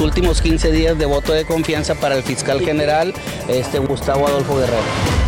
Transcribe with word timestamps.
Últimos 0.00 0.40
15 0.40 0.72
días 0.72 0.98
de 0.98 1.06
voto 1.06 1.32
de 1.32 1.44
confianza 1.44 1.94
para 1.94 2.16
el 2.16 2.22
fiscal 2.22 2.60
general 2.60 3.14
este, 3.48 3.78
Gustavo 3.78 4.26
Adolfo 4.26 4.56
Guerrero. 4.56 5.25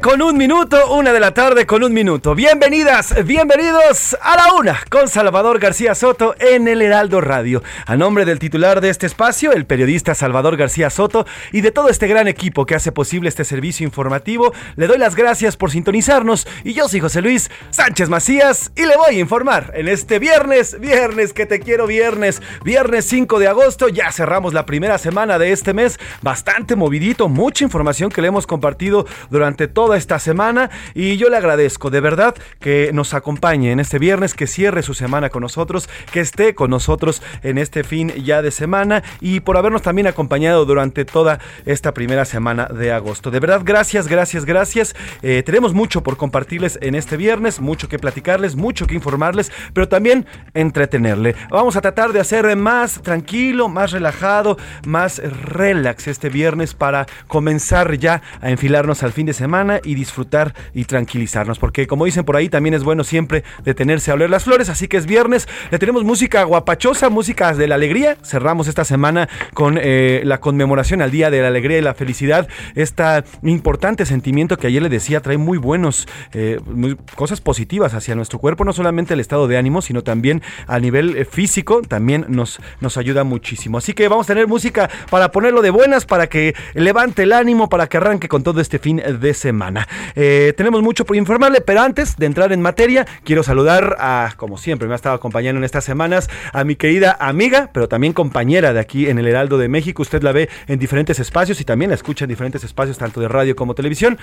Con 0.00 0.22
un 0.22 0.36
minuto, 0.36 0.94
una 0.94 1.12
de 1.12 1.20
la 1.20 1.34
tarde 1.34 1.66
con 1.66 1.82
un 1.82 1.92
minuto. 1.92 2.34
Bienvenidas, 2.34 3.14
bienvenidos 3.26 4.16
a 4.22 4.36
la 4.36 4.54
una 4.54 4.80
con 4.88 5.08
Salvador 5.08 5.58
García 5.58 5.94
Soto 5.94 6.34
en 6.38 6.68
el 6.68 6.80
Heraldo 6.80 7.20
Radio. 7.20 7.62
A 7.86 7.96
nombre 7.96 8.24
del 8.24 8.38
titular 8.38 8.80
de 8.80 8.88
este 8.88 9.06
espacio, 9.06 9.52
el 9.52 9.66
periodista 9.66 10.14
Salvador 10.14 10.56
García 10.56 10.88
Soto, 10.88 11.26
y 11.52 11.60
de 11.60 11.70
todo 11.70 11.88
este 11.88 12.06
gran 12.06 12.28
equipo 12.28 12.64
que 12.64 12.74
hace 12.74 12.92
posible 12.92 13.28
este 13.28 13.44
servicio 13.44 13.84
informativo, 13.84 14.54
le 14.76 14.86
doy 14.86 14.96
las 14.96 15.16
gracias 15.16 15.56
por 15.56 15.70
sintonizarnos. 15.70 16.46
Y 16.64 16.72
yo 16.72 16.88
soy 16.88 17.00
José 17.00 17.20
Luis 17.20 17.50
Sánchez 17.70 18.08
Macías 18.08 18.72
y 18.76 18.86
le 18.86 18.96
voy 18.96 19.16
a 19.16 19.20
informar 19.20 19.72
en 19.74 19.88
este 19.88 20.18
viernes, 20.18 20.80
viernes 20.80 21.34
que 21.34 21.44
te 21.44 21.60
quiero 21.60 21.86
viernes, 21.86 22.40
viernes 22.64 23.04
5 23.06 23.38
de 23.38 23.48
agosto, 23.48 23.88
ya 23.88 24.10
cerramos 24.12 24.54
la 24.54 24.64
primera 24.64 24.96
semana 24.96 25.38
de 25.38 25.52
este 25.52 25.74
mes, 25.74 25.98
bastante 26.22 26.74
movidito, 26.74 27.28
mucha 27.28 27.64
información 27.64 28.10
que 28.10 28.22
le 28.22 28.28
hemos 28.28 28.46
compartido 28.46 29.06
durante 29.30 29.68
esta 29.94 30.18
semana 30.18 30.70
y 30.94 31.16
yo 31.16 31.28
le 31.28 31.36
agradezco 31.36 31.90
de 31.90 32.00
verdad 32.00 32.34
que 32.58 32.90
nos 32.92 33.14
acompañe 33.14 33.72
en 33.72 33.80
este 33.80 33.98
viernes, 33.98 34.34
que 34.34 34.46
cierre 34.46 34.82
su 34.82 34.94
semana 34.94 35.30
con 35.30 35.42
nosotros, 35.42 35.88
que 36.12 36.20
esté 36.20 36.54
con 36.54 36.70
nosotros 36.70 37.22
en 37.42 37.58
este 37.58 37.84
fin 37.84 38.08
ya 38.24 38.42
de 38.42 38.50
semana 38.50 39.02
y 39.20 39.40
por 39.40 39.56
habernos 39.56 39.82
también 39.82 40.06
acompañado 40.06 40.64
durante 40.64 41.04
toda 41.04 41.38
esta 41.66 41.92
primera 41.92 42.24
semana 42.24 42.66
de 42.66 42.92
agosto. 42.92 43.30
De 43.30 43.40
verdad, 43.40 43.62
gracias, 43.64 44.08
gracias, 44.08 44.44
gracias. 44.44 44.94
Eh, 45.22 45.42
tenemos 45.44 45.74
mucho 45.74 46.02
por 46.02 46.16
compartirles 46.16 46.78
en 46.82 46.94
este 46.94 47.16
viernes, 47.16 47.60
mucho 47.60 47.88
que 47.88 47.98
platicarles, 47.98 48.56
mucho 48.56 48.86
que 48.86 48.94
informarles, 48.94 49.52
pero 49.72 49.88
también 49.88 50.26
entretenerle. 50.54 51.34
Vamos 51.50 51.76
a 51.76 51.80
tratar 51.80 52.12
de 52.12 52.20
hacer 52.20 52.56
más 52.56 53.02
tranquilo, 53.02 53.68
más 53.68 53.92
relajado, 53.92 54.56
más 54.86 55.18
relax 55.18 56.08
este 56.08 56.28
viernes 56.28 56.74
para 56.74 57.06
comenzar 57.28 57.96
ya 57.98 58.22
a 58.40 58.50
enfilarnos 58.50 59.02
al 59.02 59.12
fin 59.12 59.26
de 59.26 59.32
semana 59.32 59.79
y 59.84 59.94
disfrutar 59.94 60.54
y 60.74 60.84
tranquilizarnos. 60.84 61.58
Porque 61.58 61.86
como 61.86 62.04
dicen 62.04 62.24
por 62.24 62.36
ahí, 62.36 62.48
también 62.48 62.74
es 62.74 62.84
bueno 62.84 63.04
siempre 63.04 63.44
detenerse 63.64 64.10
a 64.10 64.14
oler 64.14 64.30
las 64.30 64.44
flores. 64.44 64.68
Así 64.68 64.88
que 64.88 64.96
es 64.96 65.06
viernes, 65.06 65.48
le 65.70 65.78
tenemos 65.78 66.04
música 66.04 66.44
guapachosa, 66.44 67.08
música 67.10 67.54
de 67.54 67.68
la 67.68 67.74
alegría. 67.74 68.16
Cerramos 68.22 68.68
esta 68.68 68.84
semana 68.84 69.28
con 69.54 69.78
eh, 69.80 70.22
la 70.24 70.40
conmemoración 70.40 71.02
al 71.02 71.10
Día 71.10 71.30
de 71.30 71.40
la 71.42 71.48
Alegría 71.48 71.78
y 71.78 71.82
la 71.82 71.94
Felicidad. 71.94 72.48
Este 72.74 73.02
importante 73.42 74.06
sentimiento 74.06 74.56
que 74.56 74.66
ayer 74.66 74.82
le 74.82 74.88
decía 74.88 75.20
trae 75.20 75.38
muy 75.38 75.58
buenos, 75.58 76.06
eh, 76.32 76.60
muy, 76.66 76.96
cosas 77.14 77.40
positivas 77.40 77.94
hacia 77.94 78.14
nuestro 78.14 78.38
cuerpo. 78.38 78.64
No 78.64 78.72
solamente 78.72 79.14
el 79.14 79.20
estado 79.20 79.48
de 79.48 79.56
ánimo, 79.56 79.82
sino 79.82 80.02
también 80.02 80.42
a 80.66 80.78
nivel 80.78 81.16
eh, 81.16 81.24
físico. 81.24 81.82
También 81.82 82.26
nos, 82.28 82.60
nos 82.80 82.96
ayuda 82.96 83.24
muchísimo. 83.24 83.78
Así 83.78 83.92
que 83.92 84.08
vamos 84.08 84.26
a 84.26 84.34
tener 84.34 84.46
música 84.46 84.90
para 85.10 85.30
ponerlo 85.30 85.62
de 85.62 85.70
buenas, 85.70 86.04
para 86.04 86.28
que 86.28 86.54
levante 86.74 87.22
el 87.22 87.32
ánimo, 87.32 87.68
para 87.68 87.86
que 87.86 87.96
arranque 87.96 88.28
con 88.28 88.42
todo 88.42 88.60
este 88.60 88.78
fin 88.78 89.00
de 89.20 89.34
semana. 89.34 89.69
Eh, 90.14 90.54
tenemos 90.56 90.82
mucho 90.82 91.04
por 91.04 91.16
informarle, 91.16 91.60
pero 91.60 91.80
antes 91.82 92.16
de 92.16 92.26
entrar 92.26 92.52
en 92.52 92.60
materia, 92.60 93.06
quiero 93.24 93.42
saludar 93.42 93.96
a, 93.98 94.34
como 94.36 94.58
siempre, 94.58 94.86
me 94.88 94.94
ha 94.94 94.96
estado 94.96 95.14
acompañando 95.14 95.58
en 95.58 95.64
estas 95.64 95.84
semanas, 95.84 96.28
a 96.52 96.64
mi 96.64 96.76
querida 96.76 97.16
amiga, 97.20 97.70
pero 97.72 97.88
también 97.88 98.12
compañera 98.12 98.72
de 98.72 98.80
aquí 98.80 99.08
en 99.08 99.18
el 99.18 99.26
Heraldo 99.26 99.58
de 99.58 99.68
México. 99.68 100.02
Usted 100.02 100.22
la 100.22 100.32
ve 100.32 100.48
en 100.66 100.78
diferentes 100.78 101.18
espacios 101.20 101.60
y 101.60 101.64
también 101.64 101.90
la 101.90 101.94
escucha 101.94 102.24
en 102.24 102.28
diferentes 102.28 102.64
espacios, 102.64 102.98
tanto 102.98 103.20
de 103.20 103.28
radio 103.28 103.56
como 103.56 103.74
televisión. 103.74 104.18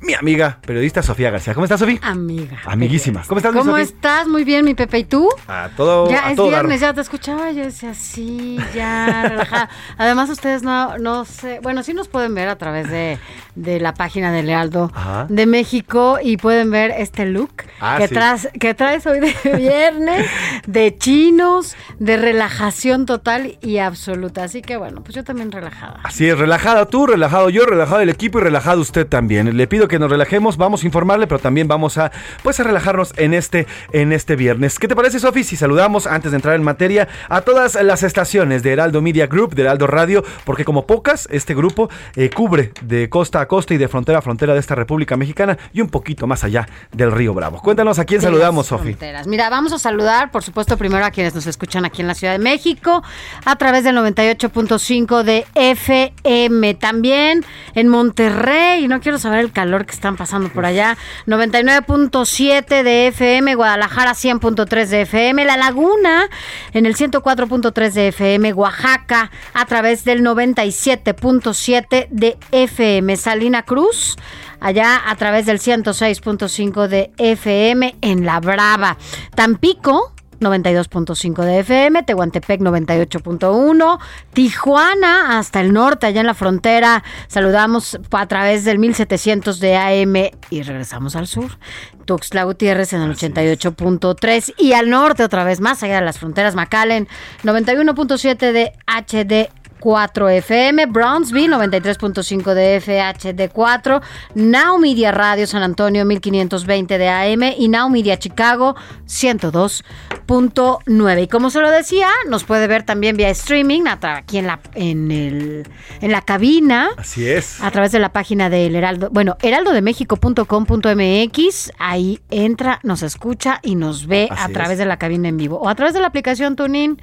Mi 0.00 0.14
amiga, 0.14 0.58
periodista 0.64 1.02
Sofía 1.02 1.30
García. 1.30 1.54
¿Cómo 1.54 1.64
estás, 1.64 1.80
Sofía? 1.80 1.98
Amiga. 2.02 2.58
Amiguísima. 2.66 3.22
¿Cómo 3.26 3.38
estás, 3.38 3.54
¿Cómo 3.54 3.76
estás? 3.76 4.28
Muy 4.28 4.44
bien, 4.44 4.64
mi 4.64 4.74
Pepe. 4.74 4.98
¿Y 4.98 5.04
tú? 5.04 5.28
A 5.48 5.70
todo. 5.76 6.10
Ya 6.10 6.26
a 6.26 6.30
es 6.30 6.36
todo 6.36 6.50
dar. 6.50 6.60
viernes, 6.62 6.80
ya 6.80 6.92
te 6.92 7.00
escuchaba. 7.00 7.50
Yo 7.52 7.64
decía, 7.64 7.94
sí, 7.94 8.58
ya, 8.74 9.28
relajada. 9.28 9.68
Además, 9.98 10.30
ustedes 10.30 10.62
no, 10.62 10.98
no 10.98 11.24
sé. 11.24 11.60
Bueno, 11.62 11.82
sí 11.82 11.94
nos 11.94 12.08
pueden 12.08 12.34
ver 12.34 12.48
a 12.48 12.56
través 12.56 12.90
de, 12.90 13.18
de 13.54 13.80
la 13.80 13.94
página 13.94 14.32
del 14.32 14.46
Lealdo 14.46 14.91
Ajá. 14.94 15.26
de 15.28 15.46
México 15.46 16.18
y 16.22 16.36
pueden 16.36 16.70
ver 16.70 16.92
este 16.96 17.26
look 17.26 17.50
Ah, 17.80 17.96
que, 17.98 18.08
sí. 18.08 18.14
traes, 18.14 18.48
que 18.60 18.74
traes 18.74 19.06
hoy 19.06 19.18
de 19.20 19.34
viernes, 19.56 20.26
de 20.66 20.96
chinos, 20.96 21.74
de 21.98 22.16
relajación 22.16 23.06
total 23.06 23.58
y 23.60 23.78
absoluta. 23.78 24.44
Así 24.44 24.62
que 24.62 24.76
bueno, 24.76 25.02
pues 25.02 25.14
yo 25.16 25.24
también 25.24 25.50
relajada. 25.50 26.00
Así 26.04 26.28
es, 26.28 26.38
relajada 26.38 26.86
tú, 26.86 27.06
relajado 27.06 27.50
yo, 27.50 27.64
relajado 27.66 28.00
el 28.00 28.08
equipo 28.08 28.38
y 28.38 28.42
relajado 28.42 28.80
usted 28.80 29.06
también. 29.06 29.56
Le 29.56 29.66
pido 29.66 29.88
que 29.88 29.98
nos 29.98 30.10
relajemos, 30.10 30.56
vamos 30.56 30.82
a 30.82 30.86
informarle, 30.86 31.26
pero 31.26 31.40
también 31.40 31.66
vamos 31.68 31.98
a 31.98 32.12
pues 32.42 32.60
a 32.60 32.62
relajarnos 32.64 33.12
en 33.16 33.34
este 33.34 33.66
en 33.92 34.12
este 34.12 34.36
viernes. 34.36 34.78
¿Qué 34.78 34.86
te 34.88 34.94
parece, 34.94 35.18
Sofi, 35.18 35.42
si 35.42 35.56
saludamos 35.56 36.06
antes 36.06 36.30
de 36.30 36.36
entrar 36.36 36.54
en 36.54 36.62
materia 36.62 37.08
a 37.28 37.40
todas 37.40 37.74
las 37.82 38.02
estaciones 38.02 38.62
de 38.62 38.72
Heraldo 38.72 39.02
Media 39.02 39.26
Group, 39.26 39.54
de 39.54 39.62
Heraldo 39.62 39.86
Radio, 39.86 40.22
porque 40.44 40.64
como 40.64 40.86
pocas 40.86 41.28
este 41.32 41.54
grupo 41.54 41.90
eh, 42.16 42.30
cubre 42.30 42.72
de 42.82 43.08
costa 43.08 43.40
a 43.40 43.48
costa 43.48 43.74
y 43.74 43.78
de 43.78 43.88
frontera 43.88 44.18
a 44.18 44.22
frontera 44.22 44.54
de 44.54 44.60
esta 44.60 44.74
República 44.82 45.16
Mexicana 45.16 45.56
y 45.72 45.80
un 45.80 45.88
poquito 45.88 46.26
más 46.26 46.44
allá 46.44 46.68
del 46.92 47.12
Río 47.12 47.34
Bravo. 47.34 47.60
Cuéntanos 47.60 47.98
a 47.98 48.04
quién 48.04 48.20
de 48.20 48.26
saludamos, 48.26 48.66
Sofi. 48.66 48.96
Mira, 49.26 49.48
vamos 49.48 49.72
a 49.72 49.78
saludar, 49.78 50.30
por 50.30 50.42
supuesto, 50.42 50.76
primero 50.76 51.04
a 51.04 51.10
quienes 51.10 51.34
nos 51.34 51.46
escuchan 51.46 51.84
aquí 51.84 52.02
en 52.02 52.08
la 52.08 52.14
Ciudad 52.14 52.32
de 52.32 52.38
México 52.38 53.02
a 53.44 53.56
través 53.56 53.84
del 53.84 53.96
98.5 53.96 55.22
de 55.22 55.46
FM. 55.54 56.74
También 56.74 57.44
en 57.74 57.88
Monterrey, 57.88 58.88
no 58.88 59.00
quiero 59.00 59.18
saber 59.18 59.40
el 59.40 59.52
calor 59.52 59.86
que 59.86 59.92
están 59.92 60.16
pasando 60.16 60.48
por 60.48 60.66
allá. 60.66 60.96
99.7 61.26 62.82
de 62.82 63.06
FM, 63.08 63.54
Guadalajara 63.54 64.12
100.3 64.12 64.86
de 64.86 65.02
FM, 65.02 65.44
La 65.44 65.56
Laguna 65.56 66.28
en 66.72 66.86
el 66.86 66.96
104.3 66.96 67.92
de 67.92 68.08
FM, 68.08 68.52
Oaxaca 68.52 69.30
a 69.54 69.66
través 69.66 70.04
del 70.04 70.22
97.7 70.22 72.08
de 72.10 72.36
FM, 72.50 73.16
Salina 73.16 73.62
Cruz 73.62 74.16
allá 74.62 75.02
a 75.06 75.16
través 75.16 75.46
del 75.46 75.58
106.5 75.58 76.86
de 76.88 77.12
FM 77.18 77.96
en 78.00 78.24
La 78.24 78.40
Brava. 78.40 78.96
Tampico. 79.34 80.12
92.5 80.42 81.44
de 81.44 81.60
FM, 81.60 82.02
Tehuantepec 82.02 82.60
98.1, 82.60 83.98
Tijuana 84.32 85.38
hasta 85.38 85.60
el 85.60 85.72
norte, 85.72 86.06
allá 86.06 86.20
en 86.20 86.26
la 86.26 86.34
frontera, 86.34 87.04
saludamos 87.28 87.98
a 88.10 88.26
través 88.26 88.64
del 88.64 88.80
1700 88.80 89.60
de 89.60 89.76
AM 89.76 90.16
y 90.50 90.62
regresamos 90.62 91.16
al 91.16 91.28
sur. 91.28 91.58
Tuxtla 92.04 92.42
Gutiérrez 92.42 92.92
en 92.92 93.02
el 93.02 93.14
88.3 93.14 94.54
y 94.58 94.72
al 94.72 94.90
norte 94.90 95.22
otra 95.22 95.44
vez 95.44 95.60
más 95.60 95.82
allá 95.84 96.00
de 96.00 96.04
las 96.04 96.18
fronteras, 96.18 96.56
McAllen 96.56 97.06
91.7 97.44 98.52
de 98.52 98.72
HD 98.86 99.48
4 99.82 100.28
FM, 100.28 100.86
Brownsville 100.86 101.52
93.5 101.52 102.54
de 102.54 102.80
FHD4, 102.80 104.00
Now 104.36 104.78
Media 104.78 105.10
Radio 105.10 105.44
San 105.48 105.64
Antonio 105.64 106.04
1520 106.04 106.98
de 106.98 107.08
AM 107.08 107.42
y 107.58 107.66
Now 107.68 107.90
Media 107.90 108.16
Chicago 108.16 108.76
102.9. 109.08 111.22
Y 111.24 111.26
como 111.26 111.50
se 111.50 111.60
lo 111.60 111.68
decía, 111.68 112.06
nos 112.28 112.44
puede 112.44 112.68
ver 112.68 112.84
también 112.84 113.16
vía 113.16 113.28
streaming 113.30 113.82
aquí 113.88 114.38
en 114.38 114.46
la 114.46 114.60
en 114.74 115.10
el 115.10 115.66
en 116.00 116.12
la 116.12 116.22
cabina. 116.22 116.90
Así 116.96 117.28
es. 117.28 117.60
A 117.60 117.72
través 117.72 117.90
de 117.90 117.98
la 117.98 118.12
página 118.12 118.48
del 118.50 118.76
Heraldo, 118.76 119.08
bueno, 119.10 119.36
heraldodemexico.com.mx, 119.42 121.72
ahí 121.80 122.20
entra, 122.30 122.78
nos 122.84 123.02
escucha 123.02 123.58
y 123.64 123.74
nos 123.74 124.06
ve 124.06 124.28
Así 124.30 124.42
a 124.42 124.46
es. 124.46 124.52
través 124.52 124.78
de 124.78 124.86
la 124.86 124.96
cabina 124.96 125.28
en 125.28 125.38
vivo 125.38 125.58
o 125.58 125.68
a 125.68 125.74
través 125.74 125.92
de 125.92 126.00
la 126.00 126.06
aplicación 126.06 126.54
TuneIn 126.54 127.02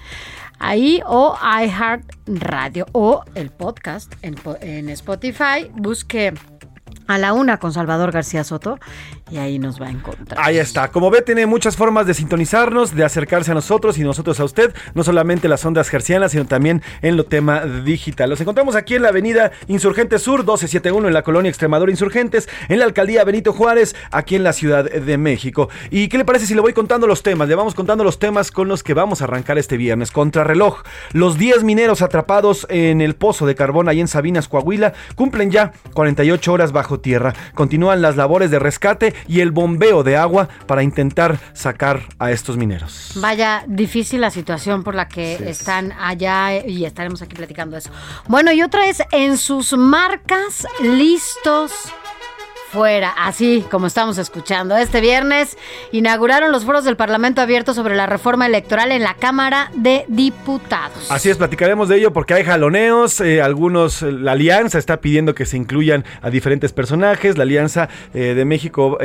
ahí 0.60 1.02
o 1.06 1.36
iHeart 1.42 2.04
Radio 2.28 2.86
o 2.92 3.24
el 3.36 3.50
podcast 3.50 4.14
en, 4.22 4.36
en 4.62 4.90
Spotify. 4.90 5.72
Busque 5.74 6.34
a 7.08 7.18
la 7.18 7.34
una 7.34 7.58
con 7.58 7.74
Salvador 7.74 8.12
García 8.12 8.44
Soto 8.44 8.78
y 9.32 9.38
ahí 9.38 9.60
nos 9.60 9.82
va 9.82 9.88
a 9.88 9.92
encontrar. 9.92 10.40
Ahí 10.42 10.58
está. 10.58 10.90
Como 10.90 11.10
ve, 11.10 11.22
tiene 11.22 11.46
muchas 11.46 11.76
formas 11.76 12.06
de 12.06 12.14
sintonizarnos, 12.14 12.96
de 12.96 13.04
acercarse 13.04 13.52
a 13.52 13.54
nosotros 13.54 13.98
y 13.98 14.04
nosotros 14.04 14.40
a 14.40 14.44
usted. 14.44 14.74
No 14.94 15.04
solamente 15.04 15.48
las 15.48 15.66
ondas 15.66 15.90
gercianas, 15.90 16.32
sino 16.32 16.46
también 16.46 16.82
en 17.02 17.18
lo 17.18 17.26
tema 17.26 17.66
digital. 17.66 18.30
Los 18.30 18.42
encontramos 18.42 18.76
aquí 18.76 18.96
en 18.96 19.04
la 19.04 19.10
avenida 19.10 19.52
Insurgentes 19.68 20.22
Sur, 20.22 20.40
1271, 20.40 21.08
en 21.08 21.14
la 21.14 21.24
colonia 21.24 21.50
Extremadura 21.50 21.92
Insurgentes, 21.92 22.50
en 22.68 22.80
la 22.80 22.86
alcaldía 22.86 23.24
Benito 23.24 23.54
Juárez, 23.54 23.96
aquí 24.12 24.36
en 24.36 24.44
la 24.44 24.54
Ciudad 24.54 24.86
de 24.86 25.18
México. 25.18 25.70
¿Y 25.92 26.08
qué 26.08 26.18
le 26.18 26.26
parece 26.26 26.46
si 26.46 26.56
le 26.56 26.62
voy 26.62 26.74
contando 26.74 27.08
los 27.08 27.24
temas? 27.24 27.48
Le 27.48 27.56
vamos 27.56 27.76
contando 27.76 28.04
los 28.04 28.20
temas 28.20 28.52
con 28.52 28.68
los 28.68 28.84
que 28.84 28.94
vamos 28.94 29.22
a 29.22 29.26
arrancar 29.26 29.58
este 29.58 29.78
viernes. 29.78 30.12
Contrarreloj. 30.12 30.84
Los 31.14 31.38
10 31.38 31.64
mineros 31.64 32.02
atrapados 32.02 32.66
en 32.70 33.02
el 33.02 33.16
pozo 33.16 33.46
de 33.46 33.56
carbón 33.56 33.90
ahí 33.90 34.00
en 34.00 34.08
Sabinas, 34.08 34.48
Coahuila, 34.48 34.94
cumplen 35.16 35.52
ya 35.52 35.74
48 35.94 36.54
horas 36.54 36.72
bajo 36.72 37.00
tierra. 37.00 37.34
Continúan 37.54 38.02
las 38.02 38.16
labores 38.16 38.52
de 38.52 38.60
rescate 38.60 39.14
y 39.28 39.42
el 39.42 39.52
bombeo 39.52 40.04
de 40.04 40.18
agua 40.18 40.50
para 40.66 40.84
intentar 40.84 41.40
sacar 41.54 42.02
a 42.20 42.32
estos 42.32 42.58
mineros. 42.58 43.14
Vaya, 43.16 43.64
difícil 43.68 44.22
la 44.22 44.32
situación 44.32 44.84
por 44.84 44.96
la 44.96 45.08
que 45.08 45.36
están 45.50 45.92
allá 45.94 46.56
eh, 46.56 46.66
y 46.68 46.86
estaremos 46.86 47.22
aquí 47.22 47.36
platicando 47.36 47.78
eso. 47.78 47.92
Bueno, 48.28 48.52
y 48.52 48.62
otra 48.62 48.88
es 48.88 49.04
en 49.12 49.38
sus 49.38 49.74
marcas 49.74 50.68
listos 50.82 51.92
fuera, 52.72 53.10
así 53.18 53.66
como 53.72 53.88
estamos 53.88 54.18
escuchando. 54.18 54.78
Este 54.78 55.02
viernes 55.02 55.58
inauguraron 55.92 56.52
los 56.52 56.66
foros 56.66 56.84
del 56.84 56.96
Parlamento 56.96 57.42
abierto 57.42 57.74
sobre 57.74 57.96
la 57.96 58.06
reforma 58.06 58.46
electoral 58.46 58.92
en 58.92 59.02
la 59.02 59.16
Cámara 59.16 59.72
de 59.74 60.06
Diputados. 60.08 61.10
Así 61.10 61.30
es, 61.30 61.38
platicaremos 61.38 61.90
de 61.90 61.98
ello 61.98 62.14
porque 62.14 62.36
hay 62.36 62.44
jaloneos, 62.44 63.22
eh, 63.22 63.42
algunos, 63.42 64.04
eh, 64.04 64.12
la 64.12 64.34
alianza 64.34 64.78
está 64.78 65.02
pidiendo 65.02 65.34
que 65.34 65.46
se 65.46 65.58
incluyan 65.58 66.06
a 66.22 66.30
diferentes 66.30 66.72
personajes, 66.72 67.38
la 67.38 67.44
alianza 67.44 67.90
eh, 68.14 68.34
de 68.36 68.46
México, 68.46 68.98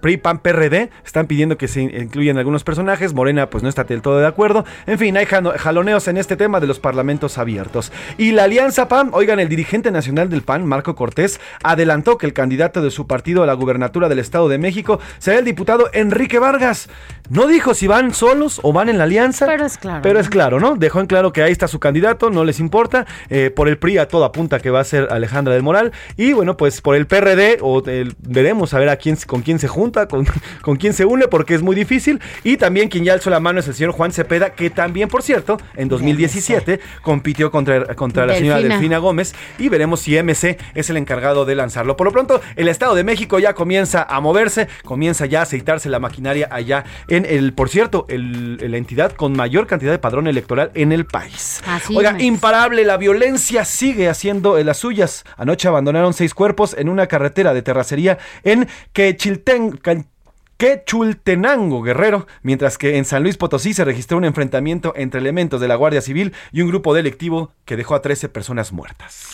PRI, 0.00 0.16
PAN, 0.18 0.38
PRD, 0.38 0.90
están 1.04 1.26
pidiendo 1.26 1.58
que 1.58 1.66
se 1.66 1.82
incluyan 1.82 2.38
algunos 2.38 2.62
personajes, 2.62 3.14
Morena 3.14 3.50
pues 3.50 3.62
no 3.62 3.68
está 3.68 3.84
del 3.84 4.02
todo 4.02 4.20
de 4.20 4.26
acuerdo, 4.26 4.64
en 4.86 4.98
fin, 4.98 5.16
hay 5.16 5.26
jaloneos 5.26 6.06
en 6.06 6.16
este 6.16 6.36
tema 6.36 6.60
de 6.60 6.66
los 6.66 6.78
parlamentos 6.78 7.38
abiertos. 7.38 7.90
Y 8.16 8.32
la 8.32 8.44
alianza 8.44 8.88
PAN, 8.88 9.10
oigan, 9.12 9.40
el 9.40 9.48
dirigente 9.48 9.90
nacional 9.90 10.28
del 10.28 10.42
PAN, 10.42 10.66
Marco 10.66 10.94
Cortés, 10.94 11.40
adelantó 11.62 12.18
que 12.18 12.26
el 12.26 12.32
candidato 12.32 12.59
de 12.60 12.90
su 12.90 13.06
partido 13.06 13.42
a 13.42 13.46
la 13.46 13.54
gubernatura 13.54 14.08
del 14.10 14.18
Estado 14.18 14.48
de 14.48 14.58
México 14.58 15.00
será 15.18 15.38
el 15.38 15.44
diputado 15.46 15.88
Enrique 15.94 16.38
Vargas. 16.38 16.88
No 17.30 17.46
dijo 17.46 17.72
si 17.74 17.86
van 17.86 18.12
solos 18.12 18.60
o 18.62 18.72
van 18.72 18.88
en 18.90 18.98
la 18.98 19.04
alianza. 19.04 19.46
Pero 19.46 19.64
es 19.64 19.78
claro, 19.78 20.02
Pero 20.02 20.14
¿no? 20.14 20.20
es 20.20 20.28
claro, 20.28 20.60
¿no? 20.60 20.76
Dejó 20.76 21.00
en 21.00 21.06
claro 21.06 21.32
que 21.32 21.42
ahí 21.42 21.52
está 21.52 21.68
su 21.68 21.80
candidato, 21.80 22.28
no 22.30 22.44
les 22.44 22.60
importa. 22.60 23.06
Eh, 23.30 23.50
por 23.54 23.68
el 23.68 23.78
PRI 23.78 23.98
a 23.98 24.08
todo 24.08 24.24
apunta 24.24 24.60
que 24.60 24.68
va 24.70 24.80
a 24.80 24.84
ser 24.84 25.08
Alejandra 25.10 25.54
del 25.54 25.62
Moral. 25.62 25.92
Y 26.16 26.32
bueno, 26.34 26.56
pues 26.56 26.80
por 26.82 26.96
el 26.96 27.06
PRD, 27.06 27.58
o 27.62 27.82
el- 27.86 28.14
veremos 28.18 28.74
a 28.74 28.78
ver 28.78 28.88
a 28.90 28.96
quién, 28.96 29.16
con 29.26 29.40
quién 29.42 29.58
se 29.58 29.68
junta, 29.68 30.06
con, 30.06 30.26
con 30.60 30.76
quién 30.76 30.92
se 30.92 31.04
une, 31.06 31.28
porque 31.28 31.54
es 31.54 31.62
muy 31.62 31.74
difícil. 31.74 32.20
Y 32.44 32.56
también 32.58 32.88
quien 32.90 33.04
ya 33.04 33.14
alzó 33.14 33.30
la 33.30 33.40
mano 33.40 33.60
es 33.60 33.68
el 33.68 33.74
señor 33.74 33.92
Juan 33.92 34.12
Cepeda, 34.12 34.50
que 34.50 34.68
también, 34.68 35.08
por 35.08 35.22
cierto, 35.22 35.56
en 35.76 35.88
2017 35.88 36.80
compitió 37.02 37.50
contra, 37.50 37.94
contra 37.94 38.26
la 38.26 38.34
señora. 38.34 38.60
Delfina 38.60 38.98
Gómez. 38.98 39.34
Y 39.58 39.68
veremos 39.68 40.00
si 40.00 40.16
MC 40.20 40.58
es 40.74 40.90
el 40.90 40.96
encargado 40.96 41.44
de 41.44 41.54
lanzarlo. 41.54 41.96
Por 41.96 42.06
lo 42.06 42.12
pronto, 42.12 42.40
el 42.56 42.68
Estado 42.68 42.94
de 42.94 43.04
México 43.04 43.38
ya 43.38 43.54
comienza 43.54 44.02
a 44.02 44.20
moverse, 44.20 44.68
comienza 44.84 45.26
ya 45.26 45.40
a 45.40 45.42
aceitarse 45.42 45.88
la 45.88 45.98
maquinaria 45.98 46.48
allá 46.50 46.84
en 47.08 47.24
el, 47.24 47.52
por 47.52 47.68
cierto, 47.68 48.06
el- 48.08 48.58
la 48.70 48.76
entidad 48.76 49.12
con 49.12 49.32
mayor 49.32 49.66
cantidad 49.66 49.92
de 49.92 49.98
padrón 49.98 50.26
electoral 50.26 50.70
en 50.74 50.92
el 50.92 51.06
país. 51.06 51.62
Así 51.66 51.96
Oiga, 51.96 52.14
es. 52.16 52.22
imparable, 52.22 52.84
la 52.84 52.96
violencia 52.96 53.64
sigue 53.64 54.08
haciendo 54.08 54.58
las 54.62 54.78
suyas. 54.78 55.24
Anoche 55.36 55.68
abandonaron 55.68 56.12
seis 56.14 56.34
cuerpos 56.34 56.74
en 56.78 56.88
una 56.88 57.06
carretera 57.06 57.54
de 57.54 57.62
terracería 57.62 58.18
en 58.44 58.68
Quechilten. 58.92 59.80
Quechultenango, 60.56 61.80
Guerrero, 61.82 62.26
mientras 62.42 62.76
que 62.76 62.98
en 62.98 63.06
San 63.06 63.22
Luis 63.22 63.38
Potosí 63.38 63.72
se 63.72 63.82
registró 63.84 64.18
un 64.18 64.26
enfrentamiento 64.26 64.92
entre 64.94 65.18
elementos 65.20 65.58
de 65.58 65.68
la 65.68 65.74
Guardia 65.74 66.02
Civil 66.02 66.34
y 66.52 66.60
un 66.60 66.68
grupo 66.68 66.92
delictivo 66.92 67.52
que 67.64 67.76
dejó 67.76 67.94
a 67.94 68.02
13 68.02 68.28
personas 68.28 68.70
muertas. 68.70 69.30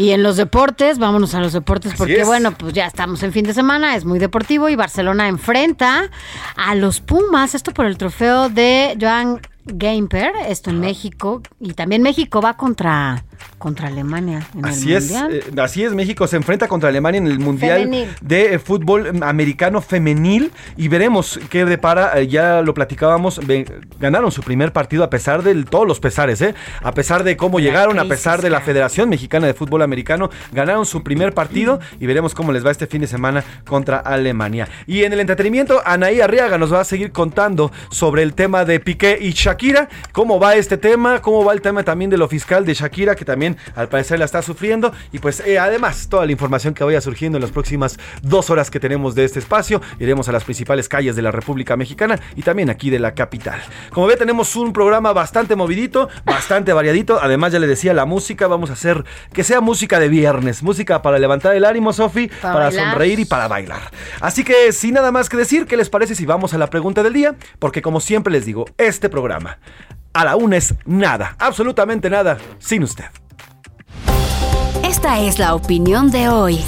Y 0.00 0.12
en 0.12 0.22
los 0.22 0.38
deportes, 0.38 0.98
vámonos 0.98 1.34
a 1.34 1.40
los 1.40 1.52
deportes, 1.52 1.92
Así 1.92 1.98
porque 1.98 2.22
es. 2.22 2.26
bueno, 2.26 2.52
pues 2.52 2.72
ya 2.72 2.86
estamos 2.86 3.22
en 3.22 3.34
fin 3.34 3.44
de 3.44 3.52
semana, 3.52 3.96
es 3.96 4.06
muy 4.06 4.18
deportivo 4.18 4.70
y 4.70 4.74
Barcelona 4.74 5.28
enfrenta 5.28 6.10
a 6.56 6.74
los 6.74 7.02
Pumas, 7.02 7.54
esto 7.54 7.72
por 7.72 7.84
el 7.84 7.98
trofeo 7.98 8.48
de 8.48 8.96
Joan 8.98 9.42
Gamper, 9.66 10.32
esto 10.48 10.70
en 10.70 10.80
México, 10.80 11.42
y 11.60 11.74
también 11.74 12.00
México 12.00 12.40
va 12.40 12.56
contra, 12.56 13.24
contra 13.60 13.86
Alemania 13.86 14.44
en 14.56 14.64
Así 14.64 14.90
el 14.90 14.96
es, 14.96 15.10
Mundial. 15.12 15.32
eh, 15.34 15.60
así 15.60 15.84
es, 15.84 15.94
México 15.94 16.26
se 16.26 16.34
enfrenta 16.36 16.66
contra 16.66 16.88
Alemania 16.88 17.18
en 17.18 17.26
el 17.28 17.38
Mundial 17.38 17.82
Femenil. 17.82 18.08
de 18.20 18.54
eh, 18.54 18.58
Fútbol 18.58 19.22
Americano 19.22 19.80
Femenil 19.80 20.50
y 20.76 20.88
veremos 20.88 21.38
qué 21.50 21.64
depara, 21.64 22.18
eh, 22.18 22.26
ya 22.26 22.62
lo 22.62 22.74
platicábamos, 22.74 23.40
ganaron 24.00 24.32
su 24.32 24.42
primer 24.42 24.72
partido 24.72 25.04
a 25.04 25.10
pesar 25.10 25.42
de 25.42 25.64
todos 25.64 25.86
los 25.86 26.00
pesares, 26.00 26.40
¿eh? 26.40 26.54
a 26.82 26.92
pesar 26.92 27.22
de 27.22 27.36
cómo 27.36 27.58
La 27.58 27.64
llegaron, 27.66 27.98
a 27.98 28.06
pesar 28.06 28.40
de 28.40 28.48
la. 28.48 28.60
Federación 28.60 29.08
Mexicana 29.08 29.46
de 29.46 29.54
Fútbol 29.54 29.82
Americano, 29.82 30.30
ganaron 30.52 30.86
su 30.86 31.02
primer 31.02 31.32
partido 31.34 31.80
y 31.98 32.06
veremos 32.06 32.34
cómo 32.34 32.52
les 32.52 32.64
va 32.64 32.70
este 32.70 32.86
fin 32.86 33.00
de 33.00 33.06
semana 33.06 33.42
contra 33.66 33.96
Alemania. 33.98 34.68
Y 34.86 35.02
en 35.04 35.12
el 35.12 35.20
entretenimiento, 35.20 35.80
Anaí 35.84 36.20
Arriaga 36.20 36.56
nos 36.58 36.72
va 36.72 36.80
a 36.80 36.84
seguir 36.84 37.10
contando 37.10 37.72
sobre 37.90 38.22
el 38.22 38.34
tema 38.34 38.64
de 38.64 38.78
Piqué 38.80 39.18
y 39.20 39.30
Shakira, 39.32 39.88
cómo 40.12 40.38
va 40.38 40.54
este 40.56 40.76
tema, 40.76 41.20
cómo 41.22 41.44
va 41.44 41.52
el 41.52 41.60
tema 41.62 41.82
también 41.82 42.10
de 42.10 42.16
lo 42.18 42.28
fiscal 42.28 42.64
de 42.64 42.74
Shakira, 42.74 43.14
que 43.16 43.24
también 43.24 43.49
al 43.74 43.88
parecer 43.88 44.18
la 44.18 44.24
está 44.24 44.42
sufriendo. 44.42 44.92
Y 45.12 45.18
pues 45.18 45.40
eh, 45.40 45.58
además, 45.58 46.08
toda 46.08 46.26
la 46.26 46.32
información 46.32 46.74
que 46.74 46.84
vaya 46.84 47.00
surgiendo 47.00 47.38
en 47.38 47.42
las 47.42 47.50
próximas 47.50 47.98
dos 48.22 48.50
horas 48.50 48.70
que 48.70 48.80
tenemos 48.80 49.14
de 49.14 49.24
este 49.24 49.38
espacio, 49.38 49.80
iremos 49.98 50.28
a 50.28 50.32
las 50.32 50.44
principales 50.44 50.88
calles 50.88 51.16
de 51.16 51.22
la 51.22 51.30
República 51.30 51.76
Mexicana 51.76 52.18
y 52.36 52.42
también 52.42 52.70
aquí 52.70 52.90
de 52.90 52.98
la 52.98 53.14
capital. 53.14 53.60
Como 53.90 54.06
ve, 54.06 54.16
tenemos 54.16 54.56
un 54.56 54.72
programa 54.72 55.12
bastante 55.12 55.56
movidito, 55.56 56.08
bastante 56.24 56.72
variadito. 56.72 57.18
Además, 57.22 57.52
ya 57.52 57.58
le 57.58 57.66
decía, 57.66 57.94
la 57.94 58.04
música, 58.04 58.46
vamos 58.46 58.70
a 58.70 58.74
hacer 58.74 59.04
que 59.32 59.44
sea 59.44 59.60
música 59.60 59.98
de 60.00 60.08
viernes, 60.08 60.62
música 60.62 61.02
para 61.02 61.18
levantar 61.18 61.54
el 61.54 61.64
ánimo, 61.64 61.92
Sofi, 61.92 62.28
Para 62.42 62.54
para, 62.54 62.70
sonreír 62.70 63.20
y 63.20 63.24
para 63.24 63.48
bailar. 63.48 63.90
Así 64.20 64.44
que 64.44 64.72
sin 64.72 64.94
nada 64.94 65.12
más 65.12 65.28
que 65.28 65.36
decir, 65.36 65.66
¿qué 65.66 65.76
les 65.76 65.88
parece 65.88 66.14
si 66.14 66.26
vamos 66.26 66.54
a 66.54 66.58
la 66.58 66.68
pregunta 66.68 67.02
del 67.02 67.12
día? 67.12 67.34
Porque 67.58 67.82
como 67.82 68.00
siempre 68.00 68.32
les 68.32 68.46
digo, 68.46 68.66
este 68.78 69.08
programa 69.08 69.58
a 70.12 70.24
la 70.24 70.36
una 70.36 70.56
es 70.56 70.74
nada, 70.84 71.36
absolutamente 71.38 72.10
nada, 72.10 72.38
sin 72.58 72.82
usted. 72.82 73.06
Esta 75.00 75.18
es 75.18 75.38
la 75.38 75.54
opinión 75.54 76.10
de 76.10 76.28
hoy. 76.28 76.62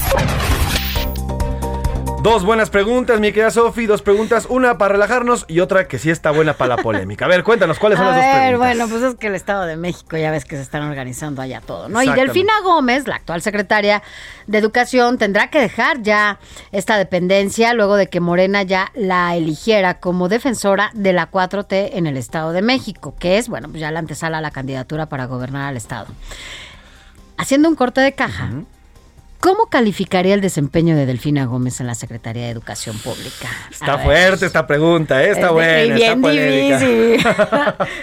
Dos 2.22 2.46
buenas 2.46 2.70
preguntas, 2.70 3.20
mi 3.20 3.30
querida 3.30 3.50
Sofi, 3.50 3.84
dos 3.84 4.00
preguntas, 4.00 4.46
una 4.48 4.78
para 4.78 4.92
relajarnos 4.92 5.44
y 5.48 5.60
otra 5.60 5.86
que 5.86 5.98
sí 5.98 6.08
está 6.08 6.30
buena 6.30 6.54
para 6.54 6.76
la 6.76 6.82
polémica. 6.82 7.26
A 7.26 7.28
ver, 7.28 7.44
cuéntanos, 7.44 7.78
¿cuáles 7.78 7.98
son 7.98 8.06
A 8.06 8.12
las 8.12 8.16
dos 8.16 8.24
ver, 8.24 8.48
preguntas? 8.48 8.58
bueno, 8.58 8.88
pues 8.88 9.02
es 9.02 9.18
que 9.18 9.26
el 9.26 9.34
Estado 9.34 9.66
de 9.66 9.76
México 9.76 10.16
ya 10.16 10.30
ves 10.30 10.46
que 10.46 10.56
se 10.56 10.62
están 10.62 10.82
organizando 10.88 11.42
allá 11.42 11.60
todo, 11.60 11.90
¿no? 11.90 12.02
Y. 12.02 12.08
Delfina 12.08 12.54
Gómez, 12.62 13.06
la 13.06 13.16
actual 13.16 13.42
secretaria 13.42 14.02
de 14.46 14.56
Educación, 14.56 15.18
tendrá 15.18 15.50
que 15.50 15.60
dejar 15.60 16.00
ya 16.00 16.38
esta 16.70 16.96
dependencia 16.96 17.74
luego 17.74 17.96
de 17.96 18.06
que 18.06 18.20
Morena 18.20 18.62
ya 18.62 18.92
la 18.94 19.36
eligiera 19.36 20.00
como 20.00 20.30
defensora 20.30 20.90
de 20.94 21.12
la 21.12 21.30
4T 21.30 21.90
en 21.92 22.06
el 22.06 22.16
Estado 22.16 22.52
de 22.52 22.62
México, 22.62 23.14
que 23.18 23.36
es, 23.36 23.50
bueno, 23.50 23.68
pues 23.68 23.82
ya 23.82 23.90
la 23.90 23.98
antesala 23.98 24.38
a 24.38 24.40
la 24.40 24.52
candidatura 24.52 25.04
para 25.04 25.26
gobernar 25.26 25.68
al 25.68 25.76
Estado. 25.76 26.06
Haciendo 27.42 27.68
un 27.68 27.74
corte 27.74 28.00
de 28.00 28.12
caja. 28.12 28.50
¿Cómo 29.40 29.66
calificaría 29.66 30.34
el 30.34 30.40
desempeño 30.40 30.94
de 30.94 31.06
Delfina 31.06 31.44
Gómez 31.46 31.80
en 31.80 31.88
la 31.88 31.96
Secretaría 31.96 32.44
de 32.44 32.50
Educación 32.50 32.96
Pública? 32.98 33.48
Está 33.68 33.98
fuerte 33.98 34.46
esta 34.46 34.64
pregunta, 34.64 35.24
¿eh? 35.24 35.30
está 35.32 35.48
Es 35.48 35.52
buena, 35.52 35.82
y 35.82 35.90
está 35.90 35.96
bien 35.96 36.20
polémica. 36.22 36.78
difícil. 36.78 37.26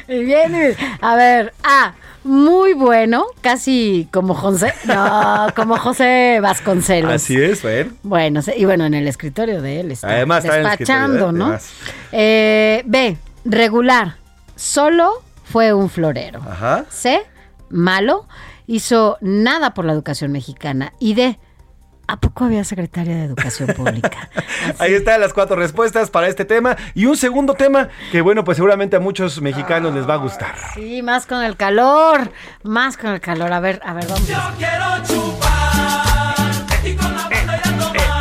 Y 0.20 0.24
bien 0.26 0.52
difícil. 0.52 0.86
A 1.00 1.16
ver, 1.16 1.54
A, 1.64 1.94
muy 2.26 2.74
bueno, 2.74 3.28
casi 3.40 4.10
como 4.12 4.34
José, 4.36 4.74
no, 4.84 5.48
como 5.56 5.78
José 5.78 6.40
Vasconcelos. 6.42 7.14
Así 7.14 7.42
es, 7.42 7.62
bueno. 7.62 7.94
Bueno, 8.04 8.42
y 8.58 8.66
bueno, 8.66 8.86
en 8.88 8.94
el 8.94 9.08
escritorio 9.08 9.62
de 9.62 9.80
él 9.80 9.92
está 9.94 10.10
Además, 10.10 10.44
está 10.44 10.58
despachando. 10.58 11.32
¿no? 11.32 11.46
Además. 11.46 11.72
Eh, 12.12 12.84
B, 12.86 13.16
regular, 13.46 14.18
solo 14.58 15.24
fue 15.46 15.72
un 15.72 15.90
florero. 15.90 16.42
Ajá. 16.46 16.84
C, 16.90 17.22
malo, 17.70 18.28
hizo 18.70 19.18
nada 19.20 19.74
por 19.74 19.84
la 19.84 19.94
educación 19.94 20.32
mexicana. 20.32 20.94
Y 21.00 21.16
D, 21.16 21.40
¿a 22.08 22.20
poco 22.20 22.46
había 22.46 22.64
secretaria 22.64 23.16
de 23.16 23.24
Educación 23.24 23.70
Pública? 23.76 24.30
Así 24.36 24.76
Ahí 24.80 24.94
están 24.94 25.20
las 25.20 25.34
cuatro 25.34 25.56
respuestas 25.56 26.12
para 26.12 26.28
este 26.28 26.46
tema. 26.46 26.78
Y 26.94 27.06
un 27.06 27.18
segundo 27.18 27.56
tema 27.56 27.90
que, 28.12 28.22
bueno, 28.22 28.44
pues 28.44 28.58
seguramente 28.58 28.96
a 28.96 29.00
muchos 29.00 29.42
mexicanos 29.42 29.96
les 29.96 30.08
va 30.08 30.14
a 30.14 30.18
gustar. 30.18 30.54
Sí, 30.76 31.02
más 31.02 31.26
con 31.26 31.42
el 31.42 31.58
calor, 31.58 32.32
más 32.64 32.96
con 32.96 33.10
el 33.10 33.20
calor. 33.20 33.52
A 33.52 33.60
ver, 33.60 33.82
a 33.84 33.94
ver, 33.94 34.06
vamos. 34.06 34.30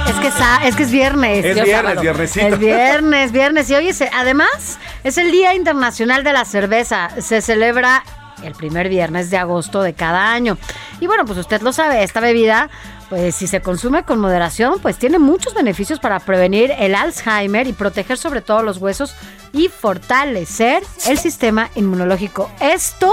Es 0.08 0.14
que, 0.14 0.68
es 0.68 0.76
que 0.76 0.82
es 0.82 0.90
viernes. 0.90 1.44
Es 1.44 1.56
yo 1.58 1.64
viernes, 1.64 2.00
viernesito. 2.00 2.46
Es 2.46 2.58
viernes, 2.58 3.32
viernes. 3.32 3.70
Y 3.70 3.74
hoy 3.74 3.88
es, 3.88 4.00
además 4.00 4.78
es 5.04 5.18
el 5.18 5.30
Día 5.30 5.54
Internacional 5.54 6.24
de 6.24 6.32
la 6.32 6.46
Cerveza. 6.46 7.10
Se 7.20 7.42
celebra 7.42 8.02
el 8.42 8.54
primer 8.54 8.88
viernes 8.88 9.30
de 9.30 9.36
agosto 9.38 9.82
de 9.82 9.94
cada 9.94 10.32
año. 10.32 10.56
Y 11.00 11.06
bueno, 11.06 11.24
pues 11.24 11.38
usted 11.38 11.60
lo 11.62 11.72
sabe, 11.72 12.02
esta 12.02 12.20
bebida, 12.20 12.70
pues 13.08 13.34
si 13.34 13.46
se 13.46 13.60
consume 13.60 14.04
con 14.04 14.18
moderación, 14.18 14.78
pues 14.80 14.96
tiene 14.98 15.18
muchos 15.18 15.54
beneficios 15.54 15.98
para 16.00 16.20
prevenir 16.20 16.72
el 16.78 16.94
Alzheimer 16.94 17.66
y 17.66 17.72
proteger 17.72 18.18
sobre 18.18 18.40
todo 18.42 18.62
los 18.62 18.78
huesos 18.78 19.14
y 19.52 19.68
fortalecer 19.68 20.82
el 21.06 21.18
sistema 21.18 21.70
inmunológico. 21.74 22.50
Esto 22.60 23.12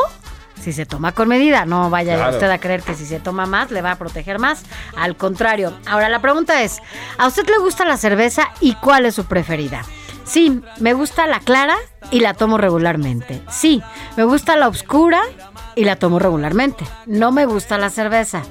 si 0.62 0.74
se 0.74 0.86
toma 0.88 1.12
con 1.12 1.28
medida, 1.28 1.66
no 1.66 1.90
vaya 1.92 2.16
Claro. 2.16 2.34
usted 2.34 2.50
a 2.50 2.58
creer 2.58 2.82
que 2.82 2.96
si 2.96 3.06
se 3.06 3.20
toma 3.20 3.46
más 3.46 3.70
le 3.70 3.84
va 3.84 3.92
a 3.92 3.96
proteger 3.98 4.40
más. 4.40 4.64
Al 4.98 5.16
contrario. 5.16 5.74
Ahora 5.86 6.10
la 6.10 6.22
pregunta 6.22 6.64
es, 6.64 6.80
¿a 7.20 7.28
usted 7.28 7.46
le 7.48 7.60
gusta 7.60 7.86
la 7.86 7.98
cerveza 7.98 8.50
y 8.62 8.74
cuál 8.76 9.06
es 9.06 9.14
su 9.14 9.26
preferida? 9.26 9.84
Sí, 10.26 10.62
me 10.80 10.94
gusta 10.94 11.28
la 11.28 11.40
clara 11.40 11.76
y 12.12 12.20
la 12.20 12.34
tomo 12.34 12.58
regularmente. 12.58 13.42
Sí, 13.50 13.82
me 14.18 14.24
gusta 14.24 14.56
la 14.58 14.68
oscura 14.68 15.22
y 15.76 15.86
la 15.86 15.96
tomo 15.96 16.20
regularmente. 16.20 16.86
No 17.06 17.32
me 17.32 17.46
gusta 17.46 17.78
la 17.78 17.90
cerveza. 17.90 18.44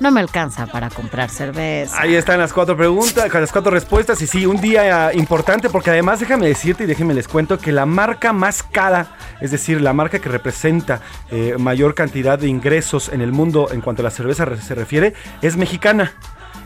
No 0.00 0.10
me 0.10 0.20
alcanza 0.20 0.66
para 0.66 0.90
comprar 0.90 1.30
cerveza. 1.30 2.00
Ahí 2.00 2.16
están 2.16 2.40
las 2.40 2.52
cuatro 2.52 2.76
preguntas, 2.76 3.32
las 3.32 3.52
cuatro 3.52 3.70
respuestas. 3.70 4.20
Y 4.22 4.26
sí, 4.26 4.46
un 4.46 4.60
día 4.60 5.06
ah, 5.06 5.14
importante 5.14 5.68
porque 5.70 5.90
además 5.90 6.18
déjame 6.18 6.48
decirte 6.48 6.84
y 6.84 6.86
déjenme 6.86 7.14
les 7.14 7.28
cuento 7.28 7.58
que 7.58 7.70
la 7.70 7.86
marca 7.86 8.32
más 8.32 8.62
cara, 8.62 9.14
es 9.40 9.50
decir, 9.50 9.80
la 9.80 9.92
marca 9.92 10.18
que 10.18 10.28
representa 10.28 11.02
eh, 11.30 11.54
mayor 11.58 11.94
cantidad 11.94 12.38
de 12.38 12.48
ingresos 12.48 13.10
en 13.10 13.20
el 13.20 13.32
mundo 13.32 13.68
en 13.70 13.80
cuanto 13.80 14.02
a 14.02 14.04
la 14.04 14.10
cerveza 14.10 14.44
se 14.56 14.74
refiere, 14.74 15.14
es 15.40 15.56
mexicana. 15.56 16.12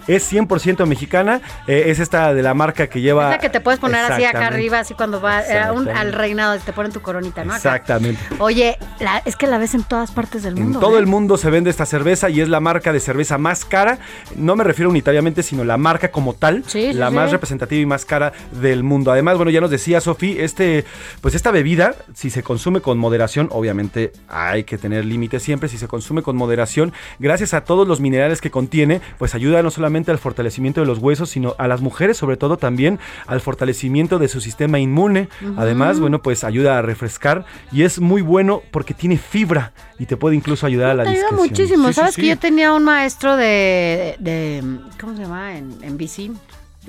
Es 0.07 0.31
100% 0.33 0.87
mexicana. 0.87 1.41
eh, 1.67 1.85
es 1.87 1.99
esta 1.99 2.33
de 2.35 2.43
la 2.43 2.55
marca 2.55 2.87
que 2.89 3.01
lleva. 3.01 3.25
Es 3.25 3.31
la 3.31 3.39
que 3.39 3.49
te 3.51 3.61
puedes 3.61 3.81
poner 3.81 4.05
así 4.05 4.25
acá 4.25 4.47
arriba, 4.47 4.79
así 4.81 4.95
cuando 4.95 5.21
va 5.21 5.37
un- 5.39 5.43
Exactamente. 5.45 5.93
al 5.93 6.13
reinado, 6.13 6.59
te 6.59 6.73
ponen 6.73 6.93
tu 6.93 7.01
coronita, 7.01 7.45
¿no? 7.45 7.53
Acá. 7.53 7.57
Exactamente. 7.77 8.21
Oye, 8.39 8.79
la- 9.01 9.19
es 9.25 9.37
que 9.37 9.47
la 9.47 9.59
ves 9.59 9.75
en 9.75 9.83
todas 9.85 10.11
partes 10.13 10.43
del 10.43 10.57
En 10.57 10.63
mundo. 10.65 10.81
todo 10.81 10.97
¿eh? 10.97 11.01
el 11.01 11.07
mundo 11.07 11.37
se 11.37 11.51
vende 11.51 11.71
esta 11.71 11.87
cerveza 11.87 12.31
y 12.31 12.41
es 12.41 12.49
la 12.49 12.61
marca 12.61 12.93
de 12.93 13.01
cerveza 13.01 13.39
más 13.39 13.65
cara. 13.65 13.99
No 14.37 14.55
me 14.57 14.65
refiero 14.65 14.91
unitariamente, 14.91 15.43
sino 15.43 15.65
la 15.65 15.77
marca 15.77 16.11
como 16.11 16.35
tal, 16.35 16.63
Sí, 16.67 16.93
la 16.93 17.09
sí. 17.09 17.15
más 17.15 17.31
representativa 17.33 17.81
y 17.81 17.87
más 17.87 18.05
cara 18.05 18.33
del 18.53 18.83
mundo. 18.83 19.11
Además, 19.13 19.37
bueno, 19.37 19.51
ya 19.51 19.61
nos 19.61 19.71
decía 19.71 20.01
Sofi, 20.01 20.37
este, 20.39 20.85
pues 21.21 21.35
esta 21.35 21.51
bebida, 21.51 21.95
si 22.15 22.31
se 22.31 22.43
consume 22.43 22.81
con 22.81 22.99
moderación, 22.99 23.49
obviamente 23.51 24.13
hay 24.29 24.65
que 24.65 24.79
tener 24.79 25.05
límites 25.05 25.43
siempre. 25.43 25.69
Si 25.69 25.79
se 25.79 25.89
consume 25.89 26.23
con 26.23 26.37
moderación, 26.37 26.93
gracias 27.19 27.55
a 27.55 27.63
todos 27.65 27.87
los 27.89 28.01
minerales 28.01 28.41
que 28.41 28.51
contiene, 28.51 29.01
pues 29.19 29.35
ayuda 29.35 29.63
no 29.63 29.71
solamente 29.71 29.96
al 30.11 30.19
fortalecimiento 30.19 30.81
de 30.81 30.87
los 30.87 30.99
huesos, 30.99 31.31
sino 31.31 31.55
a 31.59 31.67
las 31.69 31.81
mujeres, 31.81 32.17
sobre 32.17 32.37
todo 32.37 32.57
también 32.57 32.99
al 33.26 33.41
fortalecimiento 33.41 34.19
de 34.19 34.29
su 34.29 34.41
sistema 34.41 34.79
inmune. 34.79 35.29
Además, 35.57 35.99
bueno, 36.00 36.23
pues 36.23 36.45
ayuda 36.45 36.79
a 36.79 36.83
refrescar 36.83 37.45
y 37.73 37.83
es 37.83 37.99
muy 38.00 38.23
bueno 38.23 38.62
porque 38.71 38.95
tiene 38.95 39.19
fibra 39.19 39.73
y 39.99 40.07
te 40.07 40.17
puede 40.17 40.37
incluso 40.37 40.67
ayudar 40.67 40.91
a 40.91 40.95
la 40.95 41.03
Te 41.05 41.11
ayuda 41.11 41.23
discreción. 41.31 41.49
muchísimo. 41.50 41.88
Sí, 41.88 41.95
Sabes 41.95 42.15
sí. 42.15 42.21
que 42.23 42.29
yo 42.29 42.38
tenía 42.38 42.73
un 42.75 42.85
maestro 42.85 43.37
de, 43.37 44.17
de- 44.19 44.62
¿cómo 45.00 45.15
se 45.17 45.23
llama? 45.23 45.57
En, 45.57 45.75
en 45.83 45.97
bici. 45.97 46.33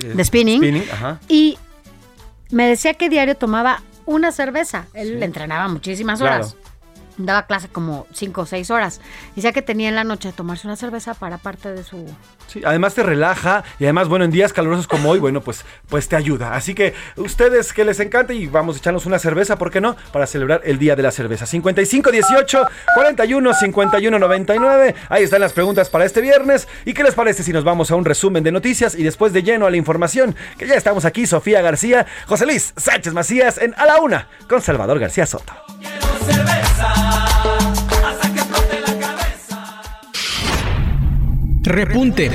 Eh, 0.04 0.14
de 0.16 0.24
spinning. 0.26 0.84
ajá. 0.92 1.20
Y 1.28 1.58
me 2.52 2.68
decía 2.68 2.94
que 2.94 3.10
diario 3.10 3.36
tomaba 3.36 3.82
una 4.06 4.32
cerveza. 4.32 4.86
Él 4.94 5.22
entrenaba 5.22 5.68
muchísimas 5.68 6.20
Claro. 6.20 6.48
Daba 7.18 7.48
clase 7.48 7.68
como 7.70 8.08
cinco 8.14 8.42
o 8.42 8.46
seis 8.46 8.70
horas. 8.72 9.02
Decía 9.36 9.52
que 9.52 9.62
tenía 9.62 9.90
en 9.90 9.96
la 9.96 10.04
noche 10.04 10.32
tomarse 10.32 10.68
una 10.68 10.76
cerveza 10.76 11.14
para 11.14 11.38
parte 11.38 11.72
de 11.72 11.84
su... 11.84 12.06
Sí, 12.48 12.62
además 12.66 12.94
te 12.94 13.04
relaja 13.04 13.64
y 13.80 13.84
además, 13.86 14.08
bueno, 14.08 14.26
en 14.26 14.32
días 14.32 14.54
calurosos 14.54 14.88
como 14.88 15.10
hoy, 15.10 15.20
bueno, 15.20 15.42
pues, 15.42 15.66
pues 15.90 16.08
te 16.08 16.16
ayuda. 16.16 16.54
Así 16.54 16.74
que 16.74 16.94
ustedes 17.16 17.74
que 17.74 17.84
les 17.84 18.00
encante 18.00 18.36
y 18.36 18.48
vamos 18.48 18.76
a 18.76 18.80
echarnos 18.80 19.06
una 19.06 19.20
cerveza, 19.20 19.58
¿por 19.58 19.72
qué 19.72 19.82
no? 19.82 19.96
Para 20.12 20.28
celebrar 20.28 20.62
el 20.64 20.80
Día 20.80 20.96
de 20.96 21.04
la 21.04 21.12
Cerveza. 21.12 21.46
55 21.46 22.12
18 22.12 22.68
41 22.96 23.54
51 23.54 24.20
99. 24.20 24.96
Ahí 25.10 25.24
están 25.24 25.42
las 25.42 25.54
preguntas 25.54 25.90
para 25.90 26.06
este 26.06 26.22
viernes. 26.22 26.68
¿Y 26.86 26.94
qué 26.94 27.04
les 27.04 27.16
parece 27.16 27.44
si 27.44 27.52
nos 27.52 27.64
vamos 27.64 27.92
a 27.92 27.96
un 27.96 28.06
resumen 28.06 28.44
de 28.44 28.52
noticias 28.52 28.96
y 28.96 29.04
después 29.04 29.34
de 29.34 29.44
lleno 29.44 29.66
a 29.66 29.72
la 29.72 29.78
información? 29.78 30.36
Que 30.58 30.68
ya 30.68 30.76
estamos 30.76 31.06
aquí, 31.06 31.26
Sofía 31.26 31.62
García, 31.62 32.06
José 32.28 32.46
Luis 32.46 32.74
Sánchez 32.78 33.14
Macías 33.14 33.58
en 33.58 33.74
A 33.78 33.86
la 33.86 34.02
Una 34.02 34.28
con 34.48 34.62
Salvador 34.62 35.00
García 35.00 35.26
Soto. 35.26 35.54
Repunte. 41.68 42.32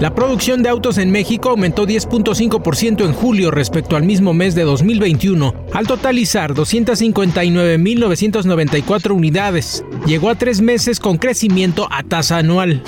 La 0.00 0.14
producción 0.14 0.62
de 0.62 0.68
autos 0.68 0.98
en 0.98 1.10
México 1.10 1.50
aumentó 1.50 1.84
10.5% 1.84 3.04
en 3.04 3.12
julio 3.12 3.50
respecto 3.50 3.96
al 3.96 4.04
mismo 4.04 4.34
mes 4.34 4.54
de 4.54 4.62
2021, 4.62 5.66
al 5.72 5.88
totalizar 5.88 6.54
259.994 6.54 9.10
unidades. 9.10 9.84
Llegó 10.06 10.30
a 10.30 10.36
tres 10.36 10.60
meses 10.60 11.00
con 11.00 11.18
crecimiento 11.18 11.88
a 11.90 12.04
tasa 12.04 12.38
anual. 12.38 12.84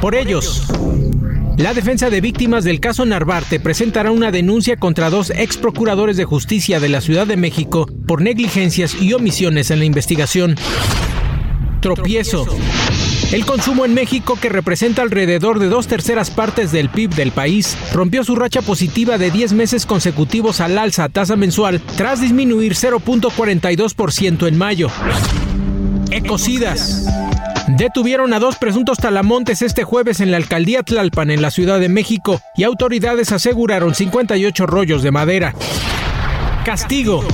Por 0.00 0.16
ellos, 0.16 0.64
la 1.56 1.72
defensa 1.72 2.10
de 2.10 2.20
víctimas 2.20 2.64
del 2.64 2.80
caso 2.80 3.04
Narvarte 3.04 3.60
presentará 3.60 4.10
una 4.10 4.32
denuncia 4.32 4.76
contra 4.76 5.08
dos 5.08 5.30
ex 5.30 5.56
procuradores 5.56 6.16
de 6.16 6.24
justicia 6.24 6.80
de 6.80 6.88
la 6.88 7.00
Ciudad 7.00 7.28
de 7.28 7.36
México 7.36 7.86
por 8.08 8.20
negligencias 8.20 9.00
y 9.00 9.12
omisiones 9.12 9.70
en 9.70 9.78
la 9.78 9.84
investigación. 9.84 10.56
Tropiezo. 11.80 12.44
El 13.32 13.46
consumo 13.46 13.86
en 13.86 13.94
México, 13.94 14.36
que 14.38 14.50
representa 14.50 15.00
alrededor 15.00 15.58
de 15.58 15.68
dos 15.68 15.86
terceras 15.86 16.30
partes 16.30 16.70
del 16.70 16.90
PIB 16.90 17.14
del 17.14 17.32
país, 17.32 17.78
rompió 17.94 18.24
su 18.24 18.36
racha 18.36 18.60
positiva 18.60 19.16
de 19.16 19.30
10 19.30 19.54
meses 19.54 19.86
consecutivos 19.86 20.60
al 20.60 20.76
alza 20.76 21.04
a 21.04 21.08
tasa 21.08 21.34
mensual 21.34 21.80
tras 21.96 22.20
disminuir 22.20 22.74
0.42% 22.74 24.46
en 24.46 24.58
mayo. 24.58 24.88
Ecocidas. 26.10 27.06
Detuvieron 27.68 28.34
a 28.34 28.38
dos 28.38 28.56
presuntos 28.56 28.98
talamontes 28.98 29.62
este 29.62 29.84
jueves 29.84 30.20
en 30.20 30.30
la 30.30 30.36
alcaldía 30.36 30.82
Tlalpan, 30.82 31.30
en 31.30 31.40
la 31.40 31.50
Ciudad 31.50 31.80
de 31.80 31.88
México, 31.88 32.42
y 32.54 32.64
autoridades 32.64 33.32
aseguraron 33.32 33.94
58 33.94 34.66
rollos 34.66 35.02
de 35.02 35.10
madera. 35.10 35.54
Castigo. 36.66 37.24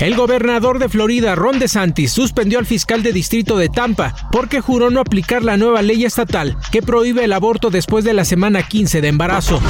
El 0.00 0.16
gobernador 0.16 0.78
de 0.78 0.88
Florida, 0.88 1.34
Ron 1.34 1.58
DeSantis, 1.58 2.12
suspendió 2.12 2.58
al 2.58 2.66
fiscal 2.66 3.02
de 3.02 3.12
distrito 3.12 3.56
de 3.56 3.68
Tampa 3.68 4.14
porque 4.32 4.60
juró 4.60 4.90
no 4.90 5.00
aplicar 5.00 5.42
la 5.42 5.56
nueva 5.56 5.82
ley 5.82 6.04
estatal 6.04 6.56
que 6.72 6.82
prohíbe 6.82 7.24
el 7.24 7.32
aborto 7.32 7.70
después 7.70 8.04
de 8.04 8.12
la 8.12 8.24
semana 8.24 8.62
15 8.66 9.00
de 9.00 9.08
embarazo. 9.08 9.60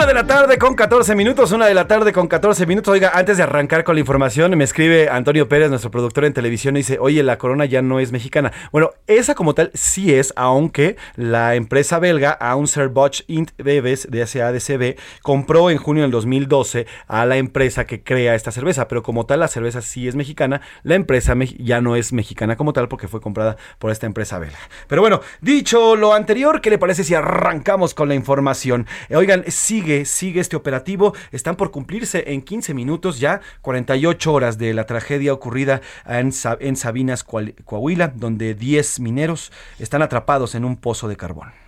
Una 0.00 0.06
de 0.06 0.14
la 0.14 0.26
tarde 0.26 0.56
con 0.56 0.74
14 0.74 1.14
minutos, 1.14 1.52
una 1.52 1.66
de 1.66 1.74
la 1.74 1.86
tarde 1.86 2.14
con 2.14 2.26
14 2.26 2.64
minutos. 2.64 2.90
Oiga, 2.90 3.12
antes 3.12 3.36
de 3.36 3.42
arrancar 3.42 3.84
con 3.84 3.96
la 3.96 4.00
información, 4.00 4.56
me 4.56 4.64
escribe 4.64 5.10
Antonio 5.10 5.46
Pérez, 5.46 5.68
nuestro 5.68 5.90
productor 5.90 6.24
en 6.24 6.32
televisión, 6.32 6.74
y 6.74 6.78
dice, 6.78 6.96
oye, 6.98 7.22
la 7.22 7.36
corona 7.36 7.66
ya 7.66 7.82
no 7.82 8.00
es 8.00 8.10
mexicana. 8.10 8.50
Bueno, 8.72 8.92
esa 9.06 9.34
como 9.34 9.52
tal 9.52 9.70
sí 9.74 10.14
es, 10.14 10.32
aunque 10.36 10.96
la 11.16 11.54
empresa 11.54 11.98
belga 11.98 12.38
Anheuser-Busch 12.40 13.24
InBev 13.26 14.08
de 14.08 14.26
SADCB 14.26 14.98
compró 15.20 15.68
en 15.68 15.76
junio 15.76 16.04
del 16.04 16.12
2012 16.12 16.86
a 17.06 17.26
la 17.26 17.36
empresa 17.36 17.84
que 17.84 18.02
crea 18.02 18.34
esta 18.34 18.52
cerveza, 18.52 18.88
pero 18.88 19.02
como 19.02 19.26
tal 19.26 19.40
la 19.40 19.48
cerveza 19.48 19.82
sí 19.82 20.08
es 20.08 20.16
mexicana, 20.16 20.62
la 20.82 20.94
empresa 20.94 21.34
ya 21.58 21.82
no 21.82 21.94
es 21.94 22.14
mexicana 22.14 22.56
como 22.56 22.72
tal 22.72 22.88
porque 22.88 23.06
fue 23.06 23.20
comprada 23.20 23.58
por 23.78 23.90
esta 23.90 24.06
empresa 24.06 24.38
belga. 24.38 24.58
Pero 24.88 25.02
bueno, 25.02 25.20
dicho 25.42 25.94
lo 25.94 26.14
anterior, 26.14 26.62
¿qué 26.62 26.70
le 26.70 26.78
parece 26.78 27.04
si 27.04 27.14
arrancamos 27.14 27.92
con 27.92 28.08
la 28.08 28.14
información? 28.14 28.86
Oigan, 29.10 29.44
sigue, 29.48 29.90
sigue 30.04 30.40
este 30.40 30.56
operativo. 30.56 31.14
Están 31.32 31.56
por 31.56 31.70
cumplirse 31.70 32.24
en 32.32 32.42
15 32.42 32.74
minutos 32.74 33.20
ya 33.20 33.40
48 33.62 34.32
horas 34.32 34.58
de 34.58 34.74
la 34.74 34.86
tragedia 34.86 35.32
ocurrida 35.32 35.80
en, 36.06 36.32
en 36.60 36.76
Sabinas, 36.76 37.24
Coahuila, 37.24 38.08
donde 38.08 38.54
10 38.54 39.00
mineros 39.00 39.52
están 39.78 40.02
atrapados 40.02 40.54
en 40.54 40.64
un 40.64 40.76
pozo 40.76 41.08
de 41.08 41.16
carbón 41.16 41.59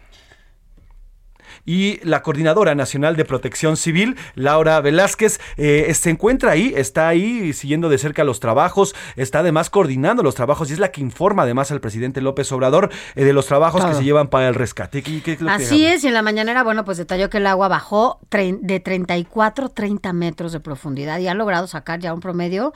y 1.65 2.01
la 2.05 2.23
Coordinadora 2.23 2.75
Nacional 2.75 3.17
de 3.17 3.25
Protección 3.25 3.77
Civil, 3.77 4.17
Laura 4.35 4.81
Velázquez, 4.81 5.41
eh, 5.57 5.93
se 5.95 6.11
encuentra 6.11 6.53
ahí, 6.53 6.73
está 6.77 7.09
ahí 7.09 7.53
siguiendo 7.53 7.89
de 7.89 7.99
cerca 7.99 8.25
los 8.25 8.41
trabajos, 8.41 8.95
está 9.17 9.41
además 9.41 9.71
coordinando 9.71 10.23
los 10.23 10.35
trabajos 10.35 10.71
y 10.71 10.75
es 10.75 10.79
la 10.79 10.91
que 10.91 11.01
informa 11.01 11.43
además 11.43 11.71
al 11.71 11.81
presidente 11.81 12.21
López 12.21 12.51
Obrador 12.53 12.91
eh, 13.15 13.25
de 13.25 13.33
los 13.33 13.47
trabajos 13.47 13.85
que 13.85 13.95
se 13.95 14.05
llevan 14.05 14.29
para 14.29 14.49
el 14.49 14.55
rescate. 14.55 15.03
Así 15.49 15.87
es, 15.87 16.05
y 16.05 16.09
en 16.09 16.15
la 16.15 16.23
mañanera, 16.23 16.63
bueno, 16.63 16.85
pues 16.85 16.99
detalló 16.99 17.31
que 17.31 17.39
el 17.39 17.47
agua 17.47 17.69
bajó 17.69 18.21
de 18.31 18.81
34 18.81 19.69
30 19.69 20.13
metros 20.13 20.53
de 20.53 20.61
profundidad 20.61 21.19
y 21.19 21.29
ha 21.29 21.35
logrado 21.35 21.67
sacar 21.67 22.01
ya 22.01 22.13
un 22.15 22.21
promedio 22.21 22.73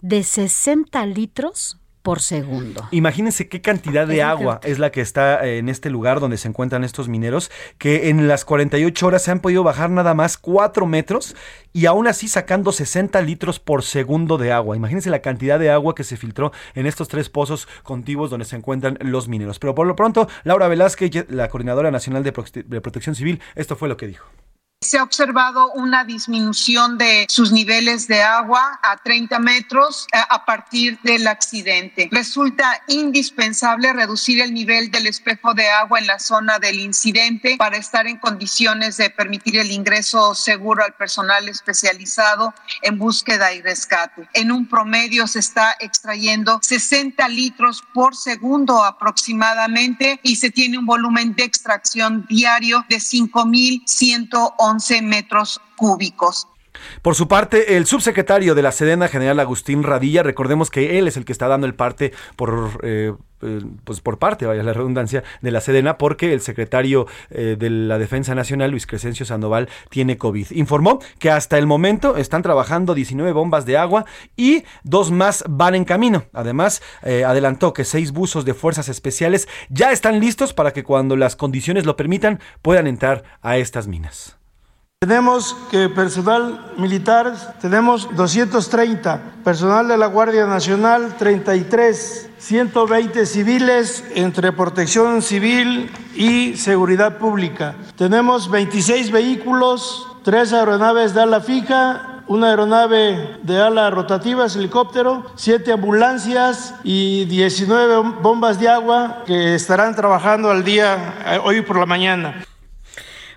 de 0.00 0.22
60 0.22 1.06
litros 1.06 1.78
por 2.04 2.20
segundo. 2.20 2.86
Imagínense 2.90 3.48
qué 3.48 3.62
cantidad 3.62 4.06
de 4.06 4.22
agua 4.22 4.60
es 4.62 4.78
la 4.78 4.92
que 4.92 5.00
está 5.00 5.42
eh, 5.46 5.56
en 5.56 5.70
este 5.70 5.88
lugar 5.88 6.20
donde 6.20 6.36
se 6.36 6.46
encuentran 6.46 6.84
estos 6.84 7.08
mineros, 7.08 7.50
que 7.78 8.10
en 8.10 8.28
las 8.28 8.44
48 8.44 9.06
horas 9.06 9.22
se 9.22 9.30
han 9.30 9.40
podido 9.40 9.62
bajar 9.64 9.88
nada 9.88 10.12
más 10.12 10.36
4 10.36 10.84
metros 10.84 11.34
y 11.72 11.86
aún 11.86 12.06
así 12.06 12.28
sacando 12.28 12.72
60 12.72 13.22
litros 13.22 13.58
por 13.58 13.82
segundo 13.82 14.36
de 14.36 14.52
agua. 14.52 14.76
Imagínense 14.76 15.08
la 15.08 15.22
cantidad 15.22 15.58
de 15.58 15.70
agua 15.70 15.94
que 15.94 16.04
se 16.04 16.18
filtró 16.18 16.52
en 16.74 16.84
estos 16.84 17.08
tres 17.08 17.30
pozos 17.30 17.66
contiguos 17.82 18.28
donde 18.28 18.44
se 18.44 18.56
encuentran 18.56 18.98
los 19.00 19.26
mineros. 19.26 19.58
Pero 19.58 19.74
por 19.74 19.86
lo 19.86 19.96
pronto, 19.96 20.28
Laura 20.44 20.68
Velázquez, 20.68 21.24
la 21.30 21.48
Coordinadora 21.48 21.90
Nacional 21.90 22.22
de 22.22 22.32
Protección 22.82 23.14
Civil, 23.14 23.40
esto 23.54 23.76
fue 23.76 23.88
lo 23.88 23.96
que 23.96 24.08
dijo. 24.08 24.26
Se 24.84 24.98
ha 24.98 25.02
observado 25.02 25.72
una 25.72 26.04
disminución 26.04 26.98
de 26.98 27.24
sus 27.30 27.52
niveles 27.52 28.06
de 28.06 28.22
agua 28.22 28.78
a 28.82 28.98
30 28.98 29.38
metros 29.38 30.06
eh, 30.12 30.18
a 30.28 30.44
partir 30.44 30.98
del 31.02 31.26
accidente. 31.26 32.10
Resulta 32.12 32.82
indispensable 32.88 33.94
reducir 33.94 34.42
el 34.42 34.52
nivel 34.52 34.90
del 34.90 35.06
espejo 35.06 35.54
de 35.54 35.70
agua 35.70 36.00
en 36.00 36.06
la 36.06 36.18
zona 36.18 36.58
del 36.58 36.80
incidente 36.80 37.56
para 37.56 37.78
estar 37.78 38.06
en 38.06 38.18
condiciones 38.18 38.98
de 38.98 39.08
permitir 39.08 39.56
el 39.56 39.70
ingreso 39.70 40.34
seguro 40.34 40.84
al 40.84 40.92
personal 40.92 41.48
especializado 41.48 42.52
en 42.82 42.98
búsqueda 42.98 43.54
y 43.54 43.62
rescate. 43.62 44.28
En 44.34 44.52
un 44.52 44.68
promedio 44.68 45.26
se 45.26 45.38
está 45.38 45.74
extrayendo 45.80 46.60
60 46.62 47.26
litros 47.28 47.82
por 47.94 48.14
segundo 48.14 48.84
aproximadamente 48.84 50.20
y 50.22 50.36
se 50.36 50.50
tiene 50.50 50.76
un 50.76 50.84
volumen 50.84 51.34
de 51.34 51.44
extracción 51.44 52.26
diario 52.28 52.84
de 52.90 52.96
5.111 52.96 54.73
metros 55.02 55.60
cúbicos. 55.76 56.48
Por 57.02 57.14
su 57.14 57.28
parte, 57.28 57.76
el 57.76 57.86
subsecretario 57.86 58.54
de 58.54 58.62
la 58.62 58.72
Sedena, 58.72 59.08
general 59.08 59.40
Agustín 59.40 59.82
Radilla, 59.82 60.22
recordemos 60.22 60.70
que 60.70 60.98
él 60.98 61.08
es 61.08 61.16
el 61.16 61.24
que 61.24 61.32
está 61.32 61.48
dando 61.48 61.66
el 61.66 61.74
parte 61.74 62.12
por... 62.36 62.80
Eh, 62.82 63.12
eh, 63.42 63.60
pues 63.84 64.00
por 64.00 64.18
parte, 64.18 64.46
vaya 64.46 64.62
la 64.62 64.72
redundancia, 64.72 65.22
de 65.42 65.50
la 65.50 65.60
Sedena, 65.60 65.98
porque 65.98 66.32
el 66.32 66.40
secretario 66.40 67.06
eh, 67.28 67.56
de 67.58 67.68
la 67.68 67.98
Defensa 67.98 68.34
Nacional, 68.34 68.70
Luis 68.70 68.86
Crescencio 68.86 69.26
Sandoval, 69.26 69.68
tiene 69.90 70.16
COVID. 70.16 70.52
Informó 70.52 70.98
que 71.18 71.30
hasta 71.30 71.58
el 71.58 71.66
momento 71.66 72.16
están 72.16 72.40
trabajando 72.40 72.94
19 72.94 73.32
bombas 73.32 73.66
de 73.66 73.76
agua 73.76 74.06
y 74.34 74.64
dos 74.82 75.10
más 75.10 75.44
van 75.46 75.74
en 75.74 75.84
camino. 75.84 76.24
Además, 76.32 76.80
adelantó 77.02 77.74
que 77.74 77.84
seis 77.84 78.12
buzos 78.12 78.46
de 78.46 78.54
fuerzas 78.54 78.88
especiales 78.88 79.46
ya 79.68 79.92
están 79.92 80.20
listos 80.20 80.54
para 80.54 80.72
que 80.72 80.82
cuando 80.82 81.14
las 81.14 81.36
condiciones 81.36 81.84
lo 81.84 81.96
permitan 81.96 82.40
puedan 82.62 82.86
entrar 82.86 83.24
a 83.42 83.58
estas 83.58 83.88
minas. 83.88 84.38
Tenemos 85.04 85.54
que 85.70 85.90
personal 85.90 86.72
militar, 86.78 87.34
tenemos 87.60 88.08
230, 88.16 89.20
personal 89.44 89.86
de 89.86 89.98
la 89.98 90.06
Guardia 90.06 90.46
Nacional 90.46 91.16
33, 91.18 92.30
120 92.38 93.26
civiles 93.26 94.02
entre 94.14 94.50
protección 94.52 95.20
civil 95.20 95.90
y 96.14 96.56
seguridad 96.56 97.18
pública. 97.18 97.74
Tenemos 97.96 98.50
26 98.50 99.10
vehículos, 99.10 100.06
3 100.22 100.54
aeronaves 100.54 101.12
de 101.12 101.20
ala 101.20 101.42
fija, 101.42 102.22
una 102.26 102.48
aeronave 102.48 103.40
de 103.42 103.60
ala 103.60 103.90
rotativa, 103.90 104.46
helicóptero, 104.46 105.26
7 105.34 105.70
ambulancias 105.70 106.76
y 106.82 107.26
19 107.26 108.20
bombas 108.22 108.58
de 108.58 108.70
agua 108.70 109.22
que 109.26 109.54
estarán 109.54 109.94
trabajando 109.94 110.50
al 110.50 110.64
día 110.64 111.14
eh, 111.26 111.38
hoy 111.44 111.60
por 111.60 111.78
la 111.78 111.84
mañana. 111.84 112.46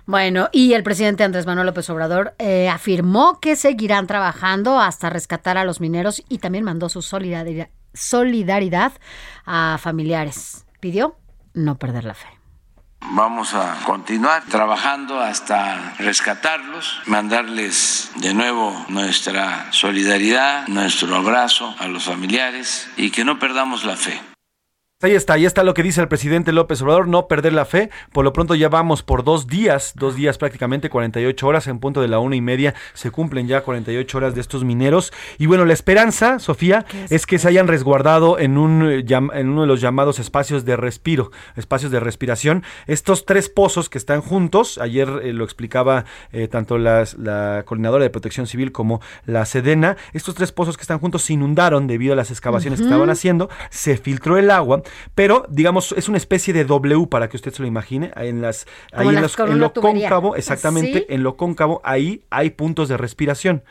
Bueno, 0.08 0.48
y 0.52 0.72
el 0.72 0.82
presidente 0.84 1.22
Andrés 1.22 1.44
Manuel 1.44 1.66
López 1.66 1.90
Obrador 1.90 2.34
eh, 2.38 2.70
afirmó 2.70 3.40
que 3.40 3.56
seguirán 3.56 4.06
trabajando 4.06 4.80
hasta 4.80 5.10
rescatar 5.10 5.58
a 5.58 5.64
los 5.64 5.82
mineros 5.82 6.24
y 6.30 6.38
también 6.38 6.64
mandó 6.64 6.88
su 6.88 7.02
solidaridad, 7.02 7.68
solidaridad 7.92 8.92
a 9.44 9.76
familiares. 9.78 10.64
Pidió 10.80 11.18
no 11.52 11.78
perder 11.78 12.04
la 12.04 12.14
fe. 12.14 12.26
Vamos 13.10 13.52
a 13.52 13.76
continuar 13.84 14.44
trabajando 14.46 15.20
hasta 15.20 15.92
rescatarlos, 15.98 17.02
mandarles 17.04 18.10
de 18.16 18.32
nuevo 18.32 18.86
nuestra 18.88 19.70
solidaridad, 19.72 20.68
nuestro 20.68 21.14
abrazo 21.16 21.74
a 21.78 21.86
los 21.86 22.04
familiares 22.04 22.88
y 22.96 23.10
que 23.10 23.26
no 23.26 23.38
perdamos 23.38 23.84
la 23.84 23.96
fe. 23.96 24.18
Ahí 25.00 25.12
está, 25.12 25.34
ahí 25.34 25.46
está 25.46 25.62
lo 25.62 25.74
que 25.74 25.84
dice 25.84 26.00
el 26.00 26.08
presidente 26.08 26.50
López 26.50 26.82
Obrador, 26.82 27.06
no 27.06 27.28
perder 27.28 27.52
la 27.52 27.64
fe. 27.64 27.88
Por 28.12 28.24
lo 28.24 28.32
pronto 28.32 28.56
ya 28.56 28.68
vamos 28.68 29.04
por 29.04 29.22
dos 29.22 29.46
días, 29.46 29.92
dos 29.94 30.16
días 30.16 30.38
prácticamente, 30.38 30.90
48 30.90 31.46
horas, 31.46 31.68
en 31.68 31.78
punto 31.78 32.00
de 32.00 32.08
la 32.08 32.18
una 32.18 32.34
y 32.34 32.40
media 32.40 32.74
se 32.94 33.12
cumplen 33.12 33.46
ya 33.46 33.60
48 33.60 34.18
horas 34.18 34.34
de 34.34 34.40
estos 34.40 34.64
mineros. 34.64 35.12
Y 35.38 35.46
bueno, 35.46 35.64
la 35.66 35.72
esperanza, 35.72 36.40
Sofía, 36.40 36.84
es, 37.10 37.26
que 37.26 37.38
se 37.38 37.46
hayan 37.46 37.68
resguardado 37.68 38.40
en, 38.40 38.58
un, 38.58 38.90
en 38.90 39.48
uno 39.48 39.60
de 39.60 39.66
los 39.68 39.80
llamados 39.80 40.18
espacios 40.18 40.64
de 40.64 40.74
respiro, 40.74 41.30
espacios 41.54 41.92
de 41.92 42.00
respiración. 42.00 42.64
Estos 42.88 43.24
tres 43.24 43.48
pozos 43.48 43.88
que 43.88 43.98
están 43.98 44.20
juntos, 44.20 44.78
ayer 44.78 45.08
eh, 45.22 45.32
lo 45.32 45.44
explicaba 45.44 46.06
eh, 46.32 46.48
tanto 46.48 46.76
las, 46.76 47.16
la 47.18 47.62
coordinadora 47.66 48.02
de 48.02 48.10
protección 48.10 48.48
civil 48.48 48.72
como 48.72 49.00
la 49.26 49.44
Sedena, 49.46 49.96
estos 50.12 50.34
tres 50.34 50.50
pozos 50.50 50.76
que 50.76 50.82
están 50.82 50.98
juntos 50.98 51.22
se 51.22 51.34
inundaron 51.34 51.86
debido 51.86 52.14
a 52.14 52.16
las 52.16 52.32
excavaciones 52.32 52.80
que 52.80 52.86
estaban 52.86 53.10
haciendo, 53.10 53.48
se 53.70 53.96
filtró 53.96 54.38
el 54.38 54.50
agua 54.50 54.82
pero 55.14 55.46
digamos 55.48 55.92
es 55.92 56.08
una 56.08 56.18
especie 56.18 56.52
de 56.54 56.64
W 56.64 57.06
para 57.06 57.28
que 57.28 57.36
usted 57.36 57.52
se 57.52 57.62
lo 57.62 57.68
imagine, 57.68 58.10
en 58.16 58.42
las 58.42 58.66
ahí 58.92 59.08
en, 59.08 59.58
lo 59.58 59.72
cóncavo, 59.72 60.36
exactamente, 60.36 61.12
en 61.14 61.22
lo 61.22 61.36
cóncavo 61.36 61.80
ahí 61.84 62.22
hay 62.30 62.50
puntos 62.50 62.88
de 62.88 62.96
respiración. 62.96 63.62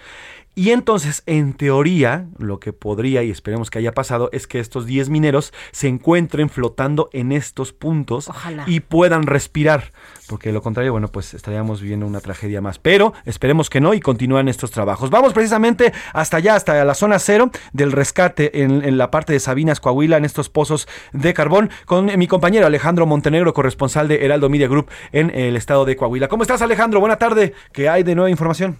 Y 0.57 0.71
entonces, 0.71 1.21
en 1.27 1.53
teoría, 1.53 2.25
lo 2.39 2.59
que 2.59 2.73
podría, 2.73 3.21
y 3.21 3.29
esperemos 3.29 3.69
que 3.69 3.77
haya 3.77 3.91
pasado, 3.91 4.29
es 4.31 4.47
que 4.47 4.59
estos 4.59 4.87
10 4.87 5.11
mineros 5.11 5.53
se 5.71 5.87
encuentren 5.87 6.49
flotando 6.49 7.11
en 7.13 7.31
estos 7.31 7.73
puntos 7.73 8.27
y 8.65 8.79
puedan 8.79 9.27
respirar. 9.27 9.93
Porque 10.27 10.49
de 10.49 10.53
lo 10.53 10.63
contrario, 10.63 10.93
bueno, 10.93 11.09
pues 11.09 11.35
estaríamos 11.35 11.79
viviendo 11.79 12.07
una 12.07 12.21
tragedia 12.21 12.59
más. 12.59 12.79
Pero 12.79 13.13
esperemos 13.25 13.69
que 13.69 13.81
no 13.81 13.93
y 13.93 13.99
continúan 13.99 14.47
estos 14.47 14.71
trabajos. 14.71 15.11
Vamos 15.11 15.31
precisamente 15.33 15.93
hasta 16.11 16.37
allá, 16.37 16.55
hasta 16.55 16.83
la 16.83 16.95
zona 16.95 17.19
cero 17.19 17.51
del 17.71 17.91
rescate 17.91 18.63
en, 18.63 18.97
la 18.97 19.11
parte 19.11 19.33
de 19.33 19.39
Sabinas, 19.39 19.79
Coahuila, 19.79 20.17
en 20.17 20.25
estos 20.25 20.49
pozos 20.49 20.87
de 21.13 21.35
carbón, 21.35 21.69
con 21.85 22.07
mi 22.17 22.25
compañero 22.25 22.65
Alejandro 22.65 23.05
Montenegro, 23.05 23.53
corresponsal 23.53 24.07
de 24.07 24.25
Heraldo 24.25 24.49
Media 24.49 24.67
Group 24.67 24.89
en 25.11 25.29
el 25.29 25.55
estado 25.55 25.85
de 25.85 25.95
Coahuila. 25.95 26.27
¿Cómo 26.29 26.41
estás, 26.41 26.63
Alejandro? 26.63 26.99
Buena 26.99 27.17
tarde. 27.17 27.53
¿Qué 27.71 27.89
hay 27.89 28.01
de 28.01 28.15
nueva 28.15 28.31
información? 28.31 28.79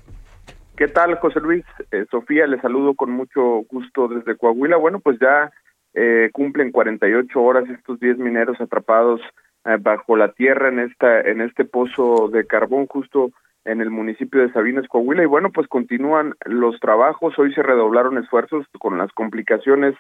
¿Qué 0.78 0.88
tal, 0.88 1.16
José 1.16 1.40
Luis? 1.40 1.66
Eh, 1.92 2.06
Sofía, 2.12 2.46
le 2.46 2.62
saludo 2.62 2.94
con 2.94 3.10
mucho 3.10 3.64
gusto 3.68 4.08
desde 4.08 4.38
Coahuila. 4.38 4.78
Bueno, 4.78 5.00
pues 5.00 5.18
ya 5.20 5.52
eh, 5.96 6.30
cumplen 6.32 6.72
48 6.72 7.42
horas 7.42 7.68
estos 7.68 8.00
10 8.00 8.20
mineros 8.20 8.62
atrapados 8.62 9.20
eh, 9.66 9.78
bajo 9.80 10.16
la 10.16 10.34
tierra 10.34 10.70
en 10.70 10.78
esta 10.78 11.22
en 11.22 11.42
este 11.42 11.66
pozo 11.66 12.30
de 12.32 12.46
carbón 12.46 12.86
justo 12.86 13.32
en 13.66 13.82
el 13.82 13.90
municipio 13.90 14.40
de 14.40 14.54
Sabinas, 14.54 14.88
Coahuila. 14.88 15.24
Y 15.24 15.26
bueno, 15.26 15.50
pues 15.52 15.68
continúan 15.68 16.36
los 16.46 16.80
trabajos. 16.80 17.40
Hoy 17.40 17.52
se 17.56 17.64
redoblaron 17.64 18.20
esfuerzos 18.20 18.68
con 18.78 19.00
las 19.00 19.12
complicaciones 19.14 19.96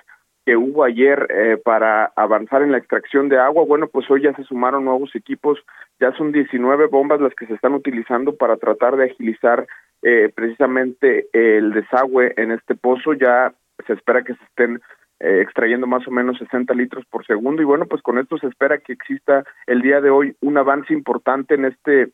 que 0.47 0.55
hubo 0.55 0.85
ayer 0.85 1.27
eh, 1.29 1.57
para 1.61 2.13
avanzar 2.15 2.61
en 2.61 2.71
la 2.71 2.77
extracción 2.77 3.27
de 3.27 3.37
agua, 3.37 3.65
bueno, 3.65 3.89
pues 3.89 4.09
hoy 4.09 4.21
ya 4.21 4.33
se 4.33 4.45
sumaron 4.45 4.85
nuevos 4.85 5.13
equipos, 5.13 5.59
ya 5.99 6.13
son 6.13 6.31
19 6.31 6.87
bombas 6.87 7.19
las 7.19 7.35
que 7.35 7.47
se 7.47 7.53
están 7.53 7.73
utilizando 7.73 8.33
para 8.33 8.55
tratar 8.55 8.95
de 8.95 9.11
agilizar 9.11 9.67
eh, 10.01 10.31
precisamente 10.33 11.27
el 11.33 11.73
desagüe 11.73 12.33
en 12.37 12.51
este 12.51 12.75
pozo, 12.75 13.13
ya 13.13 13.53
se 13.85 13.93
espera 13.93 14.23
que 14.23 14.33
se 14.33 14.43
estén 14.43 14.81
eh, 15.19 15.41
extrayendo 15.41 15.87
más 15.87 16.07
o 16.07 16.11
menos 16.11 16.37
60 16.37 16.73
litros 16.73 17.05
por 17.05 17.25
segundo 17.25 17.61
y 17.61 17.65
bueno, 17.65 17.85
pues 17.85 18.01
con 18.01 18.19
esto 18.19 18.37
se 18.37 18.47
espera 18.47 18.77
que 18.77 18.93
exista 18.93 19.43
el 19.65 19.81
día 19.81 20.01
de 20.01 20.09
hoy 20.09 20.35
un 20.41 20.57
avance 20.57 20.93
importante 20.93 21.55
en 21.55 21.65
este 21.65 22.11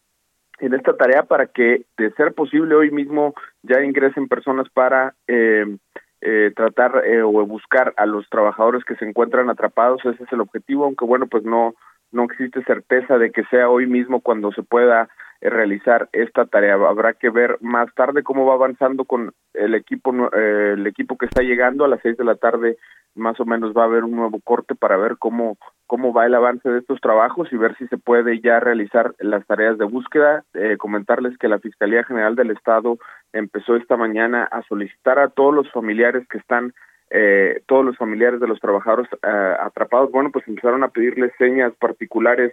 en 0.60 0.74
esta 0.74 0.96
tarea 0.96 1.24
para 1.24 1.48
que 1.48 1.86
de 1.98 2.12
ser 2.12 2.34
posible 2.34 2.76
hoy 2.76 2.92
mismo 2.92 3.34
ya 3.64 3.84
ingresen 3.84 4.28
personas 4.28 4.70
para 4.70 5.16
eh, 5.28 5.66
eh, 6.22 6.52
tratar 6.56 7.04
eh, 7.06 7.22
o 7.22 7.32
buscar 7.46 7.94
a 7.98 8.06
los 8.06 8.30
trabajadores 8.30 8.86
que 8.86 8.96
se 8.96 9.04
encuentran 9.04 9.50
atrapados, 9.50 10.06
ese 10.06 10.24
es 10.24 10.32
el 10.32 10.40
objetivo, 10.40 10.86
aunque 10.86 11.04
bueno, 11.04 11.28
pues 11.28 11.44
no, 11.44 11.74
no 12.14 12.24
existe 12.24 12.64
certeza 12.64 13.18
de 13.18 13.32
que 13.32 13.44
sea 13.46 13.70
hoy 13.70 13.88
mismo 13.88 14.22
cuando 14.22 14.54
se 14.54 14.64
pueda 14.64 15.10
realizar 15.50 16.10
esta 16.14 16.46
tarea. 16.46 16.76
Habrá 16.76 17.14
que 17.14 17.30
ver 17.30 17.58
más 17.62 17.94
tarde 17.96 18.24
cómo 18.24 18.46
va 18.46 18.54
avanzando 18.54 19.06
con 19.06 19.34
el 19.54 19.76
equipo, 19.76 20.14
eh, 20.36 20.74
el 20.74 20.88
equipo 20.88 21.18
que 21.18 21.26
está 21.26 21.42
llegando 21.42 21.86
a 21.86 21.88
las 21.88 22.02
seis 22.02 22.18
de 22.18 22.24
la 22.24 22.36
tarde, 22.36 22.78
más 23.16 23.40
o 23.40 23.46
menos 23.46 23.74
va 23.76 23.84
a 23.84 23.86
haber 23.86 24.04
un 24.04 24.16
nuevo 24.16 24.40
corte 24.44 24.76
para 24.76 24.98
ver 24.98 25.18
cómo 25.18 25.58
cómo 25.86 26.12
va 26.12 26.26
el 26.26 26.34
avance 26.34 26.68
de 26.68 26.80
estos 26.80 27.00
trabajos 27.02 27.52
y 27.52 27.58
ver 27.58 27.76
si 27.78 27.88
se 27.88 27.98
puede 27.98 28.40
ya 28.40 28.60
realizar 28.60 29.14
las 29.20 29.46
tareas 29.46 29.78
de 29.78 29.86
búsqueda. 29.86 30.44
Eh, 30.56 30.76
comentarles 30.78 31.38
que 31.38 31.48
la 31.48 31.60
Fiscalía 31.60 32.04
General 32.04 32.36
del 32.36 32.50
Estado 32.50 32.98
empezó 33.32 33.76
esta 33.76 33.96
mañana 33.96 34.44
a 34.46 34.64
solicitar 34.64 35.20
a 35.20 35.30
todos 35.30 35.54
los 35.54 35.72
familiares 35.72 36.28
que 36.28 36.40
están 36.40 36.74
eh, 37.16 37.62
todos 37.68 37.86
los 37.86 37.96
familiares 37.96 38.40
de 38.40 38.48
los 38.48 38.60
trabajadores 38.60 39.08
eh, 39.22 39.56
atrapados, 39.60 40.10
bueno, 40.10 40.32
pues 40.32 40.48
empezaron 40.48 40.84
a 40.84 40.88
pedirles 40.88 41.32
señas 41.38 41.72
particulares 41.80 42.52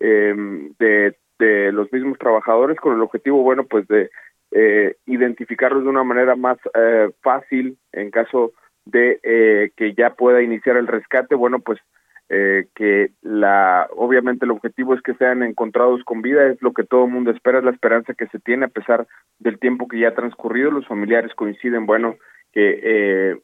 eh, 0.00 0.34
de, 0.78 1.16
de 1.42 1.72
los 1.72 1.92
mismos 1.92 2.18
trabajadores 2.18 2.78
con 2.78 2.94
el 2.94 3.02
objetivo, 3.02 3.42
bueno, 3.42 3.64
pues 3.64 3.86
de 3.88 4.10
eh, 4.52 4.96
identificarlos 5.06 5.82
de 5.82 5.90
una 5.90 6.04
manera 6.04 6.36
más 6.36 6.58
eh, 6.74 7.10
fácil 7.22 7.78
en 7.92 8.10
caso 8.10 8.52
de 8.84 9.18
eh, 9.22 9.70
que 9.76 9.94
ya 9.94 10.14
pueda 10.14 10.42
iniciar 10.42 10.76
el 10.76 10.86
rescate, 10.86 11.34
bueno, 11.34 11.58
pues 11.60 11.80
eh, 12.28 12.66
que 12.74 13.10
la 13.22 13.88
obviamente 13.96 14.44
el 14.44 14.52
objetivo 14.52 14.94
es 14.94 15.02
que 15.02 15.14
sean 15.14 15.42
encontrados 15.42 16.02
con 16.04 16.22
vida 16.22 16.46
es 16.46 16.62
lo 16.62 16.72
que 16.72 16.84
todo 16.84 17.04
el 17.04 17.10
mundo 17.10 17.30
espera 17.30 17.58
es 17.58 17.64
la 17.64 17.72
esperanza 17.72 18.14
que 18.14 18.26
se 18.28 18.38
tiene 18.38 18.66
a 18.66 18.68
pesar 18.68 19.06
del 19.38 19.58
tiempo 19.58 19.88
que 19.88 19.98
ya 19.98 20.08
ha 20.08 20.14
transcurrido. 20.14 20.70
Los 20.70 20.86
familiares 20.86 21.34
coinciden 21.34 21.84
bueno 21.84 22.16
que 22.52 22.80
eh, 22.82 23.36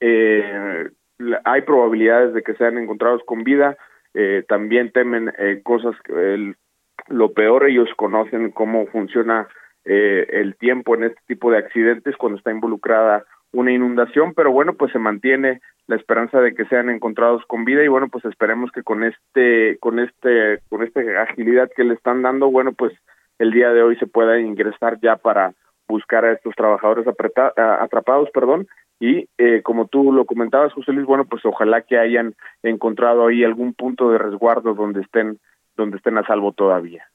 eh, 0.00 0.90
hay 1.44 1.62
probabilidades 1.62 2.34
de 2.34 2.42
que 2.42 2.54
sean 2.54 2.78
encontrados 2.78 3.22
con 3.24 3.44
vida 3.44 3.76
eh, 4.14 4.44
también 4.48 4.90
temen 4.90 5.32
eh, 5.38 5.60
cosas 5.62 5.94
el, 6.08 6.56
lo 7.06 7.32
peor 7.32 7.66
ellos 7.66 7.88
conocen 7.96 8.50
cómo 8.50 8.86
funciona 8.86 9.48
eh, 9.84 10.26
el 10.32 10.56
tiempo 10.56 10.94
en 10.94 11.04
este 11.04 11.20
tipo 11.26 11.50
de 11.50 11.58
accidentes 11.58 12.16
cuando 12.16 12.38
está 12.38 12.50
involucrada 12.50 13.24
una 13.52 13.72
inundación, 13.72 14.34
pero 14.34 14.52
bueno, 14.52 14.74
pues 14.74 14.92
se 14.92 14.98
mantiene 14.98 15.60
la 15.86 15.96
esperanza 15.96 16.40
de 16.40 16.54
que 16.54 16.66
sean 16.66 16.90
encontrados 16.90 17.42
con 17.46 17.64
vida 17.64 17.82
y 17.82 17.88
bueno, 17.88 18.08
pues 18.08 18.24
esperemos 18.26 18.70
que 18.72 18.82
con 18.82 19.04
este 19.04 19.78
con 19.78 19.98
este 19.98 20.60
con 20.68 20.82
esta 20.82 21.00
agilidad 21.22 21.70
que 21.74 21.84
le 21.84 21.94
están 21.94 22.20
dando, 22.22 22.50
bueno, 22.50 22.72
pues 22.72 22.92
el 23.38 23.52
día 23.52 23.70
de 23.70 23.82
hoy 23.82 23.96
se 23.96 24.06
pueda 24.06 24.38
ingresar 24.38 24.98
ya 25.00 25.16
para 25.16 25.54
buscar 25.88 26.26
a 26.26 26.32
estos 26.32 26.54
trabajadores 26.54 27.06
apreta, 27.06 27.54
atrapados, 27.82 28.28
perdón, 28.34 28.66
y 29.00 29.28
eh, 29.38 29.62
como 29.62 29.86
tú 29.86 30.12
lo 30.12 30.26
comentabas, 30.26 30.72
José 30.74 30.92
Luis, 30.92 31.06
bueno, 31.06 31.24
pues 31.24 31.44
ojalá 31.46 31.82
que 31.82 31.98
hayan 31.98 32.34
encontrado 32.62 33.26
ahí 33.26 33.44
algún 33.44 33.72
punto 33.72 34.10
de 34.10 34.18
resguardo 34.18 34.74
donde 34.74 35.00
estén 35.00 35.38
donde 35.78 35.96
estén 35.96 36.18
a 36.18 36.26
salvo 36.26 36.52
todavía. 36.52 37.06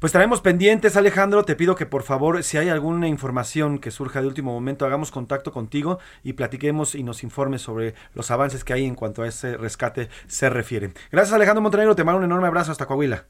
Pues 0.00 0.10
estaremos 0.10 0.40
pendientes, 0.40 0.96
Alejandro. 0.96 1.44
Te 1.44 1.56
pido 1.56 1.74
que 1.74 1.86
por 1.86 2.02
favor, 2.02 2.42
si 2.42 2.58
hay 2.58 2.68
alguna 2.68 3.08
información 3.08 3.78
que 3.78 3.90
surja 3.90 4.20
de 4.20 4.28
último 4.28 4.52
momento, 4.52 4.86
hagamos 4.86 5.10
contacto 5.10 5.52
contigo 5.52 5.98
y 6.22 6.34
platiquemos 6.34 6.94
y 6.94 7.02
nos 7.02 7.22
informes 7.22 7.62
sobre 7.62 7.94
los 8.14 8.30
avances 8.30 8.64
que 8.64 8.72
hay 8.72 8.84
en 8.84 8.94
cuanto 8.94 9.22
a 9.22 9.28
ese 9.28 9.56
rescate 9.56 10.08
se 10.26 10.48
refiere. 10.50 10.90
Gracias, 11.10 11.34
Alejandro 11.34 11.62
Montenegro. 11.62 11.94
Te 11.94 12.04
mando 12.04 12.18
un 12.18 12.24
enorme 12.24 12.46
abrazo 12.46 12.72
hasta 12.72 12.86
Coahuila. 12.86 13.24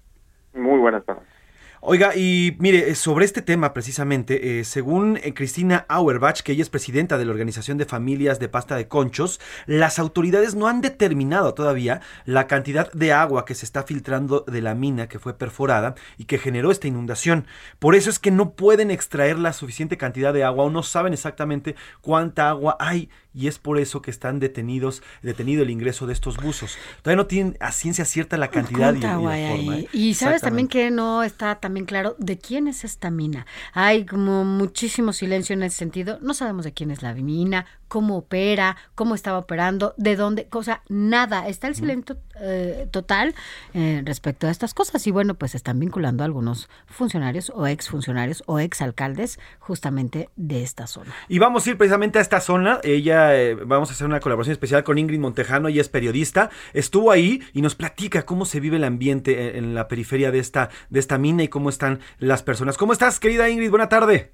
Muy 0.55 0.79
buenas 0.79 1.05
tardes. 1.05 1.38
Oiga, 1.81 2.17
y 2.17 2.57
mire, 2.59 2.91
eh, 2.91 2.95
sobre 2.97 3.25
este 3.25 3.41
tema 3.41 3.73
precisamente, 3.73 4.59
eh, 4.59 4.65
según 4.65 5.17
eh, 5.23 5.33
Cristina 5.33 5.87
Auerbach, 5.89 6.41
que 6.41 6.51
ella 6.51 6.63
es 6.63 6.71
presidenta 6.71 7.19
de 7.19 7.25
la 7.25 7.31
Organización 7.31 7.79
de 7.79 7.85
Familias 7.85 8.41
de 8.41 8.49
Pasta 8.49 8.75
de 8.75 8.89
Conchos, 8.89 9.41
las 9.67 10.01
autoridades 10.01 10.57
no 10.57 10.67
han 10.67 10.81
determinado 10.81 11.55
todavía 11.55 12.01
la 12.25 12.49
cantidad 12.49 12.91
de 12.93 13.13
agua 13.13 13.45
que 13.45 13.55
se 13.55 13.65
está 13.65 13.85
filtrando 13.85 14.45
de 14.49 14.61
la 14.61 14.75
mina 14.75 15.09
que 15.09 15.21
fue 15.21 15.39
perforada 15.39 15.95
y 16.17 16.25
que 16.25 16.39
generó 16.39 16.73
esta 16.73 16.89
inundación. 16.89 17.47
Por 17.79 17.95
eso 17.95 18.11
es 18.11 18.19
que 18.19 18.33
no 18.33 18.55
pueden 18.55 18.91
extraer 18.91 19.39
la 19.39 19.53
suficiente 19.53 19.97
cantidad 19.97 20.35
de 20.35 20.43
agua 20.43 20.65
o 20.65 20.71
no 20.71 20.83
saben 20.83 21.13
exactamente 21.13 21.77
cuánta 22.01 22.49
agua 22.49 22.77
hay 22.81 23.09
y 23.39 23.47
es 23.47 23.61
por 23.61 23.79
eso 23.79 24.03
que 24.03 24.11
están 24.11 24.41
detenidos, 24.41 25.01
detenido 25.23 25.63
el 25.63 25.71
ingreso 25.71 26.09
de 26.09 26.13
estos 26.13 26.39
buzos. 26.39 26.77
Todavía 27.03 27.23
no 27.23 27.27
tienen 27.27 27.57
a 27.61 27.71
ciencia 27.71 28.05
cierta 28.05 28.37
la 28.37 28.49
cantidad 28.49 28.93
y, 28.93 28.99
y, 28.99 29.01
la 29.01 29.11
forma. 29.11 29.79
¿eh? 29.79 29.89
Y 29.93 30.15
sabes 30.15 30.43
también 30.43 30.67
que 30.67 30.91
no 30.91 31.23
está 31.23 31.61
también 31.69 31.85
claro 31.85 32.17
de 32.19 32.39
quién 32.39 32.67
es 32.67 32.83
esta 32.83 33.11
mina. 33.11 33.45
Hay 33.75 34.07
como 34.07 34.43
muchísimo 34.43 35.13
silencio 35.13 35.53
en 35.53 35.63
ese 35.63 35.77
sentido. 35.77 36.19
No 36.23 36.33
sabemos 36.33 36.65
de 36.65 36.73
quién 36.73 36.91
es 36.91 37.03
la 37.03 37.13
mina, 37.13 37.67
cómo 37.89 38.17
opera, 38.17 38.79
cómo 38.95 39.15
estaba 39.15 39.37
operando, 39.37 39.93
de 39.99 40.17
dónde, 40.17 40.47
cosa, 40.47 40.83
nada. 40.89 41.47
Está 41.47 41.67
el 41.69 41.75
silencio 41.75 42.17
eh, 42.41 42.89
total 42.91 43.35
eh, 43.75 44.01
respecto 44.03 44.47
a 44.47 44.51
estas 44.51 44.73
cosas. 44.73 45.07
Y 45.07 45.11
bueno, 45.11 45.35
pues 45.35 45.55
están 45.55 45.79
vinculando 45.79 46.23
a 46.23 46.27
algunos 46.27 46.71
funcionarios 46.87 47.53
o 47.55 47.67
exfuncionarios 47.67 48.43
o 48.47 48.59
exalcaldes 48.59 49.39
justamente 49.59 50.31
de 50.37 50.63
esta 50.63 50.87
zona. 50.87 51.13
Y 51.29 51.39
vamos 51.39 51.67
a 51.67 51.71
ir 51.71 51.77
precisamente 51.77 52.19
a 52.19 52.23
esta 52.23 52.41
zona. 52.41 52.81
Ella, 52.83 53.37
eh, 53.37 53.57
vamos 53.57 53.91
a 53.91 53.93
hacer 53.93 54.07
una 54.07 54.21
colaboración 54.21 54.53
especial 54.53 54.85
con 54.85 54.97
Ingrid 54.97 55.21
Montejano, 55.21 55.69
ella 55.69 55.83
es 55.83 55.91
periodista. 55.91 56.49
Estuvo 56.73 57.11
ahí 57.11 57.43
y 57.53 57.61
nos 57.61 57.75
platica 57.75 58.25
cómo 58.25 58.47
se 58.47 58.59
vive 58.59 58.79
el 58.79 58.85
ambiente 58.85 59.59
en, 59.59 59.65
en 59.65 59.75
la 59.75 59.87
periferia 59.87 60.31
de 60.31 60.39
esta, 60.39 60.71
de 60.89 61.01
esta 61.01 61.19
mina 61.19 61.43
y 61.43 61.49
cómo 61.49 61.58
están 61.67 61.99
las 62.19 62.43
personas. 62.43 62.79
¿Cómo 62.79 62.93
estás, 62.93 63.19
querida 63.21 63.51
Ingrid? 63.51 63.71
Buena 63.71 63.89
tarde. 63.89 64.31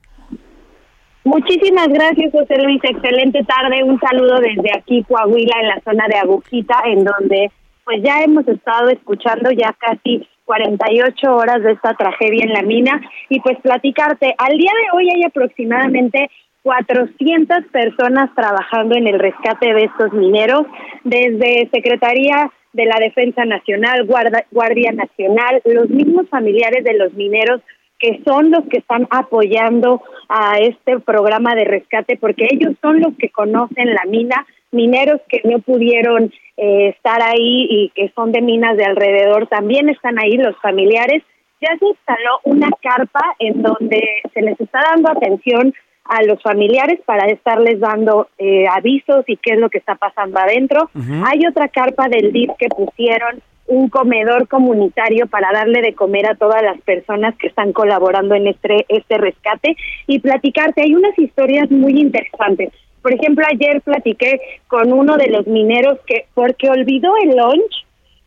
Muchísimas 1.25 1.89
gracias, 1.89 2.33
José 2.33 2.63
Luis. 2.63 2.81
Excelente 2.83 3.43
tarde. 3.45 3.83
Un 3.83 3.99
saludo 3.99 4.41
desde 4.41 4.71
aquí, 4.77 5.03
Coahuila, 5.05 5.57
en 5.63 5.69
la 5.69 5.81
zona 5.83 6.07
de 6.09 6.19
Agujita, 6.19 6.83
en 6.85 7.05
donde 7.05 7.51
pues 7.85 8.03
ya 8.03 8.23
hemos 8.23 8.47
estado 8.47 8.89
escuchando 8.89 9.51
ya 9.51 9.75
casi 9.79 10.27
48 10.45 11.35
horas 11.35 11.63
de 11.63 11.73
esta 11.73 11.95
tragedia 11.95 12.45
en 12.45 12.53
la 12.53 12.63
mina 12.63 13.01
y 13.29 13.41
pues 13.41 13.59
platicarte, 13.63 14.35
al 14.37 14.57
día 14.57 14.71
de 14.71 14.97
hoy 14.97 15.11
hay 15.11 15.23
aproximadamente 15.25 16.31
400 16.63 17.65
personas 17.73 18.31
trabajando 18.35 18.97
en 18.97 19.07
el 19.07 19.19
rescate 19.19 19.73
de 19.73 19.85
estos 19.85 20.13
mineros, 20.13 20.67
desde 21.05 21.69
Secretaría 21.73 22.51
de 22.75 22.85
la 22.85 22.99
Defensa 23.01 23.45
Nacional, 23.45 24.05
Guarda, 24.05 24.45
Guardia 24.51 24.93
Nacional, 24.93 25.63
los 25.65 25.89
mismos 25.89 26.29
familiares 26.29 26.85
de 26.85 26.95
los 26.95 27.15
mineros 27.15 27.63
que 27.99 28.21
son 28.25 28.51
los 28.51 28.65
que 28.67 28.79
están 28.79 29.07
apoyando 29.11 30.03
a 30.29 30.59
este 30.59 30.99
programa 31.01 31.55
de 31.55 31.65
rescate 31.65 32.17
porque 32.17 32.47
ellos 32.51 32.75
son 32.83 33.01
los 33.01 33.15
que 33.17 33.31
conocen 33.31 33.95
la 33.95 34.05
mina, 34.07 34.47
mineros 34.73 35.21
que 35.29 35.41
no 35.45 35.61
pudieron 35.61 36.33
eh, 36.57 36.89
estar 36.89 37.23
ahí 37.23 37.67
y 37.71 37.93
que 37.95 38.13
son 38.15 38.33
de 38.33 38.43
minas 38.43 38.77
de 38.77 38.85
alrededor 38.85 39.47
también 39.47 39.89
están 39.89 40.19
ahí 40.19 40.37
los 40.37 40.57
familiares. 40.61 41.23
Ya 41.61 41.79
se 41.79 41.87
instaló 41.87 42.41
una 42.45 42.69
carpa 42.83 43.23
en 43.39 43.63
donde 43.63 44.03
se 44.35 44.43
les 44.43 44.61
está 44.61 44.81
dando 44.91 45.11
atención 45.11 45.73
a 46.05 46.23
los 46.23 46.41
familiares 46.43 47.01
para 47.05 47.27
estarles 47.27 47.81
dando 47.81 48.29
eh, 48.39 48.67
avisos 48.69 49.25
y 49.27 49.37
qué 49.37 49.55
es 49.55 49.59
lo 49.59 49.71
que 49.71 49.79
está 49.79 49.95
pasando 49.95 50.39
adentro. 50.39 50.91
Uh 50.95 50.99
-huh. 50.99 51.25
Hay 51.27 51.47
otra 51.47 51.69
carpa 51.69 52.09
del 52.09 52.33
DIF 52.33 52.51
que 52.59 52.69
pusieron 52.69 53.43
un 53.67 53.89
comedor 53.89 54.47
comunitario 54.49 55.27
para 55.27 55.51
darle 55.53 55.81
de 55.81 55.95
comer 55.95 56.27
a 56.27 56.35
todas 56.35 56.63
las 56.63 56.81
personas 56.83 57.35
que 57.37 57.47
están 57.47 57.73
colaborando 57.73 58.35
en 58.35 58.49
este, 58.49 58.85
este 58.89 59.19
rescate 59.19 59.77
y 60.07 60.19
platicarte. 60.19 60.83
Hay 60.83 60.95
unas 60.95 61.19
historias 61.19 61.71
muy 61.71 61.99
interesantes. 61.99 62.71
Por 63.01 63.13
ejemplo, 63.13 63.45
ayer 63.51 63.81
platiqué 63.83 64.41
con 64.69 64.93
uno 64.93 65.17
de 65.17 65.29
los 65.29 65.47
mineros 65.47 65.99
que, 66.07 66.27
porque 66.35 66.71
olvidó 66.71 67.13
el 67.23 67.37
lunch, 67.37 67.84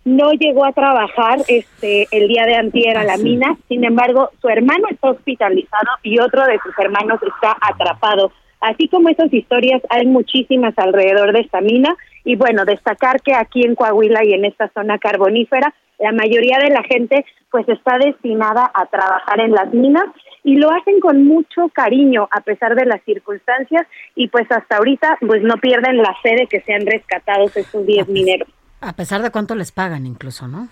no 0.08 0.32
llegó 0.32 0.64
a 0.64 0.72
trabajar 0.72 1.40
este 1.50 2.08
el 2.12 2.30
día 2.30 2.46
de 2.46 2.56
antier 2.56 2.98
a 2.98 3.04
la 3.04 3.18
mina, 3.18 3.58
sin 3.68 3.84
embargo, 3.84 4.30
su 4.42 4.48
hermano 4.48 4.86
está 4.90 5.10
hospitalizado 5.10 5.90
y 6.02 6.18
otro 6.20 6.46
de 6.46 6.58
sus 6.64 6.74
hermanos 6.80 7.20
está 7.22 7.58
atrapado. 7.60 8.32
Así 8.62 8.88
como 8.88 9.10
esas 9.10 9.32
historias, 9.34 9.82
hay 9.90 10.06
muchísimas 10.06 10.74
alrededor 10.78 11.34
de 11.34 11.42
esta 11.42 11.60
mina. 11.60 11.96
Y 12.24 12.38
bueno, 12.38 12.64
destacar 12.64 13.22
que 13.22 13.34
aquí 13.34 13.66
en 13.66 13.76
Coahuila 13.76 14.24
y 14.24 14.34
en 14.34 14.46
esta 14.46 14.70
zona 14.70 14.98
carbonífera, 14.98 15.74
la 16.00 16.14
mayoría 16.14 16.58
de 16.60 16.70
la 16.70 16.84
gente 16.84 17.26
pues 17.52 17.68
está 17.68 17.98
destinada 17.98 18.72
a 18.74 18.86
trabajar 18.86 19.42
en 19.42 19.52
las 19.52 19.74
minas 19.74 20.06
y 20.44 20.56
lo 20.56 20.72
hacen 20.72 21.02
con 21.02 21.26
mucho 21.26 21.68
cariño 21.74 22.30
a 22.32 22.40
pesar 22.42 22.76
de 22.76 22.86
las 22.86 23.02
circunstancias. 23.04 23.86
Y 24.16 24.30
pues 24.30 24.50
hasta 24.50 24.78
ahorita 24.78 25.18
pues 25.20 25.44
no 25.44 25.58
pierden 25.58 25.98
la 25.98 26.16
fe 26.24 26.36
de 26.36 26.48
que 26.48 26.62
sean 26.62 26.86
rescatados 26.86 27.56
estos 27.58 27.86
10 27.86 28.08
mineros. 28.08 28.48
A 28.82 28.94
pesar 28.94 29.22
de 29.22 29.32
cuánto 29.32 29.56
les 29.56 29.72
pagan 29.72 30.06
incluso, 30.06 30.48
¿no? 30.48 30.68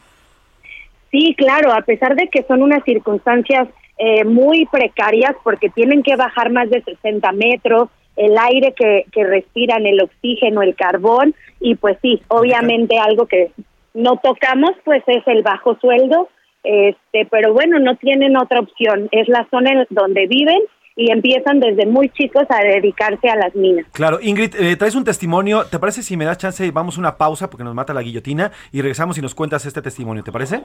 Sí, 1.12 1.34
claro, 1.38 1.74
a 1.74 1.82
pesar 1.82 2.16
de 2.16 2.28
que 2.28 2.44
son 2.44 2.62
unas 2.62 2.84
circunstancias 2.84 3.68
eh, 3.98 4.26
muy 4.26 4.66
precarias 4.66 5.36
porque 5.44 5.70
tienen 5.70 6.04
que 6.04 6.16
bajar 6.16 6.52
más 6.52 6.70
de 6.70 6.82
60 6.84 7.32
metros, 7.32 7.90
el 8.18 8.38
aire 8.38 8.74
que, 8.74 9.06
que 9.12 9.24
respiran, 9.24 9.86
el 9.86 10.02
oxígeno, 10.02 10.62
el 10.62 10.76
carbón, 10.76 11.34
y 11.60 11.76
pues 11.76 11.98
sí, 12.02 12.22
obviamente 12.28 13.00
algo 13.00 13.28
que 13.28 13.52
no 13.94 14.18
tocamos 14.18 14.72
pues 14.84 15.04
es 15.08 15.26
el 15.28 15.42
bajo 15.42 15.78
sueldo, 15.80 16.30
este, 16.64 17.26
pero 17.30 17.54
bueno, 17.54 17.80
no 17.80 17.96
tienen 17.96 18.38
otra 18.38 18.60
opción, 18.60 19.08
es 19.12 19.28
la 19.30 19.48
zona 19.50 19.72
en 19.72 19.88
donde 19.90 20.28
viven 20.28 20.60
y 20.96 21.12
empiezan 21.12 21.60
desde 21.60 21.86
muy 21.86 22.10
chicos 22.10 22.44
a 22.50 22.64
dedicarse 22.64 23.30
a 23.30 23.36
las 23.36 23.54
minas. 23.54 23.86
Claro, 23.92 24.20
Ingrid, 24.22 24.56
eh, 24.56 24.76
traes 24.78 24.96
un 24.96 25.04
testimonio. 25.04 25.66
¿Te 25.66 25.78
parece 25.78 26.02
si 26.02 26.16
me 26.16 26.26
das 26.26 26.38
chance? 26.38 26.72
Vamos 26.72 26.98
a 26.98 27.00
una 27.00 27.18
pausa 27.18 27.50
porque 27.50 27.64
nos 27.64 27.76
mata 27.76 27.94
la 27.94 28.02
guillotina 28.02 28.52
y 28.72 28.82
regresamos 28.82 29.18
y 29.18 29.22
nos 29.22 29.36
cuentas 29.36 29.66
este 29.66 29.82
testimonio. 29.82 30.24
¿Te 30.24 30.32
parece? 30.32 30.64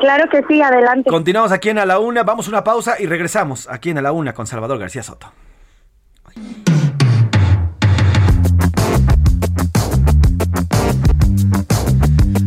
Claro 0.00 0.28
que 0.30 0.44
sí, 0.48 0.62
adelante. 0.62 1.10
Continuamos 1.10 1.50
aquí 1.50 1.70
en 1.70 1.78
A 1.78 1.86
la 1.86 1.98
Una, 1.98 2.22
vamos 2.22 2.46
a 2.46 2.50
una 2.50 2.62
pausa 2.62 2.94
y 3.00 3.06
regresamos 3.06 3.68
aquí 3.68 3.90
en 3.90 3.98
A 3.98 4.02
la 4.02 4.12
Una 4.12 4.32
con 4.32 4.46
Salvador 4.46 4.78
García 4.78 5.02
Soto. 5.02 5.32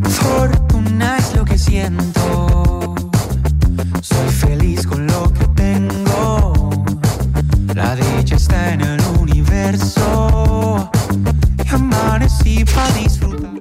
Fortuna 0.06 1.17
es 1.17 1.36
lo 1.36 1.43
que 1.43 1.58
siento. 1.58 2.95
Soy 4.02 4.30
feliz 4.30 4.88
con 4.88 5.06
lo 5.08 5.34
que 5.34 5.45
tengo. 5.56 6.11
Está 8.41 8.73
en 8.73 8.82
el 8.82 8.99
universo. 9.19 10.89
Y 11.63 11.75
amanecí 11.75 12.65
para 12.65 12.91
disfrutar. 12.95 13.51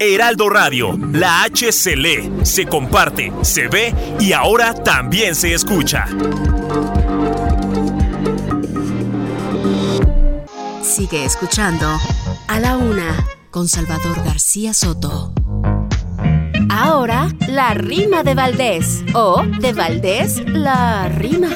Heraldo 0.00 0.50
Radio, 0.50 0.98
la 1.12 1.44
H 1.44 1.70
se 1.70 1.94
lee, 1.94 2.32
se 2.42 2.66
comparte, 2.66 3.32
se 3.42 3.68
ve 3.68 3.94
y 4.18 4.32
ahora 4.32 4.74
también 4.74 5.36
se 5.36 5.54
escucha. 5.54 6.06
Sigue 10.82 11.24
escuchando 11.24 11.86
A 12.48 12.58
la 12.58 12.76
Una 12.76 13.24
con 13.52 13.68
Salvador 13.68 14.16
García 14.24 14.74
Soto. 14.74 15.32
Ahora, 16.68 17.28
la 17.46 17.74
rima 17.74 18.24
de 18.24 18.34
Valdés. 18.34 19.04
O, 19.14 19.44
de 19.60 19.72
Valdés, 19.72 20.42
la 20.48 21.08
rima. 21.08 21.50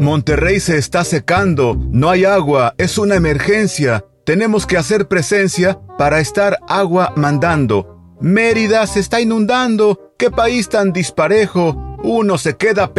Monterrey 0.00 0.60
se 0.60 0.78
está 0.78 1.02
secando, 1.02 1.76
no 1.90 2.10
hay 2.10 2.24
agua, 2.24 2.74
es 2.78 2.98
una 2.98 3.16
emergencia. 3.16 4.04
Tenemos 4.24 4.64
que 4.64 4.76
hacer 4.76 5.08
presencia 5.08 5.80
para 5.98 6.20
estar 6.20 6.58
agua 6.68 7.12
mandando. 7.16 8.16
Mérida 8.20 8.86
se 8.86 9.00
está 9.00 9.20
inundando. 9.20 10.14
¿Qué 10.16 10.30
país 10.30 10.68
tan 10.68 10.92
disparejo? 10.92 11.96
Uno 12.02 12.38
se 12.38 12.56
queda 12.56 12.92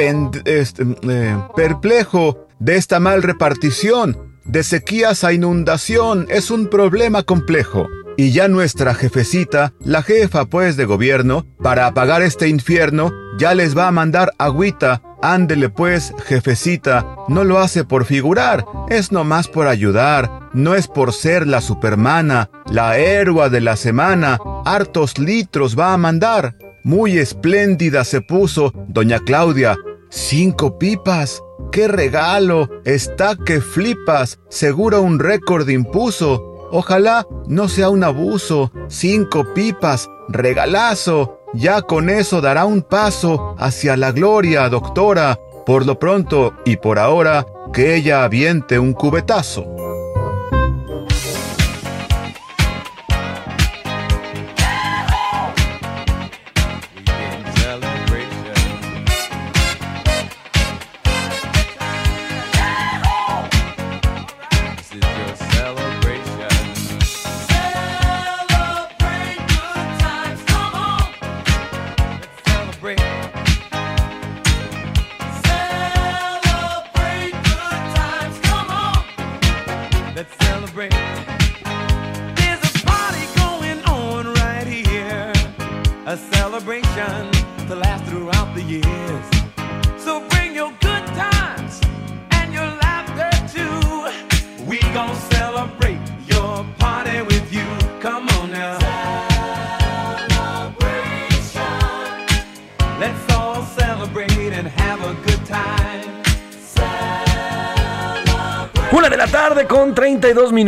este, 0.46 0.84
eh, 1.04 1.38
perplejo 1.56 2.48
de 2.60 2.76
esta 2.76 3.00
mal 3.00 3.24
repartición. 3.24 4.36
De 4.44 4.64
sequías 4.64 5.24
a 5.24 5.32
inundación 5.32 6.28
es 6.30 6.52
un 6.52 6.68
problema 6.68 7.24
complejo. 7.24 7.88
Y 8.18 8.32
ya 8.32 8.50
nuestra 8.50 8.94
jefecita, 8.94 9.74
la 9.80 10.04
jefa 10.04 10.46
pues 10.46 10.76
de 10.76 10.84
gobierno, 10.84 11.46
para 11.62 11.86
apagar 11.86 12.22
este 12.22 12.50
infierno, 12.50 13.14
ya 13.38 13.54
les 13.54 13.78
va 13.78 13.88
a 13.88 13.92
mandar 13.92 14.34
agüita. 14.38 15.02
Ándele 15.21 15.69
pues, 15.69 16.13
jefecita, 16.25 17.05
no 17.27 17.43
lo 17.43 17.60
hace 17.60 17.84
por 17.84 18.05
figurar, 18.05 18.65
es 18.89 19.12
nomás 19.12 19.47
por 19.47 19.67
ayudar, 19.67 20.49
no 20.53 20.75
es 20.75 20.88
por 20.88 21.13
ser 21.13 21.45
la 21.45 21.62
supermana, 21.62 22.49
la 22.71 22.97
héroa 22.97 23.49
de 23.49 23.62
la 23.62 23.75
semana, 23.75 24.39
hartos 24.65 25.19
litros 25.19 25.77
va 25.77 25.93
a 25.93 25.97
mandar. 25.97 26.55
Muy 26.84 27.17
espléndida 27.17 28.05
se 28.05 28.21
puso 28.21 28.73
doña 28.88 29.19
Claudia, 29.19 29.77
cinco 30.10 30.79
pipas. 30.79 31.41
¡Qué 31.71 31.88
regalo! 31.88 32.67
Está 32.84 33.36
que 33.36 33.62
flipas. 33.62 34.39
Seguro 34.49 35.01
un 35.01 35.19
récord 35.19 35.69
impuso. 35.69 36.67
Ojalá 36.71 37.27
no 37.47 37.67
sea 37.67 37.89
un 37.89 38.03
abuso. 38.03 38.71
Cinco 38.88 39.53
pipas. 39.53 40.10
Regalazo. 40.29 41.38
Ya 41.54 41.82
con 41.82 42.10
eso 42.10 42.42
dará 42.42 42.66
un 42.66 42.82
paso 42.84 43.56
hacia 43.58 43.98
la 43.98 44.12
gloria, 44.12 44.70
doctora. 44.70 45.40
Por 45.66 45.86
lo 45.86 46.00
pronto 46.00 46.54
y 46.66 46.78
por 46.78 47.00
ahora, 47.00 47.46
que 47.74 47.96
ella 47.96 48.24
aviente 48.24 48.80
un 48.80 48.94
cubetazo. 48.94 49.66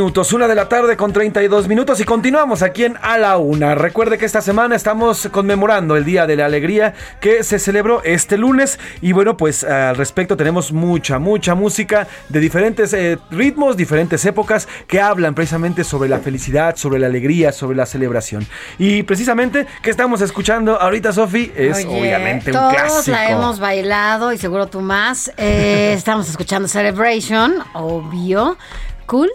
Minutos, 0.01 0.33
una 0.33 0.47
de 0.47 0.55
la 0.55 0.67
tarde 0.67 0.97
con 0.97 1.13
32 1.13 1.67
minutos 1.67 1.99
y 1.99 2.05
continuamos 2.05 2.63
aquí 2.63 2.85
en 2.85 2.97
A 3.03 3.19
la 3.19 3.37
Una. 3.37 3.75
Recuerde 3.75 4.17
que 4.17 4.25
esta 4.25 4.41
semana 4.41 4.75
estamos 4.75 5.29
conmemorando 5.31 5.95
el 5.95 6.05
Día 6.05 6.25
de 6.25 6.35
la 6.35 6.47
Alegría 6.47 6.95
que 7.19 7.43
se 7.43 7.59
celebró 7.59 8.01
este 8.03 8.35
lunes 8.35 8.79
y 8.99 9.11
bueno, 9.11 9.37
pues 9.37 9.63
al 9.63 9.95
respecto 9.95 10.35
tenemos 10.35 10.71
mucha, 10.71 11.19
mucha 11.19 11.53
música 11.53 12.07
de 12.29 12.39
diferentes 12.39 12.93
eh, 12.93 13.19
ritmos, 13.29 13.77
diferentes 13.77 14.25
épocas 14.25 14.67
que 14.87 14.99
hablan 14.99 15.35
precisamente 15.35 15.83
sobre 15.83 16.09
la 16.09 16.17
felicidad, 16.17 16.75
sobre 16.77 16.97
la 16.97 17.05
alegría, 17.05 17.51
sobre 17.51 17.77
la 17.77 17.85
celebración. 17.85 18.47
Y 18.79 19.03
precisamente, 19.03 19.67
¿qué 19.83 19.91
estamos 19.91 20.21
escuchando 20.21 20.81
ahorita, 20.81 21.13
Sofi? 21.13 21.51
Es 21.55 21.85
Oye, 21.85 21.99
obviamente 21.99 22.49
un 22.49 22.57
todos 22.57 22.73
clásico. 22.73 23.11
la 23.11 23.29
hemos 23.29 23.59
bailado 23.59 24.33
y 24.33 24.39
seguro 24.39 24.65
tú 24.65 24.81
más. 24.81 25.31
Eh, 25.37 25.93
estamos 25.95 26.27
escuchando 26.27 26.67
Celebration, 26.67 27.53
obvio. 27.73 28.57
Cool. 29.05 29.29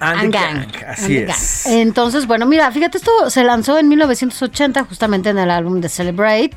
And 0.00 0.20
And 0.20 0.32
the 0.32 0.38
Gang. 0.38 0.54
Gang, 0.72 0.84
Así 0.88 1.18
And 1.18 1.26
the 1.26 1.32
es. 1.32 1.62
Gang. 1.64 1.74
Entonces, 1.78 2.26
bueno, 2.26 2.46
mira, 2.46 2.70
fíjate, 2.70 2.98
esto 2.98 3.30
se 3.30 3.44
lanzó 3.44 3.78
en 3.78 3.88
1980 3.88 4.84
justamente 4.84 5.30
en 5.30 5.38
el 5.38 5.50
álbum 5.50 5.80
de 5.80 5.88
Celebrate. 5.88 6.52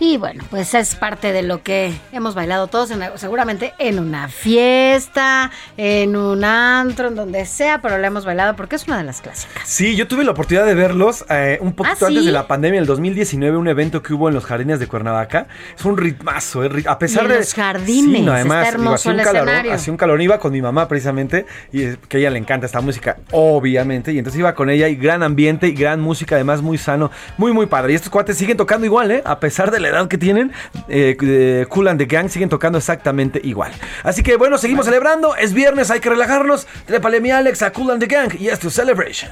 Y 0.00 0.16
bueno, 0.16 0.44
pues 0.50 0.74
es 0.74 0.94
parte 0.94 1.32
de 1.32 1.42
lo 1.42 1.62
que 1.62 1.92
hemos 2.12 2.34
bailado 2.34 2.68
todos, 2.68 2.90
en- 2.92 3.02
seguramente 3.16 3.74
en 3.78 3.98
una 3.98 4.28
fiesta, 4.28 5.50
en 5.76 6.14
un 6.16 6.44
antro, 6.44 7.08
en 7.08 7.16
donde 7.16 7.44
sea, 7.46 7.80
pero 7.80 7.98
la 7.98 8.06
hemos 8.06 8.24
bailado 8.24 8.54
porque 8.56 8.76
es 8.76 8.86
una 8.86 8.98
de 8.98 9.04
las 9.04 9.20
clásicas. 9.20 9.62
Sí, 9.64 9.96
yo 9.96 10.06
tuve 10.06 10.24
la 10.24 10.30
oportunidad 10.32 10.66
de 10.66 10.74
verlos 10.74 11.24
eh, 11.30 11.58
un 11.60 11.72
poquito 11.72 12.04
¿Ah, 12.04 12.08
antes 12.08 12.20
sí? 12.22 12.26
de 12.26 12.32
la 12.32 12.46
pandemia, 12.46 12.80
el 12.80 12.86
2019, 12.86 13.56
un 13.56 13.68
evento 13.68 14.02
que 14.02 14.14
hubo 14.14 14.28
en 14.28 14.34
los 14.34 14.44
jardines 14.44 14.78
de 14.78 14.86
Cuernavaca. 14.86 15.46
Es 15.76 15.84
un 15.84 15.96
ritmazo, 15.96 16.64
eh, 16.64 16.84
a 16.86 16.98
pesar 16.98 17.22
Y 17.22 17.26
en 17.26 17.32
de... 17.32 17.38
los 17.38 17.54
jardines, 17.54 18.22
no, 18.22 18.32
está 18.32 18.34
además, 18.36 18.68
hermoso 18.68 18.94
hacía 18.94 19.12
un 19.12 19.18
el 19.20 19.24
calorón, 19.24 19.48
escenario. 19.48 19.72
hacía 19.74 19.92
un 19.92 19.96
calor. 19.96 20.22
Iba 20.22 20.38
con 20.38 20.52
mi 20.52 20.62
mamá 20.62 20.86
precisamente, 20.88 21.46
y 21.72 21.82
es 21.82 21.98
que 22.08 22.18
a 22.18 22.20
ella 22.20 22.30
le 22.30 22.38
encanta 22.38 22.66
esta 22.66 22.80
música, 22.80 23.16
obviamente, 23.32 24.12
y 24.12 24.18
entonces 24.18 24.38
iba 24.38 24.54
con 24.54 24.70
ella 24.70 24.88
y 24.88 24.94
gran 24.96 25.22
ambiente 25.22 25.66
y 25.68 25.72
gran 25.72 26.00
música, 26.00 26.36
además 26.36 26.62
muy 26.62 26.78
sano, 26.78 27.10
muy, 27.36 27.52
muy 27.52 27.66
padre. 27.66 27.92
Y 27.92 27.96
estos 27.96 28.10
cuates 28.10 28.36
siguen 28.38 28.56
tocando 28.56 28.86
igual, 28.86 29.10
¿eh? 29.10 29.22
A 29.24 29.40
pesar 29.40 29.70
de 29.70 29.80
la 29.80 29.87
edad 29.88 30.08
que 30.08 30.18
tienen, 30.18 30.52
eh, 30.88 31.16
eh, 31.20 31.66
Cool 31.68 31.88
and 31.88 31.98
the 31.98 32.06
Gang 32.06 32.28
siguen 32.28 32.48
tocando 32.48 32.78
exactamente 32.78 33.40
igual. 33.42 33.72
Así 34.02 34.22
que 34.22 34.36
bueno, 34.36 34.58
seguimos 34.58 34.86
celebrando. 34.86 35.36
Es 35.36 35.52
viernes, 35.52 35.90
hay 35.90 36.00
que 36.00 36.08
relajarnos. 36.08 36.66
Trépale 36.86 37.20
mi 37.20 37.30
Alex 37.30 37.62
a 37.62 37.72
Cool 37.72 37.92
and 37.92 38.00
the 38.00 38.06
Gang 38.06 38.34
y 38.38 38.48
es 38.48 38.58
tu 38.58 38.70
celebration. 38.70 39.30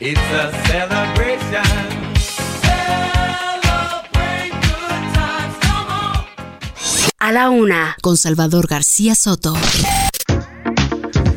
It's 0.00 0.18
a 0.32 0.50
celebration. 0.66 2.00
A 7.22 7.32
la 7.32 7.50
una, 7.50 7.98
con 8.00 8.16
Salvador 8.16 8.66
García 8.66 9.14
Soto. 9.14 9.52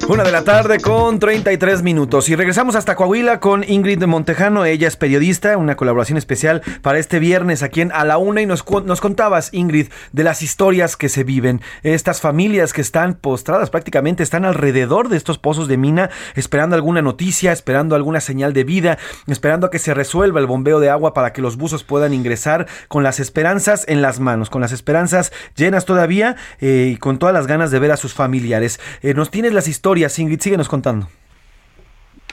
Una 0.10 0.26
de 0.26 0.34
la 0.34 0.44
tarde 0.44 0.80
con 0.80 1.18
33 1.18 1.82
minutos. 1.82 2.28
Y 2.28 2.36
regresamos 2.36 2.76
hasta 2.76 2.96
Coahuila 2.96 3.40
con 3.40 3.64
Ingrid 3.64 4.04
Montejano, 4.04 4.66
ella 4.66 4.90
es 4.90 4.98
periodista, 4.98 5.56
una 5.56 5.78
colaboración 5.78 6.18
especial 6.18 6.62
para 6.82 7.00
este 7.00 7.20
viernes 7.20 7.64
aquí 7.64 7.80
en 7.80 7.92
A 7.94 8.04
la 8.04 8.18
Una. 8.18 8.42
Y 8.42 8.46
nos, 8.46 8.66
nos 8.84 9.00
contabas 9.00 9.54
Ingrid 9.54 9.88
de 10.12 10.26
las 10.26 10.42
historias 10.42 10.98
que 10.98 11.08
se 11.08 11.24
viven, 11.24 11.62
estas 11.84 12.20
familias 12.20 12.74
que 12.74 12.82
están 12.82 13.14
postradas 13.14 13.70
prácticamente, 13.70 14.24
están 14.24 14.44
alrededor 14.44 15.08
de 15.08 15.16
estos 15.16 15.38
pozos 15.38 15.70
de 15.70 15.78
mina 15.78 16.10
esperando 16.36 16.76
alguna 16.76 17.02
noticia, 17.02 17.54
esperando 17.54 17.96
alguna 17.96 18.20
señal 18.20 18.52
de 18.52 18.66
vida, 18.66 18.98
esperando 19.28 19.68
a 19.68 19.72
que 19.72 19.80
se 19.80 19.94
resuelva 19.94 20.42
el 20.42 20.48
bombeo 20.48 20.82
de 20.82 20.90
agua 20.90 21.14
para 21.14 21.32
que 21.32 21.42
los 21.42 21.56
buzos 21.56 21.86
puedan 21.86 22.14
ingresar 22.14 22.68
con 22.90 23.04
las 23.04 23.22
esperanzas 23.22 23.86
en 23.88 24.02
las 24.02 24.20
manos, 24.20 24.50
con 24.50 24.62
las 24.62 24.74
esperanzas 24.74 25.32
llenas 25.56 25.86
todavía 25.86 26.36
eh, 26.60 26.92
y 26.94 26.98
con 26.98 27.20
todas 27.20 27.34
las 27.34 27.48
ganas 27.48 27.72
de 27.72 27.80
ver 27.80 27.94
a 27.94 27.98
sus 27.98 28.14
familiares. 28.14 28.82
Eh, 29.02 29.14
nos 29.14 29.32
tienes 29.32 29.54
las 29.54 29.70
historias, 29.70 29.93
Síguenos 30.40 30.68
contando. 30.68 31.08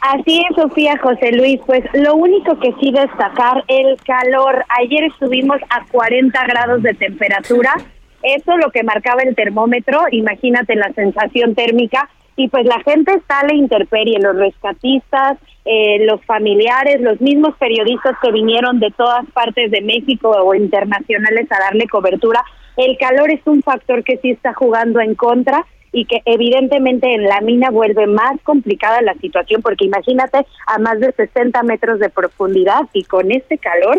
Así 0.01 0.43
es, 0.49 0.57
Sofía 0.57 0.99
José 0.99 1.33
Luis. 1.33 1.61
Pues 1.67 1.85
lo 1.93 2.15
único 2.15 2.59
que 2.59 2.73
sí 2.81 2.91
destacar, 2.91 3.65
el 3.69 3.97
calor. 4.05 4.65
Ayer 4.81 5.05
estuvimos 5.05 5.59
a 5.69 5.85
40 5.91 6.47
grados 6.47 6.83
de 6.83 6.95
temperatura. 6.95 7.75
Eso 8.23 8.57
lo 8.57 8.71
que 8.71 8.83
marcaba 8.83 9.23
el 9.23 9.35
termómetro. 9.35 10.01
Imagínate 10.11 10.75
la 10.75 10.91
sensación 10.95 11.55
térmica. 11.55 12.09
Y 12.37 12.49
pues 12.49 12.65
la 12.65 12.81
gente 12.81 13.13
está 13.13 13.41
a 13.41 13.47
la 13.47 13.53
los 13.53 14.37
rescatistas, 14.37 15.37
eh, 15.67 16.07
los 16.07 16.25
familiares, 16.25 17.03
los 17.03 17.21
mismos 17.21 17.55
periodistas 17.59 18.17
que 18.23 18.33
vinieron 18.33 18.81
de 18.81 18.91
todas 18.97 19.27
partes 19.33 19.71
de 19.71 19.83
México 19.83 20.31
o 20.31 20.55
internacionales 20.55 21.47
a 21.53 21.61
darle 21.61 21.87
cobertura. 21.87 22.43
El 22.79 22.97
calor 22.97 23.31
es 23.31 23.41
un 23.45 23.63
factor 23.63 24.03
que 24.03 24.17
sí 24.19 24.31
está 24.31 24.55
jugando 24.55 25.01
en 25.01 25.15
contra 25.15 25.67
y 25.93 26.05
que 26.05 26.23
evidentemente 26.25 27.13
en 27.13 27.25
la 27.25 27.41
mina 27.41 27.71
vuelve 27.71 28.07
más 28.07 28.41
complicada 28.43 29.03
la 29.03 29.15
situación 29.15 29.61
porque 29.63 29.87
imagínate 29.87 30.47
a 30.67 30.79
más 30.79 31.01
de 31.01 31.13
60 31.13 31.63
metros 31.65 31.99
de 31.99 32.09
profundidad 32.09 32.83
y 32.93 33.05
con 33.05 33.31
este 33.33 33.59
calor 33.59 33.99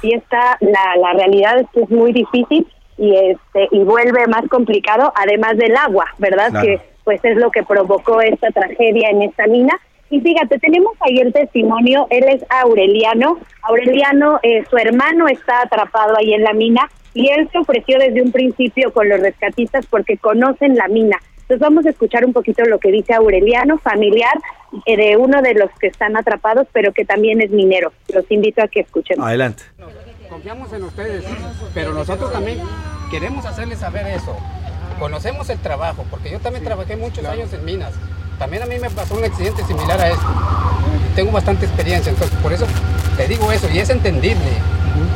sí 0.00 0.12
está 0.12 0.56
la, 0.60 0.96
la 1.00 1.12
realidad 1.14 1.58
es 1.60 1.66
que 1.72 1.82
es 1.82 1.90
muy 1.90 2.12
difícil 2.12 2.66
y 2.98 3.16
este 3.16 3.68
y 3.72 3.80
vuelve 3.80 4.26
más 4.28 4.46
complicado 4.48 5.12
además 5.16 5.56
del 5.56 5.76
agua 5.76 6.06
verdad 6.18 6.50
Claro. 6.50 6.66
que 6.66 6.80
pues 7.04 7.24
es 7.24 7.36
lo 7.36 7.50
que 7.50 7.64
provocó 7.64 8.20
esta 8.20 8.50
tragedia 8.50 9.10
en 9.10 9.22
esta 9.22 9.46
mina 9.46 9.78
y 10.10 10.20
fíjate, 10.20 10.58
tenemos 10.58 10.92
ahí 11.00 11.20
el 11.20 11.32
testimonio, 11.32 12.06
él 12.10 12.24
es 12.28 12.44
Aureliano, 12.50 13.38
Aureliano, 13.62 14.38
eh, 14.42 14.62
su 14.68 14.76
hermano 14.76 15.26
está 15.26 15.62
atrapado 15.62 16.18
ahí 16.18 16.34
en 16.34 16.44
la 16.44 16.52
mina 16.52 16.86
y 17.14 17.30
él 17.30 17.48
se 17.50 17.56
ofreció 17.56 17.98
desde 17.98 18.20
un 18.20 18.30
principio 18.30 18.92
con 18.92 19.08
los 19.08 19.20
rescatistas 19.20 19.86
porque 19.86 20.18
conocen 20.18 20.76
la 20.76 20.86
mina. 20.88 21.18
Entonces 21.52 21.68
vamos 21.68 21.84
a 21.84 21.90
escuchar 21.90 22.24
un 22.24 22.32
poquito 22.32 22.64
lo 22.64 22.78
que 22.78 22.90
dice 22.90 23.12
Aureliano, 23.12 23.76
familiar 23.76 24.32
eh, 24.86 24.96
de 24.96 25.18
uno 25.18 25.42
de 25.42 25.52
los 25.52 25.68
que 25.78 25.88
están 25.88 26.16
atrapados, 26.16 26.66
pero 26.72 26.94
que 26.94 27.04
también 27.04 27.42
es 27.42 27.50
minero. 27.50 27.92
Los 28.08 28.24
invito 28.30 28.62
a 28.62 28.68
que 28.68 28.80
escuchen. 28.80 29.20
Adelante. 29.20 29.62
Confiamos 30.30 30.72
en 30.72 30.84
ustedes, 30.84 31.26
pero 31.74 31.92
nosotros 31.92 32.32
también 32.32 32.58
queremos 33.10 33.44
hacerles 33.44 33.80
saber 33.80 34.06
eso. 34.06 34.34
Conocemos 34.98 35.50
el 35.50 35.58
trabajo, 35.58 36.06
porque 36.10 36.30
yo 36.30 36.40
también 36.40 36.64
trabajé 36.64 36.96
muchos 36.96 37.22
años 37.26 37.52
en 37.52 37.62
minas. 37.66 37.92
También 38.38 38.62
a 38.62 38.66
mí 38.66 38.78
me 38.78 38.88
pasó 38.88 39.14
un 39.14 39.24
accidente 39.24 39.62
similar 39.64 40.00
a 40.00 40.08
esto. 40.08 40.26
Tengo 41.14 41.32
bastante 41.32 41.66
experiencia, 41.66 42.08
entonces 42.08 42.34
por 42.38 42.54
eso 42.54 42.64
te 43.18 43.28
digo 43.28 43.52
eso, 43.52 43.68
y 43.70 43.78
es 43.78 43.90
entendible. 43.90 44.52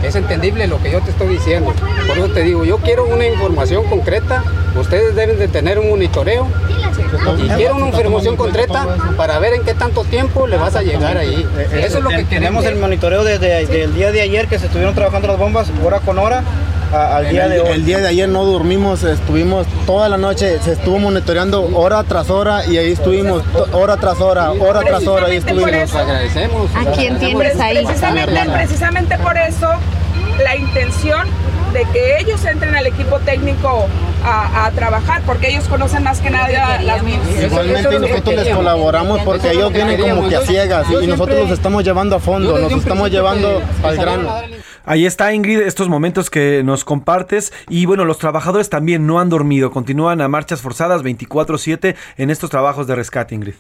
Es 0.03 0.15
entendible 0.15 0.67
lo 0.67 0.81
que 0.83 0.91
yo 0.93 1.01
te 1.01 1.11
estoy 1.11 1.29
diciendo. 1.29 1.73
Por 2.07 2.19
eso 2.19 2.29
te 2.29 2.43
digo, 2.43 2.65
yo 2.65 2.79
quiero 2.79 3.05
una 3.07 3.27
información 3.27 3.85
concreta. 3.89 4.43
Ustedes 4.79 5.15
deben 5.15 5.39
de 5.39 5.49
tener 5.49 5.79
un 5.79 5.89
monitoreo. 5.91 6.47
Y 7.39 7.49
quiero 7.51 7.77
una 7.77 7.87
información 7.89 8.37
concreta 8.37 8.87
para 9.17 9.39
ver 9.39 9.55
en 9.55 9.63
qué 9.63 9.75
tanto 9.75 10.05
tiempo 10.05 10.47
le 10.47 10.57
vas 10.57 10.77
a 10.77 10.83
llegar 10.83 11.17
ahí. 11.17 11.47
Eso 11.73 11.99
es 11.99 12.05
lo 12.05 12.11
que 12.11 12.25
Tenemos 12.25 12.63
queremos. 12.63 12.65
el 12.67 12.77
monitoreo 12.77 13.25
desde 13.25 13.83
el 13.85 13.95
día 13.95 14.13
de 14.13 14.21
ayer 14.23 14.47
que 14.49 14.59
se 14.59 14.67
estuvieron 14.67 14.95
trabajando 14.95 15.29
las 15.29 15.39
bombas 15.39 15.69
hora 15.85 16.01
con 16.01 16.19
hora 16.19 16.43
a- 16.93 17.17
al 17.17 17.29
día 17.29 17.47
el, 17.47 17.51
de 17.53 17.61
hoy. 17.61 17.69
el 17.73 17.85
día 17.85 17.99
de 17.99 18.09
ayer 18.09 18.29
no 18.29 18.45
dormimos, 18.45 19.03
estuvimos 19.03 19.67
toda 19.87 20.09
la 20.09 20.19
noche, 20.19 20.59
se 20.63 20.73
estuvo 20.73 20.99
monitoreando 20.99 21.69
hora 21.75 22.05
tras 22.05 22.31
hora 22.31 22.65
y 22.67 22.77
ahí 22.77 22.93
estuvimos 22.93 23.43
hora 23.73 23.97
tras 23.97 24.21
hora, 24.21 24.53
hora 24.53 24.81
tras 24.81 25.07
hora, 25.07 25.27
ahí 25.27 25.37
estuvimos. 25.37 25.95
agradecemos. 25.95 26.71
¿A 26.77 26.93
quién 26.93 27.19
tienes 27.19 27.59
ahí? 27.61 27.85
Precisamente, 27.85 28.41
precisamente 28.53 29.19
por 29.19 29.37
eso 29.37 29.66
la 30.43 30.57
intención 30.57 31.27
de 31.73 31.85
que 31.93 32.19
ellos 32.19 32.45
entren 32.45 32.75
al 32.75 32.87
equipo 32.87 33.19
técnico 33.21 33.87
a, 34.25 34.67
a 34.67 34.71
trabajar, 34.71 35.23
porque 35.27 35.49
ellos 35.51 35.65
conocen 35.69 36.03
más 36.03 36.21
que 36.21 36.31
nada 36.31 36.81
las 36.83 37.03
minas. 37.03 37.27
Igualmente 37.43 37.99
nosotros 37.99 38.35
les 38.35 38.55
colaboramos 38.55 39.21
porque 39.23 39.51
ellos 39.51 39.73
vienen 39.73 40.01
como 40.01 40.29
que 40.29 40.37
a 40.37 40.41
ciegas 40.41 40.87
y 40.91 41.07
nosotros 41.07 41.39
los 41.39 41.51
estamos 41.51 41.85
llevando 41.85 42.17
a 42.17 42.21
fondo, 42.21 42.59
nos 42.59 42.73
estamos 42.73 43.11
llevando 43.11 43.63
al 43.83 43.97
grano. 43.97 44.31
Ahí 44.89 45.05
está 45.05 45.33
Ingrid, 45.33 45.61
estos 45.63 45.89
momentos 45.89 46.31
que 46.31 46.63
nos 46.65 46.85
compartes 46.85 47.53
y 47.69 47.87
bueno, 47.87 48.05
los 48.05 48.19
trabajadores 48.19 48.71
también 48.71 49.05
no 49.05 49.19
han 49.19 49.29
dormido, 49.29 49.73
continúan 49.73 50.21
a 50.21 50.29
marchas 50.29 50.61
forzadas 50.61 51.03
24/7 51.03 51.97
en 52.17 52.31
estos 52.31 52.51
trabajos 52.51 52.87
de 52.87 52.95
rescate, 52.95 53.35
Ingrid. 53.35 53.55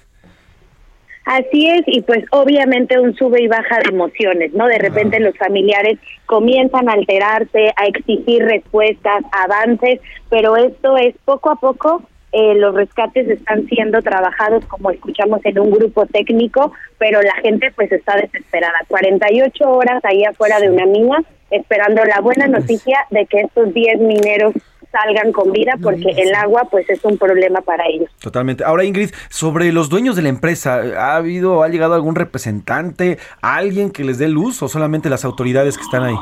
Así 1.26 1.68
es, 1.68 1.82
y 1.86 2.02
pues 2.02 2.24
obviamente 2.30 3.00
un 3.00 3.12
sube 3.16 3.42
y 3.42 3.48
baja 3.48 3.80
de 3.80 3.88
emociones, 3.88 4.54
¿no? 4.54 4.68
De 4.68 4.78
repente 4.78 5.18
los 5.18 5.36
familiares 5.36 5.98
comienzan 6.24 6.88
a 6.88 6.92
alterarse, 6.92 7.72
a 7.74 7.86
exigir 7.86 8.44
respuestas, 8.44 9.24
avances, 9.32 9.98
pero 10.30 10.56
esto 10.56 10.96
es 10.96 11.16
poco 11.24 11.50
a 11.50 11.56
poco, 11.56 12.02
eh, 12.30 12.54
los 12.54 12.76
rescates 12.76 13.28
están 13.28 13.66
siendo 13.66 14.02
trabajados 14.02 14.64
como 14.66 14.92
escuchamos 14.92 15.40
en 15.44 15.58
un 15.58 15.72
grupo 15.72 16.06
técnico, 16.06 16.72
pero 16.98 17.20
la 17.20 17.34
gente 17.42 17.72
pues 17.74 17.90
está 17.90 18.14
desesperada. 18.14 18.78
48 18.86 19.68
horas 19.68 20.04
ahí 20.04 20.22
afuera 20.22 20.60
de 20.60 20.70
una 20.70 20.86
mina, 20.86 21.24
esperando 21.50 22.04
la 22.04 22.20
buena 22.20 22.46
noticia 22.46 23.04
de 23.10 23.26
que 23.26 23.40
estos 23.40 23.74
10 23.74 23.98
mineros 23.98 24.54
salgan 24.90 25.32
con 25.32 25.52
vida 25.52 25.74
porque 25.82 26.10
el 26.16 26.34
agua 26.34 26.68
pues 26.70 26.88
es 26.88 27.04
un 27.04 27.18
problema 27.18 27.60
para 27.60 27.84
ellos. 27.86 28.10
Totalmente. 28.20 28.64
Ahora 28.64 28.84
Ingrid, 28.84 29.10
sobre 29.28 29.72
los 29.72 29.88
dueños 29.88 30.16
de 30.16 30.22
la 30.22 30.28
empresa, 30.28 30.82
¿ha 30.98 31.16
habido, 31.16 31.62
ha 31.62 31.68
llegado 31.68 31.94
algún 31.94 32.14
representante, 32.14 33.18
alguien 33.40 33.90
que 33.90 34.04
les 34.04 34.18
dé 34.18 34.28
luz 34.28 34.62
o 34.62 34.68
solamente 34.68 35.08
las 35.08 35.24
autoridades 35.24 35.76
que 35.76 35.84
están 35.84 36.04
ahí? 36.04 36.16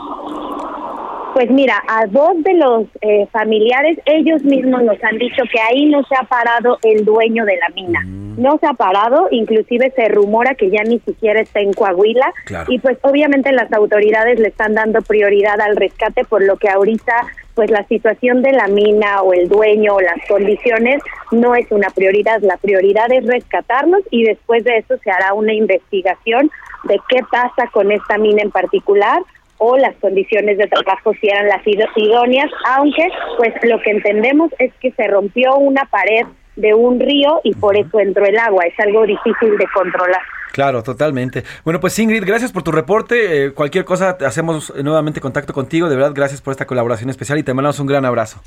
Pues 1.34 1.50
mira, 1.50 1.82
a 1.88 2.06
dos 2.06 2.40
de 2.44 2.54
los 2.54 2.86
eh, 3.00 3.26
familiares, 3.32 3.98
ellos 4.06 4.44
mismos 4.44 4.84
nos 4.84 5.02
han 5.02 5.18
dicho 5.18 5.42
que 5.52 5.60
ahí 5.60 5.86
no 5.86 6.04
se 6.04 6.14
ha 6.14 6.22
parado 6.22 6.78
el 6.84 7.04
dueño 7.04 7.44
de 7.44 7.56
la 7.56 7.68
mina. 7.74 8.04
No 8.36 8.56
se 8.58 8.68
ha 8.68 8.72
parado, 8.74 9.26
inclusive 9.32 9.92
se 9.96 10.06
rumora 10.08 10.54
que 10.54 10.70
ya 10.70 10.84
ni 10.84 11.00
siquiera 11.00 11.40
está 11.40 11.58
en 11.58 11.72
Coahuila. 11.72 12.32
Claro. 12.44 12.72
Y 12.72 12.78
pues 12.78 12.98
obviamente 13.02 13.50
las 13.50 13.72
autoridades 13.72 14.38
le 14.38 14.46
están 14.46 14.74
dando 14.74 15.02
prioridad 15.02 15.60
al 15.60 15.74
rescate, 15.74 16.24
por 16.24 16.44
lo 16.44 16.56
que 16.56 16.68
ahorita 16.68 17.26
pues 17.54 17.70
la 17.70 17.84
situación 17.86 18.42
de 18.42 18.52
la 18.52 18.66
mina 18.66 19.22
o 19.22 19.32
el 19.32 19.48
dueño 19.48 19.94
o 19.94 20.00
las 20.00 20.18
condiciones 20.28 21.00
no 21.30 21.54
es 21.54 21.70
una 21.70 21.88
prioridad. 21.90 22.40
La 22.42 22.56
prioridad 22.56 23.10
es 23.12 23.26
rescatarlos 23.26 24.02
y 24.10 24.24
después 24.24 24.64
de 24.64 24.78
eso 24.78 24.96
se 24.98 25.10
hará 25.10 25.34
una 25.34 25.52
investigación 25.52 26.50
de 26.84 26.98
qué 27.08 27.20
pasa 27.30 27.68
con 27.72 27.90
esta 27.92 28.18
mina 28.18 28.42
en 28.42 28.50
particular 28.50 29.20
o 29.58 29.76
las 29.76 29.94
condiciones 29.96 30.58
de 30.58 30.66
trabajo 30.66 31.12
si 31.20 31.28
eran 31.28 31.48
las 31.48 31.62
idóneas, 31.66 32.50
aunque 32.66 33.08
pues 33.36 33.54
lo 33.62 33.80
que 33.80 33.90
entendemos 33.90 34.50
es 34.58 34.72
que 34.80 34.90
se 34.92 35.06
rompió 35.06 35.56
una 35.56 35.84
pared 35.86 36.26
de 36.56 36.74
un 36.74 37.00
río 37.00 37.40
y 37.44 37.54
por 37.54 37.76
eso 37.76 37.98
entró 38.00 38.24
el 38.26 38.38
agua, 38.38 38.64
es 38.64 38.78
algo 38.78 39.06
difícil 39.06 39.56
de 39.56 39.66
controlar. 39.74 40.22
Claro, 40.54 40.84
totalmente. 40.84 41.42
Bueno, 41.64 41.80
pues 41.80 41.98
Ingrid, 41.98 42.24
gracias 42.24 42.52
por 42.52 42.62
tu 42.62 42.70
reporte. 42.70 43.46
Eh, 43.46 43.52
cualquier 43.52 43.84
cosa, 43.84 44.16
hacemos 44.24 44.72
nuevamente 44.76 45.20
contacto 45.20 45.52
contigo. 45.52 45.88
De 45.88 45.96
verdad, 45.96 46.12
gracias 46.14 46.40
por 46.40 46.52
esta 46.52 46.64
colaboración 46.64 47.10
especial 47.10 47.40
y 47.40 47.42
te 47.42 47.52
mandamos 47.52 47.80
un 47.80 47.88
gran 47.88 48.04
abrazo. 48.04 48.40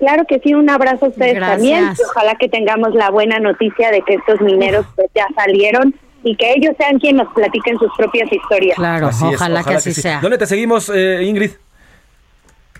Claro 0.00 0.24
que 0.28 0.40
sí, 0.40 0.54
un 0.54 0.68
abrazo 0.68 1.06
a 1.06 1.08
ustedes 1.10 1.36
Gracias. 1.36 1.56
también 1.56 1.88
ojalá 2.04 2.34
que 2.34 2.48
tengamos 2.48 2.94
la 2.94 3.10
buena 3.10 3.38
noticia 3.38 3.92
de 3.92 4.02
que 4.02 4.14
estos 4.14 4.40
mineros 4.40 4.86
pues 4.96 5.08
ya 5.14 5.28
salieron 5.36 5.94
y 6.24 6.34
que 6.34 6.52
ellos 6.54 6.74
sean 6.76 6.98
quienes 6.98 7.24
nos 7.24 7.32
platiquen 7.32 7.78
sus 7.78 7.92
propias 7.96 8.32
historias. 8.32 8.76
Así 8.80 9.90
es, 9.90 9.94
sí. 9.94 10.08
¿Dónde 10.20 10.36
te 10.36 10.46
seguimos, 10.46 10.90
eh, 10.92 11.22
Ingrid? 11.22 11.52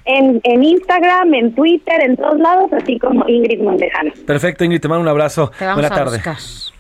En, 0.06 0.40
en 0.42 0.64
Instagram, 0.64 1.34
en 1.34 1.54
Twitter, 1.54 2.00
en 2.00 2.16
todos 2.16 2.40
lados, 2.40 2.72
así 2.72 2.98
como 2.98 3.28
Ingrid 3.28 3.60
Montejano. 3.60 4.10
Perfecto, 4.26 4.64
Ingrid, 4.64 4.80
te 4.80 4.88
mando 4.88 5.02
un 5.02 5.08
abrazo. 5.08 5.52
Te 5.56 5.66
vamos 5.66 6.72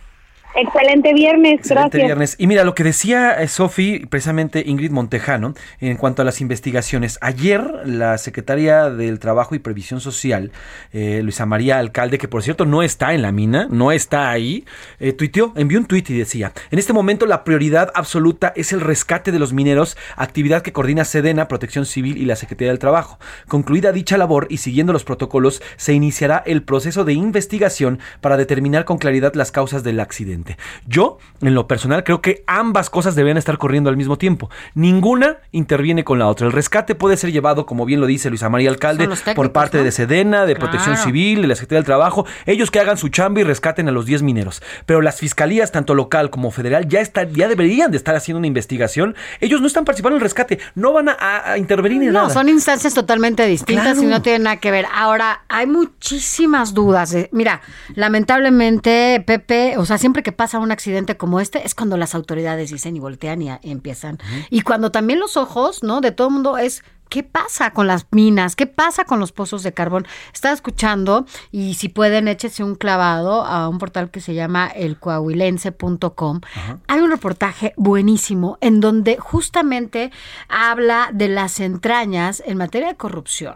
Excelente 0.54 1.14
viernes, 1.14 1.60
Excelente 1.60 1.98
gracias. 1.98 2.06
viernes. 2.06 2.36
Y 2.38 2.46
mira, 2.46 2.64
lo 2.64 2.74
que 2.74 2.82
decía 2.82 3.40
eh, 3.40 3.48
Sofi, 3.48 4.06
precisamente 4.06 4.64
Ingrid 4.66 4.90
Montejano, 4.90 5.54
en 5.80 5.96
cuanto 5.96 6.22
a 6.22 6.24
las 6.24 6.40
investigaciones. 6.40 7.18
Ayer, 7.20 7.62
la 7.84 8.18
secretaria 8.18 8.90
del 8.90 9.18
Trabajo 9.18 9.54
y 9.54 9.58
Previsión 9.58 10.00
Social, 10.00 10.50
eh, 10.92 11.20
Luisa 11.22 11.46
María 11.46 11.78
Alcalde, 11.78 12.18
que 12.18 12.28
por 12.28 12.42
cierto 12.42 12.64
no 12.64 12.82
está 12.82 13.14
en 13.14 13.22
la 13.22 13.30
mina, 13.30 13.68
no 13.70 13.92
está 13.92 14.30
ahí, 14.30 14.64
eh, 14.98 15.12
tuiteó, 15.12 15.52
envió 15.54 15.78
un 15.78 15.86
tuit 15.86 16.08
y 16.10 16.18
decía, 16.18 16.52
en 16.70 16.78
este 16.78 16.92
momento 16.92 17.26
la 17.26 17.44
prioridad 17.44 17.92
absoluta 17.94 18.52
es 18.56 18.72
el 18.72 18.80
rescate 18.80 19.32
de 19.32 19.38
los 19.38 19.52
mineros, 19.52 19.96
actividad 20.16 20.62
que 20.62 20.72
coordina 20.72 21.04
Sedena, 21.04 21.46
Protección 21.46 21.86
Civil 21.86 22.16
y 22.16 22.24
la 22.24 22.36
Secretaría 22.36 22.72
del 22.72 22.78
Trabajo. 22.78 23.18
Concluida 23.46 23.92
dicha 23.92 24.18
labor 24.18 24.46
y 24.50 24.56
siguiendo 24.58 24.92
los 24.92 25.04
protocolos, 25.04 25.62
se 25.76 25.92
iniciará 25.92 26.42
el 26.46 26.62
proceso 26.62 27.04
de 27.04 27.12
investigación 27.12 28.00
para 28.20 28.36
determinar 28.36 28.84
con 28.84 28.98
claridad 28.98 29.34
las 29.34 29.52
causas 29.52 29.84
del 29.84 30.00
accidente. 30.00 30.37
Yo, 30.86 31.18
en 31.40 31.54
lo 31.54 31.66
personal, 31.66 32.04
creo 32.04 32.20
que 32.22 32.44
ambas 32.46 32.90
cosas 32.90 33.14
deben 33.14 33.36
estar 33.36 33.58
corriendo 33.58 33.90
al 33.90 33.96
mismo 33.96 34.18
tiempo. 34.18 34.50
Ninguna 34.74 35.38
interviene 35.52 36.04
con 36.04 36.18
la 36.18 36.26
otra. 36.26 36.46
El 36.46 36.52
rescate 36.52 36.94
puede 36.94 37.16
ser 37.16 37.32
llevado, 37.32 37.66
como 37.66 37.84
bien 37.84 38.00
lo 38.00 38.06
dice 38.06 38.28
Luisa 38.30 38.48
María 38.48 38.70
Alcalde, 38.70 39.04
técnicos, 39.08 39.34
por 39.34 39.52
parte 39.52 39.78
¿no? 39.78 39.84
de 39.84 39.92
Sedena, 39.92 40.46
de 40.46 40.56
Protección. 40.56 40.96
Civil, 40.96 41.42
de 41.42 41.48
la 41.48 41.54
Secretaría 41.54 41.78
del 41.78 41.86
Trabajo. 41.86 42.26
Ellos 42.46 42.70
que 42.70 42.80
hagan 42.80 42.96
su 42.98 43.08
chamba 43.08 43.40
y 43.40 43.44
rescaten 43.44 43.88
a 43.88 43.92
los 43.92 44.06
10 44.06 44.22
mineros. 44.22 44.62
Pero 44.86 45.00
las 45.00 45.16
fiscalías, 45.18 45.70
tanto 45.72 45.94
local 45.94 46.30
como 46.30 46.50
federal, 46.50 46.88
ya, 46.88 47.00
está, 47.00 47.24
ya 47.24 47.46
deberían 47.48 47.90
de 47.90 47.96
estar 47.96 48.14
haciendo 48.16 48.38
una 48.38 48.46
investigación. 48.46 49.14
Ellos 49.40 49.60
no 49.60 49.66
están 49.66 49.84
participando 49.84 50.16
en 50.16 50.20
el 50.20 50.24
rescate, 50.24 50.58
no 50.74 50.92
van 50.92 51.08
a, 51.08 51.56
intervenir 51.58 52.02
en 52.02 52.12
No, 52.12 52.22
nada. 52.22 52.30
son 52.30 52.48
instancias 52.48 52.94
totalmente 52.94 53.46
distintas 53.46 53.84
Claro. 53.94 54.02
y 54.02 54.06
no 54.06 54.22
tienen 54.22 54.42
nada 54.44 54.56
que 54.56 54.70
ver. 54.70 54.86
Ahora, 54.92 55.42
hay 55.48 55.66
muchísimas 55.66 56.74
dudas. 56.74 57.10
de- 57.10 57.28
mira, 57.32 57.60
lamentablemente, 57.94 59.22
Pepe, 59.26 59.76
o 59.78 59.86
sea, 59.86 59.98
siempre 59.98 60.22
que 60.22 60.27
pasa 60.32 60.58
un 60.58 60.70
accidente 60.72 61.16
como 61.16 61.40
este, 61.40 61.64
es 61.66 61.74
cuando 61.74 61.96
las 61.96 62.14
autoridades 62.14 62.70
dicen 62.70 62.96
y 62.96 63.00
voltean 63.00 63.42
y 63.42 63.50
a- 63.50 63.60
empiezan. 63.62 64.18
Y 64.50 64.62
cuando 64.62 64.90
también 64.90 65.18
los 65.20 65.36
ojos, 65.36 65.82
¿no? 65.82 66.00
De 66.00 66.12
todo 66.12 66.28
el 66.28 66.34
mundo 66.34 66.58
es. 66.58 66.82
¿Qué 67.10 67.22
pasa 67.22 67.70
con 67.70 67.86
las 67.86 68.04
minas? 68.10 68.54
¿Qué 68.54 68.66
pasa 68.66 69.06
con 69.06 69.18
los 69.18 69.32
pozos 69.32 69.62
de 69.62 69.72
carbón? 69.72 70.06
Estaba 70.34 70.52
escuchando 70.52 71.24
y 71.50 71.72
si 71.72 71.88
pueden 71.88 72.28
échese 72.28 72.62
un 72.62 72.74
clavado 72.74 73.46
a 73.46 73.66
un 73.70 73.78
portal 73.78 74.10
que 74.10 74.20
se 74.20 74.34
llama 74.34 74.66
elcoahuilense.com. 74.66 76.40
Hay 76.86 77.00
un 77.00 77.10
reportaje 77.10 77.72
buenísimo 77.78 78.58
en 78.60 78.80
donde 78.80 79.16
justamente 79.16 80.10
habla 80.50 81.08
de 81.14 81.28
las 81.28 81.60
entrañas 81.60 82.42
en 82.44 82.58
materia 82.58 82.88
de 82.88 82.96
corrupción. 82.96 83.54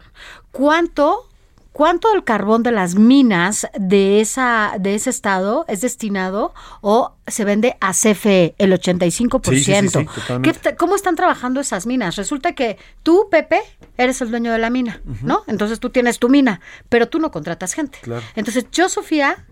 ¿Cuánto 0.51 1.29
¿Cuánto 1.73 2.11
del 2.13 2.23
carbón 2.23 2.63
de 2.63 2.71
las 2.71 2.95
minas 2.97 3.67
de, 3.79 4.21
esa, 4.21 4.75
de 4.79 4.95
ese 4.95 5.09
estado 5.09 5.65
es 5.69 5.81
destinado 5.81 6.53
o 6.83 7.15
se 7.27 7.45
vende 7.47 7.77
a 7.81 7.93
CFE, 7.93 8.55
el 8.59 8.73
85%? 8.73 9.43
Sí, 9.51 9.65
sí, 9.65 9.73
sí, 9.75 9.89
sí, 9.89 10.05
totalmente. 10.21 10.53
¿Qué 10.53 10.59
t- 10.71 10.77
¿Cómo 10.77 10.95
están 10.97 11.17
trabajando 11.17 11.61
esas 11.61 11.87
minas? 11.87 12.17
Resulta 12.17 12.53
que 12.53 12.77
tú, 13.03 13.29
Pepe, 13.31 13.61
eres 13.97 14.21
el 14.21 14.31
dueño 14.31 14.53
de 14.53 14.59
la 14.59 14.69
mina, 14.69 15.01
¿no? 15.23 15.45
Entonces 15.47 15.81
tú 15.81 15.89
tienes 15.91 16.19
tu 16.19 16.29
mina, 16.29 16.61
pero 16.91 17.09
tú 17.09 17.19
no 17.19 17.31
contratas 17.31 17.73
gente. 17.73 17.99
Claro. 18.03 18.23
Entonces 18.37 18.67
yo, 18.71 18.91
Sofía, 18.91 19.47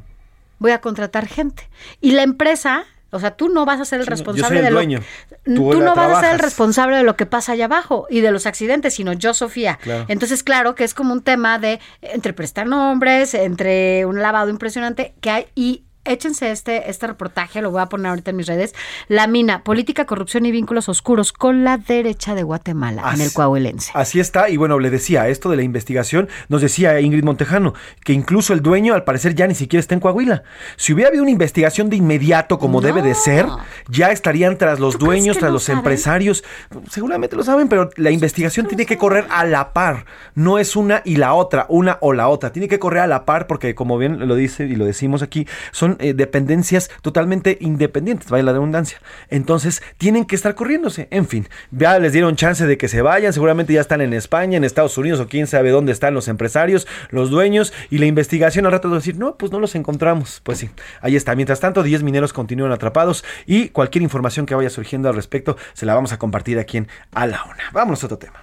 voy 0.58 0.72
a 0.72 0.80
contratar 0.82 1.26
gente. 1.26 1.70
Y 2.02 2.10
la 2.12 2.22
empresa, 2.22 2.84
o 3.10 3.18
sea, 3.18 3.32
tú 3.32 3.48
no 3.48 3.64
vas 3.64 3.80
a 3.80 3.84
ser 3.84 4.00
el 4.00 4.06
yo 4.06 4.10
responsable 4.10 4.58
soy 4.58 4.66
el 4.66 4.74
de 4.74 4.96
lo. 4.96 5.02
Tú, 5.44 5.80
no 5.80 5.94
vas 5.94 6.18
a 6.18 6.20
ser 6.20 6.32
el 6.32 6.38
responsable 6.38 6.96
de 6.96 7.02
lo 7.02 7.16
que 7.16 7.26
pasa 7.26 7.52
allá 7.52 7.64
abajo 7.64 8.06
y 8.08 8.20
de 8.20 8.30
los 8.30 8.46
accidentes, 8.46 8.94
sino 8.94 9.12
yo, 9.12 9.34
Sofía. 9.34 9.78
Claro. 9.82 10.04
Entonces, 10.08 10.42
claro 10.42 10.74
que 10.74 10.84
es 10.84 10.94
como 10.94 11.12
un 11.12 11.22
tema 11.22 11.58
de 11.58 11.80
entre 12.02 12.32
prestar 12.32 12.66
nombres, 12.66 13.34
entre 13.34 14.06
un 14.06 14.20
lavado 14.20 14.48
impresionante 14.48 15.14
que 15.20 15.30
hay 15.30 15.46
y 15.54 15.84
échense 16.04 16.50
este, 16.50 16.90
este 16.90 17.06
reportaje, 17.06 17.60
lo 17.62 17.70
voy 17.70 17.82
a 17.82 17.86
poner 17.86 18.06
ahorita 18.06 18.30
en 18.30 18.36
mis 18.36 18.46
redes, 18.46 18.74
La 19.08 19.26
Mina, 19.26 19.62
Política, 19.62 20.06
Corrupción 20.06 20.46
y 20.46 20.50
Vínculos 20.50 20.88
Oscuros 20.88 21.32
con 21.32 21.64
la 21.64 21.76
derecha 21.76 22.34
de 22.34 22.42
Guatemala, 22.42 23.10
en 23.14 23.20
el 23.20 23.32
Coahuilense. 23.32 23.92
Así 23.94 24.20
está, 24.20 24.48
y 24.48 24.56
bueno, 24.56 24.78
le 24.78 24.90
decía 24.90 25.28
esto 25.28 25.50
de 25.50 25.56
la 25.56 25.62
investigación, 25.62 26.28
nos 26.48 26.62
decía 26.62 27.00
Ingrid 27.00 27.24
Montejano, 27.24 27.74
que 28.04 28.12
incluso 28.12 28.52
el 28.52 28.62
dueño 28.62 28.94
al 28.94 29.04
parecer 29.04 29.34
ya 29.34 29.46
ni 29.46 29.54
siquiera 29.54 29.80
está 29.80 29.94
en 29.94 30.00
Coahuila. 30.00 30.42
Si 30.76 30.92
hubiera 30.92 31.08
habido 31.08 31.22
una 31.22 31.32
investigación 31.32 31.90
de 31.90 31.96
inmediato 31.96 32.58
como 32.58 32.80
debe 32.80 33.02
de 33.02 33.14
ser, 33.14 33.46
ya 33.88 34.10
estarían 34.10 34.56
tras 34.56 34.80
los 34.80 34.98
dueños, 34.98 35.38
tras 35.38 35.50
no 35.50 35.54
los 35.54 35.64
saben? 35.64 35.78
empresarios. 35.78 36.44
Seguramente 36.90 37.36
lo 37.36 37.42
saben, 37.42 37.68
pero 37.68 37.90
la 37.96 38.10
investigación 38.10 38.66
tiene 38.66 38.86
que 38.86 38.96
correr 38.96 39.26
a 39.30 39.44
la 39.44 39.72
par. 39.72 40.06
No 40.34 40.58
es 40.58 40.76
una 40.76 41.02
y 41.04 41.16
la 41.16 41.34
otra, 41.34 41.66
una 41.68 41.98
o 42.00 42.12
la 42.12 42.28
otra. 42.28 42.52
Tiene 42.52 42.68
que 42.68 42.78
correr 42.78 43.02
a 43.02 43.06
la 43.06 43.24
par 43.24 43.46
porque, 43.46 43.74
como 43.74 43.98
bien 43.98 44.26
lo 44.26 44.34
dice 44.34 44.64
y 44.64 44.76
lo 44.76 44.84
decimos 44.84 45.22
aquí, 45.22 45.46
son 45.72 45.89
eh, 45.98 46.14
dependencias 46.14 46.90
totalmente 47.02 47.58
independientes, 47.60 48.28
vaya 48.30 48.44
la 48.44 48.52
redundancia. 48.52 49.00
Entonces, 49.28 49.82
tienen 49.98 50.24
que 50.24 50.36
estar 50.36 50.54
corriéndose. 50.54 51.08
En 51.10 51.26
fin, 51.26 51.48
ya 51.70 51.98
les 51.98 52.12
dieron 52.12 52.36
chance 52.36 52.66
de 52.66 52.78
que 52.78 52.88
se 52.88 53.02
vayan. 53.02 53.32
Seguramente 53.32 53.72
ya 53.72 53.80
están 53.80 54.00
en 54.00 54.12
España, 54.12 54.56
en 54.56 54.64
Estados 54.64 54.96
Unidos 54.98 55.20
o 55.20 55.28
quién 55.28 55.46
sabe 55.46 55.70
dónde 55.70 55.92
están 55.92 56.14
los 56.14 56.28
empresarios, 56.28 56.86
los 57.10 57.30
dueños. 57.30 57.72
Y 57.90 57.98
la 57.98 58.06
investigación 58.06 58.66
al 58.66 58.72
rato 58.72 58.88
de 58.88 58.96
decir, 58.96 59.16
no, 59.16 59.36
pues 59.36 59.52
no 59.52 59.58
los 59.58 59.74
encontramos. 59.74 60.40
Pues 60.44 60.58
sí, 60.58 60.70
ahí 61.00 61.16
está. 61.16 61.34
Mientras 61.34 61.60
tanto, 61.60 61.82
10 61.82 62.02
mineros 62.02 62.32
continúan 62.32 62.72
atrapados 62.72 63.24
y 63.46 63.68
cualquier 63.70 64.02
información 64.02 64.46
que 64.46 64.54
vaya 64.54 64.70
surgiendo 64.70 65.08
al 65.08 65.14
respecto 65.14 65.56
se 65.72 65.86
la 65.86 65.94
vamos 65.94 66.12
a 66.12 66.18
compartir 66.18 66.58
aquí 66.58 66.78
en 66.78 66.88
A 67.12 67.26
la 67.26 67.44
Una. 67.44 67.64
Vámonos 67.72 68.02
a 68.02 68.06
otro 68.06 68.18
tema. 68.18 68.40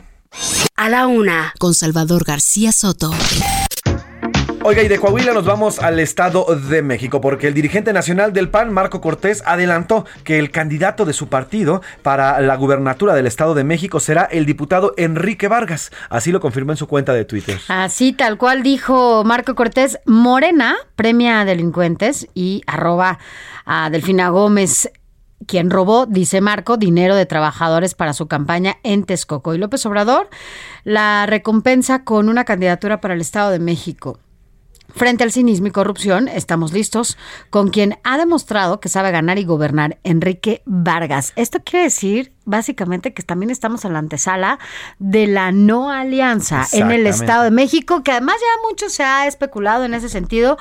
A 0.75 0.89
la 0.89 1.07
una, 1.07 1.53
con 1.59 1.73
Salvador 1.73 2.23
García 2.23 2.71
Soto. 2.71 3.11
Oiga, 4.63 4.83
y 4.83 4.87
de 4.87 4.99
Coahuila 4.99 5.33
nos 5.33 5.45
vamos 5.45 5.79
al 5.79 5.99
Estado 5.99 6.43
de 6.55 6.81
México, 6.81 7.21
porque 7.21 7.47
el 7.47 7.53
dirigente 7.53 7.93
nacional 7.93 8.33
del 8.33 8.49
PAN, 8.49 8.73
Marco 8.73 8.99
Cortés, 8.99 9.43
adelantó 9.45 10.05
que 10.23 10.39
el 10.39 10.51
candidato 10.51 11.05
de 11.05 11.13
su 11.13 11.29
partido 11.29 11.81
para 12.01 12.41
la 12.41 12.55
gubernatura 12.57 13.13
del 13.13 13.27
Estado 13.27 13.53
de 13.53 13.63
México 13.63 13.99
será 13.99 14.23
el 14.23 14.45
diputado 14.45 14.93
Enrique 14.97 15.47
Vargas. 15.47 15.91
Así 16.09 16.31
lo 16.31 16.41
confirmó 16.41 16.71
en 16.73 16.77
su 16.77 16.87
cuenta 16.87 17.13
de 17.13 17.23
Twitter. 17.23 17.59
Así 17.69 18.11
tal 18.13 18.37
cual 18.37 18.63
dijo 18.63 19.23
Marco 19.23 19.55
Cortés, 19.55 19.99
Morena 20.05 20.75
premia 20.95 21.39
a 21.39 21.45
delincuentes 21.45 22.27
y 22.33 22.63
arroba 22.67 23.19
a 23.63 23.89
Delfina 23.89 24.29
Gómez, 24.29 24.91
quien 25.45 25.69
robó, 25.69 26.07
dice 26.07 26.41
Marco, 26.41 26.77
dinero 26.77 27.15
de 27.15 27.25
trabajadores 27.25 27.93
para 27.93 28.13
su 28.13 28.27
campaña 28.27 28.77
en 28.83 29.03
Texcoco. 29.03 29.53
Y 29.53 29.59
López 29.59 29.85
Obrador 29.85 30.29
la 30.83 31.25
recompensa 31.25 32.03
con 32.03 32.27
una 32.27 32.43
candidatura 32.43 32.99
para 32.99 33.13
el 33.13 33.21
Estado 33.21 33.51
de 33.51 33.59
México. 33.59 34.19
Frente 34.97 35.23
al 35.23 35.31
cinismo 35.31 35.67
y 35.67 35.71
corrupción, 35.71 36.27
estamos 36.27 36.73
listos 36.73 37.19
con 37.51 37.69
quien 37.69 37.99
ha 38.03 38.17
demostrado 38.17 38.79
que 38.79 38.89
sabe 38.89 39.11
ganar 39.11 39.37
y 39.37 39.45
gobernar, 39.45 39.99
Enrique 40.03 40.63
Vargas. 40.65 41.33
Esto 41.35 41.59
quiere 41.63 41.83
decir, 41.83 42.33
básicamente, 42.45 43.13
que 43.13 43.21
también 43.21 43.51
estamos 43.51 43.85
en 43.85 43.93
la 43.93 43.99
antesala 43.99 44.57
de 44.97 45.27
la 45.27 45.51
no 45.51 45.91
alianza 45.91 46.65
en 46.71 46.89
el. 46.89 47.05
Estado 47.05 47.43
de 47.43 47.51
México, 47.51 48.01
que 48.01 48.11
además 48.11 48.37
ya 48.41 48.67
mucho 48.67 48.89
se 48.89 49.03
ha 49.03 49.27
especulado 49.27 49.85
en 49.85 49.93
ese 49.93 50.09
sentido 50.09 50.57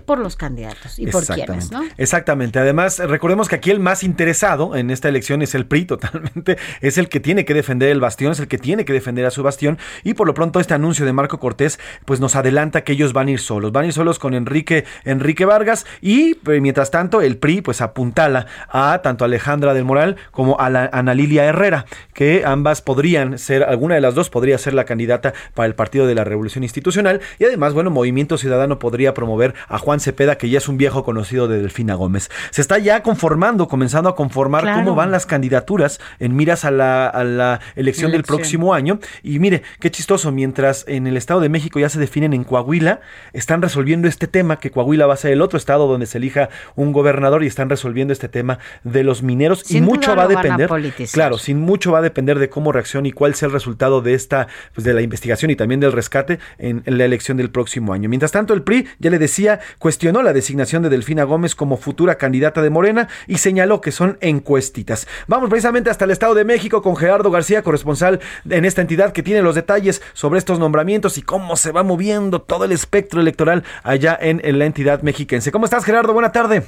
por 0.00 0.18
los 0.18 0.36
candidatos 0.36 0.98
y 0.98 1.06
por 1.06 1.24
quienes, 1.24 1.70
¿no? 1.70 1.84
Exactamente. 1.96 2.58
Además, 2.58 2.98
recordemos 2.98 3.48
que 3.48 3.56
aquí 3.56 3.70
el 3.70 3.80
más 3.80 4.02
interesado 4.02 4.76
en 4.76 4.90
esta 4.90 5.08
elección 5.08 5.42
es 5.42 5.54
el 5.54 5.66
PRI, 5.66 5.84
totalmente. 5.86 6.56
Es 6.80 6.98
el 6.98 7.08
que 7.08 7.20
tiene 7.20 7.44
que 7.44 7.54
defender 7.54 7.90
el 7.90 8.00
bastión, 8.00 8.32
es 8.32 8.40
el 8.40 8.48
que 8.48 8.58
tiene 8.58 8.84
que 8.84 8.92
defender 8.92 9.24
a 9.24 9.30
su 9.30 9.42
bastión. 9.42 9.78
Y 10.04 10.14
por 10.14 10.26
lo 10.26 10.34
pronto, 10.34 10.60
este 10.60 10.74
anuncio 10.74 11.06
de 11.06 11.12
Marco 11.12 11.38
Cortés, 11.38 11.78
pues 12.04 12.20
nos 12.20 12.36
adelanta 12.36 12.84
que 12.84 12.92
ellos 12.92 13.12
van 13.12 13.28
a 13.28 13.30
ir 13.32 13.40
solos. 13.40 13.72
Van 13.72 13.84
a 13.84 13.86
ir 13.88 13.92
solos 13.92 14.18
con 14.18 14.34
Enrique, 14.34 14.84
Enrique 15.04 15.44
Vargas. 15.44 15.86
Y 16.00 16.34
pues, 16.34 16.60
mientras 16.60 16.90
tanto, 16.90 17.22
el 17.22 17.38
PRI, 17.38 17.62
pues 17.62 17.80
apuntala 17.80 18.46
a 18.68 19.00
tanto 19.02 19.24
a 19.24 19.26
Alejandra 19.26 19.74
del 19.74 19.84
Moral 19.84 20.16
como 20.30 20.58
a 20.60 20.70
la 20.70 20.88
Ana 20.92 21.14
Lilia 21.14 21.44
Herrera, 21.44 21.86
que 22.12 22.42
ambas 22.44 22.82
podrían 22.82 23.38
ser, 23.38 23.64
alguna 23.64 23.94
de 23.94 24.00
las 24.00 24.14
dos 24.14 24.30
podría 24.30 24.58
ser 24.58 24.74
la 24.74 24.84
candidata 24.84 25.34
para 25.54 25.66
el 25.66 25.74
Partido 25.74 26.06
de 26.06 26.14
la 26.14 26.24
Revolución 26.24 26.64
Institucional. 26.64 27.20
Y 27.38 27.44
además, 27.44 27.72
bueno, 27.72 27.90
Movimiento 27.90 28.38
Ciudadano 28.38 28.78
podría 28.78 29.14
promover 29.14 29.54
a 29.68 29.78
Juan 29.86 30.00
Cepeda, 30.00 30.36
que 30.36 30.48
ya 30.50 30.58
es 30.58 30.68
un 30.68 30.78
viejo 30.78 31.04
conocido 31.04 31.46
de 31.46 31.60
Delfina 31.62 31.94
Gómez. 31.94 32.28
Se 32.50 32.60
está 32.60 32.76
ya 32.78 33.04
conformando, 33.04 33.68
comenzando 33.68 34.08
a 34.08 34.16
conformar 34.16 34.62
Claro. 34.62 34.78
cómo 34.80 34.96
van 34.96 35.12
las 35.12 35.26
candidaturas 35.26 36.00
en 36.18 36.34
miras 36.34 36.64
a 36.64 36.72
la, 36.72 37.06
a 37.06 37.22
la 37.22 37.60
elección 37.76 38.10
del 38.10 38.24
próximo 38.24 38.74
año. 38.74 38.98
Y 39.22 39.38
mire, 39.38 39.62
qué 39.78 39.92
chistoso, 39.92 40.32
mientras 40.32 40.84
en 40.88 41.06
el 41.06 41.16
Estado 41.16 41.38
de 41.38 41.48
México 41.50 41.78
ya 41.78 41.88
se 41.88 42.00
definen 42.00 42.32
en 42.32 42.42
Coahuila, 42.42 42.98
están 43.32 43.62
resolviendo 43.62 44.08
este 44.08 44.26
tema, 44.26 44.58
que 44.58 44.72
Coahuila 44.72 45.06
va 45.06 45.14
a 45.14 45.18
ser 45.18 45.30
el 45.30 45.40
otro 45.40 45.56
estado 45.56 45.86
donde 45.86 46.06
se 46.06 46.18
elija 46.18 46.48
un 46.74 46.90
gobernador 46.90 47.44
y 47.44 47.46
están 47.46 47.70
resolviendo 47.70 48.12
este 48.12 48.28
tema 48.28 48.58
de 48.82 49.04
los 49.04 49.22
mineros. 49.22 49.60
Sin 49.60 49.84
y 49.84 49.86
mucho 49.86 50.16
va 50.16 50.24
a 50.24 50.28
depender, 50.28 50.68
claro, 51.12 51.38
sin 51.38 51.60
mucho 51.60 51.92
va 51.92 52.00
a 52.00 52.02
depender 52.02 52.40
de 52.40 52.48
cómo 52.48 52.72
reaccione 52.72 53.10
y 53.10 53.12
cuál 53.12 53.36
sea 53.36 53.46
el 53.46 53.52
resultado 53.52 54.02
de 54.02 54.14
esta, 54.14 54.48
pues 54.74 54.84
de 54.84 54.94
la 54.94 55.02
investigación 55.02 55.52
y 55.52 55.54
también 55.54 55.78
del 55.78 55.92
rescate 55.92 56.40
en, 56.58 56.82
en 56.86 56.98
la 56.98 57.04
elección 57.04 57.36
del 57.36 57.50
próximo 57.50 57.92
año. 57.92 58.08
Mientras 58.08 58.32
tanto, 58.32 58.52
el 58.52 58.62
PRI, 58.62 58.88
ya 58.98 59.10
le 59.10 59.20
decía, 59.20 59.60
cuestionó 59.78 60.22
la 60.22 60.32
designación 60.32 60.82
de 60.82 60.88
Delfina 60.88 61.24
Gómez 61.24 61.54
como 61.54 61.76
futura 61.76 62.16
candidata 62.16 62.62
de 62.62 62.70
Morena 62.70 63.08
y 63.26 63.38
señaló 63.38 63.80
que 63.80 63.92
son 63.92 64.18
encuestitas. 64.20 65.06
Vamos 65.26 65.50
precisamente 65.50 65.90
hasta 65.90 66.04
el 66.04 66.10
Estado 66.10 66.34
de 66.34 66.44
México 66.44 66.82
con 66.82 66.96
Gerardo 66.96 67.30
García, 67.30 67.62
corresponsal 67.62 68.20
en 68.48 68.64
esta 68.64 68.80
entidad 68.80 69.12
que 69.12 69.22
tiene 69.22 69.42
los 69.42 69.54
detalles 69.54 70.02
sobre 70.12 70.38
estos 70.38 70.58
nombramientos 70.58 71.18
y 71.18 71.22
cómo 71.22 71.56
se 71.56 71.72
va 71.72 71.82
moviendo 71.82 72.40
todo 72.40 72.64
el 72.64 72.72
espectro 72.72 73.20
electoral 73.20 73.64
allá 73.82 74.16
en, 74.20 74.40
la 74.58 74.64
entidad 74.64 75.02
mexiquense. 75.02 75.52
¿Cómo 75.52 75.64
estás, 75.64 75.84
Gerardo? 75.84 76.12
Buena 76.12 76.32
tarde. 76.32 76.62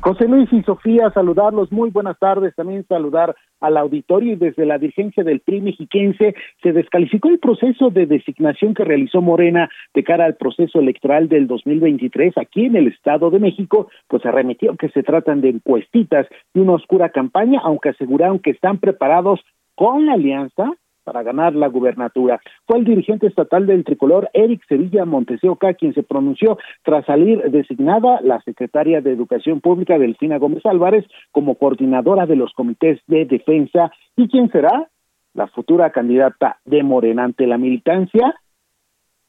José 0.00 0.26
Luis 0.26 0.50
y 0.52 0.62
Sofía, 0.62 1.10
saludarlos, 1.12 1.70
muy 1.72 1.90
buenas 1.90 2.18
tardes, 2.18 2.54
también 2.54 2.86
saludar 2.88 3.34
al 3.60 3.76
auditorio 3.76 4.32
y 4.32 4.36
desde 4.36 4.66
la 4.66 4.78
dirigencia 4.78 5.24
del 5.24 5.40
PRI 5.40 5.60
mexiquense 5.60 6.34
se 6.62 6.72
descalificó 6.72 7.28
el 7.28 7.38
proceso 7.38 7.90
de 7.90 8.06
designación 8.06 8.74
que 8.74 8.84
realizó 8.84 9.20
Morena 9.20 9.70
de 9.94 10.04
cara 10.04 10.24
al 10.24 10.36
proceso 10.36 10.80
electoral 10.80 11.28
del 11.28 11.46
2023 11.46 12.36
aquí 12.38 12.66
en 12.66 12.76
el 12.76 12.88
Estado 12.88 13.30
de 13.30 13.38
México, 13.38 13.88
pues 14.08 14.24
arremetió 14.26 14.76
que 14.76 14.88
se 14.90 15.02
tratan 15.02 15.40
de 15.40 15.50
encuestitas 15.50 16.26
y 16.54 16.60
una 16.60 16.72
oscura 16.72 17.10
campaña, 17.10 17.60
aunque 17.62 17.90
aseguraron 17.90 18.38
que 18.38 18.50
están 18.50 18.78
preparados 18.78 19.40
con 19.74 20.06
la 20.06 20.14
alianza 20.14 20.72
para 21.04 21.22
ganar 21.22 21.54
la 21.54 21.68
gubernatura. 21.68 22.40
Fue 22.66 22.78
el 22.78 22.84
dirigente 22.84 23.26
estatal 23.26 23.66
del 23.66 23.84
tricolor, 23.84 24.30
Eric 24.32 24.62
Sevilla 24.68 25.04
Montesioca, 25.04 25.74
quien 25.74 25.94
se 25.94 26.02
pronunció 26.02 26.58
tras 26.82 27.04
salir 27.06 27.42
designada 27.50 28.20
la 28.22 28.40
secretaria 28.42 29.00
de 29.00 29.12
Educación 29.12 29.60
Pública, 29.60 29.98
Delfina 29.98 30.38
Gómez 30.38 30.64
Álvarez, 30.66 31.04
como 31.32 31.56
coordinadora 31.56 32.26
de 32.26 32.36
los 32.36 32.52
comités 32.52 33.00
de 33.06 33.24
defensa. 33.24 33.92
¿Y 34.16 34.28
quién 34.28 34.50
será? 34.50 34.88
La 35.34 35.46
futura 35.46 35.90
candidata 35.90 36.58
de 36.64 36.82
Morena 36.82 37.24
ante 37.24 37.46
la 37.46 37.58
militancia. 37.58 38.34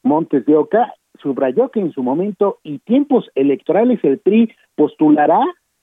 Montes 0.02 0.44
de 0.46 0.56
Oca 0.56 0.94
subrayó 1.20 1.70
que 1.70 1.80
en 1.80 1.92
su 1.92 2.02
momento 2.02 2.58
y 2.62 2.80
tiempos 2.80 3.30
electorales 3.34 4.00
el 4.02 4.18
PRI 4.18 4.52
postulará 4.74 5.38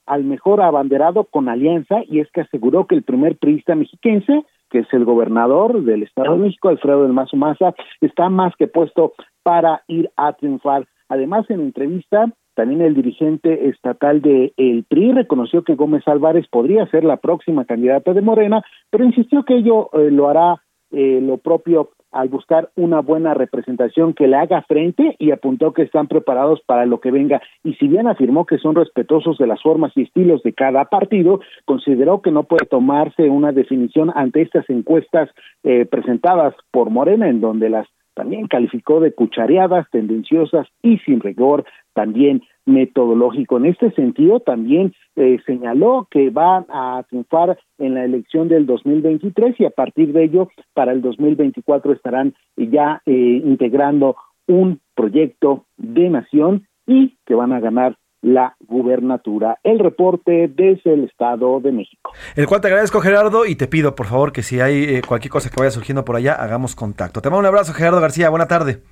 al 0.06 0.24
mejor 0.24 0.60
abanderado 0.60 1.24
con 1.24 1.48
alianza 1.48 2.00
y 2.06 2.20
es 2.20 2.30
que 2.32 2.42
aseguró 2.42 2.86
que 2.86 2.96
el 2.96 3.02
primer 3.02 3.38
priista 3.38 3.74
mexiquense 3.74 4.44
que 4.70 4.80
es 4.80 4.92
el 4.92 5.04
gobernador 5.04 5.82
del 5.82 6.02
Estado 6.02 6.32
de 6.32 6.38
México, 6.38 6.68
Alfredo 6.68 7.02
del 7.02 7.12
Mazo 7.12 7.36
Maza, 7.36 7.74
está 8.00 8.28
más 8.28 8.54
que 8.56 8.68
puesto 8.68 9.12
para 9.42 9.82
ir 9.88 10.10
a 10.16 10.32
triunfar. 10.32 10.86
Además, 11.08 11.44
en 11.50 11.60
entrevista, 11.60 12.32
también 12.54 12.80
el 12.80 12.94
dirigente 12.94 13.68
estatal 13.68 14.22
de 14.22 14.52
el 14.56 14.84
PRI 14.84 15.12
reconoció 15.12 15.62
que 15.64 15.74
Gómez 15.74 16.06
Álvarez 16.06 16.46
podría 16.48 16.86
ser 16.86 17.04
la 17.04 17.16
próxima 17.16 17.64
candidata 17.64 18.12
de 18.12 18.22
Morena, 18.22 18.62
pero 18.90 19.04
insistió 19.04 19.44
que 19.44 19.56
ello 19.56 19.90
eh, 19.92 20.10
lo 20.10 20.28
hará 20.28 20.62
eh, 20.90 21.20
lo 21.22 21.38
propio 21.38 21.90
al 22.12 22.28
buscar 22.28 22.70
una 22.76 23.00
buena 23.00 23.34
representación 23.34 24.14
que 24.14 24.26
le 24.26 24.36
haga 24.36 24.62
frente 24.62 25.16
y 25.18 25.30
apuntó 25.30 25.72
que 25.72 25.82
están 25.82 26.08
preparados 26.08 26.60
para 26.66 26.86
lo 26.86 27.00
que 27.00 27.10
venga. 27.10 27.40
Y 27.62 27.74
si 27.74 27.88
bien 27.88 28.08
afirmó 28.08 28.46
que 28.46 28.58
son 28.58 28.74
respetuosos 28.74 29.38
de 29.38 29.46
las 29.46 29.62
formas 29.62 29.92
y 29.96 30.02
estilos 30.02 30.42
de 30.42 30.52
cada 30.52 30.86
partido, 30.86 31.40
consideró 31.64 32.22
que 32.22 32.30
no 32.30 32.44
puede 32.44 32.66
tomarse 32.66 33.30
una 33.30 33.52
definición 33.52 34.10
ante 34.14 34.42
estas 34.42 34.68
encuestas 34.70 35.28
eh, 35.62 35.86
presentadas 35.86 36.54
por 36.70 36.90
Morena, 36.90 37.28
en 37.28 37.40
donde 37.40 37.70
las 37.70 37.86
también 38.14 38.48
calificó 38.48 39.00
de 39.00 39.12
cuchareadas, 39.12 39.88
tendenciosas 39.90 40.66
y 40.82 40.98
sin 40.98 41.20
rigor, 41.20 41.64
también 41.94 42.42
metodológico. 42.72 43.56
En 43.56 43.66
este 43.66 43.90
sentido, 43.92 44.40
también 44.40 44.94
eh, 45.16 45.38
señaló 45.46 46.08
que 46.10 46.30
van 46.30 46.66
a 46.68 47.02
triunfar 47.08 47.58
en 47.78 47.94
la 47.94 48.04
elección 48.04 48.48
del 48.48 48.66
2023 48.66 49.58
y 49.58 49.64
a 49.64 49.70
partir 49.70 50.12
de 50.12 50.24
ello, 50.24 50.48
para 50.74 50.92
el 50.92 51.02
2024 51.02 51.92
estarán 51.92 52.34
ya 52.56 53.02
eh, 53.06 53.42
integrando 53.44 54.16
un 54.46 54.80
proyecto 54.94 55.64
de 55.76 56.08
nación 56.10 56.66
y 56.86 57.16
que 57.26 57.34
van 57.34 57.52
a 57.52 57.60
ganar 57.60 57.96
la 58.22 58.54
gubernatura. 58.60 59.58
El 59.62 59.78
reporte 59.78 60.50
desde 60.54 60.92
el 60.92 61.04
Estado 61.04 61.60
de 61.60 61.72
México. 61.72 62.12
El 62.36 62.46
cual 62.46 62.60
te 62.60 62.68
agradezco, 62.68 63.00
Gerardo, 63.00 63.46
y 63.46 63.56
te 63.56 63.66
pido, 63.66 63.94
por 63.94 64.06
favor, 64.06 64.32
que 64.32 64.42
si 64.42 64.60
hay 64.60 64.84
eh, 64.84 65.02
cualquier 65.06 65.30
cosa 65.30 65.50
que 65.50 65.56
vaya 65.58 65.70
surgiendo 65.70 66.04
por 66.04 66.16
allá, 66.16 66.34
hagamos 66.34 66.74
contacto. 66.74 67.22
Te 67.22 67.30
mando 67.30 67.40
un 67.40 67.46
abrazo, 67.46 67.72
Gerardo 67.72 68.00
García. 68.00 68.28
Buena 68.28 68.46
tarde. 68.46 68.82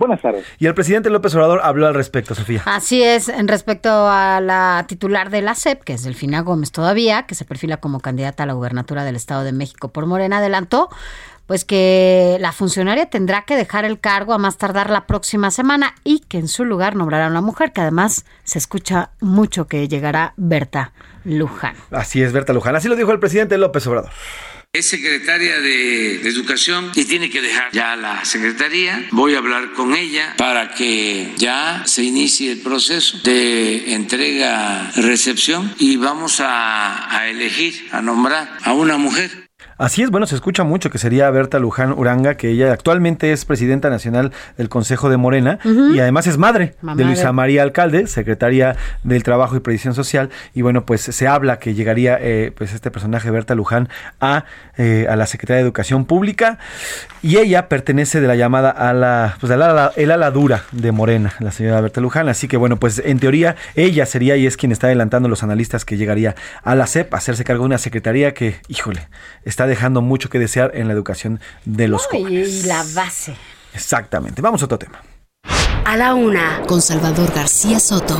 Buenas 0.00 0.22
tardes. 0.22 0.46
Y 0.58 0.64
el 0.64 0.72
presidente 0.72 1.10
López 1.10 1.34
Obrador 1.34 1.60
habló 1.62 1.86
al 1.86 1.92
respecto, 1.92 2.34
Sofía. 2.34 2.62
Así 2.64 3.02
es, 3.02 3.28
en 3.28 3.48
respecto 3.48 3.90
a 3.90 4.40
la 4.40 4.86
titular 4.88 5.28
de 5.28 5.42
la 5.42 5.54
CEP, 5.54 5.84
que 5.84 5.92
es 5.92 6.04
Delfina 6.04 6.40
Gómez 6.40 6.72
todavía, 6.72 7.24
que 7.24 7.34
se 7.34 7.44
perfila 7.44 7.76
como 7.76 8.00
candidata 8.00 8.44
a 8.44 8.46
la 8.46 8.54
gubernatura 8.54 9.04
del 9.04 9.14
Estado 9.14 9.44
de 9.44 9.52
México 9.52 9.88
por 9.88 10.06
Morena, 10.06 10.38
adelantó 10.38 10.88
pues 11.46 11.66
que 11.66 12.38
la 12.40 12.52
funcionaria 12.52 13.10
tendrá 13.10 13.42
que 13.42 13.56
dejar 13.56 13.84
el 13.84 14.00
cargo 14.00 14.32
a 14.32 14.38
más 14.38 14.56
tardar 14.56 14.88
la 14.88 15.06
próxima 15.06 15.50
semana 15.50 15.94
y 16.02 16.20
que 16.20 16.38
en 16.38 16.48
su 16.48 16.64
lugar 16.64 16.96
nombrará 16.96 17.26
a 17.26 17.28
una 17.28 17.42
mujer, 17.42 17.72
que 17.72 17.82
además 17.82 18.24
se 18.42 18.58
escucha 18.58 19.10
mucho 19.20 19.66
que 19.66 19.86
llegará 19.86 20.32
Berta 20.38 20.92
Luján. 21.24 21.74
Así 21.90 22.22
es, 22.22 22.32
Berta 22.32 22.54
Luján. 22.54 22.74
Así 22.74 22.88
lo 22.88 22.96
dijo 22.96 23.12
el 23.12 23.18
presidente 23.18 23.58
López 23.58 23.86
Obrador. 23.86 24.10
Es 24.72 24.86
secretaria 24.86 25.58
de, 25.58 26.28
Educación 26.28 26.92
y 26.94 27.04
tiene 27.04 27.28
que 27.28 27.42
dejar 27.42 27.72
ya 27.72 27.96
la 27.96 28.24
secretaría. 28.24 29.08
Voy 29.10 29.34
a 29.34 29.38
hablar 29.38 29.72
con 29.72 29.96
ella 29.96 30.34
para 30.36 30.74
que 30.74 31.34
ya 31.36 31.82
se 31.86 32.04
inicie 32.04 32.52
el 32.52 32.60
proceso 32.60 33.18
de 33.24 33.94
entrega-recepción 33.94 35.74
y 35.80 35.96
vamos 35.96 36.36
a 36.38 37.26
elegir, 37.28 37.88
a 37.90 38.00
nombrar 38.00 38.58
a 38.62 38.72
una 38.72 38.96
mujer. 38.96 39.49
Así 39.80 40.02
es, 40.02 40.10
bueno, 40.10 40.26
se 40.26 40.34
escucha 40.34 40.62
mucho 40.62 40.90
que 40.90 40.98
sería 40.98 41.30
Berta 41.30 41.58
Luján 41.58 41.92
Uranga, 41.92 42.34
que 42.34 42.50
ella 42.50 42.70
actualmente 42.70 43.32
es 43.32 43.46
presidenta 43.46 43.88
nacional 43.88 44.30
del 44.58 44.68
Consejo 44.68 45.08
de 45.08 45.16
Morena 45.16 45.58
y 45.64 45.98
además 46.00 46.26
es 46.26 46.36
madre 46.36 46.74
Mamá 46.82 46.98
de 46.98 47.04
Luisa 47.06 47.32
María 47.32 47.62
Alcalde, 47.62 48.06
secretaria 48.06 48.76
del 49.04 49.22
Trabajo 49.22 49.56
y 49.56 49.60
Previsión 49.60 49.94
Social. 49.94 50.28
Y 50.52 50.60
bueno, 50.60 50.84
pues 50.84 51.00
se 51.00 51.26
habla 51.26 51.58
que 51.58 51.72
llegaría 51.72 52.18
eh, 52.20 52.52
pues 52.54 52.74
este 52.74 52.90
personaje, 52.90 53.30
Berta 53.30 53.54
Luján, 53.54 53.88
a, 54.20 54.44
eh, 54.76 55.06
a 55.08 55.16
la 55.16 55.26
Secretaría 55.26 55.62
de 55.62 55.62
Educación 55.62 56.04
Pública 56.04 56.58
y 57.22 57.38
ella 57.38 57.70
pertenece 57.70 58.20
de 58.20 58.28
la 58.28 58.36
llamada 58.36 58.68
a 58.68 58.92
la, 58.92 59.38
pues 59.40 59.50
al 59.50 59.62
ala, 59.62 59.92
el 59.96 60.10
ala 60.10 60.30
dura 60.30 60.64
de 60.72 60.92
Morena, 60.92 61.32
la 61.38 61.52
señora 61.52 61.80
Berta 61.80 62.02
Luján. 62.02 62.28
Así 62.28 62.48
que 62.48 62.58
bueno, 62.58 62.76
pues 62.76 63.00
en 63.02 63.18
teoría 63.18 63.56
ella 63.76 64.04
sería 64.04 64.36
y 64.36 64.46
es 64.46 64.58
quien 64.58 64.72
está 64.72 64.88
adelantando 64.88 65.30
los 65.30 65.42
analistas 65.42 65.86
que 65.86 65.96
llegaría 65.96 66.34
a 66.62 66.74
la 66.74 66.86
CEP 66.86 67.14
a 67.14 67.16
hacerse 67.16 67.44
cargo 67.44 67.62
de 67.62 67.68
una 67.68 67.78
secretaría 67.78 68.34
que, 68.34 68.56
híjole, 68.68 69.08
está 69.42 69.69
dejando 69.70 70.02
mucho 70.02 70.28
que 70.28 70.38
desear 70.38 70.72
en 70.74 70.86
la 70.88 70.92
educación 70.92 71.40
de 71.64 71.88
los 71.88 72.02
No, 72.12 72.18
jóvenes. 72.18 72.64
y 72.64 72.66
la 72.66 72.84
base. 72.94 73.34
Exactamente. 73.72 74.42
Vamos 74.42 74.60
a 74.60 74.66
otro 74.66 74.78
tema. 74.78 75.00
A 75.84 75.96
la 75.96 76.14
una, 76.14 76.60
con 76.66 76.82
Salvador 76.82 77.32
García 77.34 77.80
Soto. 77.80 78.18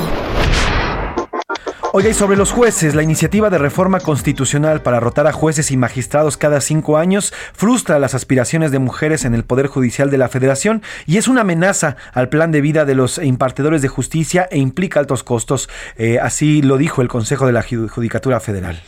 Oye, 1.93 2.11
y 2.11 2.15
sobre 2.15 2.37
los 2.37 2.53
jueces, 2.53 2.95
la 2.95 3.03
iniciativa 3.03 3.51
de 3.51 3.59
reforma 3.59 3.99
constitucional 3.99 4.81
para 4.81 5.01
rotar 5.01 5.27
a 5.27 5.33
jueces 5.33 5.73
y 5.73 5.77
magistrados 5.77 6.37
cada 6.37 6.61
cinco 6.61 6.97
años 6.99 7.33
frustra 7.53 7.99
las 7.99 8.15
aspiraciones 8.15 8.71
de 8.71 8.79
mujeres 8.79 9.25
en 9.25 9.35
el 9.35 9.43
Poder 9.43 9.67
Judicial 9.67 10.09
de 10.09 10.17
la 10.19 10.29
Federación 10.29 10.83
y 11.07 11.17
es 11.17 11.27
una 11.27 11.41
amenaza 11.41 11.97
al 12.13 12.29
plan 12.29 12.53
de 12.53 12.61
vida 12.61 12.85
de 12.85 12.95
los 12.95 13.19
impartidores 13.19 13.83
de 13.83 13.89
justicia 13.89 14.47
e 14.53 14.59
implica 14.59 15.01
altos 15.01 15.25
costos. 15.25 15.69
Eh, 15.97 16.21
así 16.23 16.63
lo 16.63 16.77
dijo 16.79 17.03
el 17.03 17.09
Consejo 17.09 17.45
de 17.47 17.53
la 17.53 17.65
Ju- 17.65 17.89
Judicatura 17.89 18.39
Federal. 18.39 18.81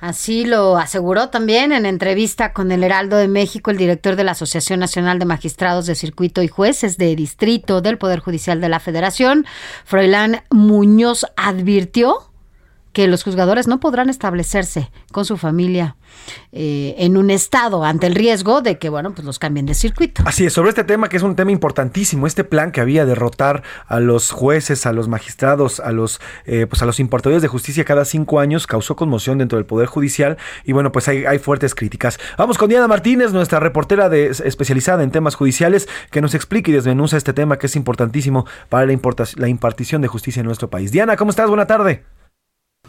Así 0.00 0.46
lo 0.46 0.78
aseguró 0.78 1.28
también 1.28 1.72
en 1.72 1.84
entrevista 1.84 2.54
con 2.54 2.72
el 2.72 2.82
Heraldo 2.82 3.16
de 3.16 3.28
México 3.28 3.70
el 3.70 3.76
director 3.76 4.16
de 4.16 4.24
la 4.24 4.32
Asociación 4.32 4.80
Nacional 4.80 5.18
de 5.18 5.26
Magistrados 5.26 5.84
de 5.84 5.94
Circuito 5.94 6.42
y 6.42 6.48
Jueces 6.48 6.96
de 6.96 7.14
Distrito 7.14 7.82
del 7.82 7.98
Poder 7.98 8.20
Judicial 8.20 8.62
de 8.62 8.70
la 8.70 8.80
Federación. 8.80 9.44
Froilán 9.84 10.42
Muñoz 10.50 11.26
advirtió 11.36 12.29
que 12.92 13.06
los 13.06 13.22
juzgadores 13.22 13.68
no 13.68 13.80
podrán 13.80 14.10
establecerse 14.10 14.90
con 15.12 15.24
su 15.24 15.36
familia 15.36 15.96
eh, 16.52 16.94
en 16.98 17.16
un 17.16 17.30
estado 17.30 17.84
ante 17.84 18.06
el 18.06 18.14
riesgo 18.14 18.60
de 18.60 18.78
que, 18.78 18.88
bueno, 18.88 19.12
pues 19.12 19.24
los 19.24 19.38
cambien 19.38 19.66
de 19.66 19.74
circuito. 19.74 20.22
Así 20.26 20.46
es, 20.46 20.52
sobre 20.52 20.70
este 20.70 20.84
tema 20.84 21.08
que 21.08 21.16
es 21.16 21.22
un 21.22 21.36
tema 21.36 21.52
importantísimo, 21.52 22.26
este 22.26 22.44
plan 22.44 22.72
que 22.72 22.80
había 22.80 23.04
de 23.04 23.14
rotar 23.14 23.62
a 23.86 24.00
los 24.00 24.30
jueces, 24.30 24.86
a 24.86 24.92
los 24.92 25.08
magistrados, 25.08 25.80
a 25.80 25.92
los, 25.92 26.20
eh, 26.46 26.66
pues 26.68 26.82
a 26.82 26.86
los 26.86 26.98
importadores 26.98 27.42
de 27.42 27.48
justicia 27.48 27.84
cada 27.84 28.04
cinco 28.04 28.40
años 28.40 28.66
causó 28.66 28.96
conmoción 28.96 29.38
dentro 29.38 29.56
del 29.56 29.66
Poder 29.66 29.86
Judicial 29.86 30.36
y 30.64 30.72
bueno, 30.72 30.90
pues 30.90 31.06
hay, 31.08 31.24
hay 31.24 31.38
fuertes 31.38 31.74
críticas. 31.74 32.18
Vamos 32.36 32.58
con 32.58 32.68
Diana 32.68 32.88
Martínez, 32.88 33.32
nuestra 33.32 33.60
reportera 33.60 34.08
de, 34.08 34.26
especializada 34.26 35.02
en 35.02 35.10
temas 35.10 35.34
judiciales, 35.36 35.88
que 36.10 36.20
nos 36.20 36.34
explique 36.34 36.70
y 36.70 36.74
desmenuza 36.74 37.16
este 37.16 37.32
tema 37.32 37.58
que 37.58 37.66
es 37.66 37.76
importantísimo 37.76 38.46
para 38.68 38.86
la, 38.86 38.98
la 39.36 39.48
impartición 39.48 40.02
de 40.02 40.08
justicia 40.08 40.40
en 40.40 40.46
nuestro 40.46 40.70
país. 40.70 40.90
Diana, 40.90 41.16
¿cómo 41.16 41.30
estás? 41.30 41.48
Buena 41.48 41.66
tarde. 41.66 42.19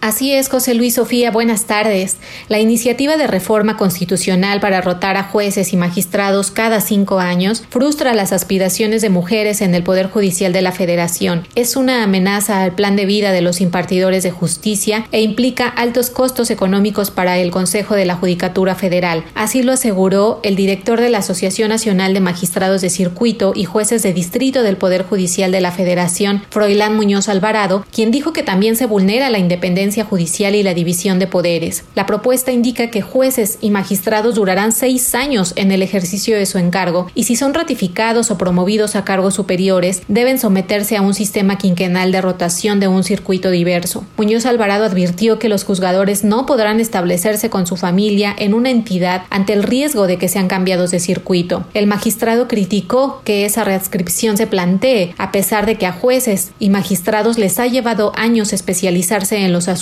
Así 0.02 0.34
es, 0.34 0.50
José 0.50 0.74
Luis 0.74 0.96
Sofía, 0.96 1.30
buenas 1.30 1.66
tardes. 1.66 2.18
La 2.50 2.60
iniciativa 2.60 3.18
de 3.18 3.28
reforma 3.28 3.78
constitucional 3.78 4.60
para 4.60 4.82
rotar 4.82 5.16
a 5.16 5.26
jueces 5.26 5.74
y 5.74 5.78
magistrados 5.78 6.50
cada 6.50 6.82
cinco 6.82 7.20
años 7.20 7.64
frustra 7.70 8.16
las 8.16 8.34
aspiraciones 8.34 9.04
de 9.04 9.12
mujeres 9.12 9.62
en 9.62 9.76
el 9.76 9.84
Poder 9.84 10.10
Judicial 10.10 10.54
de 10.54 10.64
la 10.64 10.72
Federación. 10.72 11.48
Es 11.54 11.76
una 11.76 12.02
amenaza 12.02 12.64
al 12.64 12.74
plan 12.74 12.96
de 12.96 13.06
vida 13.06 13.32
de 13.32 13.42
los 13.42 13.62
impartidores 13.62 14.24
de 14.24 14.32
justicia 14.32 15.06
e 15.12 15.22
implica 15.22 15.68
altos 15.68 16.10
costos 16.10 16.50
económicos 16.50 17.12
para 17.12 17.38
el 17.38 17.52
Consejo 17.52 17.94
de 17.94 18.06
la 18.06 18.16
Judicatura 18.16 18.74
Federal. 18.74 19.24
Así 19.36 19.62
lo 19.62 19.74
aseguró 19.74 20.40
el 20.42 20.56
director 20.56 21.00
de 21.00 21.10
la 21.10 21.20
Asociación 21.20 21.70
Nacional 21.70 22.16
de 22.16 22.22
Magistrados 22.22 22.82
de 22.82 22.90
Circuito 22.90 23.54
y 23.56 23.66
Jueces 23.66 24.02
de 24.02 24.14
Distrito 24.14 24.64
del 24.64 24.78
Poder 24.78 25.04
Judicial 25.04 25.52
de 25.52 25.62
la 25.62 25.72
Federación, 25.72 26.42
Froilán 26.50 26.96
Muñoz 26.96 27.30
Alvarado, 27.30 27.86
quien 27.92 28.10
dijo 28.10 28.34
que 28.34 28.42
también 28.42 28.76
se 28.76 28.88
vulnera 28.88 29.30
la 29.30 29.38
independencia 29.38 29.91
judicial 30.00 30.56
y 30.56 30.64
la 30.64 30.74
división 30.74 31.20
de 31.20 31.28
poderes. 31.28 31.84
La 31.96 32.06
propuesta 32.06 32.52
indica 32.52 32.90
que 32.90 33.02
jueces 33.02 33.58
y 33.62 33.70
magistrados 33.70 34.36
durarán 34.36 34.72
seis 34.72 35.14
años 35.14 35.54
en 35.58 35.72
el 35.72 35.84
ejercicio 35.84 36.38
de 36.38 36.46
su 36.46 36.58
encargo 36.58 37.08
y 37.14 37.26
si 37.26 37.36
son 37.36 37.54
ratificados 37.54 38.32
o 38.32 38.38
promovidos 38.38 38.96
a 38.96 39.04
cargos 39.04 39.36
superiores, 39.36 40.02
deben 40.08 40.40
someterse 40.40 40.96
a 40.96 41.02
un 41.02 41.14
sistema 41.14 41.58
quinquenal 41.58 42.12
de 42.12 42.22
rotación 42.22 42.80
de 42.80 42.88
un 42.88 43.04
circuito 43.04 43.52
diverso. 43.52 44.06
Muñoz 44.18 44.46
Alvarado 44.46 44.86
advirtió 44.86 45.40
que 45.40 45.50
los 45.50 45.66
juzgadores 45.66 46.24
no 46.24 46.46
podrán 46.46 46.80
establecerse 46.80 47.50
con 47.50 47.68
su 47.68 47.76
familia 47.76 48.34
en 48.38 48.54
una 48.54 48.70
entidad 48.70 49.24
ante 49.30 49.54
el 49.54 49.64
riesgo 49.64 50.08
de 50.08 50.18
que 50.18 50.30
sean 50.30 50.48
cambiados 50.48 50.92
de 50.92 51.00
circuito. 51.00 51.66
El 51.74 51.88
magistrado 51.88 52.48
criticó 52.48 53.22
que 53.26 53.46
esa 53.46 53.64
readscripción 53.64 54.38
se 54.38 54.48
plantee, 54.48 55.14
a 55.18 55.32
pesar 55.32 55.66
de 55.66 55.76
que 55.76 55.86
a 55.86 55.92
jueces 55.92 56.52
y 56.60 56.70
magistrados 56.70 57.38
les 57.38 57.60
ha 57.60 57.68
llevado 57.68 58.14
años 58.16 58.54
especializarse 58.54 59.38
en 59.38 59.52
los 59.52 59.68
asuntos 59.68 59.81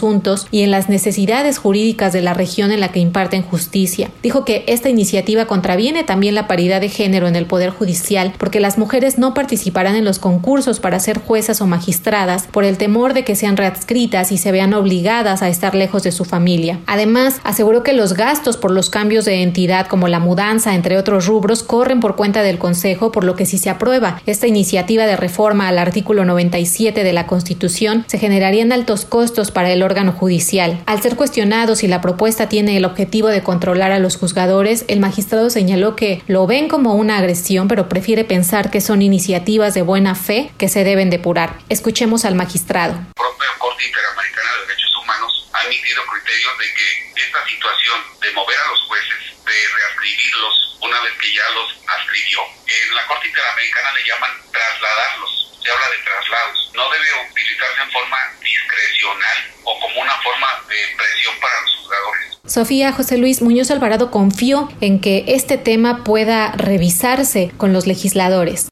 y 0.51 0.61
en 0.61 0.71
las 0.71 0.89
necesidades 0.89 1.57
jurídicas 1.57 2.13
de 2.13 2.21
la 2.21 2.33
región 2.33 2.71
en 2.71 2.79
la 2.79 2.89
que 2.89 2.99
imparten 2.99 3.43
justicia. 3.43 4.09
Dijo 4.23 4.45
que 4.45 4.63
esta 4.67 4.89
iniciativa 4.89 5.45
contraviene 5.45 6.03
también 6.03 6.35
la 6.35 6.47
paridad 6.47 6.81
de 6.81 6.89
género 6.89 7.27
en 7.27 7.35
el 7.35 7.45
Poder 7.45 7.69
Judicial 7.69 8.33
porque 8.37 8.59
las 8.59 8.77
mujeres 8.77 9.17
no 9.17 9.33
participarán 9.33 9.95
en 9.95 10.05
los 10.05 10.19
concursos 10.19 10.79
para 10.79 10.99
ser 10.99 11.19
juezas 11.19 11.61
o 11.61 11.67
magistradas 11.67 12.47
por 12.47 12.63
el 12.63 12.77
temor 12.77 13.13
de 13.13 13.23
que 13.23 13.35
sean 13.35 13.57
readscritas 13.57 14.31
y 14.31 14.37
se 14.37 14.51
vean 14.51 14.73
obligadas 14.73 15.41
a 15.41 15.49
estar 15.49 15.75
lejos 15.75 16.03
de 16.03 16.11
su 16.11 16.25
familia. 16.25 16.79
Además, 16.85 17.41
aseguró 17.43 17.83
que 17.83 17.93
los 17.93 18.13
gastos 18.13 18.57
por 18.57 18.71
los 18.71 18.89
cambios 18.89 19.25
de 19.25 19.43
entidad 19.43 19.87
como 19.87 20.07
la 20.07 20.19
mudanza, 20.19 20.75
entre 20.75 20.97
otros 20.97 21.25
rubros, 21.25 21.63
corren 21.63 21.99
por 21.99 22.15
cuenta 22.15 22.41
del 22.41 22.57
Consejo, 22.57 23.11
por 23.11 23.23
lo 23.23 23.35
que 23.35 23.45
si 23.45 23.57
se 23.57 23.69
aprueba 23.69 24.21
esta 24.25 24.47
iniciativa 24.47 25.05
de 25.05 25.17
reforma 25.17 25.67
al 25.67 25.77
artículo 25.77 26.25
97 26.25 27.03
de 27.03 27.13
la 27.13 27.27
Constitución, 27.27 28.05
se 28.07 28.17
generarían 28.17 28.71
altos 28.71 29.05
costos 29.05 29.51
para 29.51 29.71
el 29.71 29.83
órgano 29.89 30.11
judicial. 30.11 30.81
Al 30.85 31.01
ser 31.01 31.15
cuestionado 31.15 31.75
si 31.75 31.87
la 31.87 32.01
propuesta 32.01 32.47
tiene 32.47 32.77
el 32.77 32.85
objetivo 32.85 33.27
de 33.27 33.41
controlar 33.41 33.91
a 33.91 33.99
los 33.99 34.17
juzgadores, 34.17 34.85
el 34.87 34.99
magistrado 34.99 35.49
señaló 35.49 35.95
que 35.95 36.21
lo 36.27 36.45
ven 36.45 36.67
como 36.67 36.93
una 36.93 37.17
agresión, 37.17 37.67
pero 37.67 37.89
prefiere 37.89 38.23
pensar 38.23 38.69
que 38.69 38.81
son 38.81 39.01
iniciativas 39.01 39.73
de 39.73 39.81
buena 39.81 40.13
fe 40.13 40.51
que 40.57 40.69
se 40.69 40.83
deben 40.83 41.09
depurar. 41.09 41.57
Escuchemos 41.69 42.25
al 42.25 42.35
magistrado. 42.35 42.93
propia 43.15 43.47
Corte 43.57 43.85
Interamericana 43.85 44.49
de 44.53 44.67
Derechos 44.67 44.95
Humanos 45.01 45.49
ha 45.53 45.65
emitido 45.65 46.01
criterios 46.05 46.53
de 46.59 46.65
que 46.77 47.21
esta 47.25 47.41
situación 47.47 47.97
de 48.21 48.31
mover 48.33 48.57
a 48.57 48.69
los 48.69 48.81
jueces, 48.83 49.21
de 49.45 49.57
reascribirlos 49.73 50.77
una 50.81 50.99
vez 51.01 51.13
que 51.19 51.33
ya 51.33 51.49
los 51.57 51.67
ascribió, 51.97 52.39
en 52.67 52.95
la 52.95 53.05
Corte 53.07 53.27
Interamericana 53.27 53.89
le 53.97 54.03
llaman 54.05 54.31
trasladarlos, 54.51 55.48
se 55.63 55.71
habla 55.71 55.89
de 55.89 55.97
traslados, 56.03 56.71
no 56.75 56.83
debe 56.89 57.05
utilizarse 57.31 57.81
en 57.81 57.91
forma 57.91 58.17
discrecional 58.41 59.37
o 59.63 59.79
como 59.79 60.01
una 60.01 60.13
forma 60.21 60.47
de 60.67 60.95
presión 60.97 61.33
para 61.39 61.61
los 61.61 61.75
juzgadores. 61.75 62.39
Sofía 62.45 62.91
José 62.93 63.17
Luis 63.17 63.41
Muñoz 63.41 63.71
Alvarado 63.71 64.11
confió 64.11 64.69
en 64.81 65.01
que 65.01 65.25
este 65.27 65.57
tema 65.57 66.03
pueda 66.03 66.51
revisarse 66.53 67.51
con 67.57 67.73
los 67.73 67.87
legisladores. 67.87 68.69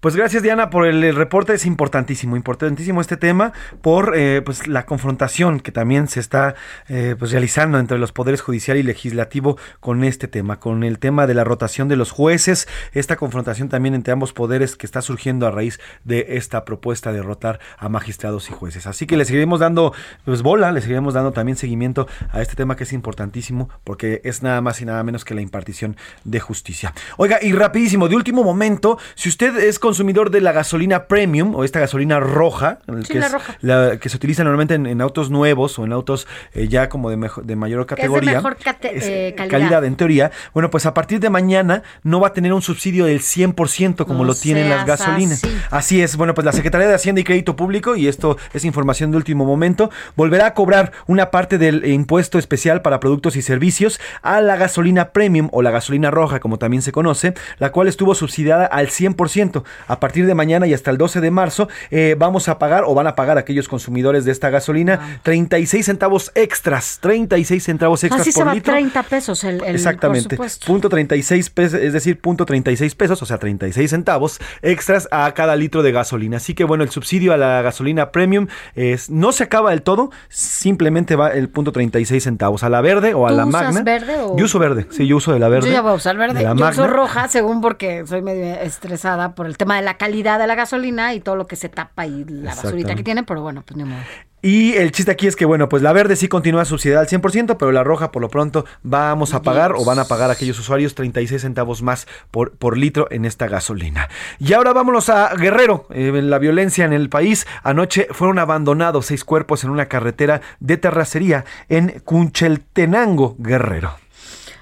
Pues 0.00 0.16
gracias 0.16 0.42
Diana 0.42 0.70
por 0.70 0.86
el, 0.86 1.14
reporte, 1.14 1.52
es 1.52 1.66
importantísimo, 1.66 2.34
importantísimo 2.34 3.02
este 3.02 3.18
tema 3.18 3.52
por 3.82 4.14
eh, 4.16 4.40
pues 4.40 4.66
la 4.66 4.86
confrontación 4.86 5.60
que 5.60 5.72
también 5.72 6.08
se 6.08 6.20
está 6.20 6.54
eh, 6.88 7.16
pues 7.18 7.32
realizando 7.32 7.78
entre 7.78 7.98
los 7.98 8.10
poderes 8.10 8.40
judicial 8.40 8.78
y 8.78 8.82
legislativo 8.82 9.58
con 9.78 10.02
este 10.02 10.26
tema, 10.26 10.58
con 10.58 10.84
el 10.84 10.98
tema 10.98 11.26
de 11.26 11.34
la 11.34 11.44
rotación 11.44 11.88
de 11.88 11.96
los 11.96 12.12
jueces, 12.12 12.66
esta 12.92 13.16
confrontación 13.16 13.68
también 13.68 13.94
entre 13.94 14.14
ambos 14.14 14.32
poderes 14.32 14.74
que 14.74 14.86
está 14.86 15.02
surgiendo 15.02 15.46
a 15.46 15.50
raíz 15.50 15.78
de 16.04 16.28
esta 16.30 16.64
propuesta 16.64 17.12
de 17.12 17.20
rotar 17.20 17.60
a 17.76 17.90
magistrados 17.90 18.48
y 18.48 18.54
jueces. 18.54 18.86
Así 18.86 19.06
que 19.06 19.18
le 19.18 19.26
seguiremos 19.26 19.60
dando 19.60 19.92
pues 20.24 20.40
bola, 20.40 20.72
le 20.72 20.80
seguiremos 20.80 21.12
dando 21.12 21.32
también 21.32 21.58
seguimiento 21.58 22.08
a 22.30 22.40
este 22.40 22.56
tema 22.56 22.74
que 22.74 22.84
es 22.84 22.94
importantísimo 22.94 23.68
porque 23.84 24.22
es 24.24 24.42
nada 24.42 24.62
más 24.62 24.80
y 24.80 24.86
nada 24.86 25.02
menos 25.02 25.26
que 25.26 25.34
la 25.34 25.42
impartición 25.42 25.98
de 26.24 26.40
justicia. 26.40 26.94
Oiga, 27.18 27.38
y 27.42 27.52
rapidísimo, 27.52 28.08
de 28.08 28.16
último 28.16 28.42
momento, 28.42 28.96
si 29.14 29.28
usted 29.28 29.58
es 29.58 29.78
consumidor 29.90 30.30
de 30.30 30.40
la 30.40 30.52
gasolina 30.52 31.06
premium 31.08 31.54
o 31.56 31.64
esta 31.64 31.80
gasolina 31.80 32.20
roja, 32.20 32.78
Sí, 33.02 33.12
que, 33.14 33.18
la 33.18 33.26
es 33.26 33.32
roja. 33.32 33.56
la 33.60 33.96
que 33.98 34.08
se 34.08 34.16
utiliza 34.16 34.44
normalmente 34.44 34.74
en, 34.74 34.86
en 34.86 35.00
autos 35.00 35.30
nuevos 35.30 35.78
o 35.78 35.84
en 35.84 35.92
autos 35.92 36.28
eh, 36.54 36.68
ya 36.68 36.88
como 36.88 37.10
de, 37.10 37.16
mejo- 37.16 37.42
de 37.42 37.56
mayor 37.56 37.80
de 37.80 37.86
categoría. 37.86 38.32
mejor 38.34 38.56
cate- 38.56 38.92
es, 38.94 39.04
eh, 39.04 39.34
calidad. 39.36 39.50
calidad. 39.58 39.84
en 39.84 39.96
teoría. 39.96 40.30
Bueno, 40.54 40.70
pues 40.70 40.86
a 40.86 40.94
partir 40.94 41.18
de 41.18 41.28
mañana 41.28 41.82
no 42.04 42.20
va 42.20 42.28
a 42.28 42.32
tener 42.32 42.52
un 42.52 42.62
subsidio 42.62 43.06
del 43.06 43.20
100% 43.20 44.04
como 44.06 44.20
No 44.20 44.24
lo 44.26 44.34
tienen 44.34 44.68
las 44.70 44.86
gasolinas. 44.86 45.42
así. 45.42 45.56
Así 45.70 46.02
es. 46.02 46.16
Bueno, 46.16 46.34
pues 46.34 46.44
la 46.44 46.52
Secretaría 46.52 46.86
de 46.86 46.94
Hacienda 46.94 47.20
y 47.20 47.24
Crédito 47.24 47.56
Público, 47.56 47.96
y 47.96 48.06
esto 48.06 48.36
es 48.52 48.64
información 48.64 49.10
de 49.10 49.16
último 49.16 49.44
momento, 49.44 49.90
volverá 50.16 50.46
a 50.46 50.54
cobrar 50.54 50.92
una 51.08 51.30
parte 51.30 51.58
del 51.58 51.84
impuesto 51.86 52.38
especial 52.38 52.80
para 52.82 53.00
productos 53.00 53.34
y 53.36 53.42
servicios 53.42 54.00
a 54.22 54.40
la 54.40 54.56
gasolina 54.56 55.10
premium 55.10 55.48
o 55.52 55.62
la 55.62 55.70
gasolina 55.72 56.10
roja, 56.10 56.38
como 56.40 56.58
también 56.58 56.82
se 56.82 56.92
conoce, 56.92 57.34
la 57.58 57.72
cual 57.72 57.88
estuvo 57.88 58.14
subsidiada 58.14 58.66
al 58.66 58.88
100%. 58.88 59.64
A 59.88 60.00
partir 60.00 60.26
de 60.26 60.34
mañana 60.34 60.66
y 60.66 60.74
hasta 60.74 60.90
el 60.90 60.98
12 60.98 61.20
de 61.20 61.30
marzo 61.30 61.68
eh, 61.90 62.16
vamos 62.18 62.48
a 62.48 62.58
pagar 62.58 62.84
o 62.86 62.94
van 62.94 63.06
a 63.06 63.14
pagar 63.14 63.38
aquellos 63.38 63.68
consumidores 63.68 64.24
de 64.24 64.32
esta 64.32 64.50
gasolina 64.50 65.18
36 65.22 65.84
centavos 65.86 66.32
extras, 66.34 66.98
36 67.00 67.62
centavos 67.62 68.02
extras 68.04 68.22
Así 68.22 68.32
se 68.32 68.40
por 68.40 68.48
va 68.48 68.54
litro. 68.54 68.72
30 68.72 69.02
pesos 69.04 69.44
el, 69.44 69.62
el 69.64 69.74
Exactamente. 69.74 70.36
por. 70.36 70.46
Punto 70.66 70.88
36 70.88 71.50
pesos, 71.50 71.80
es 71.80 71.92
decir, 71.92 72.20
punto 72.20 72.44
36 72.46 72.94
pesos, 72.94 73.22
o 73.22 73.26
sea, 73.26 73.38
36 73.38 73.90
centavos 73.90 74.40
extras 74.62 75.08
a 75.10 75.32
cada 75.32 75.56
litro 75.56 75.82
de 75.82 75.92
gasolina. 75.92 76.36
Así 76.38 76.54
que 76.54 76.64
bueno, 76.64 76.84
el 76.84 76.90
subsidio 76.90 77.32
a 77.32 77.36
la 77.36 77.62
gasolina 77.62 78.10
premium 78.12 78.46
es, 78.74 79.10
no 79.10 79.32
se 79.32 79.44
acaba 79.44 79.70
del 79.70 79.82
todo, 79.82 80.10
simplemente 80.28 81.16
va 81.16 81.28
el 81.30 81.48
punto 81.48 81.72
36 81.72 82.22
centavos 82.22 82.62
a 82.62 82.68
la 82.68 82.80
verde 82.80 83.14
o 83.14 83.26
a 83.26 83.30
¿Tú 83.30 83.36
la 83.36 83.46
usas 83.46 83.62
magna. 83.62 83.82
verde 83.82 84.16
o- 84.20 84.36
Yo 84.36 84.44
uso 84.44 84.58
verde, 84.58 84.86
sí, 84.90 85.06
yo 85.06 85.16
uso 85.16 85.32
de 85.32 85.38
la 85.38 85.48
verde. 85.48 85.68
Yo 85.68 85.72
ya 85.72 85.80
voy 85.82 85.92
a 85.92 85.94
usar 85.94 86.16
verde. 86.16 86.42
Yo 86.42 86.68
uso 86.68 86.86
roja, 86.86 87.28
según 87.28 87.60
porque 87.60 88.04
soy 88.06 88.22
medio 88.22 88.44
estresada 88.60 89.34
por 89.34 89.46
el 89.46 89.56
tema 89.56 89.69
de 89.76 89.82
la 89.82 89.96
calidad 89.96 90.38
de 90.38 90.46
la 90.46 90.54
gasolina 90.54 91.14
y 91.14 91.20
todo 91.20 91.36
lo 91.36 91.46
que 91.46 91.56
se 91.56 91.68
tapa 91.68 92.06
y 92.06 92.24
la 92.24 92.54
basurita 92.54 92.94
que 92.94 93.02
tiene, 93.02 93.22
pero 93.22 93.42
bueno, 93.42 93.62
pues 93.62 93.76
ni 93.76 93.84
modo. 93.84 94.00
Y 94.42 94.72
el 94.74 94.90
chiste 94.90 95.10
aquí 95.12 95.26
es 95.26 95.36
que, 95.36 95.44
bueno, 95.44 95.68
pues 95.68 95.82
la 95.82 95.92
verde 95.92 96.16
sí 96.16 96.26
continúa 96.26 96.64
subsidiada 96.64 97.02
al 97.02 97.08
100%, 97.08 97.56
pero 97.58 97.72
la 97.72 97.84
roja 97.84 98.10
por 98.10 98.22
lo 98.22 98.30
pronto 98.30 98.64
vamos 98.82 99.34
a 99.34 99.42
pagar 99.42 99.72
o 99.72 99.84
van 99.84 99.98
a 99.98 100.06
pagar 100.06 100.30
aquellos 100.30 100.58
usuarios 100.58 100.94
36 100.94 101.42
centavos 101.42 101.82
más 101.82 102.06
por, 102.30 102.52
por 102.52 102.78
litro 102.78 103.06
en 103.10 103.26
esta 103.26 103.48
gasolina. 103.48 104.08
Y 104.38 104.54
ahora 104.54 104.72
vámonos 104.72 105.10
a 105.10 105.34
Guerrero, 105.34 105.86
eh, 105.90 106.10
la 106.22 106.38
violencia 106.38 106.86
en 106.86 106.94
el 106.94 107.10
país. 107.10 107.46
Anoche 107.62 108.08
fueron 108.12 108.38
abandonados 108.38 109.06
seis 109.06 109.24
cuerpos 109.24 109.62
en 109.64 109.70
una 109.70 109.86
carretera 109.86 110.40
de 110.58 110.78
terracería 110.78 111.44
en 111.68 112.00
Cuncheltenango, 112.04 113.36
Guerrero. 113.38 113.98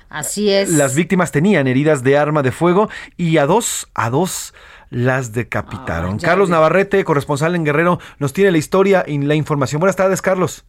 Así 0.09 0.51
es. 0.51 0.71
Las 0.71 0.95
víctimas 0.95 1.31
tenían 1.31 1.67
heridas 1.67 2.03
de 2.03 2.17
arma 2.17 2.43
de 2.43 2.51
fuego 2.51 2.89
y 3.17 3.39
a 3.39 3.47
dos, 3.47 3.89
a 3.95 4.11
dos 4.11 4.55
las 4.91 5.33
decapitaron. 5.33 6.15
Ah, 6.15 6.19
Carlos 6.23 6.49
vi. 6.49 6.53
Navarrete, 6.55 7.05
corresponsal 7.05 7.55
en 7.55 7.65
Guerrero, 7.65 7.99
nos 8.19 8.33
tiene 8.33 8.51
la 8.53 8.59
historia 8.59 9.05
y 9.07 9.19
la 9.19 9.35
información. 9.35 9.81
Buenas 9.81 9.97
tardes, 9.97 10.23
Carlos. 10.23 10.65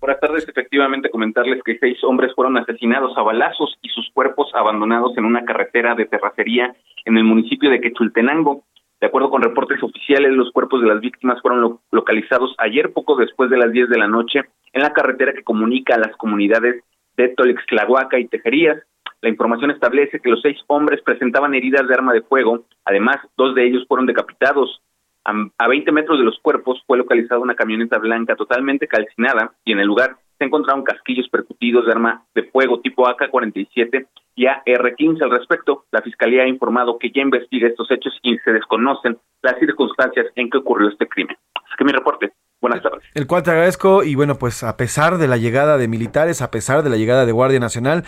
Buenas 0.00 0.20
tardes, 0.20 0.46
efectivamente 0.48 1.10
comentarles 1.10 1.62
que 1.64 1.78
seis 1.78 1.98
hombres 2.04 2.32
fueron 2.34 2.56
asesinados 2.56 3.16
a 3.18 3.22
balazos 3.22 3.76
y 3.82 3.88
sus 3.88 4.08
cuerpos 4.12 4.48
abandonados 4.54 5.16
en 5.18 5.24
una 5.24 5.44
carretera 5.44 5.94
de 5.94 6.06
terracería 6.06 6.74
en 7.04 7.16
el 7.16 7.24
municipio 7.24 7.70
de 7.70 7.80
Quechultenango. 7.80 8.64
De 9.00 9.08
acuerdo 9.08 9.28
con 9.30 9.42
reportes 9.42 9.82
oficiales, 9.82 10.32
los 10.32 10.52
cuerpos 10.52 10.80
de 10.80 10.88
las 10.88 11.00
víctimas 11.00 11.40
fueron 11.42 11.60
lo- 11.60 11.80
localizados 11.90 12.54
ayer 12.58 12.92
poco 12.92 13.16
después 13.16 13.50
de 13.50 13.58
las 13.58 13.72
10 13.72 13.88
de 13.90 13.98
la 13.98 14.06
noche 14.08 14.42
en 14.72 14.82
la 14.82 14.92
carretera 14.92 15.32
que 15.34 15.42
comunica 15.42 15.94
a 15.94 15.98
las 15.98 16.16
comunidades 16.16 16.82
de 17.16 17.28
Tolixtlahuaca 17.28 18.18
y 18.18 18.28
Tejerías. 18.28 18.78
La 19.26 19.30
información 19.30 19.72
establece 19.72 20.20
que 20.20 20.30
los 20.30 20.40
seis 20.40 20.56
hombres 20.68 21.02
presentaban 21.02 21.52
heridas 21.52 21.88
de 21.88 21.94
arma 21.94 22.12
de 22.12 22.22
fuego, 22.22 22.62
además 22.84 23.16
dos 23.36 23.56
de 23.56 23.66
ellos 23.66 23.84
fueron 23.88 24.06
decapitados. 24.06 24.80
A 25.24 25.66
20 25.66 25.90
metros 25.90 26.20
de 26.20 26.24
los 26.24 26.38
cuerpos 26.38 26.80
fue 26.86 26.96
localizada 26.96 27.40
una 27.40 27.56
camioneta 27.56 27.98
blanca 27.98 28.36
totalmente 28.36 28.86
calcinada 28.86 29.52
y 29.64 29.72
en 29.72 29.80
el 29.80 29.88
lugar 29.88 30.16
se 30.38 30.44
encontraron 30.44 30.84
casquillos 30.84 31.28
percutidos 31.28 31.86
de 31.86 31.90
arma 31.90 32.22
de 32.36 32.44
fuego 32.44 32.78
tipo 32.78 33.08
AK-47 33.08 34.06
y 34.36 34.46
AR-15. 34.46 35.20
Al 35.20 35.30
respecto, 35.32 35.86
la 35.90 36.02
Fiscalía 36.02 36.44
ha 36.44 36.48
informado 36.48 36.96
que 36.96 37.10
ya 37.10 37.22
investiga 37.22 37.66
estos 37.66 37.90
hechos 37.90 38.16
y 38.22 38.38
se 38.38 38.52
desconocen 38.52 39.18
las 39.42 39.58
circunstancias 39.58 40.26
en 40.36 40.50
que 40.50 40.58
ocurrió 40.58 40.88
este 40.88 41.08
crimen. 41.08 41.36
Es 41.68 41.76
que 41.76 41.84
mi 41.84 41.90
reporte. 41.90 42.32
Buenas 42.60 42.82
tardes. 42.82 43.02
El 43.14 43.26
cual 43.26 43.42
te 43.42 43.50
agradezco 43.50 44.02
y 44.02 44.14
bueno, 44.14 44.38
pues 44.38 44.62
a 44.62 44.76
pesar 44.76 45.18
de 45.18 45.28
la 45.28 45.36
llegada 45.36 45.76
de 45.76 45.88
militares, 45.88 46.40
a 46.40 46.50
pesar 46.50 46.82
de 46.82 46.88
la 46.90 46.96
llegada 46.96 47.26
de 47.26 47.32
Guardia 47.32 47.60
Nacional, 47.60 48.04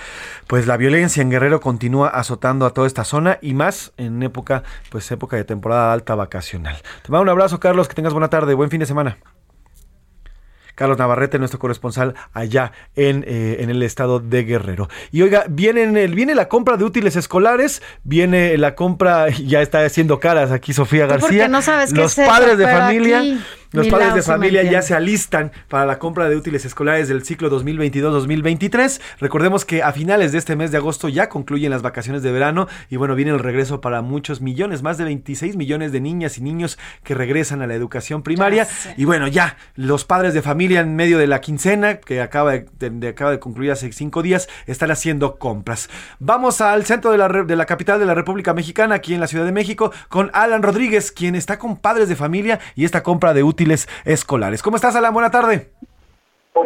pues 0.46 0.66
la 0.66 0.76
violencia 0.78 1.20
en 1.22 1.30
Guerrero 1.30 1.60
continúa 1.60 2.08
azotando 2.08 2.64
a 2.64 2.70
toda 2.70 2.86
esta 2.86 3.04
zona 3.04 3.38
y 3.42 3.52
más 3.54 3.92
en 3.98 4.22
época, 4.22 4.62
pues 4.90 5.10
época 5.12 5.36
de 5.36 5.44
temporada 5.44 5.92
alta 5.92 6.14
vacacional. 6.14 6.76
Te 7.02 7.12
mando 7.12 7.22
un 7.24 7.28
abrazo, 7.28 7.60
Carlos, 7.60 7.88
que 7.88 7.94
tengas 7.94 8.14
buena 8.14 8.30
tarde, 8.30 8.54
buen 8.54 8.70
fin 8.70 8.80
de 8.80 8.86
semana. 8.86 9.18
Carlos 10.74 10.96
Navarrete, 10.96 11.40
nuestro 11.40 11.58
corresponsal 11.58 12.14
allá 12.32 12.70
en, 12.94 13.24
eh, 13.26 13.56
en 13.60 13.68
el 13.68 13.82
estado 13.82 14.20
de 14.20 14.44
Guerrero. 14.44 14.88
Y 15.10 15.22
oiga, 15.22 15.44
vienen 15.48 15.96
el, 15.96 16.14
viene 16.14 16.36
la 16.36 16.48
compra 16.48 16.76
de 16.76 16.84
útiles 16.84 17.16
escolares, 17.16 17.82
viene 18.04 18.56
la 18.58 18.76
compra, 18.76 19.28
ya 19.44 19.60
está 19.60 19.84
haciendo 19.84 20.20
caras 20.20 20.52
aquí 20.52 20.72
Sofía 20.72 21.08
Tú 21.08 21.14
porque 21.18 21.38
García. 21.38 21.48
no 21.48 21.62
sabes 21.62 21.92
qué 21.92 21.98
Los 22.00 22.14
padres 22.14 22.58
de 22.58 22.66
familia. 22.68 23.18
aquí- 23.18 23.40
Los 23.72 23.86
padres 23.88 24.14
de 24.14 24.22
familia 24.22 24.62
ya 24.62 24.80
se 24.82 24.94
alistan 24.94 25.52
para 25.68 25.84
la 25.84 25.98
compra 25.98 26.28
de 26.28 26.36
útiles 26.36 26.64
escolares 26.64 27.08
del 27.08 27.22
ciclo 27.24 27.50
2022-2023. 27.50 29.00
Recordemos 29.20 29.64
que 29.66 29.82
a 29.82 29.92
finales 29.92 30.32
de 30.32 30.38
este 30.38 30.56
mes 30.56 30.70
de 30.70 30.78
agosto 30.78 31.08
ya 31.08 31.28
concluyen 31.28 31.70
las 31.70 31.82
vacaciones 31.82 32.22
de 32.22 32.32
verano 32.32 32.66
y 32.88 32.96
bueno, 32.96 33.14
viene 33.14 33.30
el 33.32 33.38
regreso 33.38 33.82
para 33.82 34.00
muchos 34.00 34.40
millones, 34.40 34.82
más 34.82 34.96
de 34.96 35.04
26 35.04 35.56
millones 35.56 35.92
de 35.92 36.00
niñas 36.00 36.38
y 36.38 36.40
niños 36.40 36.78
que 37.04 37.14
regresan 37.14 37.60
a 37.60 37.66
la 37.66 37.74
educación 37.74 38.22
primaria. 38.22 38.66
Y 38.96 39.04
bueno, 39.04 39.28
ya 39.28 39.58
los 39.74 40.04
padres 40.06 40.32
de 40.32 40.40
familia 40.40 40.80
en 40.80 40.96
medio 40.96 41.18
de 41.18 41.26
la 41.26 41.42
quincena, 41.42 41.98
que 41.98 42.22
acaba 42.22 42.52
de, 42.52 42.66
de- 42.78 43.08
acaba 43.08 43.32
de 43.32 43.38
concluir 43.38 43.70
hace 43.72 43.92
cinco 43.92 44.22
días, 44.22 44.48
están 44.66 44.90
haciendo 44.90 45.36
compras. 45.36 45.90
Vamos 46.20 46.62
al 46.62 46.86
centro 46.86 47.10
de 47.12 47.18
la, 47.18 47.28
de 47.28 47.56
la 47.56 47.66
capital 47.66 48.00
de 48.00 48.06
la 48.06 48.14
República 48.14 48.54
Mexicana, 48.54 48.94
aquí 48.94 49.12
en 49.12 49.20
la 49.20 49.26
Ciudad 49.26 49.44
de 49.44 49.52
México, 49.52 49.92
con 50.08 50.30
Alan 50.32 50.62
Rodríguez, 50.62 51.12
quien 51.12 51.34
está 51.34 51.58
con 51.58 51.76
padres 51.76 52.08
de 52.08 52.16
familia 52.16 52.60
y 52.74 52.86
esta 52.86 53.02
compra 53.02 53.34
de 53.34 53.42
útiles 53.42 53.57
escolares. 54.04 54.62
¿Cómo 54.62 54.76
estás, 54.76 54.96
Alan? 54.96 55.12
Buena 55.12 55.30
tarde. 55.30 55.70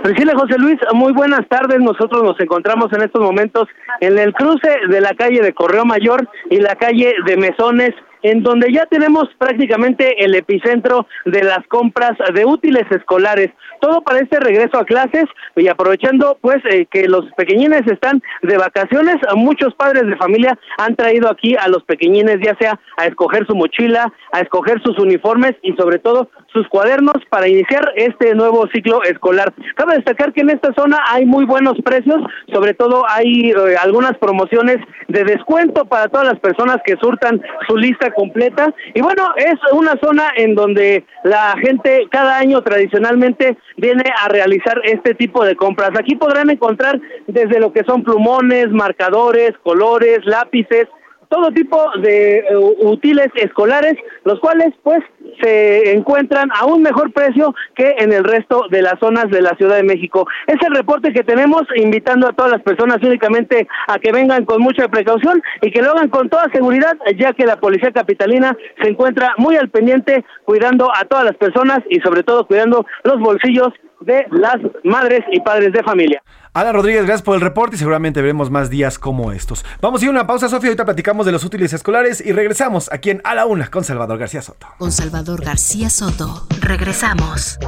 Priscila 0.03 0.33
José 0.35 0.59
Luis, 0.59 0.79
muy 0.95 1.13
buenas 1.13 1.47
tardes. 1.49 1.79
Nosotros 1.79 2.23
nos 2.23 2.39
encontramos 2.41 2.93
en 2.93 3.03
estos 3.03 3.23
momentos 3.23 3.69
en 4.01 4.19
el 4.19 4.33
cruce 4.33 4.69
de 4.89 5.01
la 5.01 5.15
calle 5.15 5.41
de 5.41 5.53
Correo 5.53 5.85
Mayor 5.85 6.29
y 6.51 6.57
la 6.57 6.75
calle 6.75 7.15
de 7.25 7.37
Mesones, 7.37 7.95
en 8.23 8.43
donde 8.43 8.73
ya 8.73 8.87
tenemos 8.87 9.29
prácticamente 9.39 10.25
el 10.25 10.35
epicentro 10.35 11.07
de 11.25 11.43
las 11.43 11.67
compras 11.69 12.13
de 12.35 12.45
útiles 12.45 12.85
escolares. 12.91 13.51
Todo 13.81 14.03
para 14.03 14.21
este 14.21 14.39
regreso 14.41 14.79
a 14.79 14.85
clases 14.85 15.25
y 15.57 15.69
aprovechando 15.69 16.39
pues 16.41 16.59
eh, 16.71 16.87
que 16.91 17.09
los 17.09 17.25
pequeñines 17.37 17.83
están 17.87 18.23
de 18.43 18.57
vacaciones, 18.57 19.17
muchos 19.35 19.75
padres 19.75 20.07
de 20.07 20.17
familia 20.17 20.59
han 20.79 20.95
traído 20.97 21.31
aquí 21.31 21.57
a 21.57 21.69
los 21.69 21.83
pequeñines 21.85 22.39
ya 22.43 22.57
sea 22.59 22.79
a 22.97 23.07
escoger 23.07 23.47
su 23.47 23.55
mochila, 23.55 24.13
a 24.33 24.41
escoger 24.41 24.81
sus 24.83 24.99
uniformes 24.99 25.53
y 25.63 25.73
sobre 25.73 25.99
todo 25.99 26.29
sus 26.53 26.69
cuadernos 26.69 27.17
para 27.31 27.49
iniciar 27.49 27.93
este 27.97 28.35
nuevo 28.35 28.67
ciclo 28.73 29.03
escolar. 29.05 29.53
Cabe 29.75 29.97
destacar 29.97 30.33
que 30.33 30.43
en 30.43 30.51
esta 30.51 30.73
zona 30.75 30.99
hay 31.09 31.25
muy 31.25 31.45
buenos 31.45 31.77
precios, 31.85 32.21
sobre 32.53 32.75
todo 32.75 33.05
hay 33.09 33.51
eh, 33.51 33.77
algunas 33.81 34.17
promociones 34.19 34.79
de 35.09 35.25
descuento 35.25 35.85
para 35.85 36.09
todas 36.09 36.27
las 36.27 36.41
personas 36.41 36.79
que 36.85 36.97
surtan 36.97 37.43
su 37.67 37.77
lista 37.77 38.13
completa. 38.13 38.73
Y 38.95 39.01
bueno, 39.01 39.31
es 39.37 39.55
una 39.73 39.95
zona 40.03 40.31
en 40.37 40.55
donde 40.55 41.05
la 41.25 41.55
gente 41.63 42.07
cada 42.11 42.39
año 42.39 42.63
tradicionalmente 42.63 43.57
viene 43.77 44.05
a 44.23 44.29
realizar 44.29 44.81
este 44.85 45.15
tipo 45.15 45.45
de 45.45 45.57
compras. 45.57 45.91
Aquí 45.99 46.17
podrán 46.17 46.51
encontrar 46.51 47.01
desde 47.27 47.61
lo 47.61 47.73
que 47.73 47.85
son 47.85 48.03
plumones, 48.03 48.71
marcadores, 48.71 49.53
colores, 49.63 50.21
lápices, 50.25 50.87
todo 51.33 51.51
tipo 51.51 51.79
de 52.03 52.41
eh, 52.41 52.45
útiles 52.81 53.29
escolares, 53.37 53.95
los 54.25 54.39
cuales 54.39 54.75
pues 54.83 55.01
se 55.41 55.93
encuentran 55.93 56.51
a 56.55 56.67
un 56.67 56.83
mejor 56.83 57.11
precio 57.13 57.55
que 57.75 57.95
en 57.99 58.13
el 58.13 58.23
resto 58.23 58.67
de 58.71 58.83
las 58.83 58.99
zonas 59.01 59.31
de 59.31 59.41
la 59.41 59.57
Ciudad 59.57 59.77
de 59.77 59.83
México. 59.83 60.27
Es 60.47 60.57
el 60.63 60.75
reporte 60.75 61.13
que 61.15 61.25
tenemos, 61.25 61.63
invitando 61.75 62.29
a 62.29 62.35
todas 62.35 62.53
las 62.53 62.61
personas 62.61 62.99
únicamente 63.03 63.67
a 63.89 63.99
que 63.99 64.13
vengan 64.13 64.45
con 64.45 64.61
mucha 64.61 64.89
precaución 64.89 65.43
y 65.63 65.71
que 65.71 65.81
lo 65.81 65.93
hagan 65.93 66.11
con 66.11 66.29
toda 66.29 66.53
seguridad, 66.53 66.99
ya 67.17 67.33
que 67.33 67.47
la 67.47 67.57
Policía 67.57 67.93
Capitalina 67.93 68.55
se 68.83 68.91
encuentra 68.91 69.33
muy 69.39 69.57
al 69.57 69.71
pendiente 69.71 70.25
cuidando 70.45 70.91
a 70.95 71.07
todas 71.07 71.25
las 71.25 71.37
personas 71.37 71.79
y 71.89 71.99
sobre 72.01 72.25
todo 72.25 72.47
cuidando 72.47 72.85
los 73.05 73.19
bolsillos 73.21 73.73
de 74.05 74.27
las 74.31 74.57
madres 74.85 75.21
y 75.31 75.41
padres 75.41 75.73
de 75.73 75.83
familia. 75.83 76.23
Alan 76.55 76.75
Rodríguez, 76.75 77.05
gracias 77.07 77.23
por 77.23 77.35
el 77.35 77.41
reporte 77.41 77.77
y 77.77 77.79
seguramente 77.79 78.21
veremos 78.21 78.51
más 78.51 78.69
días 78.69 78.99
como 78.99 79.33
estos. 79.33 79.65
Vamos 79.81 80.03
a 80.03 80.05
ir 80.05 80.09
a 80.09 80.13
una 80.13 80.27
pausa, 80.27 80.49
Sofía. 80.51 80.69
Ahorita 80.69 80.85
platicamos 80.85 81.25
de 81.25 81.33
los 81.33 81.45
útiles 81.45 81.73
escolares 81.73 82.25
y 82.25 82.33
regresamos 82.33 82.93
aquí 82.93 83.09
en 83.11 83.23
A 83.25 83.35
la 83.35 83.47
Una 83.47 83.71
con 83.71 83.85
Salvador 83.85 84.19
García 84.19 84.43
Soto. 84.43 84.67
Con 84.79 84.93
Salvador 84.93 85.43
García 85.43 85.89
Soto. 85.89 86.47
Regresamos. 86.61 87.59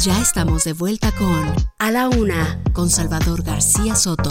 Ya 0.00 0.18
estamos 0.20 0.64
de 0.64 0.72
vuelta 0.72 1.12
con 1.12 1.54
A 1.78 1.90
la 1.90 2.08
Una 2.08 2.60
con 2.72 2.90
Salvador 2.90 3.42
García 3.44 3.94
Soto. 3.94 4.30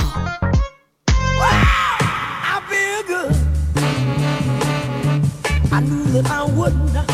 I 1.37 2.59
feel 2.67 3.03
good. 3.07 3.35
I 5.71 5.79
knew 5.81 6.21
that 6.21 6.29
I 6.29 6.43
wouldn't. 6.51 7.08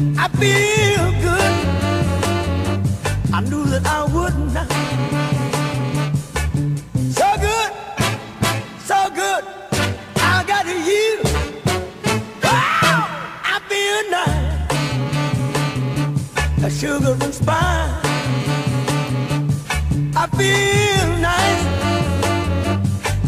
I 0.00 0.28
feel 0.38 1.10
good. 1.20 1.54
I 3.34 3.40
knew 3.40 3.64
that 3.64 3.84
I 3.84 4.04
wouldn't. 4.14 4.52
So 7.12 7.26
good, 7.40 7.72
so 8.78 9.10
good. 9.12 9.44
I 10.16 10.44
got 10.46 10.66
you. 10.66 11.18
Oh, 12.44 12.60
wow, 12.84 13.08
I 13.42 13.58
feel 13.68 14.02
nice. 14.18 14.68
A 16.62 16.70
sugar 16.70 17.16
and 17.20 17.34
spice. 17.34 18.04
I 20.14 20.26
feel 20.38 21.08
nice 21.18 21.64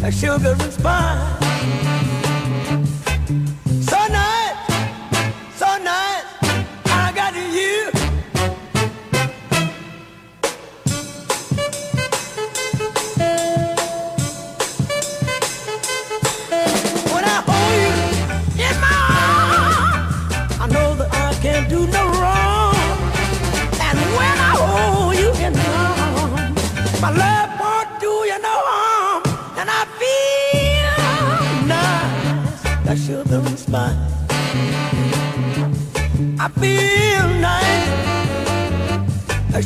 like 0.03 0.15
sugar 0.15 0.53
and 0.53 0.73
spice. 0.73 1.40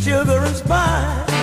children's 0.04 0.60
pie. 0.60 1.33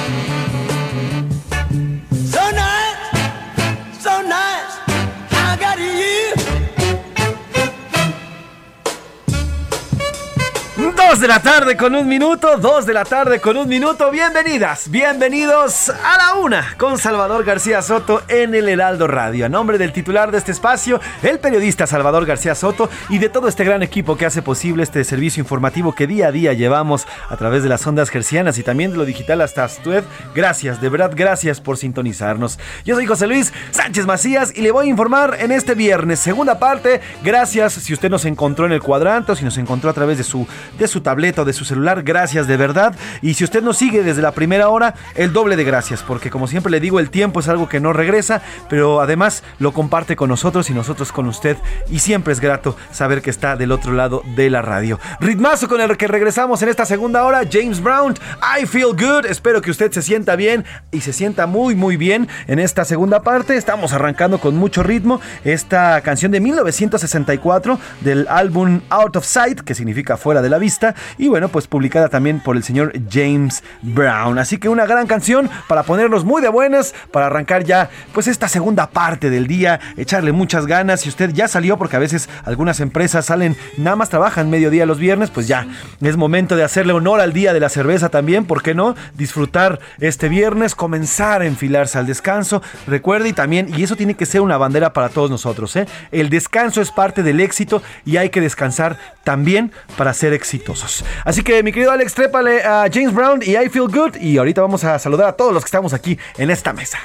De 11.22 11.28
la 11.28 11.40
tarde 11.44 11.78
con 11.78 11.94
un 11.94 12.08
minuto, 12.08 12.58
dos 12.58 12.88
de 12.88 12.96
la 12.96 13.06
tarde 13.06 13.40
con 13.40 13.56
un 13.56 13.70
minuto. 13.70 14.10
Bienvenidas, 14.10 14.90
bienvenidos 14.90 15.90
a 15.90 16.18
la 16.18 16.34
una 16.42 16.74
con 16.78 16.98
Salvador 16.98 17.44
García 17.44 17.84
Soto 17.84 18.24
en 18.28 18.56
el 18.56 18.68
Heraldo 18.68 19.06
Radio. 19.06 19.46
A 19.46 19.50
nombre 19.50 19.78
del 19.78 19.94
titular 19.94 20.32
de 20.32 20.40
este 20.40 20.52
espacio, 20.52 21.00
el 21.22 21.38
periodista 21.38 21.86
Salvador 21.86 22.26
García 22.26 22.56
Soto 22.56 22.90
y 23.10 23.20
de 23.20 23.30
todo 23.30 23.48
este 23.48 23.64
gran 23.64 23.84
equipo 23.84 24.18
que 24.18 24.26
hace 24.26 24.42
posible 24.42 24.82
este 24.82 25.04
servicio 25.04 25.42
informativo 25.42 25.94
que 25.94 26.08
día 26.08 26.30
a 26.30 26.32
día 26.32 26.54
llevamos 26.54 27.06
a 27.30 27.38
través 27.38 27.62
de 27.62 27.70
las 27.70 27.86
ondas 27.86 28.10
gercianas 28.10 28.58
y 28.58 28.64
también 28.64 28.90
de 28.90 28.98
lo 28.98 29.06
digital 29.06 29.42
hasta 29.42 29.66
usted. 29.66 30.04
Gracias, 30.34 30.82
de 30.82 30.90
verdad, 30.90 31.12
gracias 31.14 31.62
por 31.62 31.78
sintonizarnos. 31.78 32.58
Yo 32.84 32.96
soy 32.96 33.06
José 33.06 33.28
Luis 33.28 33.54
Sánchez 33.70 34.08
Macías 34.08 34.54
y 34.56 34.62
le 34.62 34.72
voy 34.72 34.88
a 34.88 34.90
informar 34.90 35.38
en 35.40 35.52
este 35.52 35.76
viernes, 35.76 36.20
segunda 36.20 36.58
parte. 36.58 37.00
Gracias 37.24 37.74
si 37.74 37.94
usted 37.94 38.10
nos 38.10 38.26
encontró 38.26 38.66
en 38.66 38.72
el 38.72 38.82
cuadrante 38.82 39.34
o 39.34 39.36
si 39.36 39.46
nos 39.46 39.60
encontró 39.60 39.92
a 39.92 39.94
través 39.94 40.18
de 40.18 40.24
su, 40.24 40.48
de 40.80 40.88
su 40.88 41.02
tableta 41.12 41.42
o 41.42 41.46
de 41.46 41.52
su 41.52 41.66
celular. 41.66 42.04
Gracias 42.04 42.48
de 42.48 42.56
verdad. 42.56 42.96
Y 43.22 43.34
si 43.34 43.44
usted 43.44 43.62
nos 43.62 43.78
sigue 43.78 44.02
desde 44.02 44.22
la 44.22 44.32
primera 44.32 44.70
hora, 44.70 44.96
el 45.16 45.34
doble 45.34 45.58
de 45.58 45.66
gracias, 45.66 46.04
porque 46.04 46.30
como 46.30 46.48
siempre 46.48 46.72
le 46.72 46.80
digo, 46.80 47.02
el 47.02 47.10
tiempo 47.10 47.42
es 47.42 47.50
algo 47.50 47.68
que 47.68 47.82
no 47.82 47.92
regresa, 47.92 48.42
pero 48.70 49.02
además 49.02 49.44
lo 49.60 49.74
comparte 49.74 50.16
con 50.16 50.30
nosotros 50.30 50.70
y 50.70 50.74
nosotros 50.74 51.12
con 51.12 51.28
usted. 51.28 51.58
Y 51.90 52.00
siempre 52.00 52.32
es 52.32 52.40
grato 52.40 52.78
saber 52.92 53.22
que 53.22 53.30
está 53.30 53.58
del 53.58 53.74
otro 53.74 53.92
lado 53.92 54.24
de 54.38 54.50
la 54.50 54.62
radio. 54.62 55.02
Ritmazo 55.20 55.68
con 55.68 55.82
el 55.82 55.98
que 55.98 56.08
regresamos 56.08 56.62
en 56.62 56.70
esta 56.70 56.86
segunda 56.86 57.26
hora, 57.26 57.42
James 57.52 57.84
Brown, 57.84 58.16
I 58.58 58.66
Feel 58.66 58.96
Good. 58.96 59.26
Espero 59.26 59.62
que 59.62 59.72
usted 59.72 59.92
se 59.92 60.02
sienta 60.02 60.38
bien 60.38 60.64
y 60.94 61.02
se 61.02 61.12
sienta 61.12 61.46
muy, 61.46 61.76
muy 61.76 61.98
bien 61.98 62.30
en 62.48 62.60
esta 62.60 62.86
segunda 62.86 63.22
parte. 63.22 63.58
Estamos 63.58 63.92
arrancando 63.92 64.40
con 64.40 64.56
mucho 64.56 64.82
ritmo 64.82 65.20
esta 65.44 66.00
canción 66.00 66.32
de 66.32 66.40
1964 66.40 67.78
del 68.00 68.28
álbum 68.30 68.80
Out 68.90 69.18
of 69.18 69.26
Sight, 69.26 69.60
que 69.60 69.76
significa 69.76 70.16
fuera 70.16 70.42
de 70.42 70.50
la 70.50 70.58
vista. 70.58 70.96
Y 71.18 71.28
bueno, 71.28 71.50
pues 71.50 71.68
publicada 71.68 72.10
también 72.10 72.40
por 72.40 72.56
el 72.56 72.64
señor 72.64 72.94
James 73.10 73.64
Brown. 73.82 74.38
Así 74.38 74.58
que 74.58 74.70
una 74.70 74.86
gran 74.86 75.08
canción 75.08 75.50
para 75.68 75.84
ponernos 75.84 76.26
muy 76.26 76.42
de 76.42 76.50
buenas, 76.50 76.94
para 77.12 77.28
arrancar 77.28 77.64
ya 77.64 77.90
pues 78.14 78.28
esta 78.28 78.48
segunda 78.48 78.90
parte 78.90 79.30
del 79.30 79.48
día, 79.48 79.80
echarle 79.98 80.32
muchas 80.32 80.66
ganas. 80.66 81.02
Si 81.02 81.10
usted 81.10 81.32
ya 81.32 81.48
salió, 81.48 81.78
porque 81.78 81.96
a 81.96 82.00
veces 82.00 82.30
algunas 82.44 82.80
empresas 82.80 83.26
salen, 83.26 83.56
nada 83.78 83.96
más 83.96 84.10
trabajan 84.10 84.50
mediodía 84.50 84.86
los 84.86 85.00
viernes, 85.00 85.30
pues 85.30 85.48
ya 85.48 85.68
es 86.02 86.18
momento 86.18 86.56
de 86.56 86.64
hacerle 86.64 86.94
honor 86.94 87.22
al 87.22 87.34
día 87.34 87.54
de 87.54 87.60
la 87.60 87.70
cerveza 87.70 88.10
también, 88.10 88.46
¿por 88.46 88.62
qué 88.62 88.74
no? 88.74 88.96
Disfrutar 89.16 89.80
este 90.00 90.30
viernes, 90.30 90.76
comenzar 90.76 91.42
a 91.42 91.46
enfilarse 91.46 91.98
al 91.98 92.08
descanso. 92.08 92.62
Recuerde 92.88 93.30
y 93.30 93.34
también, 93.34 93.72
y 93.76 93.84
eso 93.84 93.96
tiene 93.96 94.16
que 94.16 94.26
ser 94.26 94.42
una 94.42 94.58
bandera 94.58 94.94
para 94.94 95.10
todos 95.10 95.30
nosotros, 95.30 95.76
¿eh? 95.76 95.88
El 96.12 96.30
descanso 96.30 96.82
es 96.82 96.92
parte 96.92 97.24
del 97.24 97.40
éxito 97.40 97.82
y 98.06 98.18
hay 98.18 98.30
que 98.30 98.42
descansar 98.42 98.98
también 99.24 99.72
para 99.98 100.14
ser 100.14 100.34
exitosos. 100.34 100.91
Así 101.26 101.44
que 101.44 101.64
mi 101.64 101.72
querido 101.72 101.92
Alex, 101.92 102.14
trépale 102.14 102.64
a 102.64 102.86
James 102.92 103.14
Brown 103.14 103.42
y 103.44 103.56
I 103.56 103.70
Feel 103.70 103.88
Good. 103.88 104.18
Y 104.18 104.38
ahorita 104.38 104.62
vamos 104.62 104.84
a 104.84 105.00
saludar 105.00 105.30
a 105.30 105.34
todos 105.34 105.54
los 105.54 105.64
que 105.64 105.68
estamos 105.68 105.94
aquí 105.94 106.18
en 106.38 106.50
esta 106.50 106.74
mesa. 106.74 107.00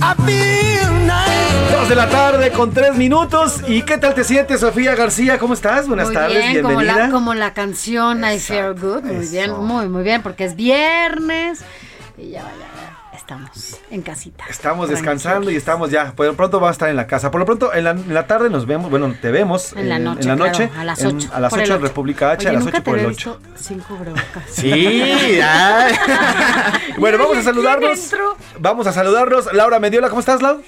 I 0.00 0.47
de 1.88 1.94
la 1.94 2.08
tarde 2.10 2.50
con 2.50 2.70
tres 2.72 2.94
minutos. 2.96 3.62
¿Y 3.66 3.82
qué 3.82 3.96
tal 3.96 4.14
te 4.14 4.22
sientes, 4.22 4.60
Sofía 4.60 4.94
García? 4.94 5.38
¿Cómo 5.38 5.54
estás? 5.54 5.88
Buenas 5.88 6.12
tardes, 6.12 6.36
bien, 6.36 6.66
bienvenida. 6.66 6.92
Como 6.92 7.00
la, 7.00 7.10
como 7.10 7.34
la 7.34 7.54
canción 7.54 8.22
I 8.24 8.38
Feel 8.38 8.74
Good. 8.74 9.04
Muy 9.04 9.26
bien, 9.26 9.52
muy, 9.52 9.88
muy 9.88 10.02
bien, 10.02 10.22
porque 10.22 10.44
es 10.44 10.54
viernes. 10.54 11.60
Y 12.18 12.30
ya 12.30 12.42
vaya 12.42 12.77
estamos 13.32 13.76
en 13.90 14.00
casita. 14.00 14.44
Estamos 14.48 14.88
descansando 14.88 15.50
y 15.50 15.56
estamos 15.56 15.90
ya. 15.90 16.12
Por 16.12 16.24
lo 16.26 16.34
pronto 16.34 16.58
vamos 16.60 16.70
a 16.70 16.72
estar 16.72 16.88
en 16.88 16.96
la 16.96 17.06
casa. 17.06 17.30
Por 17.30 17.38
lo 17.40 17.44
pronto 17.44 17.74
en 17.74 17.84
la, 17.84 17.90
en 17.90 18.14
la 18.14 18.26
tarde 18.26 18.48
nos 18.48 18.64
vemos, 18.64 18.90
bueno, 18.90 19.14
te 19.20 19.30
vemos 19.30 19.74
En 19.74 19.90
la 19.90 19.96
eh, 19.96 19.98
noche, 19.98 20.22
en 20.22 20.28
la 20.28 20.36
claro, 20.36 20.50
noche, 20.50 20.70
a 20.74 20.84
las 20.84 21.00
en- 21.02 21.16
8. 21.18 21.30
a 21.34 21.40
las 21.40 21.50
por 21.50 21.58
el 21.60 21.64
8 21.66 21.74
en. 21.76 21.82
República 21.82 22.30
H, 22.30 22.40
Oye, 22.40 22.48
a 22.48 22.52
las 22.54 22.64
nunca 22.64 22.78
8 22.78 22.82
te 22.84 22.90
por 22.90 22.98
el 22.98 23.04
había 23.04 23.16
8. 23.16 23.38
visto 23.42 23.62
Sin 23.68 23.80
cubrebocas. 23.80 24.44
Sí, 24.48 25.40
bueno, 26.98 27.18
vamos 27.18 27.36
a 27.36 27.42
saludarnos. 27.42 28.10
Vamos 28.58 28.86
a 28.86 28.92
saludarnos. 28.92 29.52
Laura 29.52 29.78
Mediola, 29.78 30.08
¿cómo 30.08 30.20
estás, 30.20 30.40
Lau? 30.40 30.62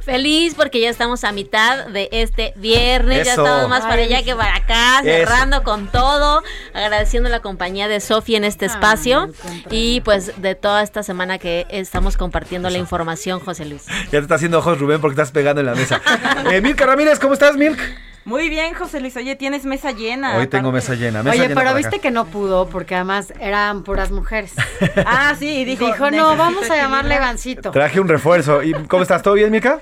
Feliz 0.00 0.54
porque 0.54 0.80
ya 0.80 0.88
estamos 0.88 1.24
a 1.24 1.32
mitad 1.32 1.86
de 1.88 2.08
este 2.12 2.52
viernes, 2.56 3.26
ya 3.26 3.32
Eso. 3.32 3.44
estamos 3.44 3.68
más 3.68 3.82
para 3.82 4.02
allá 4.02 4.22
que 4.22 4.34
para 4.36 4.54
acá, 4.54 5.00
Eso. 5.00 5.04
cerrando 5.04 5.64
con 5.64 5.88
todo, 5.88 6.42
agradeciendo 6.72 7.28
la 7.28 7.40
compañía 7.40 7.88
de 7.88 7.98
Sofía 8.00 8.36
en 8.38 8.44
este 8.44 8.66
espacio 8.66 9.30
y 9.68 10.00
pues 10.02 10.40
de 10.40 10.54
toda 10.54 10.82
esta 10.84 11.02
semana 11.02 11.38
que 11.38 11.66
estamos 11.70 12.05
compartiendo 12.14 12.70
la 12.70 12.78
información, 12.78 13.40
José 13.40 13.64
Luis. 13.64 13.86
Ya 14.06 14.10
te 14.10 14.18
está 14.18 14.36
haciendo 14.36 14.58
ojos, 14.58 14.78
Rubén, 14.78 15.00
porque 15.00 15.14
estás 15.14 15.32
pegando 15.32 15.60
en 15.60 15.66
la 15.66 15.74
mesa. 15.74 16.00
eh, 16.52 16.60
Milka 16.60 16.86
Ramírez, 16.86 17.18
¿cómo 17.18 17.34
estás, 17.34 17.56
Milk? 17.56 17.78
Muy 18.26 18.48
bien, 18.48 18.74
José 18.74 19.00
Luis. 19.00 19.16
Oye, 19.16 19.36
tienes 19.36 19.64
mesa 19.64 19.92
llena. 19.92 20.36
Hoy 20.36 20.48
tengo 20.48 20.72
mesa 20.72 20.94
llena. 20.94 21.22
Mesa 21.22 21.36
Oye, 21.36 21.48
llena 21.48 21.60
pero 21.60 21.74
viste 21.76 21.96
acá. 21.96 22.02
que 22.02 22.10
no 22.10 22.26
pudo 22.26 22.68
porque 22.68 22.96
además 22.96 23.32
eran 23.40 23.84
puras 23.84 24.10
mujeres. 24.10 24.52
Ah, 25.06 25.34
sí, 25.38 25.60
y 25.60 25.64
dijo, 25.64 25.86
Dijo, 25.86 26.10
no, 26.10 26.36
vamos 26.36 26.68
a 26.70 26.76
llamarle 26.76 27.14
equilibrar". 27.14 27.30
Gancito. 27.30 27.70
Traje 27.70 28.00
un 28.00 28.08
refuerzo. 28.08 28.62
¿Y 28.62 28.72
cómo 28.72 29.02
estás? 29.02 29.22
¿Todo 29.22 29.34
bien, 29.34 29.50
Milka? 29.50 29.80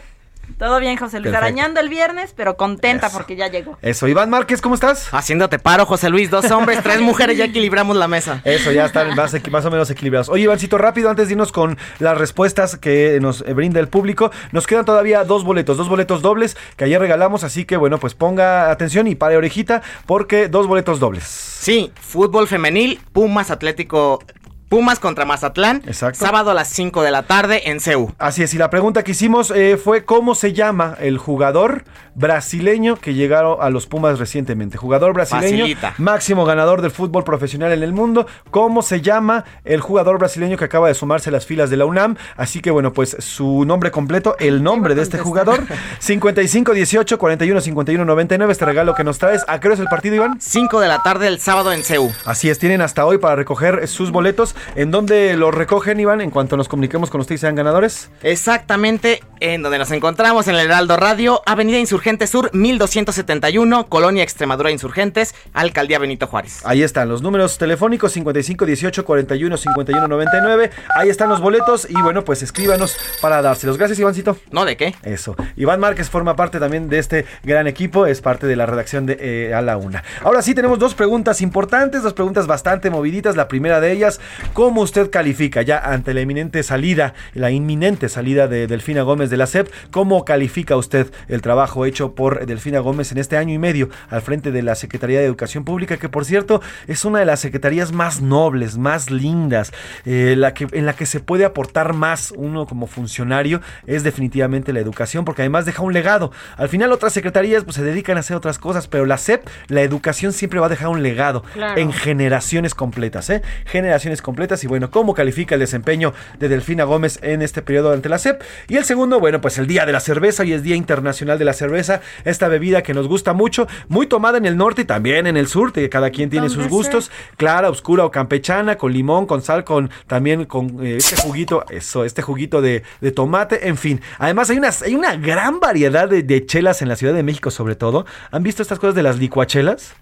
Todo 0.59 0.81
bien, 0.81 0.97
José 0.97 1.19
Luis. 1.19 1.33
Perfecto. 1.33 1.39
Arañando 1.39 1.81
el 1.81 1.89
viernes, 1.89 2.33
pero 2.37 2.57
contenta 2.57 3.11
porque 3.11 3.37
ya 3.37 3.49
llegó. 3.49 3.79
Eso, 3.83 4.09
Iván 4.09 4.31
Márquez, 4.31 4.61
¿cómo 4.61 4.75
estás? 4.75 5.09
Haciéndote 5.13 5.59
paro, 5.59 5.87
José 5.87 6.11
Luis. 6.11 6.31
Dos 6.31 6.51
hombres, 6.51 6.83
tres 6.83 7.01
mujeres, 7.01 7.37
ya 7.37 7.47
equilibramos 7.47 7.97
la 7.97 8.09
mesa. 8.09 8.41
Eso, 8.45 8.73
ya 8.73 8.87
están 8.87 9.15
más 9.15 9.65
o 9.65 9.71
menos 9.71 9.91
equilibrados. 9.91 10.29
Oye, 10.29 10.45
Ivancito, 10.45 10.79
rápido, 10.79 11.11
antes 11.11 11.29
de 11.29 11.35
irnos 11.35 11.53
con 11.53 11.77
las 11.99 12.17
respuestas 12.17 12.77
que 12.77 13.19
nos 13.21 13.43
eh, 13.43 13.53
brinda 13.53 13.81
el 13.81 13.89
público, 13.89 14.31
nos 14.53 14.67
quedan 14.67 14.85
todavía 14.85 15.25
dos 15.25 15.45
boletos, 15.45 15.77
dos 15.77 15.89
boletos 15.89 16.23
dobles 16.23 16.57
que 16.77 16.85
ayer 16.85 17.01
regalamos, 17.01 17.45
así 17.45 17.65
que 17.65 17.77
bueno, 17.77 17.99
pues 17.99 18.15
ponga 18.15 18.71
atención 18.71 19.07
y 19.07 19.15
pare 19.15 19.37
orejita, 19.37 19.83
porque 20.07 20.49
dos 20.49 20.67
boletos 20.67 21.01
dobles. 21.01 21.25
Sí, 21.25 21.93
fútbol 22.01 22.47
femenil, 22.47 23.01
Pumas 23.13 23.51
Atlético. 23.51 24.23
Pumas 24.69 24.99
contra 24.99 25.25
Mazatlán. 25.25 25.83
Exacto. 25.87 26.25
Sábado 26.25 26.51
a 26.51 26.55
las 26.55 26.69
5 26.69 27.03
de 27.03 27.11
la 27.11 27.23
tarde 27.25 27.71
en 27.71 27.81
CEU. 27.81 28.13
Así 28.19 28.43
es, 28.43 28.55
y 28.55 28.59
la 28.59 28.71
pregunta 28.71 29.03
que 29.05 29.13
hicimos 29.13 29.51
eh, 29.51 29.77
fue 29.77 30.05
cómo 30.05 30.35
se 30.35 30.53
llama 30.53 30.97
el 31.01 31.19
jugador 31.19 31.85
brasileño 32.15 32.97
que 32.97 33.15
llegaron 33.15 33.59
a 33.61 33.71
los 33.71 33.87
Pumas 33.87 34.19
recientemente. 34.19 34.79
Jugador 34.79 35.13
brasileño, 35.13 35.65
Facilita. 35.65 35.95
máximo 35.99 36.45
ganador 36.45 36.81
del 36.83 36.91
fútbol 36.91 37.25
profesional 37.25 37.73
en 37.73 37.83
el 37.83 37.93
mundo. 37.93 38.27
¿Cómo 38.51 38.83
se 38.83 39.01
llama 39.01 39.45
el 39.65 39.81
jugador 39.81 40.19
brasileño 40.19 40.57
que 40.57 40.65
acaba 40.65 40.89
de 40.89 40.95
sumarse 40.95 41.31
a 41.31 41.33
las 41.33 41.47
filas 41.47 41.71
de 41.71 41.77
la 41.77 41.85
UNAM? 41.87 42.17
Así 42.37 42.61
que 42.61 42.71
bueno, 42.71 42.93
pues 42.93 43.17
su 43.19 43.65
nombre 43.65 43.91
completo, 43.91 44.37
el 44.39 44.63
nombre 44.63 44.95
de 44.95 45.03
este 45.03 45.19
jugador, 45.19 45.65
55 45.99 46.73
18 46.73 47.19
41 47.19 47.61
51 47.61 48.05
99, 48.05 48.53
este 48.53 48.65
regalo 48.65 48.95
que 48.95 49.05
nos 49.05 49.19
traes. 49.19 49.45
¿A 49.49 49.61
qué 49.61 49.69
hora 49.69 49.75
es 49.75 49.81
el 49.81 49.89
partido, 49.89 50.15
Iván? 50.15 50.39
5 50.41 50.81
de 50.81 50.89
la 50.89 51.03
tarde 51.03 51.27
el 51.27 51.41
sábado 51.41 51.73
en 51.73 51.83
CEU. 51.83 52.11
Así 52.25 52.49
es, 52.51 52.59
tienen 52.59 52.81
hasta 52.81 53.05
hoy 53.07 53.19
para 53.19 53.37
recoger 53.37 53.87
sus 53.89 54.11
boletos. 54.11 54.54
¿En 54.77 54.91
dónde 54.91 55.37
los 55.37 55.55
recogen, 55.55 56.01
Iván, 56.01 56.21
en 56.21 56.31
cuanto 56.31 56.57
nos 56.57 56.69
comuniquemos 56.69 57.11
con 57.11 57.21
ustedes 57.21 57.41
y 57.41 57.43
sean 57.43 57.55
ganadores? 57.55 58.11
Exactamente 58.23 59.21
en 59.41 59.63
donde 59.63 59.79
nos 59.79 59.91
encontramos 59.91 60.49
en 60.49 60.55
el 60.55 60.67
Heraldo 60.67 60.97
Radio, 60.97 61.43
Avenida 61.45 61.79
Insurgente 61.79 62.27
Sur, 62.27 62.51
1271, 62.55 63.89
Colonia 63.89 64.23
Extremadura 64.23 64.71
Insurgentes, 64.71 65.35
Alcaldía 65.53 65.99
Benito 65.99 66.27
Juárez. 66.27 66.63
Ahí 66.65 66.83
están 66.83 67.09
los 67.09 67.21
números 67.21 67.59
telefónicos 67.59 68.13
55 68.13 68.65
18 68.65 69.05
41 69.05 69.57
51 69.57 70.09
99. 70.09 70.71
Ahí 70.97 71.09
están 71.09 71.29
los 71.29 71.41
boletos 71.41 71.87
y 71.91 72.01
bueno, 72.01 72.25
pues 72.25 72.43
escríbanos 72.43 72.97
para 73.21 73.43
dárselos. 73.43 73.77
Gracias, 73.77 73.99
Ivancito. 73.99 74.39
No, 74.51 74.65
¿de 74.65 74.77
qué? 74.77 74.95
Eso. 75.03 75.37
Iván 75.57 75.81
Márquez 75.81 76.09
forma 76.09 76.37
parte 76.37 76.59
también 76.59 76.89
de 76.89 76.99
este 76.99 77.27
gran 77.43 77.67
equipo, 77.67 78.07
es 78.07 78.21
parte 78.21 78.47
de 78.47 78.57
la 78.57 78.67
redacción 78.67 79.07
de 79.07 79.19
eh, 79.21 79.55
A 79.55 79.63
la 79.63 79.77
Una. 79.77 80.05
Ahora 80.23 80.43
sí, 80.43 80.55
tenemos 80.55 80.79
dos 80.79 80.95
preguntas 80.95 81.41
importantes, 81.43 82.03
dos 82.03 82.15
preguntas 82.15 82.47
bastante 82.47 82.91
moviditas. 82.91 83.37
La 83.37 83.49
primera 83.49 83.81
de 83.81 83.93
ellas, 83.93 84.21
¿cómo 84.53 84.83
usted 84.83 85.11
califica 85.11 85.63
ya 85.63 85.79
ante 85.79 86.15
la 86.15 86.21
inminente 86.21 86.63
salida, 86.63 87.15
la 87.35 87.51
inminente 87.51 88.09
salida 88.09 88.47
de 88.49 88.67
Delfina 88.67 89.03
Gómez 89.03 89.31
de 89.31 89.37
la 89.37 89.47
SEP? 89.47 89.69
¿Cómo 89.91 90.25
califica 90.25 90.77
usted 90.77 91.09
el 91.29 91.43
trabajo 91.43 91.87
hecho 91.87 92.15
por 92.15 92.45
Delfina 92.47 92.79
Gómez 92.81 93.11
en 93.13 93.19
este 93.19 93.37
año 93.37 93.55
y 93.55 93.59
medio 93.59 93.89
al 94.11 94.23
frente 94.23 94.53
de 94.53 94.63
la 94.63 94.75
Secretaría 94.75 95.19
de 95.21 95.25
Educación 95.27 95.65
Pública, 95.65 95.97
que 95.97 96.09
por 96.09 96.25
cierto 96.25 96.61
es 96.87 97.05
una 97.05 97.21
de 97.21 97.25
las 97.25 97.41
secretarías 97.41 97.93
más 97.93 98.21
nobles, 98.21 98.77
más 98.77 99.11
lindas, 99.11 99.73
eh, 100.05 100.35
la 100.37 100.53
que, 100.55 100.67
en 100.73 100.87
la 100.87 100.93
que 100.95 101.07
se 101.07 101.21
puede 101.21 101.45
aportar 101.45 101.93
más 101.95 102.33
uno 102.37 102.67
como 102.67 102.87
funcionario 102.87 103.61
es 103.87 104.03
definitivamente 104.05 104.73
la 104.73 104.81
educación, 104.81 105.25
porque 105.25 105.43
además 105.43 105.65
deja 105.67 105.83
un 105.83 105.93
legado. 105.93 106.31
Al 106.57 106.69
final 106.69 106.93
otras 106.93 107.13
secretarías 107.13 107.65
pues, 107.65 107.77
se 107.77 107.83
dedican 107.83 108.17
a 108.17 108.21
hacer 108.21 108.37
otras 108.37 108.59
cosas, 108.59 108.87
pero 108.89 109.07
la 109.07 109.19
SEP, 109.19 109.47
la 109.69 109.83
educación 109.83 110.33
siempre 110.33 110.61
va 110.61 110.67
a 110.67 110.71
dejar 110.71 110.89
un 110.89 111.03
legado 111.03 111.43
Claro. 111.55 111.81
en 111.81 111.93
generaciones 111.93 112.75
completas, 112.75 113.31
¿eh? 113.31 113.43
Generaciones 113.65 114.21
completas 114.21 114.34
y 114.63 114.67
bueno, 114.67 114.91
¿cómo 114.91 115.15
califica 115.15 115.55
el 115.55 115.61
desempeño 115.61 116.13
de 116.39 116.49
Delfina 116.49 116.85
Gómez 116.85 117.19
en 117.23 117.41
este 117.41 117.63
periodo 117.63 117.93
ante 117.93 118.09
la 118.09 118.19
SEP? 118.19 118.43
Y 118.69 118.77
el 118.77 118.85
segundo, 118.85 119.21
bueno, 119.21 119.41
pues 119.41 119.59
el 119.59 119.67
Día 119.67 119.87
de 119.87 119.93
la 119.93 120.01
Cerveza, 120.01 120.43
hoy 120.43 120.53
es 120.53 120.63
Día 120.63 120.77
Internacional 120.77 121.39
de 121.39 121.45
la 121.45 121.53
Cerveza, 121.53 122.01
esta 122.25 122.49
bebida 122.49 122.83
que 122.83 122.95
nos 122.95 123.09
gusta 123.09 123.33
mucho, 123.33 123.67
muy 123.89 124.07
tomada 124.07 124.39
en 124.39 124.45
el 124.45 124.57
norte 124.57 124.83
y 124.83 124.85
también 124.85 125.27
en 125.27 125.37
el 125.37 125.47
sur, 125.47 125.73
que 125.73 125.89
cada 125.89 126.11
quien 126.11 126.31
tiene 126.31 126.49
sus 126.49 126.59
¿Dónde 126.59 126.71
gustos, 126.71 127.11
clara, 127.37 127.71
oscura 127.71 128.05
o 128.05 128.11
campechana, 128.11 128.77
con 128.77 128.93
limón, 128.93 129.27
con 129.27 129.43
sal, 129.43 129.65
con 129.65 129.91
también 130.07 130.45
con 130.45 130.85
eh, 130.85 130.97
este 130.97 131.17
juguito, 131.17 131.65
eso, 131.71 132.05
este 132.05 132.23
juguito 132.23 132.61
de, 132.61 132.83
de 133.01 133.13
tomate, 133.13 133.69
en 133.69 133.77
fin. 133.77 134.01
Además 134.19 134.51
hay, 134.51 134.59
unas, 134.59 134.83
hay 134.83 134.95
una 134.95 135.17
gran 135.17 135.61
variedad 135.61 136.09
de, 136.09 136.23
de 136.23 136.45
chelas 136.45 136.83
en 136.83 136.89
la 136.89 136.97
Ciudad 136.97 137.15
de 137.15 137.23
México 137.23 137.51
sobre 137.51 137.77
todo. 137.77 138.07
¿Han 138.31 138.43
visto 138.43 138.63
estas 138.63 138.79
cosas 138.79 138.95
de 138.95 139.03
las 139.03 139.19
licuachelas? 139.19 139.95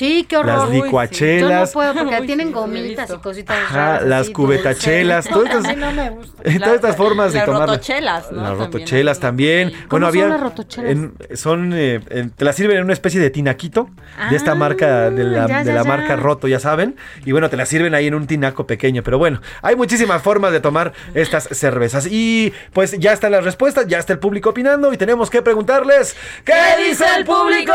Sí, 0.00 0.24
qué 0.26 0.36
horror. 0.38 0.56
Las 0.60 0.68
Uy, 0.70 0.76
sí. 0.76 0.82
licuachelas. 0.82 1.50
Yo 1.50 1.66
no 1.66 1.72
puedo 1.72 1.94
porque 2.04 2.20
Uy, 2.22 2.26
tienen 2.26 2.46
sí, 2.48 2.52
gomitas 2.54 3.10
y 3.10 3.16
cositas 3.18 3.56
Ajá, 3.58 3.76
raras. 3.76 4.02
las 4.08 4.20
así, 4.22 4.32
cubetachelas, 4.32 5.28
todas 5.28 5.46
estas- 5.54 5.64
Ay, 5.66 5.76
no 5.76 5.92
me 5.92 6.08
gusta. 6.08 6.42
todas 6.58 6.74
estas 6.76 6.96
formas 6.96 7.32
de 7.34 7.38
las 7.40 7.44
tomarla. 7.46 7.66
rotochelas, 7.66 8.32
¿no? 8.32 8.38
Las 8.40 8.48
También 8.50 8.58
rotochelas 8.72 9.20
también. 9.20 9.72
Bueno, 9.90 10.06
son 10.06 10.08
había. 10.16 10.28
las 10.28 10.40
rotochelas? 10.40 10.90
en- 10.90 11.14
son. 11.34 11.72
eh, 11.74 12.00
en- 12.08 12.30
te 12.30 12.44
las 12.46 12.56
sirven 12.56 12.78
en 12.78 12.84
una 12.84 12.94
especie 12.94 13.20
de 13.20 13.28
tinaquito. 13.28 13.90
de 14.30 14.36
esta 14.36 14.52
Ah, 14.52 14.54
marca, 14.54 15.10
de 15.10 15.24
la, 15.24 15.46
ya, 15.46 15.58
de 15.60 15.64
ya, 15.66 15.72
la 15.74 15.82
ya. 15.82 15.88
marca 15.88 16.16
Roto, 16.16 16.48
ya 16.48 16.60
saben. 16.60 16.96
Y 17.26 17.32
bueno, 17.32 17.48
te 17.50 17.56
las 17.56 17.68
sirven 17.68 17.94
ahí 17.94 18.06
en 18.06 18.14
un 18.14 18.26
tinaco 18.26 18.66
pequeño. 18.66 19.02
Pero 19.02 19.18
bueno, 19.18 19.40
hay 19.62 19.76
muchísimas 19.76 20.20
formas 20.22 20.52
de 20.52 20.60
tomar 20.60 20.92
estas 21.14 21.44
cervezas. 21.52 22.06
Y 22.10 22.52
pues 22.72 22.98
ya 22.98 23.12
están 23.12 23.32
las 23.32 23.44
respuestas, 23.44 23.86
ya 23.86 23.98
está 23.98 24.12
el 24.14 24.18
público 24.18 24.50
opinando. 24.50 24.92
Y 24.92 24.96
tenemos 24.96 25.28
que 25.30 25.42
preguntarles: 25.42 26.16
¿Qué 26.44 26.54
dice 26.88 27.04
el 27.18 27.24
público? 27.24 27.72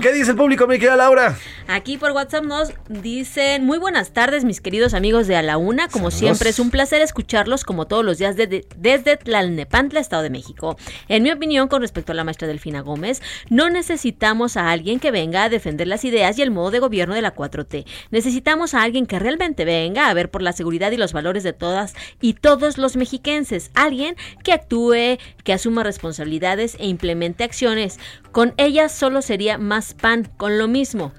¿Qué 0.00 0.12
dice 0.12 0.30
el 0.32 0.36
público, 0.36 0.66
mi 0.66 0.78
querida 0.78 0.96
Laura? 0.96 1.34
Aquí 1.66 1.98
por 1.98 2.12
WhatsApp 2.12 2.44
nos 2.44 2.72
dicen, 2.88 3.64
muy 3.64 3.78
buenas 3.78 4.12
tardes 4.12 4.44
mis 4.44 4.60
queridos 4.60 4.94
amigos 4.94 5.26
de 5.26 5.36
A 5.36 5.42
la 5.42 5.56
Una, 5.56 5.88
como 5.88 6.10
siempre 6.10 6.50
es 6.50 6.58
un 6.58 6.70
placer 6.70 7.02
escucharlos 7.02 7.64
como 7.64 7.86
todos 7.86 8.04
los 8.04 8.18
días 8.18 8.36
desde, 8.36 8.66
desde 8.76 9.16
Tlalnepantla, 9.16 10.00
Estado 10.00 10.22
de 10.22 10.30
México. 10.30 10.76
En 11.08 11.22
mi 11.22 11.30
opinión, 11.30 11.68
con 11.68 11.82
respecto 11.82 12.12
a 12.12 12.14
la 12.14 12.24
maestra 12.24 12.48
Delfina 12.48 12.80
Gómez, 12.80 13.22
no 13.50 13.70
necesitamos 13.70 14.56
a 14.56 14.70
alguien 14.70 15.00
que 15.00 15.10
venga 15.10 15.44
a 15.44 15.48
defender 15.48 15.88
las 15.88 16.04
ideas 16.04 16.38
y 16.38 16.42
el 16.42 16.50
modo 16.50 16.70
de 16.70 16.78
gobierno 16.78 17.14
de 17.14 17.22
la 17.22 17.34
4T. 17.34 17.84
Necesitamos 18.10 18.74
a 18.74 18.82
alguien 18.82 19.06
que 19.06 19.18
realmente 19.18 19.64
venga 19.64 20.08
a 20.08 20.14
ver 20.14 20.30
por 20.30 20.42
la 20.42 20.52
seguridad 20.52 20.90
y 20.92 20.96
los 20.96 21.12
valores 21.12 21.42
de 21.42 21.52
todas 21.52 21.94
y 22.20 22.34
todos 22.34 22.78
los 22.78 22.96
mexiquenses. 22.96 23.70
Alguien 23.74 24.16
que 24.42 24.52
actúe, 24.52 25.18
que 25.44 25.52
asuma 25.52 25.82
responsabilidades 25.82 26.76
e 26.78 26.86
implemente 26.86 27.44
acciones. 27.44 27.98
Con 28.32 28.54
ella 28.56 28.88
solo 28.88 29.22
sería 29.22 29.58
más 29.58 29.94
pan, 29.94 30.28
con 30.36 30.58
lo 30.58 30.68
mismo. 30.68 31.12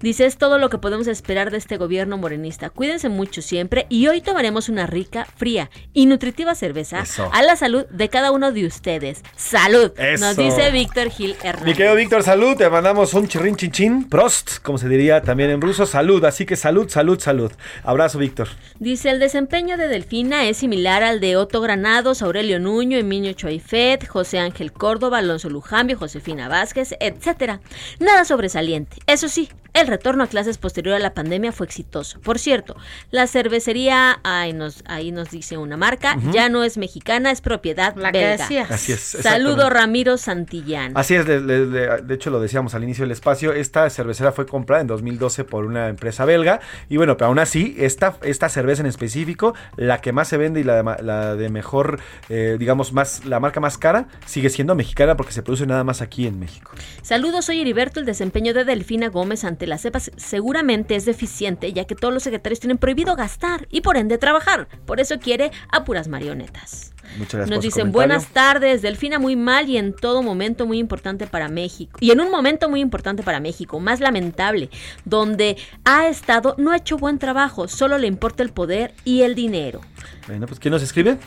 Dice, 0.00 0.26
es 0.26 0.36
todo 0.36 0.58
lo 0.58 0.70
que 0.70 0.78
podemos 0.78 1.06
esperar 1.06 1.50
de 1.50 1.58
este 1.58 1.76
gobierno 1.76 2.16
morenista. 2.18 2.70
Cuídense 2.70 3.08
mucho 3.08 3.42
siempre 3.42 3.86
y 3.88 4.06
hoy 4.08 4.20
tomaremos 4.20 4.68
una 4.68 4.86
rica, 4.86 5.26
fría 5.36 5.70
y 5.92 6.06
nutritiva 6.06 6.54
cerveza 6.54 7.00
Eso. 7.00 7.30
a 7.32 7.42
la 7.42 7.56
salud 7.56 7.86
de 7.86 8.08
cada 8.08 8.30
uno 8.30 8.52
de 8.52 8.66
ustedes. 8.66 9.22
¡Salud! 9.36 9.92
Eso. 9.96 10.24
Nos 10.24 10.36
dice 10.36 10.70
Víctor 10.70 11.10
Gil 11.10 11.36
Hernández. 11.42 11.64
Mi 11.64 11.74
querido 11.74 11.94
Víctor, 11.94 12.22
salud. 12.22 12.56
Te 12.56 12.68
mandamos 12.68 13.14
un 13.14 13.28
chirrin 13.28 13.56
chin 13.56 13.70
chin. 13.70 14.08
Prost, 14.08 14.58
como 14.62 14.78
se 14.78 14.88
diría 14.88 15.22
también 15.22 15.50
en 15.50 15.60
ruso. 15.60 15.86
Salud. 15.86 16.24
Así 16.24 16.46
que 16.46 16.56
salud, 16.56 16.88
salud, 16.88 17.18
salud. 17.20 17.52
Abrazo, 17.82 18.18
Víctor. 18.18 18.48
Dice, 18.78 19.10
el 19.10 19.20
desempeño 19.20 19.76
de 19.76 19.88
Delfina 19.88 20.46
es 20.46 20.58
similar 20.58 21.02
al 21.02 21.20
de 21.20 21.36
Otto 21.36 21.60
Granados, 21.60 22.22
Aurelio 22.22 22.58
Nuño, 22.58 22.98
Emilio 22.98 23.32
Choifet, 23.32 24.06
José 24.06 24.38
Ángel 24.38 24.72
Córdoba, 24.72 25.18
Alonso 25.18 25.48
Lujambio, 25.48 25.98
Josefina 25.98 26.48
Vázquez, 26.48 26.94
etcétera. 27.00 27.60
Nada 27.98 28.24
sobresaliente. 28.24 28.96
Eso 29.06 29.28
sí, 29.28 29.48
el 29.74 29.86
retorno 29.86 30.24
a 30.24 30.26
clases 30.28 30.56
posterior 30.58 30.94
a 30.94 30.98
la 30.98 31.12
pandemia 31.14 31.52
fue 31.52 31.66
exitoso. 31.66 32.20
Por 32.20 32.38
cierto, 32.38 32.76
la 33.10 33.26
cervecería, 33.26 34.18
ahí 34.22 34.52
nos, 34.52 34.82
ahí 34.86 35.12
nos 35.12 35.30
dice 35.30 35.56
una 35.58 35.76
marca, 35.76 36.16
ya 36.32 36.48
no 36.48 36.64
es 36.64 36.78
mexicana, 36.78 37.30
es 37.30 37.40
propiedad 37.40 37.94
La 37.96 38.10
que 38.12 38.18
belga. 38.18 38.36
decías. 38.44 38.70
Así 38.70 38.92
es, 38.92 39.00
Saludo. 39.00 39.68
Ramiro 39.70 40.16
Santillán. 40.16 40.92
Así 40.96 41.14
es, 41.14 41.26
de, 41.26 41.40
de- 41.40 41.66
de- 41.66 42.02
de 42.02 42.14
hecho 42.14 42.30
lo 42.30 42.40
decíamos 42.40 42.74
al 42.74 42.82
inicio 42.84 43.02
del 43.04 43.10
espacio, 43.12 43.52
esta 43.52 43.88
cervecera 43.90 44.32
fue 44.32 44.46
comprada 44.46 44.80
en 44.80 44.86
2012 44.86 45.44
por 45.44 45.64
una 45.64 45.88
empresa 45.88 46.24
belga 46.24 46.60
y 46.88 46.96
bueno, 46.96 47.16
pero 47.16 47.28
aún 47.28 47.38
así, 47.38 47.74
esta, 47.78 48.16
esta 48.22 48.48
cerveza 48.48 48.82
en 48.82 48.86
específico, 48.86 49.54
la 49.76 50.00
que 50.00 50.12
más 50.12 50.28
se 50.28 50.36
vende 50.36 50.60
y 50.60 50.64
la 50.64 50.82
de, 50.82 51.02
la 51.02 51.34
de 51.36 51.48
mejor, 51.48 52.00
eh, 52.28 52.56
digamos, 52.58 52.92
más 52.92 53.24
la 53.24 53.40
marca 53.40 53.60
más 53.60 53.76
cara, 53.78 54.06
sigue 54.26 54.50
siendo 54.50 54.74
mexicana 54.74 55.16
porque 55.16 55.32
se 55.32 55.42
produce 55.42 55.66
nada 55.66 55.82
más 55.84 56.00
aquí 56.00 56.26
en 56.26 56.38
México. 56.38 56.70
Saludos, 57.02 57.46
soy 57.46 57.60
Heriberto. 57.60 58.00
El 58.00 58.06
desempeño 58.06 58.54
de 58.54 58.64
Delfina 58.64 59.08
Gómez 59.08 59.44
ante 59.44 59.63
la 59.66 59.78
CEPA 59.78 60.00
seguramente 60.00 60.96
es 60.96 61.04
deficiente, 61.04 61.72
ya 61.72 61.84
que 61.84 61.94
todos 61.94 62.12
los 62.12 62.22
secretarios 62.22 62.60
tienen 62.60 62.78
prohibido 62.78 63.16
gastar 63.16 63.66
y 63.70 63.80
por 63.80 63.96
ende 63.96 64.18
trabajar. 64.18 64.68
Por 64.86 65.00
eso 65.00 65.18
quiere 65.18 65.50
a 65.70 65.84
puras 65.84 66.08
marionetas. 66.08 66.94
Muchas 67.18 67.34
gracias 67.34 67.50
Nos 67.50 67.62
dicen 67.62 67.92
buenas 67.92 68.28
tardes, 68.28 68.82
Delfina 68.82 69.18
muy 69.18 69.36
mal 69.36 69.68
y 69.68 69.76
en 69.76 69.94
todo 69.94 70.22
momento 70.22 70.66
muy 70.66 70.78
importante 70.78 71.26
para 71.26 71.48
México. 71.48 71.98
Y 72.00 72.10
en 72.10 72.20
un 72.20 72.30
momento 72.30 72.68
muy 72.68 72.80
importante 72.80 73.22
para 73.22 73.40
México, 73.40 73.78
más 73.78 74.00
lamentable, 74.00 74.70
donde 75.04 75.56
ha 75.84 76.08
estado, 76.08 76.54
no 76.58 76.72
ha 76.72 76.76
hecho 76.76 76.96
buen 76.96 77.18
trabajo, 77.18 77.68
solo 77.68 77.98
le 77.98 78.06
importa 78.06 78.42
el 78.42 78.50
poder 78.50 78.94
y 79.04 79.22
el 79.22 79.34
dinero. 79.34 79.80
Bueno, 80.26 80.46
pues 80.46 80.58
¿quién 80.58 80.72
nos 80.72 80.82
escribe? 80.82 81.18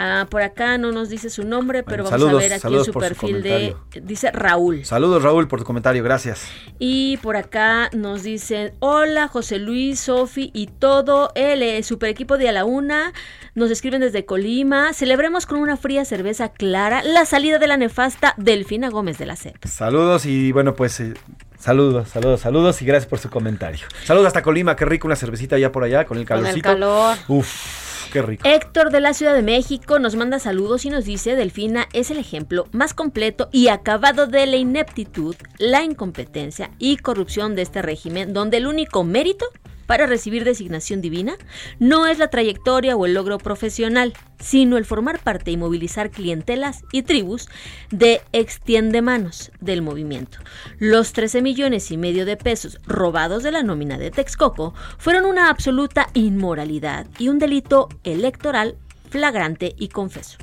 Ah, 0.00 0.28
por 0.30 0.42
acá 0.42 0.78
no 0.78 0.92
nos 0.92 1.08
dice 1.08 1.28
su 1.28 1.42
nombre, 1.42 1.82
pero 1.82 2.04
Bueno, 2.04 2.16
vamos 2.18 2.20
saludos, 2.20 2.40
a 2.40 2.48
ver 2.48 2.52
aquí 2.52 2.74
en 2.76 2.84
su 2.84 2.92
perfil 2.92 3.42
de... 3.42 3.74
Dice 4.00 4.30
Raúl. 4.30 4.84
Saludos 4.84 5.24
Raúl 5.24 5.48
por 5.48 5.58
tu 5.58 5.64
comentario, 5.64 6.04
gracias. 6.04 6.46
Y 6.78 7.16
por 7.16 7.34
acá 7.36 7.90
nos 7.92 8.22
dicen, 8.22 8.74
hola 8.78 9.26
José 9.26 9.58
Luis, 9.58 9.98
Sofi 9.98 10.52
y 10.54 10.68
todo 10.68 11.32
el 11.34 11.62
eh, 11.64 11.82
super 11.82 12.10
equipo 12.10 12.38
de 12.38 12.48
A 12.48 12.52
la 12.52 12.64
Una. 12.64 13.12
Nos 13.56 13.72
escriben 13.72 14.00
desde 14.00 14.24
Colima. 14.24 14.92
Celebremos 14.92 15.46
con 15.46 15.58
una 15.58 15.76
fría 15.76 16.04
cerveza 16.04 16.50
clara 16.50 17.02
la 17.02 17.24
salida 17.24 17.58
de 17.58 17.66
la 17.66 17.76
nefasta 17.76 18.34
Delfina 18.36 18.90
Gómez 18.90 19.18
de 19.18 19.26
la 19.26 19.34
CEP. 19.34 19.64
Saludos 19.66 20.26
y 20.26 20.52
bueno, 20.52 20.76
pues 20.76 21.00
eh, 21.00 21.14
saludos, 21.58 22.08
saludos, 22.10 22.40
saludos 22.42 22.80
y 22.82 22.84
gracias 22.84 23.08
por 23.10 23.18
su 23.18 23.30
comentario. 23.30 23.84
Saludos 24.04 24.28
hasta 24.28 24.42
Colima, 24.42 24.76
qué 24.76 24.84
rico 24.84 25.08
una 25.08 25.16
cervecita 25.16 25.56
allá 25.56 25.72
por 25.72 25.82
allá 25.82 26.04
con 26.04 26.18
el 26.18 26.24
Con 26.24 26.36
el 26.38 26.44
calorcito. 26.44 26.68
calor. 26.68 27.16
Uf, 27.26 27.87
Héctor 28.44 28.90
de 28.90 29.00
la 29.00 29.12
Ciudad 29.12 29.34
de 29.34 29.42
México 29.42 29.98
nos 29.98 30.16
manda 30.16 30.38
saludos 30.38 30.86
y 30.86 30.90
nos 30.90 31.04
dice, 31.04 31.36
Delfina 31.36 31.88
es 31.92 32.10
el 32.10 32.18
ejemplo 32.18 32.66
más 32.72 32.94
completo 32.94 33.50
y 33.52 33.68
acabado 33.68 34.26
de 34.26 34.46
la 34.46 34.56
ineptitud, 34.56 35.36
la 35.58 35.84
incompetencia 35.84 36.70
y 36.78 36.96
corrupción 36.96 37.54
de 37.54 37.62
este 37.62 37.82
régimen, 37.82 38.32
donde 38.32 38.56
el 38.56 38.66
único 38.66 39.04
mérito 39.04 39.46
para 39.88 40.06
recibir 40.06 40.44
designación 40.44 41.00
divina 41.00 41.38
no 41.78 42.06
es 42.06 42.18
la 42.18 42.28
trayectoria 42.28 42.94
o 42.94 43.06
el 43.06 43.14
logro 43.14 43.38
profesional, 43.38 44.12
sino 44.38 44.76
el 44.76 44.84
formar 44.84 45.18
parte 45.18 45.50
y 45.50 45.56
movilizar 45.56 46.10
clientelas 46.10 46.84
y 46.92 47.02
tribus 47.04 47.48
de 47.90 48.20
extiende 48.32 49.00
manos 49.00 49.50
del 49.60 49.80
movimiento. 49.80 50.40
Los 50.78 51.14
13 51.14 51.40
millones 51.40 51.90
y 51.90 51.96
medio 51.96 52.26
de 52.26 52.36
pesos 52.36 52.78
robados 52.86 53.42
de 53.42 53.50
la 53.50 53.62
nómina 53.62 53.96
de 53.96 54.10
Texcoco 54.10 54.74
fueron 54.98 55.24
una 55.24 55.48
absoluta 55.48 56.10
inmoralidad 56.12 57.06
y 57.18 57.30
un 57.30 57.38
delito 57.38 57.88
electoral 58.04 58.76
flagrante 59.08 59.74
y 59.78 59.88
confeso. 59.88 60.36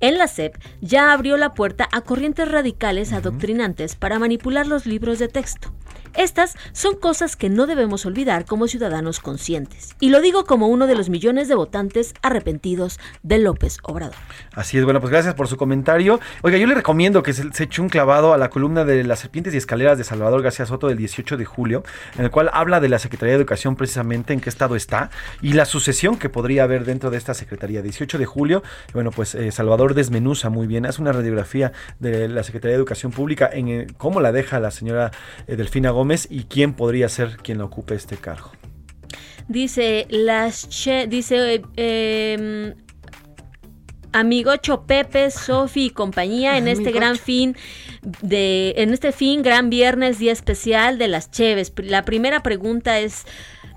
En 0.00 0.16
la 0.16 0.28
SEP 0.28 0.56
ya 0.80 1.12
abrió 1.12 1.36
la 1.36 1.52
puerta 1.52 1.86
a 1.92 2.00
corrientes 2.00 2.50
radicales 2.50 3.12
adoctrinantes 3.12 3.96
para 3.96 4.18
manipular 4.18 4.66
los 4.66 4.86
libros 4.86 5.18
de 5.18 5.28
texto. 5.28 5.74
Estas 6.14 6.56
son 6.72 6.96
cosas 6.96 7.36
que 7.36 7.48
no 7.48 7.66
debemos 7.66 8.06
olvidar 8.06 8.44
como 8.44 8.66
ciudadanos 8.66 9.20
conscientes. 9.20 9.94
Y 10.00 10.10
lo 10.10 10.20
digo 10.20 10.44
como 10.44 10.68
uno 10.68 10.86
de 10.86 10.94
los 10.94 11.08
millones 11.10 11.48
de 11.48 11.54
votantes 11.54 12.14
arrepentidos 12.22 12.98
de 13.22 13.38
López 13.38 13.78
Obrador. 13.82 14.16
Así 14.52 14.78
es, 14.78 14.84
bueno, 14.84 15.00
pues 15.00 15.10
gracias 15.10 15.34
por 15.34 15.48
su 15.48 15.56
comentario. 15.56 16.20
Oiga, 16.42 16.58
yo 16.58 16.66
le 16.66 16.74
recomiendo 16.74 17.22
que 17.22 17.32
se, 17.32 17.48
eche 17.62 17.82
un 17.82 17.88
clavado 17.88 18.32
a 18.32 18.38
la 18.38 18.50
columna 18.50 18.84
de 18.84 19.04
las 19.04 19.20
serpientes 19.20 19.54
y 19.54 19.56
escaleras 19.56 19.98
de 19.98 20.04
Salvador 20.04 20.42
García 20.42 20.66
Soto 20.66 20.88
del 20.88 20.98
18 20.98 21.36
de 21.36 21.44
julio, 21.44 21.84
en 22.16 22.24
el 22.24 22.30
cual 22.30 22.50
habla 22.52 22.80
de 22.80 22.88
la 22.88 22.98
Secretaría 22.98 23.34
de 23.34 23.38
Educación 23.38 23.76
precisamente 23.76 24.32
en 24.32 24.40
qué 24.40 24.48
estado 24.48 24.76
está 24.76 25.10
y 25.42 25.52
la 25.52 25.64
sucesión 25.64 26.16
que 26.18 26.28
podría 26.28 26.64
haber 26.64 26.84
dentro 26.84 27.10
de 27.10 27.18
esta 27.18 27.34
Secretaría. 27.34 27.82
18 27.82 28.18
de 28.18 28.26
julio, 28.26 28.62
bueno, 28.92 29.10
pues 29.10 29.34
eh, 29.34 29.52
Salvador 29.52 29.94
desmenuza 29.94 30.50
muy 30.50 30.66
bien, 30.66 30.86
hace 30.86 31.00
una 31.00 31.12
radiografía 31.12 31.72
de 31.98 32.28
la 32.28 32.42
Secretaría 32.42 32.72
de 32.72 32.78
Educación 32.78 33.12
Pública 33.12 33.48
en 33.52 33.68
eh, 33.68 33.86
cómo 33.96 34.20
la 34.20 34.32
deja 34.32 34.60
la 34.60 34.70
señora 34.70 35.10
eh, 35.46 35.56
Delfina 35.56 35.87
Gómez 35.90 36.26
y 36.30 36.44
quién 36.44 36.74
podría 36.74 37.08
ser 37.08 37.36
quien 37.38 37.60
ocupe 37.60 37.94
este 37.94 38.16
cargo. 38.16 38.52
Dice 39.48 40.06
las 40.10 40.68
che, 40.68 41.06
dice 41.06 41.54
eh, 41.54 41.62
eh, 41.76 42.74
amigo 44.12 44.56
Chopepe, 44.56 45.30
Sofi 45.30 45.86
y 45.86 45.90
compañía 45.90 46.58
en 46.58 46.68
este 46.68 46.90
Amigocho. 46.90 46.98
gran 46.98 47.16
fin 47.16 47.56
de 48.22 48.74
en 48.76 48.92
este 48.92 49.12
fin 49.12 49.42
gran 49.42 49.70
viernes 49.70 50.18
día 50.18 50.32
especial 50.32 50.98
de 50.98 51.08
las 51.08 51.30
Cheves. 51.30 51.72
La 51.76 52.04
primera 52.04 52.42
pregunta 52.42 52.98
es 52.98 53.24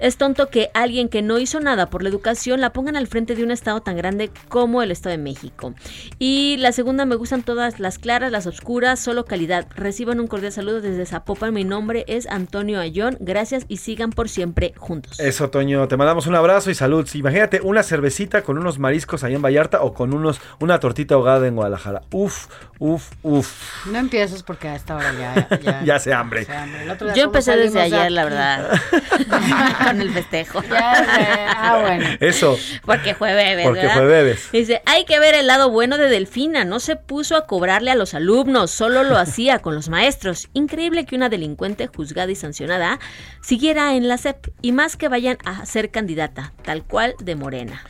es 0.01 0.17
tonto 0.17 0.49
que 0.49 0.69
alguien 0.73 1.07
que 1.07 1.21
no 1.21 1.37
hizo 1.39 1.59
nada 1.59 1.89
por 1.89 2.03
la 2.03 2.09
educación 2.09 2.59
la 2.59 2.73
pongan 2.73 2.95
al 2.95 3.07
frente 3.07 3.35
de 3.35 3.43
un 3.43 3.51
estado 3.51 3.81
tan 3.81 3.95
grande 3.95 4.31
como 4.49 4.81
el 4.81 4.91
Estado 4.91 5.15
de 5.15 5.21
México. 5.21 5.73
Y 6.19 6.57
la 6.57 6.71
segunda, 6.71 7.05
me 7.05 7.15
gustan 7.15 7.43
todas 7.43 7.79
las 7.79 7.99
claras, 7.99 8.31
las 8.31 8.47
oscuras, 8.47 8.99
solo 8.99 9.25
calidad. 9.25 9.67
Reciban 9.75 10.19
un 10.19 10.27
cordial 10.27 10.51
saludo 10.51 10.81
desde 10.81 11.05
Zapopan. 11.05 11.53
Mi 11.53 11.63
nombre 11.63 12.03
es 12.07 12.27
Antonio 12.27 12.79
Ayón. 12.79 13.17
Gracias 13.19 13.65
y 13.67 13.77
sigan 13.77 14.09
por 14.09 14.27
siempre 14.27 14.73
juntos. 14.77 15.19
Eso, 15.19 15.49
Toño, 15.49 15.87
te 15.87 15.97
mandamos 15.97 16.27
un 16.27 16.35
abrazo 16.35 16.71
y 16.71 16.75
salud. 16.75 17.07
Imagínate 17.13 17.61
una 17.61 17.83
cervecita 17.83 18.41
con 18.41 18.57
unos 18.57 18.79
mariscos 18.79 19.23
ahí 19.23 19.35
en 19.35 19.41
Vallarta 19.41 19.81
o 19.81 19.93
con 19.93 20.13
unos 20.13 20.41
una 20.59 20.79
tortita 20.79 21.15
ahogada 21.15 21.47
en 21.47 21.55
Guadalajara. 21.55 22.01
Uf, 22.11 22.47
uf, 22.79 23.11
uf. 23.21 23.85
No 23.87 23.99
empieces 23.99 24.41
porque 24.43 24.67
a 24.67 24.75
esta 24.75 24.95
hora 24.95 25.13
ya. 25.13 25.59
Ya, 25.59 25.83
Ya 25.91 25.99
se 25.99 26.13
hambre. 26.13 26.45
se 26.45 26.53
hambre. 26.53 26.83
El 26.83 26.89
otro 26.89 27.07
día 27.07 27.15
Yo 27.15 27.23
empecé 27.25 27.55
desde 27.55 27.79
de 27.79 27.81
ayer, 27.81 28.11
la 28.11 28.23
verdad. 28.23 28.71
Con 29.91 30.01
el 30.01 30.11
festejo. 30.11 30.61
Ya 30.71 30.95
sé. 30.95 31.27
Ah, 31.47 31.79
bueno. 31.81 32.05
Eso. 32.19 32.57
Porque 32.85 33.13
fue 33.13 33.33
bebés, 33.33 33.65
Porque 33.65 33.81
¿verdad? 33.81 33.95
fue 33.95 34.05
bebés. 34.05 34.51
Dice, 34.51 34.81
hay 34.85 35.05
que 35.05 35.19
ver 35.19 35.35
el 35.35 35.47
lado 35.47 35.69
bueno 35.69 35.97
de 35.97 36.07
Delfina. 36.09 36.63
No 36.65 36.79
se 36.79 36.95
puso 36.95 37.35
a 37.35 37.45
cobrarle 37.45 37.91
a 37.91 37.95
los 37.95 38.13
alumnos, 38.13 38.71
solo 38.71 39.03
lo 39.03 39.17
hacía 39.17 39.59
con 39.59 39.75
los 39.75 39.89
maestros. 39.89 40.49
Increíble 40.53 41.05
que 41.05 41.15
una 41.15 41.29
delincuente 41.29 41.87
juzgada 41.87 42.31
y 42.31 42.35
sancionada 42.35 42.99
siguiera 43.41 43.95
en 43.95 44.07
la 44.07 44.17
SEP. 44.17 44.47
Y 44.61 44.71
más 44.71 44.95
que 44.95 45.09
vayan 45.09 45.37
a 45.45 45.65
ser 45.65 45.91
candidata, 45.91 46.53
tal 46.63 46.83
cual 46.83 47.15
de 47.19 47.35
Morena. 47.35 47.83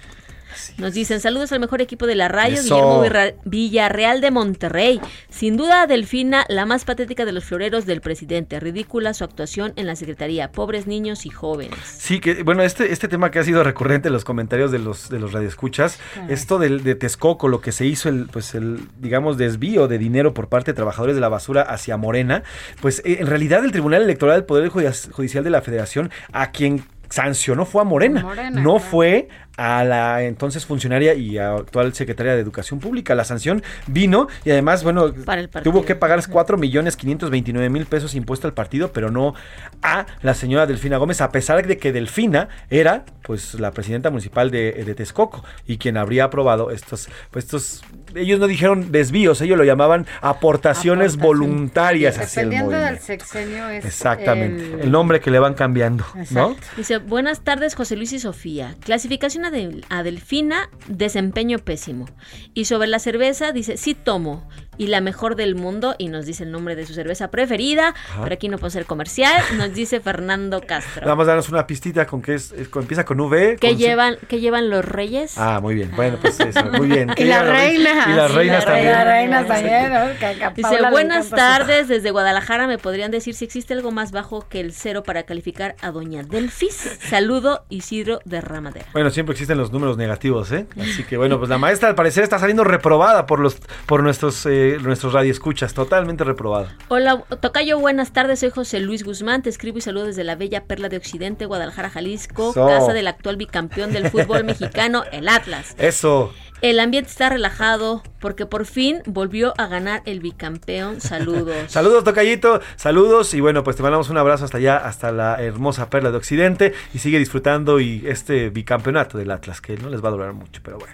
Nos 0.77 0.93
dicen 0.93 1.19
saludos 1.19 1.51
al 1.51 1.59
mejor 1.59 1.81
equipo 1.81 2.07
de 2.07 2.15
la 2.15 2.27
radio, 2.27 2.55
Eso. 2.55 2.75
Guillermo 2.75 3.03
Villarreal 3.45 4.21
de 4.21 4.31
Monterrey. 4.31 4.99
Sin 5.29 5.57
duda, 5.57 5.87
Delfina, 5.87 6.45
la 6.49 6.65
más 6.65 6.85
patética 6.85 7.25
de 7.25 7.31
los 7.31 7.45
floreros 7.45 7.85
del 7.85 8.01
presidente. 8.01 8.59
Ridícula 8.59 9.13
su 9.13 9.23
actuación 9.23 9.73
en 9.75 9.87
la 9.87 9.95
Secretaría. 9.95 10.51
Pobres 10.51 10.87
niños 10.87 11.25
y 11.25 11.29
jóvenes. 11.29 11.77
Sí, 11.83 12.19
que 12.19 12.43
bueno, 12.43 12.63
este, 12.63 12.91
este 12.91 13.07
tema 13.07 13.31
que 13.31 13.39
ha 13.39 13.43
sido 13.43 13.63
recurrente 13.63 14.07
en 14.07 14.13
los 14.13 14.23
comentarios 14.23 14.71
de 14.71 14.79
los, 14.79 15.09
de 15.09 15.19
los 15.19 15.31
radioescuchas, 15.33 15.99
esto 16.29 16.59
del, 16.59 16.83
de 16.83 16.95
Texcoco, 16.95 17.47
lo 17.47 17.61
que 17.61 17.71
se 17.71 17.85
hizo, 17.85 18.09
el, 18.09 18.27
pues 18.27 18.55
el, 18.55 18.79
digamos, 18.99 19.37
desvío 19.37 19.87
de 19.87 19.97
dinero 19.97 20.33
por 20.33 20.47
parte 20.49 20.71
de 20.71 20.75
trabajadores 20.75 21.15
de 21.15 21.21
la 21.21 21.29
basura 21.29 21.61
hacia 21.61 21.97
Morena, 21.97 22.43
pues 22.81 22.99
eh, 23.05 23.17
en 23.19 23.27
realidad 23.27 23.63
el 23.63 23.71
Tribunal 23.71 24.03
Electoral 24.03 24.35
del 24.37 24.45
Poder 24.45 24.69
Judi- 24.69 25.11
Judicial 25.11 25.43
de 25.43 25.49
la 25.49 25.61
Federación, 25.61 26.11
a 26.31 26.51
quien 26.51 26.83
sancionó 27.09 27.65
fue 27.65 27.81
a 27.81 27.85
Morena, 27.85 28.21
Morena, 28.21 28.49
no 28.61 28.75
claro. 28.75 28.79
fue 28.79 29.27
a 29.57 29.83
la 29.83 30.23
entonces 30.23 30.65
funcionaria 30.65 31.13
y 31.13 31.37
actual 31.37 31.93
secretaria 31.93 32.33
de 32.35 32.39
Educación 32.41 32.79
Pública. 32.79 33.15
La 33.15 33.23
sanción 33.25 33.63
vino 33.87 34.27
y 34.45 34.51
además, 34.51 34.83
bueno, 34.83 35.13
Para 35.25 35.41
el 35.41 35.49
tuvo 35.49 35.85
que 35.85 35.95
pagar 35.95 36.21
4 36.27 36.57
millones 36.57 36.95
529 36.95 37.69
mil 37.69 37.85
pesos 37.85 38.15
impuesto 38.15 38.47
al 38.47 38.53
partido, 38.53 38.91
pero 38.93 39.11
no 39.11 39.33
a 39.81 40.05
la 40.21 40.33
señora 40.33 40.65
Delfina 40.65 40.97
Gómez, 40.97 41.21
a 41.21 41.31
pesar 41.31 41.65
de 41.65 41.77
que 41.77 41.91
Delfina 41.91 42.49
era 42.69 43.05
pues 43.23 43.53
la 43.59 43.71
presidenta 43.71 44.09
municipal 44.09 44.51
de, 44.51 44.71
de 44.85 44.95
Texcoco 44.95 45.43
y 45.67 45.77
quien 45.77 45.95
habría 45.97 46.25
aprobado 46.25 46.71
estos, 46.71 47.07
pues 47.29 47.45
estos, 47.45 47.83
ellos 48.15 48.39
no 48.39 48.47
dijeron 48.47 48.91
desvíos, 48.91 49.41
ellos 49.41 49.57
lo 49.57 49.63
llamaban 49.63 50.05
aportaciones 50.21 51.17
voluntarias 51.17 52.17
hacia 52.17 52.41
el 52.43 52.49
Dependiendo 52.49 52.71
del 52.77 52.81
movimiento. 52.95 53.05
sexenio 53.05 53.69
es 53.69 53.85
Exactamente, 53.85 54.63
el- 54.73 54.79
el 54.81 54.91
nombre 54.91 55.19
que 55.19 55.31
le 55.31 55.39
van 55.39 55.53
cambiando, 55.53 56.05
¿no? 56.31 56.55
Dice, 56.77 56.97
buenas 56.97 57.41
tardes 57.41 57.75
José 57.75 57.95
Luis 57.95 58.11
y 58.13 58.19
Sofía. 58.19 58.75
Clasificación 58.83 59.40
Del- 59.49 59.85
a 59.89 60.03
Delfina, 60.03 60.69
desempeño 60.87 61.57
pésimo. 61.59 62.05
Y 62.53 62.65
sobre 62.65 62.87
la 62.89 62.99
cerveza, 62.99 63.51
dice, 63.53 63.77
sí 63.77 63.95
tomo. 63.95 64.47
Y 64.77 64.87
la 64.87 65.01
mejor 65.01 65.35
del 65.35 65.55
mundo, 65.55 65.95
y 65.97 66.07
nos 66.07 66.25
dice 66.25 66.43
el 66.43 66.51
nombre 66.51 66.75
de 66.75 66.85
su 66.85 66.93
cerveza 66.93 67.29
preferida, 67.29 67.89
Ajá. 67.89 68.23
pero 68.23 68.33
aquí 68.33 68.47
no 68.49 68.57
puede 68.57 68.71
ser 68.71 68.85
comercial, 68.85 69.33
nos 69.57 69.73
dice 69.73 69.99
Fernando 69.99 70.61
Castro. 70.61 71.01
Nada 71.01 71.15
más 71.15 71.27
darnos 71.27 71.49
una 71.49 71.67
pistita 71.67 72.05
con 72.07 72.21
que 72.21 72.35
es, 72.35 72.51
es- 72.53 72.69
con- 72.69 72.83
empieza 72.83 73.03
con 73.05 73.19
V. 73.19 73.57
¿Qué 73.59 73.69
con 73.69 73.77
llevan, 73.77 74.17
¿Qué 74.27 74.39
llevan 74.39 74.69
los 74.69 74.83
reyes? 74.85 75.37
Ah, 75.37 75.59
muy 75.61 75.75
bien. 75.75 75.91
Bueno, 75.95 76.17
pues 76.21 76.39
eso, 76.39 76.63
muy 76.71 76.87
bien. 76.87 77.11
Y 77.17 77.25
las 77.25 77.45
reinas. 77.45 78.07
Y 78.07 78.11
las 78.13 78.33
reinas 78.33 78.65
también. 78.65 78.91
Las 78.91 79.05
reinas 79.05 79.47
también, 79.47 79.91
a- 79.93 80.47
a 80.47 80.49
Dice, 80.51 80.89
buenas 80.89 81.27
su- 81.27 81.35
tardes, 81.35 81.87
desde 81.87 82.09
Guadalajara 82.11 82.65
me 82.67 82.77
podrían 82.77 83.11
decir 83.11 83.35
si 83.35 83.45
existe 83.45 83.73
algo 83.73 83.91
más 83.91 84.11
bajo 84.11 84.47
que 84.47 84.59
el 84.61 84.73
cero 84.73 85.03
para 85.03 85.23
calificar 85.23 85.75
a 85.81 85.91
Doña 85.91 86.23
Delfis. 86.23 86.97
Saludo, 87.09 87.65
Isidro 87.69 88.19
de 88.25 88.41
Ramadera. 88.41 88.85
Bueno, 88.93 89.09
siempre 89.09 89.33
existen 89.33 89.57
los 89.57 89.71
números 89.71 89.97
negativos, 89.97 90.51
¿eh? 90.53 90.65
Así 90.79 91.03
que 91.03 91.17
bueno, 91.17 91.37
pues 91.37 91.49
la 91.49 91.57
maestra 91.57 91.89
al 91.89 91.95
parecer 91.95 92.23
está 92.23 92.39
saliendo 92.39 92.63
reprobada 92.63 93.25
por 93.25 93.39
los 93.39 93.57
por 93.85 94.01
nuestros 94.01 94.45
eh, 94.45 94.60
nuestros 94.81 95.13
radioescuchas, 95.13 95.73
totalmente 95.73 96.23
reprobada. 96.23 96.75
Hola, 96.87 97.23
Tocayo, 97.39 97.79
buenas 97.79 98.11
tardes. 98.11 98.39
Soy 98.39 98.49
José 98.49 98.79
Luis 98.79 99.03
Guzmán. 99.03 99.41
Te 99.41 99.49
escribo 99.49 99.77
y 99.77 99.81
saludo 99.81 100.05
desde 100.05 100.23
la 100.23 100.35
bella 100.35 100.65
perla 100.65 100.89
de 100.89 100.97
Occidente, 100.97 101.45
Guadalajara, 101.45 101.89
Jalisco, 101.89 102.53
casa 102.53 102.93
del 102.93 103.07
actual 103.07 103.37
bicampeón 103.37 103.91
del 103.91 104.09
fútbol 104.09 104.43
mexicano, 104.43 105.03
el 105.11 105.27
Atlas. 105.27 105.75
Eso. 105.77 106.33
El 106.61 106.79
ambiente 106.79 107.09
está 107.09 107.29
relajado 107.29 108.03
porque 108.19 108.45
por 108.45 108.67
fin 108.67 109.01
volvió 109.07 109.55
a 109.57 109.65
ganar 109.65 110.03
el 110.05 110.19
bicampeón. 110.19 111.01
Saludos. 111.01 111.55
Saludos, 111.67 112.03
Tocayito, 112.03 112.61
saludos 112.75 113.33
y 113.33 113.41
bueno, 113.41 113.63
pues 113.63 113.77
te 113.77 113.81
mandamos 113.81 114.11
un 114.11 114.17
abrazo 114.17 114.45
hasta 114.45 114.57
allá, 114.57 114.77
hasta 114.77 115.11
la 115.11 115.41
hermosa 115.41 115.89
perla 115.89 116.11
de 116.11 116.17
Occidente 116.17 116.73
y 116.93 116.99
sigue 116.99 117.17
disfrutando 117.17 117.79
y 117.79 118.03
este 118.05 118.51
bicampeonato 118.51 119.17
del 119.17 119.31
Atlas, 119.31 119.59
que 119.59 119.75
no 119.75 119.89
les 119.89 120.03
va 120.03 120.09
a 120.09 120.11
durar 120.11 120.33
mucho, 120.33 120.61
pero 120.63 120.77
bueno. 120.77 120.93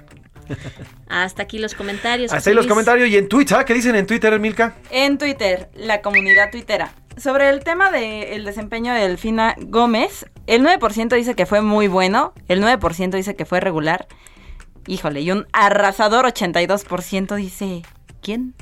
Hasta 1.09 1.43
aquí 1.43 1.59
los 1.59 1.73
comentarios. 1.73 2.31
Hasta 2.31 2.49
ahí 2.49 2.55
los 2.55 2.67
comentarios 2.67 3.09
y 3.09 3.17
en 3.17 3.27
Twitter, 3.27 3.57
¿ah? 3.59 3.65
¿qué 3.65 3.73
dicen 3.73 3.95
en 3.95 4.05
Twitter, 4.05 4.39
Milka? 4.39 4.75
En 4.91 5.17
Twitter, 5.17 5.69
la 5.75 6.01
comunidad 6.01 6.51
tuitera. 6.51 6.93
Sobre 7.17 7.49
el 7.49 7.63
tema 7.63 7.89
del 7.89 8.45
desempeño 8.45 8.93
de 8.93 9.01
Delfina 9.01 9.55
Gómez, 9.57 10.27
el 10.45 10.63
9% 10.63 11.15
dice 11.15 11.33
que 11.33 11.45
fue 11.45 11.61
muy 11.61 11.87
bueno, 11.87 12.33
el 12.47 12.61
9% 12.61 13.11
dice 13.11 13.35
que 13.35 13.45
fue 13.45 13.59
regular. 13.59 14.07
Híjole, 14.85 15.21
y 15.21 15.31
un 15.31 15.47
arrasador 15.51 16.25
82% 16.25 17.35
dice, 17.35 17.81
¿quién? 18.21 18.53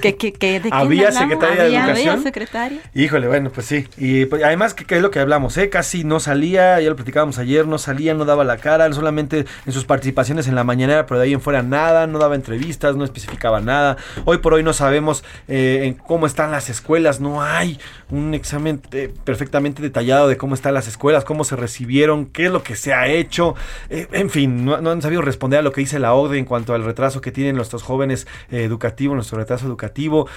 ¿Qué, 0.00 0.16
qué, 0.16 0.32
qué, 0.32 0.60
¿De 0.60 0.70
¿Había 0.72 1.08
hablamos? 1.08 1.18
secretaria 1.30 1.62
de 1.62 1.66
¿Había- 1.68 1.84
Educación? 1.84 2.08
¿Había 2.10 2.22
secretaria? 2.22 2.80
Híjole, 2.94 3.28
bueno, 3.28 3.50
pues 3.50 3.66
sí. 3.66 3.86
Y 3.98 4.24
pues, 4.26 4.42
además, 4.42 4.72
que 4.74 4.96
es 4.96 5.02
lo 5.02 5.10
que 5.10 5.20
hablamos, 5.20 5.56
¿eh? 5.58 5.68
Casi 5.68 6.04
no 6.04 6.20
salía, 6.20 6.80
ya 6.80 6.88
lo 6.88 6.96
platicábamos 6.96 7.38
ayer, 7.38 7.66
no 7.66 7.76
salía, 7.78 8.14
no 8.14 8.24
daba 8.24 8.44
la 8.44 8.56
cara, 8.56 8.90
solamente 8.92 9.44
en 9.66 9.72
sus 9.72 9.84
participaciones 9.84 10.48
en 10.48 10.54
la 10.54 10.64
mañanera, 10.64 11.04
pero 11.06 11.20
de 11.20 11.26
ahí 11.26 11.32
en 11.34 11.40
fuera 11.42 11.62
nada, 11.62 12.06
no 12.06 12.18
daba 12.18 12.34
entrevistas, 12.34 12.96
no 12.96 13.04
especificaba 13.04 13.60
nada. 13.60 13.98
Hoy 14.24 14.38
por 14.38 14.54
hoy 14.54 14.62
no 14.62 14.72
sabemos 14.72 15.24
eh, 15.48 15.80
en 15.84 15.94
cómo 15.94 16.26
están 16.26 16.50
las 16.50 16.70
escuelas, 16.70 17.20
no 17.20 17.42
hay 17.42 17.78
un 18.10 18.32
examen 18.34 18.80
eh, 18.92 19.12
perfectamente 19.24 19.82
detallado 19.82 20.28
de 20.28 20.36
cómo 20.38 20.54
están 20.54 20.72
las 20.74 20.88
escuelas, 20.88 21.24
cómo 21.24 21.44
se 21.44 21.56
recibieron, 21.56 22.26
qué 22.26 22.46
es 22.46 22.50
lo 22.52 22.62
que 22.62 22.76
se 22.76 22.94
ha 22.94 23.06
hecho. 23.08 23.54
Eh, 23.90 24.06
en 24.12 24.30
fin, 24.30 24.64
no, 24.64 24.80
no 24.80 24.90
han 24.90 25.02
sabido 25.02 25.20
responder 25.22 25.58
a 25.60 25.62
lo 25.62 25.72
que 25.72 25.82
dice 25.82 25.98
la 25.98 26.14
OCDE 26.14 26.38
en 26.38 26.44
cuanto 26.46 26.74
al 26.74 26.84
retraso 26.84 27.20
que 27.20 27.32
tienen 27.32 27.56
nuestros 27.56 27.82
jóvenes 27.82 28.26
educativos, 28.50 29.14
nuestro 29.14 29.41
retraso 29.42 29.66
educativo. 29.66 30.28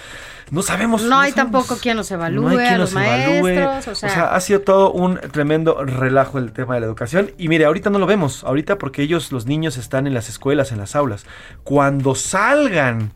No 0.52 0.62
sabemos. 0.62 1.04
No 1.04 1.20
hay 1.20 1.32
sabemos. 1.32 1.52
tampoco 1.52 1.82
quien 1.82 1.98
los 1.98 2.12
evalúe, 2.12 2.42
No 2.42 2.50
hay 2.50 2.58
quien 2.58 2.74
a 2.74 2.78
los 2.78 2.94
los 2.94 3.02
evalúe. 3.04 3.44
maestros, 3.44 3.88
o 3.88 3.96
sea, 3.96 4.36
ha 4.36 4.40
sido 4.42 4.62
todo 4.62 4.92
un 4.92 5.20
tremendo 5.32 5.84
relajo 5.84 6.38
el 6.38 6.52
tema 6.52 6.76
de 6.76 6.82
la 6.82 6.86
educación. 6.86 7.32
Y 7.38 7.48
mire, 7.48 7.66
ahorita 7.66 7.90
no 7.90 7.98
lo 8.00 8.06
vemos, 8.06 8.44
ahorita 8.44 8.78
porque 8.78 9.02
ellos, 9.02 9.32
los 9.32 9.46
niños, 9.46 9.78
están 9.78 10.06
en 10.08 10.14
las 10.14 10.30
escuelas, 10.30 10.72
en 10.72 10.78
las 10.78 10.96
aulas. 10.96 11.26
Cuando 11.64 12.14
salgan 12.16 13.12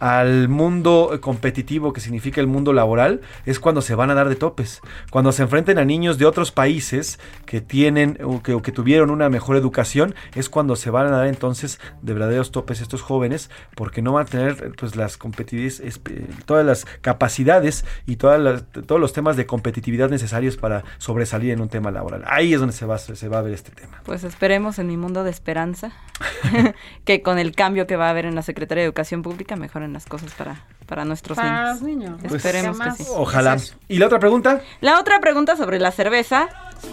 al 0.00 0.48
mundo 0.48 1.10
eh, 1.12 1.20
competitivo 1.20 1.92
que 1.92 2.00
significa 2.00 2.40
el 2.40 2.46
mundo 2.46 2.72
laboral 2.72 3.20
es 3.46 3.58
cuando 3.60 3.82
se 3.82 3.94
van 3.94 4.10
a 4.10 4.14
dar 4.14 4.28
de 4.28 4.36
topes. 4.36 4.80
Cuando 5.10 5.32
se 5.32 5.42
enfrenten 5.42 5.78
a 5.78 5.84
niños 5.84 6.18
de 6.18 6.26
otros 6.26 6.52
países 6.52 7.18
que 7.46 7.60
tienen 7.60 8.18
o 8.24 8.42
que, 8.42 8.72
tuvieron 8.72 9.10
una 9.10 9.28
mejor 9.28 9.56
educación 9.56 10.14
es 10.34 10.48
cuando 10.48 10.76
se 10.76 10.90
van 10.90 11.06
a 11.06 11.10
dar 11.10 11.26
entonces 11.26 11.80
de 12.02 12.12
verdaderos 12.14 12.52
topes 12.52 12.80
estos 12.80 13.02
jóvenes 13.02 13.50
porque 13.74 14.02
no 14.02 14.12
van 14.12 14.26
a 14.26 14.28
tener 14.28 14.52
eh, 14.62 14.70
pues 14.78 14.94
las 14.96 15.16
competitividades 15.16 15.82
espe- 15.82 16.26
todas 16.44 16.64
las 16.64 16.84
capacidades 17.00 17.84
y 18.06 18.16
todas 18.16 18.40
las- 18.40 18.64
todos 18.86 19.00
los 19.00 19.12
temas 19.12 19.36
de 19.36 19.46
competitividad 19.46 20.10
necesarios 20.10 20.56
para 20.56 20.84
sobresalir 20.98 21.50
en 21.52 21.60
un 21.60 21.68
tema 21.68 21.90
laboral. 21.90 22.22
Ahí 22.26 22.52
es 22.54 22.60
donde 22.60 22.74
se 22.74 22.86
va, 22.86 22.98
se 22.98 23.28
va 23.28 23.38
a 23.38 23.42
ver 23.42 23.54
este 23.54 23.72
tema. 23.72 24.00
Pues 24.04 24.22
esperemos 24.24 24.78
en 24.78 24.86
mi 24.86 24.96
mundo 24.96 25.24
de 25.24 25.30
esperanza 25.30 25.90
que 27.04 27.22
con 27.22 27.38
el 27.38 27.54
cambio 27.54 27.86
que 27.86 27.96
va 27.96 28.06
a 28.06 28.10
haber 28.10 28.24
en 28.26 28.34
la 28.34 28.42
Secretaría 28.42 28.82
de 28.82 28.86
Educación 28.86 29.22
Pública 29.22 29.56
mejoren 29.56 29.87
las 29.92 30.06
cosas 30.06 30.32
para, 30.34 30.64
para 30.86 31.04
nuestros 31.04 31.36
Para 31.36 31.74
niños. 31.74 31.74
los 31.74 31.82
niños. 31.82 32.20
Pues, 32.20 32.44
Esperemos 32.44 32.78
que 32.80 32.90
sí. 33.04 33.04
ojalá 33.14 33.56
y 33.88 33.98
la 33.98 34.06
otra 34.06 34.18
pregunta 34.18 34.60
La 34.80 34.98
otra 35.00 35.20
pregunta 35.20 35.56
sobre 35.56 35.78
la 35.78 35.90
cerveza 35.90 36.48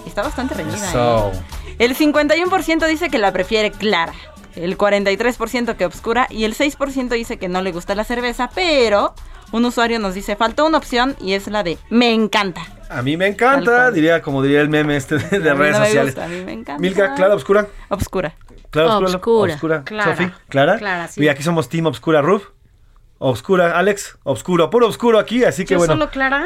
está 0.06 0.22
bastante 0.24 0.56
reñida. 0.56 0.76
Eso. 0.90 1.32
¿eh? 1.34 1.76
El 1.80 1.96
51% 1.96 2.88
dice 2.88 3.10
que 3.10 3.18
la 3.18 3.32
prefiere 3.34 3.72
clara, 3.72 4.14
el 4.56 4.78
43% 4.78 5.76
que 5.76 5.86
obscura 5.86 6.28
y 6.30 6.46
el 6.46 6.56
6% 6.56 7.10
dice 7.10 7.38
que 7.38 7.48
no 7.50 7.62
le 7.62 7.72
gusta 7.72 7.96
la 7.96 8.04
cerveza, 8.04 8.50
pero 8.56 9.14
un 9.52 9.66
usuario 9.66 10.00
nos 10.00 10.14
dice 10.14 10.36
faltó 10.36 10.66
una 10.66 10.78
opción 10.78 11.16
y 11.20 11.34
es 11.34 11.48
la 11.48 11.64
de 11.64 11.78
me 11.90 12.14
encanta. 12.14 12.62
A 12.90 13.02
mí 13.02 13.18
me 13.18 13.28
encanta, 13.28 13.92
diría 13.92 14.22
como 14.22 14.42
diría 14.44 14.62
el 14.62 14.70
meme 14.70 14.96
este 14.96 15.18
de, 15.18 15.54
redes 15.54 15.74
no 15.74 15.80
me 15.80 15.86
sociales. 15.86 16.06
gusta, 16.16 16.26
a 16.26 16.28
mí 16.28 16.42
me 16.46 16.54
encanta. 16.54 16.80
Milka, 16.80 17.16
clara, 17.16 17.34
obscura. 17.34 17.68
Obscura. 17.90 18.36
Clara, 18.70 18.98
obscura. 18.98 19.14
Obscura. 19.16 19.54
obscura. 19.54 19.84
Clara. 19.84 20.16
Sofi, 20.16 20.32
clara. 20.50 20.78
Clara, 20.78 21.08
sí. 21.08 21.24
Y 21.24 21.28
aquí 21.30 21.44
somos 21.44 21.68
Team 21.70 21.86
Obscura 21.88 22.22
Roof. 22.22 22.44
Obscura, 23.18 23.78
Alex, 23.78 24.18
obscuro, 24.24 24.70
puro 24.70 24.88
obscuro 24.88 25.20
aquí, 25.20 25.44
así 25.44 25.64
que 25.66 25.74
¿Yo 25.76 25.78
bueno. 25.78 25.94
solo 25.94 26.10
Clara? 26.10 26.46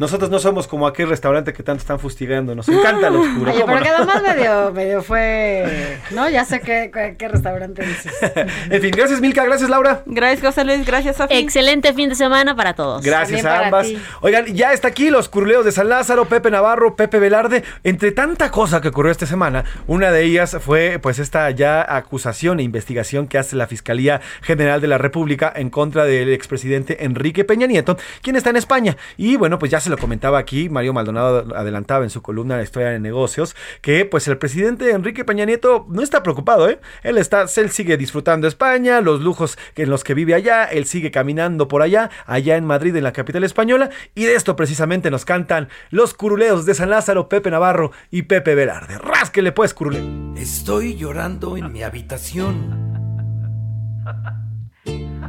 Nosotros 0.00 0.30
no 0.30 0.38
somos 0.38 0.66
como 0.66 0.86
aquel 0.86 1.10
restaurante 1.10 1.52
que 1.52 1.62
tanto 1.62 1.82
están 1.82 2.00
fustigando, 2.00 2.54
nos 2.54 2.66
encanta 2.70 3.08
el 3.08 3.16
oscuro. 3.16 3.50
Oye, 3.50 3.60
¿cómo 3.60 3.74
pero 3.74 3.80
no? 3.80 3.82
que 3.82 3.88
además 3.90 4.22
medio, 4.22 4.72
medio 4.74 5.02
fue, 5.02 5.98
¿no? 6.12 6.26
Ya 6.30 6.46
sé 6.46 6.60
qué, 6.60 6.90
qué, 6.90 7.16
qué 7.18 7.28
restaurante 7.28 7.84
dices. 7.84 8.10
En 8.70 8.80
fin, 8.80 8.92
gracias 8.92 9.20
Milka, 9.20 9.44
gracias 9.44 9.68
Laura. 9.68 10.02
Gracias 10.06 10.40
José 10.40 10.64
Luis, 10.64 10.86
gracias 10.86 11.18
Sofi. 11.18 11.34
Excelente 11.34 11.92
fin 11.92 12.08
de 12.08 12.14
semana 12.14 12.56
para 12.56 12.72
todos. 12.72 13.04
Gracias 13.04 13.42
También 13.42 13.62
a 13.62 13.66
ambas. 13.66 13.88
ti. 13.88 13.98
Oigan, 14.22 14.46
ya 14.46 14.72
está 14.72 14.88
aquí 14.88 15.10
los 15.10 15.28
curuleos 15.28 15.66
de 15.66 15.72
San 15.72 15.90
Lázaro, 15.90 16.24
Pepe 16.24 16.50
Navarro, 16.50 16.96
Pepe 16.96 17.18
Velarde. 17.18 17.62
Entre 17.84 18.10
tanta 18.10 18.50
cosa 18.50 18.80
que 18.80 18.88
ocurrió 18.88 19.12
esta 19.12 19.26
semana, 19.26 19.64
una 19.86 20.10
de 20.10 20.24
ellas 20.24 20.56
fue 20.64 20.98
pues 21.02 21.18
esta 21.18 21.50
ya 21.50 21.84
acusación 21.94 22.58
e 22.58 22.62
investigación 22.62 23.28
que 23.28 23.36
hace 23.36 23.54
la 23.54 23.66
Fiscalía 23.66 24.22
General 24.40 24.80
de 24.80 24.88
la 24.88 24.96
República 24.96 25.52
en 25.54 25.68
contra 25.68 26.06
del 26.06 26.32
expresidente 26.32 27.04
Enrique 27.04 27.44
Peña 27.44 27.66
Nieto, 27.66 27.98
quien 28.22 28.36
está 28.36 28.48
en 28.48 28.56
España. 28.56 28.96
Y 29.18 29.36
bueno, 29.36 29.58
pues 29.58 29.70
ya 29.70 29.78
se 29.78 29.89
lo 29.90 29.98
comentaba 29.98 30.38
aquí, 30.38 30.68
Mario 30.68 30.92
Maldonado 30.92 31.54
adelantaba 31.56 32.04
en 32.04 32.10
su 32.10 32.22
columna 32.22 32.56
La 32.56 32.62
historia 32.62 32.90
de 32.90 33.00
negocios, 33.00 33.54
que 33.82 34.04
pues 34.04 34.26
el 34.28 34.38
presidente 34.38 34.90
Enrique 34.90 35.24
Peña 35.24 35.44
Nieto 35.44 35.86
no 35.88 36.02
está 36.02 36.22
preocupado, 36.22 36.68
¿eh? 36.68 36.80
Él 37.02 37.18
está, 37.18 37.46
él 37.56 37.70
sigue 37.70 37.96
disfrutando 37.96 38.46
España, 38.46 39.00
los 39.00 39.20
lujos 39.20 39.58
en 39.76 39.90
los 39.90 40.04
que 40.04 40.14
vive 40.14 40.34
allá, 40.34 40.64
él 40.64 40.86
sigue 40.86 41.10
caminando 41.10 41.68
por 41.68 41.82
allá, 41.82 42.10
allá 42.26 42.56
en 42.56 42.64
Madrid, 42.64 42.94
en 42.96 43.04
la 43.04 43.12
capital 43.12 43.44
española, 43.44 43.90
y 44.14 44.24
de 44.24 44.34
esto 44.34 44.56
precisamente 44.56 45.10
nos 45.10 45.24
cantan 45.24 45.68
los 45.90 46.14
curuleos 46.14 46.66
de 46.66 46.74
San 46.74 46.90
Lázaro, 46.90 47.28
Pepe 47.28 47.50
Navarro 47.50 47.92
y 48.10 48.22
Pepe 48.22 48.54
Velarde. 48.54 48.98
Rásquele 48.98 49.52
pues, 49.52 49.74
curule. 49.74 50.02
Estoy 50.36 50.96
llorando 50.96 51.56
en 51.56 51.72
mi 51.72 51.82
habitación. 51.82 52.90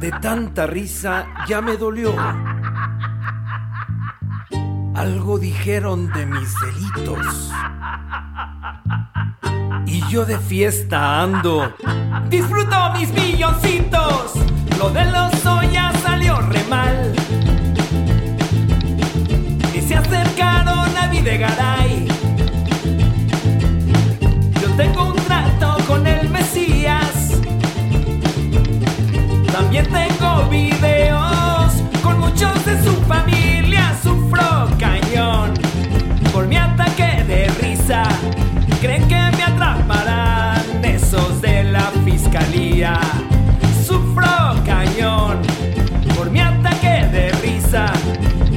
De 0.00 0.10
tanta 0.20 0.66
risa 0.66 1.26
ya 1.46 1.60
me 1.60 1.76
dolió. 1.76 2.14
Algo 4.94 5.38
dijeron 5.38 6.12
de 6.12 6.26
mis 6.26 6.54
delitos. 6.60 7.50
Y 9.86 10.06
yo 10.08 10.24
de 10.24 10.38
fiesta 10.38 11.22
ando. 11.22 11.72
Disfruto 12.28 12.92
mis 12.98 13.10
milloncitos. 13.12 14.34
Lo 14.78 14.90
de 14.90 15.04
los 15.06 15.32
ya 15.72 15.92
salió 16.02 16.40
re 16.40 16.64
mal. 16.64 17.12
Y 19.74 19.80
se 19.80 19.96
acercaron 19.96 20.96
a 20.96 21.06
Videgaray. 21.08 22.06
Yo 24.60 24.68
tengo 24.76 25.04
un 25.08 25.16
trato 25.16 25.76
con 25.86 26.06
el 26.06 26.28
Mesías. 26.28 27.40
También 29.52 29.86
tengo 29.90 30.48
videos 30.48 31.72
con 32.02 32.20
muchos 32.20 32.64
de 32.64 32.82
su 32.84 32.92
familia. 33.02 33.96
Sufro 34.02 34.68
por 36.32 36.46
mi 36.46 36.56
ataque 36.56 37.24
de 37.26 37.46
risa. 37.60 38.04
Creen 38.80 39.06
que 39.06 39.20
me 39.36 39.42
atraparán 39.44 40.62
esos 40.82 41.40
de 41.42 41.64
la 41.64 41.90
fiscalía. 42.04 42.98
Sufro 43.86 44.54
cañón 44.64 45.42
por 46.16 46.30
mi 46.30 46.40
ataque 46.40 47.06
de 47.12 47.32
risa. 47.42 47.92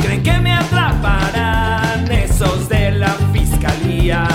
Creen 0.02 0.23
que 0.23 0.39
me 0.39 0.53
atraparán 0.53 2.10
esos 2.11 2.69
de 2.69 2.91
la 2.91 3.14
fiscalía. 3.34 4.26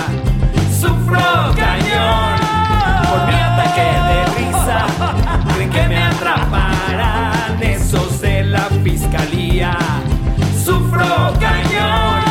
Sufro 0.79 1.53
cañón 1.55 2.37
por 3.09 3.27
mi 3.27 3.39
ataque 3.49 3.87
de 4.09 4.19
risa. 4.37 4.85
Creen 5.55 5.69
que 5.69 5.87
me 5.87 6.03
atraparán 6.03 7.61
esos 7.61 8.21
de 8.21 8.43
la 8.43 8.65
fiscalía. 8.83 9.77
Sufro 10.63 11.33
cañón 11.39 12.30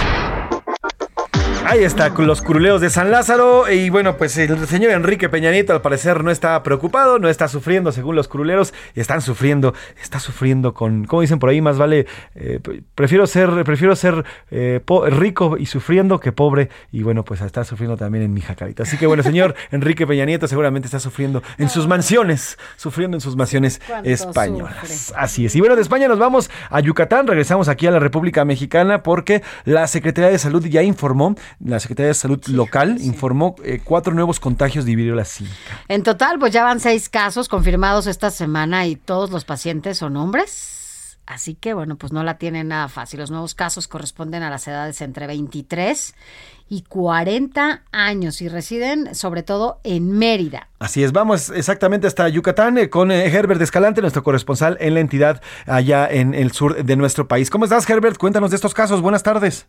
Ahí 1.63 1.83
está, 1.83 2.13
con 2.13 2.27
los 2.27 2.41
curuleos 2.41 2.81
de 2.81 2.89
San 2.89 3.11
Lázaro. 3.11 3.71
Y 3.71 3.89
bueno, 3.89 4.17
pues 4.17 4.37
el 4.37 4.67
señor 4.67 4.91
Enrique 4.91 5.29
Peña 5.29 5.51
Nieto 5.51 5.71
al 5.73 5.81
parecer 5.81 6.23
no 6.23 6.31
está 6.31 6.61
preocupado, 6.63 7.19
no 7.19 7.29
está 7.29 7.47
sufriendo 7.47 7.91
según 7.91 8.15
los 8.15 8.27
curuleros. 8.27 8.73
Están 8.95 9.21
sufriendo, 9.21 9.73
está 10.01 10.19
sufriendo 10.19 10.73
con, 10.73 11.05
como 11.05 11.21
dicen 11.21 11.39
por 11.39 11.49
ahí, 11.49 11.61
más 11.61 11.77
vale, 11.77 12.07
eh, 12.35 12.59
prefiero 12.95 13.25
ser, 13.27 13.63
prefiero 13.63 13.95
ser 13.95 14.25
eh, 14.49 14.81
rico 15.11 15.55
y 15.57 15.67
sufriendo 15.67 16.19
que 16.19 16.31
pobre. 16.31 16.69
Y 16.91 17.03
bueno, 17.03 17.23
pues 17.23 17.39
está 17.41 17.63
sufriendo 17.63 17.95
también 17.95 18.25
en 18.25 18.33
mi 18.33 18.41
jacarita. 18.41 18.83
Así 18.83 18.97
que 18.97 19.05
bueno, 19.05 19.23
señor 19.23 19.55
Enrique 19.71 20.05
Peña 20.05 20.25
Nieto 20.25 20.47
seguramente 20.47 20.87
está 20.87 20.99
sufriendo 20.99 21.41
en 21.57 21.69
sus 21.69 21.87
mansiones, 21.87 22.57
sufriendo 22.75 23.15
en 23.15 23.21
sus 23.21 23.35
mansiones 23.35 23.79
¿Cuánto 23.85 24.09
españolas. 24.09 25.13
Así 25.15 25.45
es. 25.45 25.55
Y 25.55 25.59
bueno, 25.59 25.75
de 25.75 25.83
España 25.83 26.07
nos 26.07 26.19
vamos 26.19 26.49
a 26.69 26.79
Yucatán, 26.81 27.27
regresamos 27.27 27.69
aquí 27.69 27.87
a 27.87 27.91
la 27.91 27.99
República 27.99 28.43
Mexicana 28.45 29.03
porque 29.03 29.41
la 29.63 29.87
Secretaría 29.87 30.31
de 30.31 30.39
Salud 30.39 30.65
ya 30.65 30.83
informó, 30.83 31.35
la 31.63 31.79
Secretaría 31.79 32.09
de 32.09 32.13
Salud 32.13 32.43
local 32.47 32.97
informó 33.01 33.55
eh, 33.63 33.81
cuatro 33.83 34.13
nuevos 34.13 34.39
contagios 34.39 34.85
de 34.85 34.95
viruela 34.95 35.25
símica. 35.25 35.55
En 35.87 36.03
total, 36.03 36.39
pues 36.39 36.53
ya 36.53 36.63
van 36.63 36.79
seis 36.79 37.09
casos 37.09 37.49
confirmados 37.49 38.07
esta 38.07 38.31
semana 38.31 38.87
y 38.87 38.95
todos 38.95 39.31
los 39.31 39.45
pacientes 39.45 39.97
son 39.97 40.17
hombres. 40.17 40.79
Así 41.27 41.55
que, 41.55 41.73
bueno, 41.73 41.97
pues 41.97 42.11
no 42.11 42.23
la 42.23 42.37
tienen 42.37 42.69
nada 42.69 42.89
fácil. 42.89 43.19
Los 43.19 43.31
nuevos 43.31 43.55
casos 43.55 43.87
corresponden 43.87 44.43
a 44.43 44.49
las 44.49 44.67
edades 44.67 44.99
entre 45.01 45.27
23 45.27 46.15
y 46.67 46.81
40 46.81 47.83
años 47.91 48.41
y 48.41 48.49
residen 48.49 49.13
sobre 49.13 49.43
todo 49.43 49.79
en 49.83 50.11
Mérida. 50.11 50.67
Así 50.79 51.03
es, 51.03 51.11
vamos 51.11 51.49
exactamente 51.49 52.07
hasta 52.07 52.27
Yucatán 52.27 52.77
eh, 52.77 52.89
con 52.89 53.11
eh, 53.11 53.27
Herbert 53.27 53.61
Escalante, 53.61 54.01
nuestro 54.01 54.23
corresponsal 54.23 54.77
en 54.81 54.95
la 54.95 54.99
entidad 54.99 55.41
allá 55.67 56.07
en 56.09 56.33
el 56.33 56.51
sur 56.51 56.83
de 56.83 56.95
nuestro 56.95 57.27
país. 57.27 57.49
¿Cómo 57.49 57.65
estás, 57.65 57.89
Herbert? 57.89 58.17
Cuéntanos 58.17 58.49
de 58.49 58.55
estos 58.55 58.73
casos. 58.73 59.01
Buenas 59.01 59.23
tardes. 59.23 59.67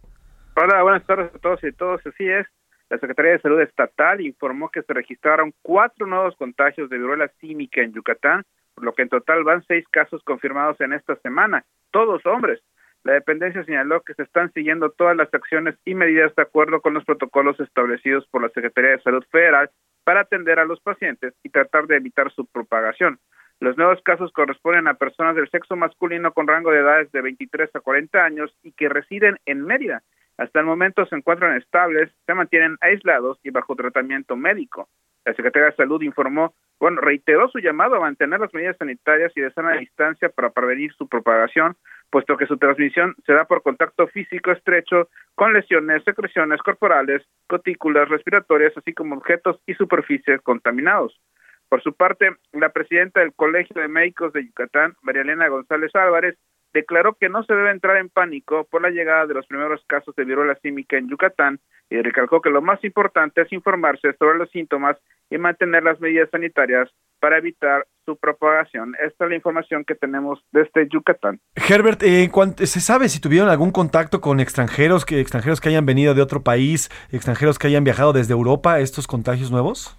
Hola, 0.54 0.82
buenas 0.82 1.06
tardes 1.06 1.34
a 1.34 1.38
todos 1.38 1.64
y 1.64 1.72
todos. 1.72 2.06
Así 2.06 2.28
es, 2.28 2.46
la 2.90 2.98
Secretaría 2.98 3.32
de 3.32 3.40
Salud 3.40 3.62
Estatal 3.62 4.20
informó 4.20 4.68
que 4.68 4.82
se 4.82 4.92
registraron 4.92 5.54
cuatro 5.62 6.06
nuevos 6.06 6.36
contagios 6.36 6.90
de 6.90 6.98
viruela 6.98 7.28
símica 7.40 7.80
en 7.80 7.94
Yucatán, 7.94 8.42
por 8.74 8.84
lo 8.84 8.92
que 8.92 9.00
en 9.00 9.08
total 9.08 9.44
van 9.44 9.64
seis 9.66 9.86
casos 9.90 10.22
confirmados 10.24 10.78
en 10.82 10.92
esta 10.92 11.16
semana, 11.16 11.64
todos 11.90 12.26
hombres. 12.26 12.60
La 13.02 13.14
dependencia 13.14 13.64
señaló 13.64 14.02
que 14.02 14.12
se 14.12 14.24
están 14.24 14.52
siguiendo 14.52 14.90
todas 14.90 15.16
las 15.16 15.32
acciones 15.32 15.74
y 15.86 15.94
medidas 15.94 16.34
de 16.36 16.42
acuerdo 16.42 16.82
con 16.82 16.92
los 16.92 17.04
protocolos 17.06 17.58
establecidos 17.58 18.26
por 18.26 18.42
la 18.42 18.50
Secretaría 18.50 18.90
de 18.90 19.02
Salud 19.02 19.24
Federal 19.30 19.70
para 20.04 20.20
atender 20.20 20.58
a 20.58 20.66
los 20.66 20.80
pacientes 20.80 21.32
y 21.42 21.48
tratar 21.48 21.86
de 21.86 21.96
evitar 21.96 22.30
su 22.30 22.44
propagación. 22.44 23.18
Los 23.58 23.78
nuevos 23.78 24.02
casos 24.02 24.30
corresponden 24.32 24.86
a 24.86 24.94
personas 24.94 25.34
del 25.34 25.48
sexo 25.48 25.76
masculino 25.76 26.32
con 26.32 26.46
rango 26.46 26.70
de 26.70 26.80
edades 26.80 27.10
de 27.10 27.22
23 27.22 27.74
a 27.74 27.80
40 27.80 28.22
años 28.22 28.54
y 28.62 28.72
que 28.72 28.90
residen 28.90 29.38
en 29.46 29.64
Mérida. 29.64 30.02
Hasta 30.38 30.60
el 30.60 30.66
momento 30.66 31.04
se 31.06 31.16
encuentran 31.16 31.56
estables, 31.56 32.10
se 32.26 32.34
mantienen 32.34 32.76
aislados 32.80 33.38
y 33.42 33.50
bajo 33.50 33.76
tratamiento 33.76 34.36
médico. 34.36 34.88
La 35.24 35.34
Secretaría 35.34 35.70
de 35.70 35.76
Salud 35.76 36.02
informó, 36.02 36.54
bueno, 36.80 37.00
reiteró 37.00 37.48
su 37.48 37.60
llamado 37.60 37.94
a 37.94 38.00
mantener 38.00 38.40
las 38.40 38.52
medidas 38.52 38.76
sanitarias 38.76 39.32
y 39.36 39.40
de 39.40 39.52
sana 39.52 39.74
distancia 39.74 40.30
para 40.30 40.50
prevenir 40.50 40.92
su 40.94 41.08
propagación, 41.08 41.76
puesto 42.10 42.36
que 42.36 42.46
su 42.46 42.56
transmisión 42.56 43.14
se 43.24 43.32
da 43.32 43.44
por 43.44 43.62
contacto 43.62 44.08
físico 44.08 44.50
estrecho 44.50 45.08
con 45.36 45.52
lesiones, 45.52 46.02
secreciones 46.02 46.60
corporales, 46.60 47.22
gotículas 47.48 48.08
respiratorias, 48.08 48.76
así 48.76 48.92
como 48.92 49.14
objetos 49.14 49.60
y 49.66 49.74
superficies 49.74 50.40
contaminados. 50.40 51.20
Por 51.68 51.82
su 51.82 51.94
parte, 51.94 52.36
la 52.52 52.70
presidenta 52.70 53.20
del 53.20 53.32
Colegio 53.32 53.80
de 53.80 53.88
Médicos 53.88 54.32
de 54.32 54.44
Yucatán, 54.44 54.94
María 55.02 55.22
Elena 55.22 55.48
González 55.48 55.94
Álvarez, 55.94 56.36
declaró 56.72 57.14
que 57.14 57.28
no 57.28 57.42
se 57.44 57.54
debe 57.54 57.70
entrar 57.70 57.96
en 57.96 58.08
pánico 58.08 58.66
por 58.70 58.82
la 58.82 58.90
llegada 58.90 59.26
de 59.26 59.34
los 59.34 59.46
primeros 59.46 59.82
casos 59.86 60.14
de 60.16 60.24
viruela 60.24 60.54
símica 60.62 60.96
en 60.96 61.08
Yucatán 61.08 61.60
y 61.90 62.00
recalcó 62.00 62.40
que 62.40 62.50
lo 62.50 62.62
más 62.62 62.82
importante 62.84 63.42
es 63.42 63.52
informarse 63.52 64.14
sobre 64.18 64.38
los 64.38 64.50
síntomas 64.50 64.96
y 65.30 65.38
mantener 65.38 65.82
las 65.82 66.00
medidas 66.00 66.30
sanitarias 66.30 66.88
para 67.20 67.38
evitar 67.38 67.86
su 68.04 68.16
propagación. 68.16 68.94
Esta 69.04 69.24
es 69.24 69.30
la 69.30 69.36
información 69.36 69.84
que 69.84 69.94
tenemos 69.94 70.44
desde 70.50 70.88
Yucatán. 70.88 71.40
Herbert, 71.54 72.02
eh, 72.02 72.28
¿se 72.66 72.80
sabe 72.80 73.08
si 73.08 73.20
tuvieron 73.20 73.48
algún 73.48 73.70
contacto 73.70 74.20
con 74.20 74.40
extranjeros, 74.40 75.04
que 75.04 75.20
extranjeros 75.20 75.60
que 75.60 75.68
hayan 75.68 75.86
venido 75.86 76.14
de 76.14 76.22
otro 76.22 76.42
país, 76.42 76.90
extranjeros 77.12 77.58
que 77.58 77.68
hayan 77.68 77.84
viajado 77.84 78.12
desde 78.12 78.32
Europa, 78.32 78.80
estos 78.80 79.06
contagios 79.06 79.50
nuevos? 79.50 79.96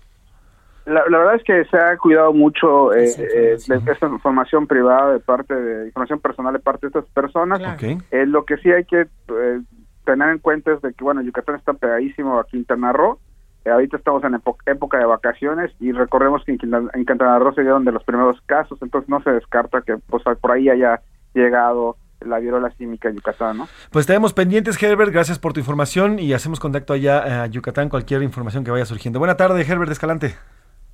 La, 0.85 1.03
la 1.09 1.17
verdad 1.17 1.35
es 1.35 1.43
que 1.43 1.63
se 1.65 1.77
ha 1.77 1.97
cuidado 1.97 2.33
mucho 2.33 2.93
eh, 2.93 3.09
eh, 3.17 3.57
de 3.67 3.91
esta 3.91 4.07
información 4.07 4.67
privada 4.67 5.13
de 5.13 5.19
parte 5.19 5.53
de 5.55 5.87
información 5.87 6.19
personal 6.19 6.53
de 6.53 6.59
parte 6.59 6.87
de 6.87 6.87
estas 6.89 7.05
personas. 7.13 7.61
Ok. 7.61 8.01
Eh, 8.11 8.25
lo 8.25 8.43
que 8.43 8.57
sí 8.57 8.71
hay 8.71 8.83
que 8.83 9.01
eh, 9.01 9.61
tener 10.05 10.29
en 10.29 10.39
cuenta 10.39 10.73
es 10.73 10.81
de 10.81 10.93
que 10.93 11.03
bueno 11.03 11.21
Yucatán 11.21 11.55
está 11.55 11.73
pegadísimo 11.73 12.37
a 12.37 12.45
Quintana 12.45 12.91
Roo. 12.91 13.19
Eh, 13.63 13.69
ahorita 13.69 13.95
estamos 13.95 14.23
en 14.25 14.35
época 14.65 14.97
de 14.97 15.05
vacaciones 15.05 15.71
y 15.79 15.93
recordemos 15.93 16.43
que 16.43 16.51
en 16.51 16.57
Quintana, 16.57 16.89
en 16.93 17.05
Quintana 17.05 17.39
Roo 17.39 17.53
se 17.53 17.61
dieron 17.61 17.85
de 17.85 17.93
los 17.93 18.03
primeros 18.03 18.41
casos, 18.45 18.77
entonces 18.81 19.07
no 19.09 19.21
se 19.21 19.31
descarta 19.31 19.81
que 19.81 19.95
pues 20.09 20.23
por 20.41 20.51
ahí 20.51 20.67
haya 20.67 21.01
llegado 21.33 21.95
la 22.19 22.39
viruela 22.39 22.71
símica 22.71 23.09
Yucatán, 23.09 23.57
¿no? 23.57 23.67
Pues 23.91 24.03
estaremos 24.03 24.33
pendientes, 24.33 24.81
Herbert. 24.81 25.11
Gracias 25.11 25.39
por 25.39 25.53
tu 25.53 25.59
información 25.59 26.19
y 26.19 26.33
hacemos 26.33 26.59
contacto 26.59 26.93
allá 26.93 27.43
a 27.43 27.47
Yucatán, 27.47 27.89
cualquier 27.89 28.21
información 28.23 28.63
que 28.63 28.71
vaya 28.71 28.85
surgiendo. 28.85 29.19
Buena 29.19 29.37
tarde, 29.37 29.61
Herbert 29.61 29.91
Escalante. 29.91 30.35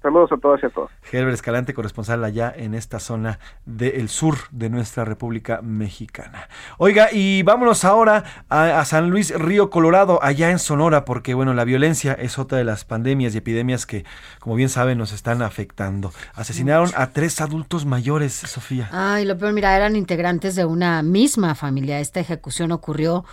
Saludos 0.02 0.32
a 0.32 0.38
todos 0.38 0.64
y 0.64 0.66
a 0.66 0.70
todos. 0.70 0.90
Herbert 1.12 1.34
Escalante, 1.34 1.74
corresponsal 1.74 2.24
allá 2.24 2.54
en 2.56 2.74
esta 2.74 3.00
zona 3.00 3.40
del 3.66 4.08
sur 4.08 4.36
de 4.52 4.70
nuestra 4.70 5.04
República 5.04 5.60
Mexicana. 5.62 6.48
Oiga, 6.78 7.10
y 7.12 7.44
vámonos 7.44 7.84
ahora 7.84 8.24
a, 8.48 8.80
a 8.80 8.86
San 8.86 9.10
Luis 9.10 9.38
Río 9.38 9.70
Colorado, 9.70 10.20
allá 10.24 10.52
en 10.52 10.60
Sonora, 10.60 11.04
porque 11.04 11.34
bueno, 11.34 11.54
la 11.54 11.66
violencia 11.66 12.14
es 12.14 12.40
otra 12.40 12.58
de 12.58 12.64
las 12.64 12.86
pandemias 12.86 13.36
y 13.36 13.40
epidemias 13.40 13.86
que, 13.86 14.06
como 14.40 14.56
bien 14.56 14.70
saben, 14.70 14.98
nos 14.98 15.12
están 15.12 15.42
afectando. 15.42 16.14
Asesinaron 16.34 16.92
a 16.96 17.08
tres 17.08 17.42
adultos 17.42 17.86
mayores, 17.86 18.34
Sofía. 18.34 18.90
Ay, 18.94 19.26
lo 19.26 19.38
peor, 19.38 19.52
mira, 19.52 19.76
eran 19.76 19.98
integrantes 19.98 20.56
de 20.56 20.64
una 20.64 21.04
misma 21.04 21.56
familia. 21.56 22.00
Esta 22.00 22.22
ejecución 22.22 22.72
ocurrió 22.72 23.26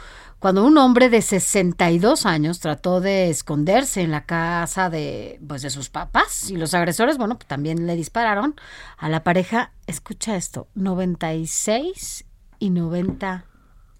cuando 0.47 0.65
un 0.65 0.79
hombre 0.79 1.09
de 1.09 1.23
62 1.23 2.25
años 2.25 2.61
trató 2.61 3.01
de 3.01 3.31
esconderse 3.31 4.03
en 4.03 4.13
la 4.13 4.27
casa 4.27 4.91
de, 4.91 5.41
pues, 5.45 5.63
de 5.63 5.71
sus 5.71 5.91
papás 5.91 6.53
y 6.53 6.57
los 6.57 6.73
agresores, 6.73 7.19
bueno, 7.19 7.37
pues, 7.37 7.49
también 7.49 7.85
le 7.85 7.97
dispararon 7.97 8.55
a 8.97 9.09
la 9.09 9.25
pareja, 9.25 9.73
escucha 9.89 10.37
esto, 10.37 10.69
96 10.77 12.27
y 12.61 12.71
90 12.71 13.45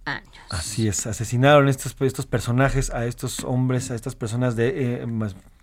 años. 0.05 0.47
Así 0.49 0.87
es, 0.87 1.09
asesinaron 1.09 1.69
estos, 1.69 1.97
estos 1.99 2.27
personajes 2.27 2.91
a 2.91 3.07
estos 3.07 3.43
hombres, 3.43 3.91
a 3.91 3.97
estas 3.97 4.15
personas 4.15 4.55
de, 4.55 5.01
eh, 5.03 5.07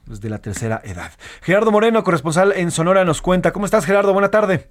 pues, 0.05 0.19
de 0.19 0.29
la 0.29 0.39
tercera 0.39 0.81
edad. 0.83 1.13
Gerardo 1.43 1.71
Moreno, 1.71 2.03
corresponsal 2.03 2.51
en 2.57 2.71
Sonora, 2.71 3.05
nos 3.05 3.21
cuenta. 3.21 3.53
¿Cómo 3.53 3.63
estás, 3.63 3.85
Gerardo? 3.85 4.11
Buena 4.11 4.31
tarde. 4.31 4.69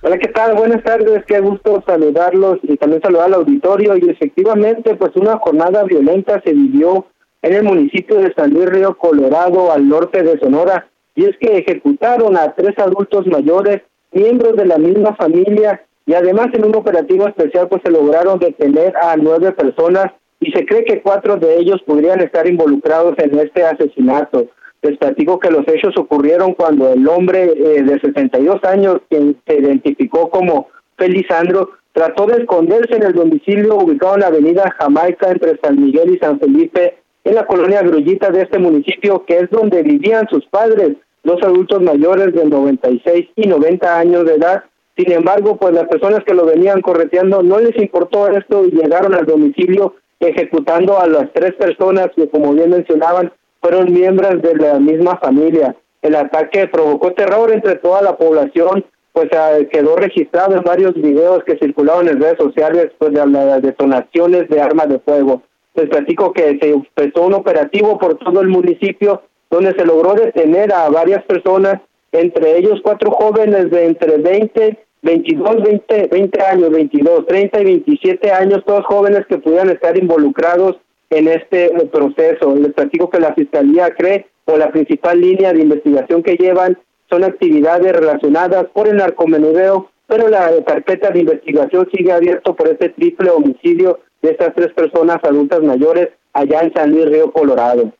Hola, 0.00 0.16
¿qué 0.16 0.28
tal? 0.28 0.54
Buenas 0.54 0.84
tardes, 0.84 1.24
qué 1.26 1.40
gusto 1.40 1.82
saludarlos 1.84 2.60
y 2.62 2.76
también 2.76 3.02
saludar 3.02 3.26
al 3.26 3.34
auditorio. 3.34 3.96
Y 3.96 4.08
efectivamente, 4.08 4.94
pues 4.94 5.10
una 5.16 5.38
jornada 5.38 5.82
violenta 5.82 6.40
se 6.44 6.52
vivió 6.52 7.06
en 7.42 7.54
el 7.54 7.64
municipio 7.64 8.18
de 8.20 8.32
San 8.34 8.50
Luis 8.50 8.66
Río 8.66 8.96
Colorado, 8.96 9.72
al 9.72 9.88
norte 9.88 10.22
de 10.22 10.38
Sonora. 10.38 10.88
Y 11.16 11.24
es 11.24 11.36
que 11.40 11.58
ejecutaron 11.58 12.36
a 12.36 12.54
tres 12.54 12.78
adultos 12.78 13.26
mayores, 13.26 13.82
miembros 14.12 14.54
de 14.54 14.66
la 14.66 14.78
misma 14.78 15.16
familia, 15.16 15.84
y 16.06 16.14
además 16.14 16.46
en 16.52 16.64
un 16.64 16.76
operativo 16.76 17.26
especial, 17.26 17.66
pues 17.66 17.82
se 17.84 17.90
lograron 17.90 18.38
detener 18.38 18.94
a 19.02 19.16
nueve 19.16 19.50
personas 19.50 20.12
y 20.38 20.52
se 20.52 20.64
cree 20.64 20.84
que 20.84 21.02
cuatro 21.02 21.38
de 21.38 21.56
ellos 21.56 21.82
podrían 21.84 22.20
estar 22.20 22.46
involucrados 22.46 23.18
en 23.18 23.36
este 23.40 23.64
asesinato. 23.64 24.46
Les 24.82 24.96
platico 24.96 25.38
que 25.38 25.50
los 25.50 25.66
hechos 25.66 25.96
ocurrieron 25.96 26.54
cuando 26.54 26.92
el 26.92 27.06
hombre 27.08 27.52
eh, 27.56 27.82
de 27.82 28.00
62 28.00 28.62
años, 28.64 28.98
quien 29.08 29.36
se 29.46 29.58
identificó 29.58 30.30
como 30.30 30.68
Felizandro, 30.96 31.70
trató 31.92 32.26
de 32.26 32.42
esconderse 32.42 32.94
en 32.94 33.02
el 33.02 33.12
domicilio 33.12 33.76
ubicado 33.76 34.14
en 34.14 34.20
la 34.20 34.26
avenida 34.28 34.74
Jamaica 34.78 35.30
entre 35.30 35.58
San 35.58 35.82
Miguel 35.82 36.14
y 36.14 36.18
San 36.18 36.38
Felipe, 36.38 36.98
en 37.24 37.34
la 37.34 37.44
colonia 37.46 37.82
Grullita 37.82 38.30
de 38.30 38.42
este 38.42 38.58
municipio, 38.58 39.24
que 39.24 39.38
es 39.38 39.50
donde 39.50 39.82
vivían 39.82 40.28
sus 40.28 40.46
padres, 40.46 40.96
dos 41.24 41.42
adultos 41.42 41.82
mayores 41.82 42.32
de 42.34 42.44
96 42.44 43.28
y 43.34 43.48
90 43.48 43.98
años 43.98 44.24
de 44.24 44.34
edad. 44.34 44.64
Sin 44.96 45.12
embargo, 45.12 45.56
pues 45.56 45.74
las 45.74 45.88
personas 45.88 46.24
que 46.24 46.34
lo 46.34 46.46
venían 46.46 46.80
correteando 46.80 47.42
no 47.42 47.58
les 47.58 47.76
importó 47.76 48.28
esto 48.28 48.64
y 48.64 48.70
llegaron 48.70 49.14
al 49.14 49.26
domicilio 49.26 49.94
ejecutando 50.20 50.98
a 50.98 51.06
las 51.06 51.32
tres 51.32 51.54
personas 51.54 52.08
que, 52.16 52.28
como 52.28 52.52
bien 52.52 52.70
mencionaban, 52.70 53.32
fueron 53.68 53.92
miembros 53.92 54.40
de 54.40 54.54
la 54.56 54.78
misma 54.78 55.18
familia. 55.18 55.76
El 56.00 56.14
ataque 56.14 56.68
provocó 56.68 57.12
terror 57.12 57.52
entre 57.52 57.76
toda 57.76 58.00
la 58.00 58.16
población, 58.16 58.82
pues 59.12 59.28
ah, 59.36 59.58
quedó 59.70 59.96
registrado 59.96 60.56
en 60.56 60.62
varios 60.62 60.94
videos 60.94 61.44
que 61.44 61.58
circularon 61.58 62.08
en 62.08 62.18
redes 62.18 62.38
sociales 62.38 62.92
pues, 62.98 63.12
de 63.12 63.26
las 63.26 63.60
detonaciones 63.60 64.48
de 64.48 64.60
armas 64.62 64.88
de 64.88 65.00
fuego. 65.00 65.42
Les 65.74 65.86
platico 65.90 66.32
que 66.32 66.58
se 66.58 66.70
empezó 66.70 67.26
un 67.26 67.34
operativo 67.34 67.98
por 67.98 68.16
todo 68.16 68.40
el 68.40 68.48
municipio 68.48 69.20
donde 69.50 69.74
se 69.74 69.84
logró 69.84 70.14
detener 70.14 70.72
a 70.72 70.88
varias 70.88 71.22
personas, 71.24 71.74
entre 72.12 72.56
ellos 72.56 72.80
cuatro 72.82 73.10
jóvenes 73.10 73.70
de 73.70 73.84
entre 73.84 74.16
20, 74.16 74.78
22, 75.02 75.62
20, 75.62 76.08
20 76.10 76.42
años, 76.42 76.70
22, 76.70 77.26
30 77.26 77.60
y 77.60 77.64
27 77.64 78.32
años, 78.32 78.64
todos 78.64 78.86
jóvenes 78.86 79.26
que 79.28 79.36
pudieran 79.36 79.68
estar 79.68 79.96
involucrados 79.98 80.76
en 81.10 81.28
este 81.28 81.66
eh, 81.66 81.86
proceso. 81.92 82.54
Les 82.54 82.72
platico 82.72 83.10
que 83.10 83.20
la 83.20 83.34
Fiscalía 83.34 83.94
cree 83.94 84.26
o 84.44 84.56
la 84.56 84.70
principal 84.70 85.20
línea 85.20 85.52
de 85.52 85.62
investigación 85.62 86.22
que 86.22 86.36
llevan 86.36 86.78
son 87.10 87.24
actividades 87.24 87.92
relacionadas 87.92 88.66
por 88.72 88.88
el 88.88 88.96
narcomenudeo, 88.96 89.90
pero 90.06 90.28
la 90.28 90.50
carpeta 90.66 91.10
de 91.10 91.20
investigación 91.20 91.88
sigue 91.92 92.12
abierto 92.12 92.54
por 92.54 92.68
este 92.68 92.90
triple 92.90 93.30
homicidio 93.30 94.00
de 94.22 94.30
estas 94.30 94.54
tres 94.54 94.72
personas 94.72 95.18
adultas 95.22 95.62
mayores 95.62 96.08
allá 96.32 96.60
en 96.60 96.72
San 96.72 96.90
Luis 96.90 97.06
Río 97.06 97.30
Colorado. 97.32 97.92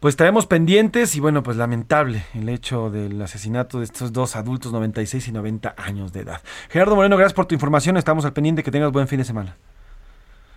Pues 0.00 0.16
traemos 0.16 0.46
pendientes 0.46 1.16
y 1.16 1.20
bueno, 1.20 1.42
pues 1.42 1.56
lamentable 1.56 2.24
el 2.34 2.50
hecho 2.50 2.90
del 2.90 3.22
asesinato 3.22 3.78
de 3.78 3.84
estos 3.84 4.12
dos 4.12 4.36
adultos, 4.36 4.70
96 4.70 5.28
y 5.28 5.32
90 5.32 5.74
años 5.78 6.12
de 6.12 6.20
edad. 6.20 6.42
Gerardo 6.68 6.94
Moreno, 6.94 7.16
gracias 7.16 7.32
por 7.32 7.46
tu 7.46 7.54
información. 7.54 7.96
Estamos 7.96 8.26
al 8.26 8.34
pendiente. 8.34 8.62
Que 8.62 8.70
tengas 8.70 8.92
buen 8.92 9.08
fin 9.08 9.18
de 9.18 9.24
semana. 9.24 9.56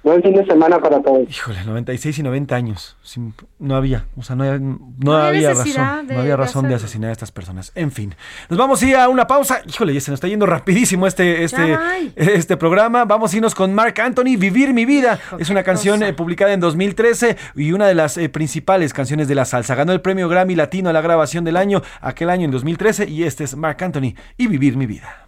Buen 0.08 0.24
fin 0.24 0.34
de 0.36 0.46
semana 0.46 0.80
para 0.80 1.02
todos. 1.02 1.30
Híjole, 1.30 1.66
96 1.66 2.18
y 2.20 2.24
90 2.24 2.56
años. 2.56 2.96
Sin- 3.04 3.34
no 3.60 3.76
había, 3.76 4.06
o 4.16 4.24
sea, 4.24 4.38
no, 4.38 4.46
había- 4.46 4.58
no 4.60 4.80
No 5.00 5.18
había 5.18 5.28
había 5.28 5.50
necesidad 5.50 5.86
razón, 5.86 6.08
de- 6.08 6.14
no 6.14 6.20
había 6.22 6.38
razón 6.38 6.68
de 6.70 6.76
asesinar 6.76 7.10
a 7.10 7.12
estas 7.12 7.32
personas. 7.34 7.74
En 7.76 7.92
fin, 7.92 8.16
nos 8.50 8.58
vamos 8.58 8.82
a 8.82 8.86
ir 8.88 8.96
a 8.96 9.10
una 9.10 9.28
pausa. 9.28 9.62
Híjole, 9.68 9.94
ya 9.94 10.00
se 10.00 10.12
nos 10.12 10.18
está 10.20 10.30
yendo 10.30 10.46
rapidísimo 10.46 11.08
este, 11.08 11.44
este, 11.44 11.78
este 12.16 12.56
programa. 12.56 13.04
Vamos 13.04 13.34
a 13.34 13.36
irnos 13.36 13.54
con 13.54 13.74
Mark 13.76 14.00
Anthony, 14.00 14.38
Vivir 14.38 14.74
mi 14.74 14.86
vida. 14.86 15.20
es 15.40 15.50
una 15.50 15.64
canción 15.64 16.02
eh, 16.02 16.14
publicada 16.14 16.54
en 16.54 16.62
2013 16.62 17.36
y 17.56 17.74
una 17.74 17.86
de 17.88 17.96
las 17.96 18.18
eh, 18.18 18.30
principales 18.30 18.94
canciones 18.94 19.28
de 19.28 19.36
la 19.36 19.44
salsa. 19.44 19.76
Ganó 19.76 19.92
el 19.92 20.00
premio 20.00 20.30
Grammy 20.30 20.56
Latino 20.56 20.90
a 20.90 20.94
la 20.94 21.02
grabación 21.02 21.44
del 21.44 21.58
año, 21.58 21.82
aquel 22.00 22.30
año 22.30 22.46
en 22.46 22.52
2013, 22.52 23.10
y 23.10 23.24
este 23.24 23.44
es 23.44 23.58
Mark 23.58 23.84
Anthony 23.84 24.14
y 24.38 24.48
Vivir 24.48 24.78
mi 24.78 24.86
vida. 24.86 25.28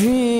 Me, 0.00 0.35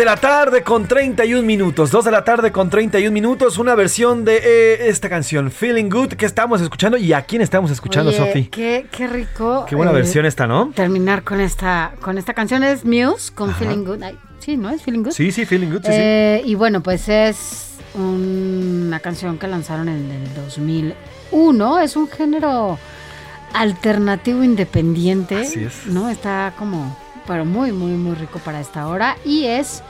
de 0.00 0.06
la 0.06 0.16
tarde 0.16 0.62
con 0.62 0.88
31 0.88 1.42
minutos. 1.42 1.90
2 1.90 2.06
de 2.06 2.10
la 2.10 2.24
tarde 2.24 2.50
con 2.50 2.70
31 2.70 3.12
minutos. 3.12 3.58
Una 3.58 3.74
versión 3.74 4.24
de 4.24 4.38
eh, 4.42 4.88
esta 4.88 5.10
canción, 5.10 5.50
Feeling 5.50 5.90
Good, 5.90 6.14
que 6.14 6.24
estamos 6.24 6.62
escuchando. 6.62 6.96
¿Y 6.96 7.12
a 7.12 7.20
quién 7.20 7.42
estamos 7.42 7.70
escuchando, 7.70 8.10
Sofi? 8.10 8.46
Qué, 8.46 8.86
qué 8.90 9.06
rico. 9.06 9.66
Qué 9.68 9.76
buena 9.76 9.92
eh, 9.92 9.96
versión 9.96 10.24
esta, 10.24 10.46
¿no? 10.46 10.72
Terminar 10.74 11.22
con 11.22 11.38
esta, 11.38 11.92
con 12.00 12.16
esta 12.16 12.32
canción 12.32 12.64
es 12.64 12.82
Muse 12.82 13.30
con 13.34 13.54
Feeling 13.54 13.84
Good. 13.84 14.02
Ay, 14.02 14.18
sí, 14.38 14.56
¿no? 14.56 14.70
Es 14.70 14.80
Feeling 14.80 15.02
Good. 15.02 15.12
Sí, 15.12 15.32
sí, 15.32 15.44
Feeling 15.44 15.68
Good, 15.68 15.82
sí, 15.82 15.90
Eh, 15.92 16.42
Y 16.46 16.54
bueno, 16.54 16.82
pues 16.82 17.06
es 17.10 17.74
una 17.92 19.00
canción 19.00 19.36
que 19.36 19.48
lanzaron 19.48 19.86
en 19.90 20.10
el 20.10 20.34
2001. 20.34 21.80
Es 21.80 21.96
un 21.96 22.08
género 22.08 22.78
alternativo 23.52 24.42
independiente. 24.42 25.42
Así 25.42 25.62
es. 25.62 25.86
¿No? 25.88 26.08
Está 26.08 26.54
como, 26.56 26.96
pero 27.26 27.44
muy, 27.44 27.72
muy, 27.72 27.92
muy 27.92 28.14
rico 28.14 28.38
para 28.38 28.60
esta 28.60 28.88
hora. 28.88 29.16
Y 29.24 29.46
es 29.46 29.82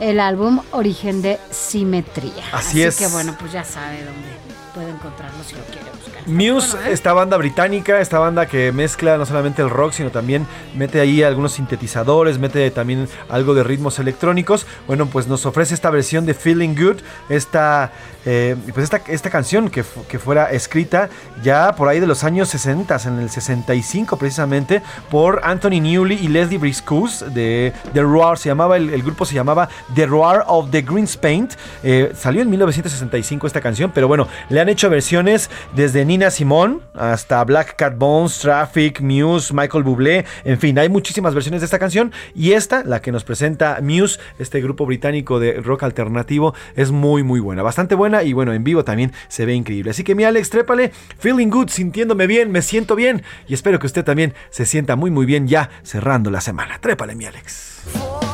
el 0.00 0.20
álbum 0.20 0.60
Origen 0.72 1.22
de 1.22 1.38
Simetría. 1.50 2.44
Así 2.52 2.82
es. 2.82 2.96
que 2.96 3.06
bueno, 3.08 3.36
pues 3.38 3.52
ya 3.52 3.64
sabe 3.64 4.04
dónde 4.04 4.28
puede 4.74 4.90
encontrarlo 4.90 5.42
si 5.44 5.54
lo 5.54 5.64
quiere. 5.64 5.93
Muse, 6.26 6.72
Bueno, 6.72 6.86
¿eh? 6.88 6.92
esta 6.92 7.12
banda 7.12 7.36
británica, 7.36 8.00
esta 8.00 8.18
banda 8.18 8.46
que 8.46 8.72
mezcla 8.72 9.18
no 9.18 9.26
solamente 9.26 9.60
el 9.62 9.70
rock, 9.70 9.92
sino 9.92 10.10
también 10.10 10.46
mete 10.74 11.00
ahí 11.00 11.22
algunos 11.22 11.52
sintetizadores, 11.52 12.38
mete 12.38 12.70
también 12.70 13.08
algo 13.28 13.54
de 13.54 13.62
ritmos 13.62 13.98
electrónicos. 13.98 14.66
Bueno, 14.86 15.06
pues 15.06 15.26
nos 15.28 15.44
ofrece 15.46 15.74
esta 15.74 15.90
versión 15.90 16.24
de 16.24 16.34
Feeling 16.34 16.74
Good, 16.74 17.02
esta, 17.28 17.92
eh, 18.24 18.56
pues 18.72 18.84
esta, 18.84 19.02
esta 19.08 19.28
canción 19.28 19.68
que, 19.68 19.84
que 20.08 20.18
fuera 20.18 20.50
escrita 20.50 21.10
ya 21.42 21.74
por 21.76 21.88
ahí 21.88 22.00
de 22.00 22.06
los 22.06 22.24
años 22.24 22.48
60, 22.48 22.96
en 23.04 23.18
el 23.18 23.30
65 23.30 24.16
precisamente, 24.16 24.82
por 25.10 25.40
Anthony 25.44 25.80
Newley 25.80 26.18
y 26.24 26.28
Leslie 26.28 26.58
Briscoe 26.58 27.10
de 27.34 27.72
The 27.92 28.02
Roar. 28.02 28.38
Se 28.38 28.48
llamaba, 28.48 28.76
el, 28.76 28.90
el 28.90 29.02
grupo 29.02 29.26
se 29.26 29.34
llamaba 29.34 29.68
The 29.94 30.06
Roar 30.06 30.44
of 30.46 30.70
the 30.70 30.82
Greens 30.82 31.16
Paint. 31.16 31.52
Eh, 31.82 32.12
salió 32.16 32.40
en 32.40 32.50
1965 32.50 33.46
esta 33.46 33.60
canción, 33.60 33.90
pero 33.94 34.08
bueno, 34.08 34.26
le 34.48 34.60
han 34.60 34.68
hecho 34.68 34.88
versiones 34.88 35.50
desde 35.74 36.04
Nina 36.14 36.30
Simone 36.30 36.78
hasta 36.94 37.42
Black 37.42 37.74
Cat 37.74 37.98
Bones, 37.98 38.38
Traffic, 38.38 39.00
Muse, 39.00 39.52
Michael 39.52 39.82
Bublé, 39.82 40.24
en 40.44 40.60
fin, 40.60 40.78
hay 40.78 40.88
muchísimas 40.88 41.34
versiones 41.34 41.60
de 41.60 41.64
esta 41.64 41.80
canción 41.80 42.12
y 42.36 42.52
esta, 42.52 42.84
la 42.84 43.02
que 43.02 43.10
nos 43.10 43.24
presenta 43.24 43.80
Muse, 43.82 44.20
este 44.38 44.60
grupo 44.60 44.86
británico 44.86 45.40
de 45.40 45.54
rock 45.54 45.82
alternativo, 45.82 46.54
es 46.76 46.92
muy 46.92 47.24
muy 47.24 47.40
buena, 47.40 47.64
bastante 47.64 47.96
buena 47.96 48.22
y 48.22 48.32
bueno, 48.32 48.52
en 48.52 48.62
vivo 48.62 48.84
también 48.84 49.10
se 49.26 49.44
ve 49.44 49.54
increíble. 49.54 49.90
Así 49.90 50.04
que 50.04 50.14
mi 50.14 50.22
Alex, 50.22 50.50
trépale, 50.50 50.92
feeling 51.18 51.48
good, 51.48 51.68
sintiéndome 51.68 52.28
bien, 52.28 52.52
me 52.52 52.62
siento 52.62 52.94
bien 52.94 53.24
y 53.48 53.54
espero 53.54 53.80
que 53.80 53.86
usted 53.88 54.04
también 54.04 54.34
se 54.50 54.66
sienta 54.66 54.94
muy 54.94 55.10
muy 55.10 55.26
bien 55.26 55.48
ya 55.48 55.68
cerrando 55.82 56.30
la 56.30 56.40
semana. 56.40 56.78
Trépale, 56.80 57.16
mi 57.16 57.24
Alex. 57.24 58.33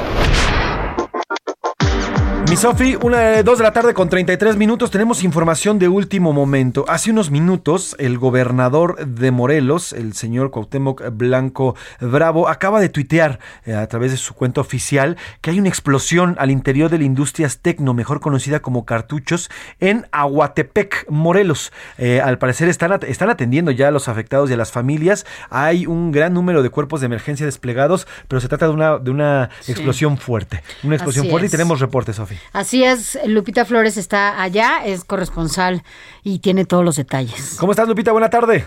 Mi 2.51 2.57
Sofi, 2.57 2.97
una 3.01 3.19
de 3.19 3.43
dos 3.43 3.59
de 3.59 3.63
la 3.63 3.71
tarde 3.71 3.93
con 3.93 4.09
33 4.09 4.57
minutos. 4.57 4.91
Tenemos 4.91 5.23
información 5.23 5.79
de 5.79 5.87
último 5.87 6.33
momento. 6.33 6.83
Hace 6.89 7.09
unos 7.11 7.31
minutos, 7.31 7.95
el 7.97 8.17
gobernador 8.17 8.97
de 9.07 9.31
Morelos, 9.31 9.93
el 9.93 10.11
señor 10.15 10.51
Cuauhtémoc 10.51 11.01
Blanco 11.13 11.77
Bravo, 12.01 12.49
acaba 12.49 12.81
de 12.81 12.89
tuitear 12.89 13.39
eh, 13.63 13.73
a 13.73 13.87
través 13.87 14.11
de 14.11 14.17
su 14.17 14.33
cuenta 14.33 14.59
oficial 14.59 15.15
que 15.39 15.51
hay 15.51 15.59
una 15.59 15.69
explosión 15.69 16.35
al 16.39 16.51
interior 16.51 16.89
de 16.89 16.97
la 16.97 17.05
industria 17.05 17.47
Tecno, 17.61 17.93
mejor 17.93 18.19
conocida 18.19 18.59
como 18.59 18.83
cartuchos, 18.83 19.49
en 19.79 20.05
Aguatepec, 20.11 21.05
Morelos. 21.09 21.71
Eh, 21.97 22.19
al 22.19 22.37
parecer 22.37 22.67
están, 22.67 22.91
at- 22.91 23.05
están 23.05 23.29
atendiendo 23.29 23.71
ya 23.71 23.87
a 23.87 23.91
los 23.91 24.09
afectados 24.09 24.49
y 24.49 24.53
a 24.55 24.57
las 24.57 24.73
familias. 24.73 25.25
Hay 25.49 25.85
un 25.85 26.11
gran 26.11 26.33
número 26.33 26.63
de 26.63 26.69
cuerpos 26.69 26.99
de 26.99 27.05
emergencia 27.05 27.45
desplegados, 27.45 28.07
pero 28.27 28.41
se 28.41 28.49
trata 28.49 28.65
de 28.67 28.73
una, 28.73 28.97
de 28.97 29.09
una 29.09 29.49
Sí. 29.61 29.71
explosión 29.71 30.17
fuerte. 30.17 30.61
Una 30.83 30.95
explosión 30.95 31.23
Así 31.23 31.29
fuerte 31.31 31.45
es. 31.47 31.53
y 31.53 31.55
tenemos 31.55 31.79
reportes, 31.79 32.17
Sofi. 32.17 32.40
Así 32.53 32.83
es, 32.83 33.19
Lupita 33.27 33.65
Flores 33.65 33.97
está 33.97 34.41
allá, 34.41 34.85
es 34.85 35.03
corresponsal 35.05 35.81
y 36.23 36.39
tiene 36.39 36.65
todos 36.65 36.83
los 36.83 36.95
detalles. 36.97 37.57
¿Cómo 37.59 37.71
estás, 37.71 37.87
Lupita? 37.87 38.11
Buena 38.11 38.29
tarde. 38.29 38.65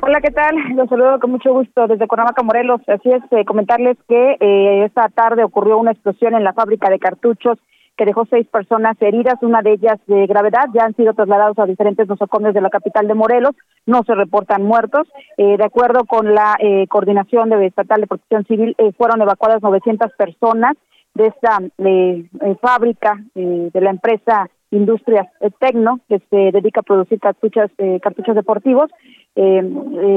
Hola, 0.00 0.20
¿qué 0.20 0.30
tal? 0.30 0.54
Los 0.76 0.88
saludo 0.88 1.18
con 1.18 1.32
mucho 1.32 1.52
gusto 1.52 1.88
desde 1.88 2.06
Cuernavaca, 2.06 2.42
Morelos. 2.42 2.80
Así 2.86 3.10
es, 3.10 3.22
eh, 3.32 3.44
comentarles 3.44 3.96
que 4.08 4.36
eh, 4.38 4.84
esta 4.84 5.08
tarde 5.08 5.42
ocurrió 5.42 5.76
una 5.78 5.90
explosión 5.90 6.34
en 6.34 6.44
la 6.44 6.52
fábrica 6.52 6.88
de 6.88 7.00
cartuchos 7.00 7.58
que 7.98 8.04
dejó 8.04 8.24
seis 8.30 8.46
personas 8.46 8.96
heridas, 9.00 9.34
una 9.42 9.60
de 9.60 9.72
ellas 9.72 9.98
de 10.06 10.26
gravedad. 10.26 10.66
Ya 10.72 10.84
han 10.84 10.94
sido 10.94 11.12
trasladados 11.14 11.58
a 11.58 11.66
diferentes 11.66 12.06
nosocomios 12.06 12.54
de 12.54 12.60
la 12.60 12.70
capital 12.70 13.08
de 13.08 13.14
Morelos. 13.14 13.56
No 13.86 14.04
se 14.04 14.14
reportan 14.14 14.62
muertos. 14.62 15.08
Eh, 15.36 15.56
de 15.56 15.64
acuerdo 15.64 16.04
con 16.04 16.32
la 16.32 16.56
eh, 16.60 16.86
Coordinación 16.86 17.50
de 17.50 17.66
Estatal 17.66 18.00
de 18.00 18.06
Protección 18.06 18.44
Civil, 18.44 18.76
eh, 18.78 18.92
fueron 18.96 19.20
evacuadas 19.20 19.62
900 19.62 20.12
personas 20.12 20.76
de 21.18 21.26
esta 21.26 21.58
eh, 21.78 22.26
fábrica 22.62 23.22
eh, 23.34 23.70
de 23.72 23.80
la 23.80 23.90
empresa 23.90 24.48
Industrias 24.70 25.26
eh, 25.40 25.50
Tecno, 25.58 26.00
que 26.08 26.20
se 26.30 26.52
dedica 26.52 26.80
a 26.80 26.82
producir 26.82 27.18
cartuchos, 27.20 27.70
eh, 27.78 28.00
cartuchos 28.02 28.34
deportivos. 28.34 28.90
Eh, 29.34 29.62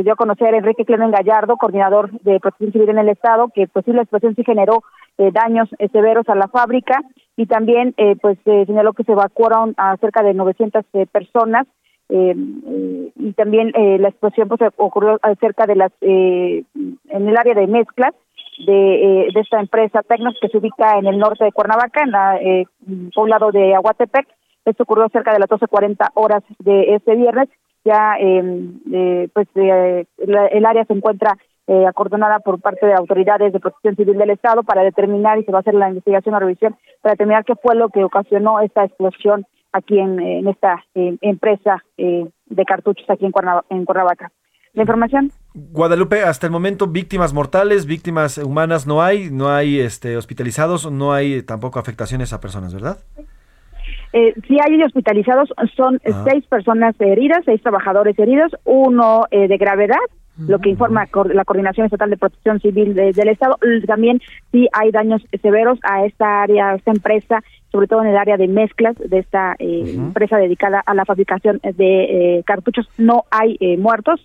dio 0.04 0.14
a 0.14 0.16
conocer 0.16 0.54
a 0.54 0.58
Enrique 0.58 0.84
Clemen 0.84 1.12
Gallardo, 1.12 1.56
coordinador 1.56 2.12
de 2.22 2.40
protección 2.40 2.72
civil 2.72 2.90
en 2.90 2.98
el 2.98 3.10
Estado, 3.10 3.50
que 3.54 3.68
pues 3.68 3.86
sí, 3.86 3.94
la 3.94 4.02
explosión 4.02 4.36
sí 4.36 4.44
generó 4.44 4.84
daños 5.18 5.70
severos 5.92 6.28
a 6.28 6.36
la 6.36 6.48
fábrica. 6.48 7.02
Y 7.38 7.46
también 7.46 7.94
pues 8.22 8.38
señaló 8.44 8.94
que 8.94 9.04
se 9.04 9.12
evacuaron 9.12 9.74
a 9.78 9.96
cerca 9.98 10.24
de 10.24 10.34
900 10.34 10.84
eh, 10.94 11.06
personas. 11.06 11.68
Eh, 12.10 12.36
y 13.16 13.34
también 13.34 13.72
eh, 13.76 14.00
la 14.00 14.10
explosión 14.10 14.50
pues 14.50 14.60
ocurrió 14.78 15.20
cerca 15.40 15.66
de 15.66 15.76
las 15.76 15.92
en 16.02 16.66
el 17.10 17.38
área 17.38 17.54
de 17.54 17.68
mezclas 17.68 18.14
de, 18.60 19.24
eh, 19.26 19.28
de 19.34 19.40
esta 19.40 19.60
empresa 19.60 20.04
Tecnos 20.04 20.36
que 20.42 20.48
se 20.50 20.58
ubica 20.58 20.98
en 20.98 21.08
el 21.08 21.18
norte 21.18 21.44
de 21.46 21.52
Cuernavaca, 21.52 22.04
en 22.04 22.12
la 22.12 22.38
eh, 22.38 22.66
poblado 23.16 23.52
de 23.52 23.74
Aguatepec. 23.76 24.28
Esto 24.66 24.84
ocurrió 24.84 25.08
cerca 25.10 25.34
de 25.34 25.40
las 25.40 25.50
12.40 25.50 26.10
horas 26.16 26.44
de 26.60 26.96
este 26.96 27.16
viernes. 27.16 27.50
Ya 27.84 28.16
eh, 28.20 28.70
eh, 28.94 29.28
pues 29.34 29.48
eh, 29.56 30.06
la- 30.18 30.48
el 30.48 30.66
área 30.66 30.86
se 30.86 30.94
encuentra 30.94 31.36
eh, 31.68 31.86
acordonada 31.88 32.40
por 32.40 32.60
parte 32.60 32.86
de 32.86 32.94
autoridades 32.94 33.54
de 33.54 33.60
protección 33.60 33.96
civil 33.96 34.18
del 34.18 34.30
Estado 34.32 34.62
para 34.64 34.84
determinar 34.84 35.40
y 35.40 35.44
se 35.44 35.52
va 35.52 35.60
a 35.60 35.62
hacer 35.62 35.74
la 35.74 35.90
investigación 35.90 36.36
o 36.36 36.40
revisión 36.40 36.76
para 37.02 37.14
determinar 37.14 37.46
qué 37.46 37.56
fue 37.56 37.76
lo 37.76 37.90
que 37.90 38.04
ocasionó 38.04 38.60
esta 38.60 38.84
explosión 38.84 39.46
aquí 39.72 39.98
en, 39.98 40.48
esta 40.48 40.84
eh, 40.96 41.16
empresa 41.22 41.84
eh, 41.98 42.28
de 42.48 42.66
cartuchos 42.66 43.10
aquí 43.10 43.26
en 43.26 43.86
Cuernavaca. 43.86 44.32
La 44.74 44.84
información. 44.84 45.32
Guadalupe, 45.54 46.24
hasta 46.24 46.48
el 46.48 46.52
momento 46.52 46.88
víctimas 46.88 47.34
mortales, 47.34 47.86
víctimas 47.86 48.38
humanas 48.38 48.88
no 48.88 49.02
hay, 49.02 49.30
no 49.32 49.50
hay 49.50 49.80
este, 49.80 50.16
hospitalizados, 50.16 50.90
no 50.92 51.12
hay 51.14 51.42
tampoco 51.44 51.78
afectaciones 51.80 52.32
a 52.32 52.40
personas, 52.40 52.74
¿verdad? 52.74 53.00
Eh, 54.14 54.34
sí 54.48 54.58
hay 54.66 54.82
hospitalizados, 54.84 55.50
son 55.76 55.96
eh, 56.04 56.12
Ah. 56.14 56.26
seis 56.30 56.46
personas 56.46 56.96
heridas, 57.00 57.40
seis 57.46 57.62
trabajadores 57.62 58.18
heridos, 58.20 58.52
uno 58.66 59.26
eh, 59.32 59.48
de 59.48 59.58
gravedad, 59.58 59.98
lo 60.38 60.60
que 60.60 60.70
informa 60.70 61.08
la 61.34 61.44
Coordinación 61.46 61.86
Estatal 61.86 62.10
de 62.10 62.18
Protección 62.18 62.60
Civil 62.62 62.94
de- 62.96 63.12
del 63.12 63.28
Estado. 63.28 63.58
También 63.86 64.22
sí 64.52 64.68
hay 64.72 64.90
daños 64.92 65.22
severos 65.42 65.78
a 65.84 66.06
esta 66.06 66.42
área, 66.44 66.72
a 66.72 66.76
esta 66.76 66.92
empresa, 66.92 67.44
sobre 67.72 67.88
todo 67.88 68.02
en 68.02 68.08
el 68.10 68.18
área 68.18 68.38
de 68.38 68.48
mezclas 68.48 68.96
de 68.98 69.20
esta 69.20 69.56
eh, 69.60 69.94
empresa 69.96 70.38
dedicada 70.38 70.82
a 70.86 70.94
la 70.96 71.06
fabricación 71.06 71.60
de 71.62 72.38
eh, 72.40 72.44
cartuchos. 72.46 72.90
No 72.98 73.26
hay 73.30 73.58
eh, 73.60 73.78
muertos. 73.78 74.22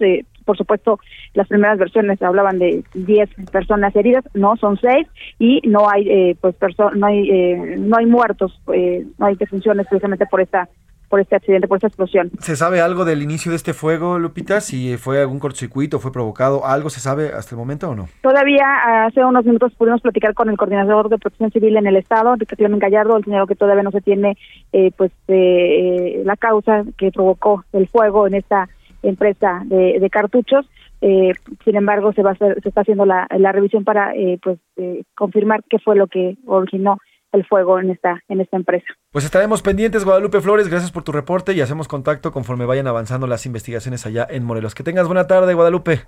Eh, 0.47 0.57
por 0.57 0.57
supuesto, 0.57 1.01
las 1.35 1.49
primeras 1.49 1.79
versiones 1.79 2.23
hablaban 2.23 2.59
de 2.59 2.85
10 2.95 3.29
personas 3.51 3.95
heridas, 3.97 4.25
no, 4.35 4.57
son 4.57 4.79
seis 4.81 5.07
y 5.39 5.61
no 5.69 5.89
hay 5.91 6.09
eh, 6.09 6.37
pues 6.41 6.55
no 6.95 7.07
hay 7.07 7.31
eh, 7.31 7.77
no 7.79 7.97
hay 7.97 8.07
muertos, 8.07 8.61
eh, 8.73 9.05
no 9.19 9.27
hay 9.27 9.37
defunciones 9.37 9.87
precisamente 9.89 10.27
por 10.27 10.41
esta 10.41 10.69
por 11.09 11.21
este 11.21 11.37
accidente, 11.37 11.69
por 11.69 11.77
esta 11.77 11.87
explosión. 11.87 12.31
¿Se 12.41 12.57
sabe 12.57 12.81
algo 12.81 13.05
del 13.05 13.23
inicio 13.23 13.51
de 13.51 13.57
este 13.57 13.75
fuego, 13.75 14.19
Lupita? 14.19 14.61
Si 14.61 14.97
fue 14.97 15.21
algún 15.21 15.39
cortocircuito, 15.39 16.01
fue 16.01 16.13
provocado, 16.13 16.67
¿algo 16.67 16.91
se 16.91 17.01
sabe 17.01 17.29
hasta 17.29 17.55
el 17.55 17.59
momento 17.59 17.91
o 17.91 17.95
no? 17.95 18.09
Todavía 18.23 19.07
hace 19.07 19.25
unos 19.25 19.45
minutos 19.45 19.73
pudimos 19.77 20.01
platicar 20.01 20.35
con 20.35 20.49
el 20.49 20.57
coordinador 20.57 21.09
de 21.09 21.19
protección 21.19 21.53
civil 21.53 21.77
en 21.77 21.87
el 21.87 21.97
estado, 21.97 22.33
Enrique 22.33 22.57
Clemen 22.57 22.81
Gallardo, 22.81 23.17
el 23.17 23.25
señor 23.25 23.47
que 23.47 23.55
todavía 23.55 23.83
no 23.85 23.93
se 23.93 24.01
tiene 24.01 24.37
eh, 24.73 24.91
pues 24.97 25.13
eh, 25.29 26.23
la 26.25 26.37
causa 26.37 26.83
que 26.99 27.13
provocó 27.13 27.65
el 27.73 27.89
fuego 27.89 28.27
en 28.27 28.35
esta 28.35 28.69
empresa 29.09 29.63
de, 29.65 29.99
de 30.01 30.11
cartuchos. 30.11 30.67
Eh, 31.01 31.33
sin 31.65 31.77
embargo, 31.77 32.13
se 32.13 32.23
va 32.23 32.31
a 32.31 32.33
hacer, 32.33 32.61
se 32.63 32.69
está 32.69 32.81
haciendo 32.81 33.05
la, 33.05 33.27
revisión 33.53 33.85
para 33.85 34.15
eh, 34.15 34.39
pues 34.43 34.59
eh, 34.77 35.05
confirmar 35.17 35.63
qué 35.69 35.79
fue 35.79 35.97
lo 35.97 36.07
que 36.07 36.37
originó 36.47 36.99
el 37.33 37.45
fuego 37.45 37.79
en 37.79 37.91
esta 37.91 38.23
en 38.29 38.41
esta 38.41 38.57
empresa. 38.57 38.87
Pues 39.13 39.25
estaremos 39.25 39.61
pendientes, 39.61 40.05
Guadalupe 40.05 40.41
Flores, 40.41 40.69
gracias 40.69 40.91
por 40.91 41.03
tu 41.03 41.13
reporte 41.13 41.53
y 41.53 41.61
hacemos 41.61 41.87
contacto 41.87 42.33
conforme 42.33 42.65
vayan 42.65 42.87
avanzando 42.87 43.27
las 43.27 43.45
investigaciones 43.45 44.07
allá 44.07 44.27
en 44.31 44.45
Morelos. 44.45 44.75
Que 44.75 44.85
tengas 44.85 45.07
buena 45.07 45.27
tarde, 45.27 45.53
Guadalupe. 45.53 46.01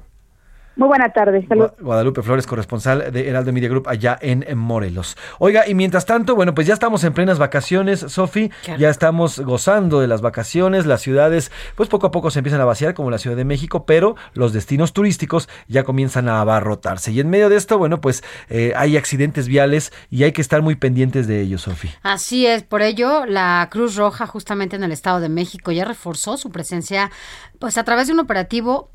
Muy 0.78 0.86
buena 0.86 1.12
tarde. 1.12 1.44
Saludos. 1.48 1.72
Guadalupe 1.80 2.22
Flores, 2.22 2.46
corresponsal 2.46 3.10
de 3.10 3.28
Heraldo 3.28 3.52
Media 3.52 3.68
Group 3.68 3.88
allá 3.88 4.16
en 4.20 4.46
Morelos. 4.56 5.16
Oiga, 5.40 5.66
y 5.66 5.74
mientras 5.74 6.06
tanto, 6.06 6.36
bueno, 6.36 6.54
pues 6.54 6.68
ya 6.68 6.74
estamos 6.74 7.02
en 7.02 7.14
plenas 7.14 7.40
vacaciones, 7.40 7.98
Sofi, 7.98 8.52
ya 8.78 8.88
estamos 8.88 9.40
gozando 9.40 9.98
de 9.98 10.06
las 10.06 10.20
vacaciones, 10.20 10.86
las 10.86 11.00
ciudades, 11.00 11.50
pues 11.74 11.88
poco 11.88 12.06
a 12.06 12.10
poco 12.12 12.30
se 12.30 12.38
empiezan 12.38 12.60
a 12.60 12.64
vaciar, 12.64 12.94
como 12.94 13.10
la 13.10 13.18
Ciudad 13.18 13.36
de 13.36 13.44
México, 13.44 13.86
pero 13.86 14.14
los 14.34 14.52
destinos 14.52 14.92
turísticos 14.92 15.48
ya 15.66 15.82
comienzan 15.82 16.28
a 16.28 16.40
abarrotarse. 16.40 17.10
Y 17.10 17.18
en 17.18 17.28
medio 17.28 17.48
de 17.48 17.56
esto, 17.56 17.76
bueno, 17.76 18.00
pues 18.00 18.22
eh, 18.48 18.72
hay 18.76 18.96
accidentes 18.96 19.48
viales 19.48 19.92
y 20.10 20.22
hay 20.22 20.30
que 20.30 20.42
estar 20.42 20.62
muy 20.62 20.76
pendientes 20.76 21.26
de 21.26 21.40
ellos, 21.40 21.62
Sofi. 21.62 21.90
Así 22.04 22.46
es, 22.46 22.62
por 22.62 22.82
ello 22.82 23.26
la 23.26 23.66
Cruz 23.72 23.96
Roja 23.96 24.28
justamente 24.28 24.76
en 24.76 24.84
el 24.84 24.92
Estado 24.92 25.18
de 25.18 25.28
México 25.28 25.72
ya 25.72 25.84
reforzó 25.84 26.36
su 26.36 26.52
presencia 26.52 27.10
pues 27.58 27.78
a 27.78 27.82
través 27.82 28.06
de 28.06 28.12
un 28.12 28.20
operativo 28.20 28.90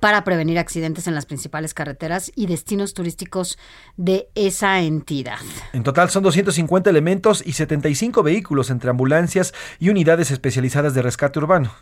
para 0.00 0.24
prevenir 0.24 0.58
accidentes 0.58 1.06
en 1.06 1.14
las 1.14 1.26
principales 1.26 1.74
carreteras 1.74 2.32
y 2.34 2.46
destinos 2.46 2.94
turísticos 2.94 3.58
de 3.96 4.28
esa 4.34 4.80
entidad. 4.80 5.38
En 5.72 5.82
total 5.82 6.10
son 6.10 6.22
250 6.22 6.90
elementos 6.90 7.42
y 7.44 7.52
75 7.52 8.22
vehículos 8.22 8.70
entre 8.70 8.90
ambulancias 8.90 9.54
y 9.78 9.90
unidades 9.90 10.30
especializadas 10.30 10.94
de 10.94 11.02
rescate 11.02 11.38
urbano. 11.38 11.72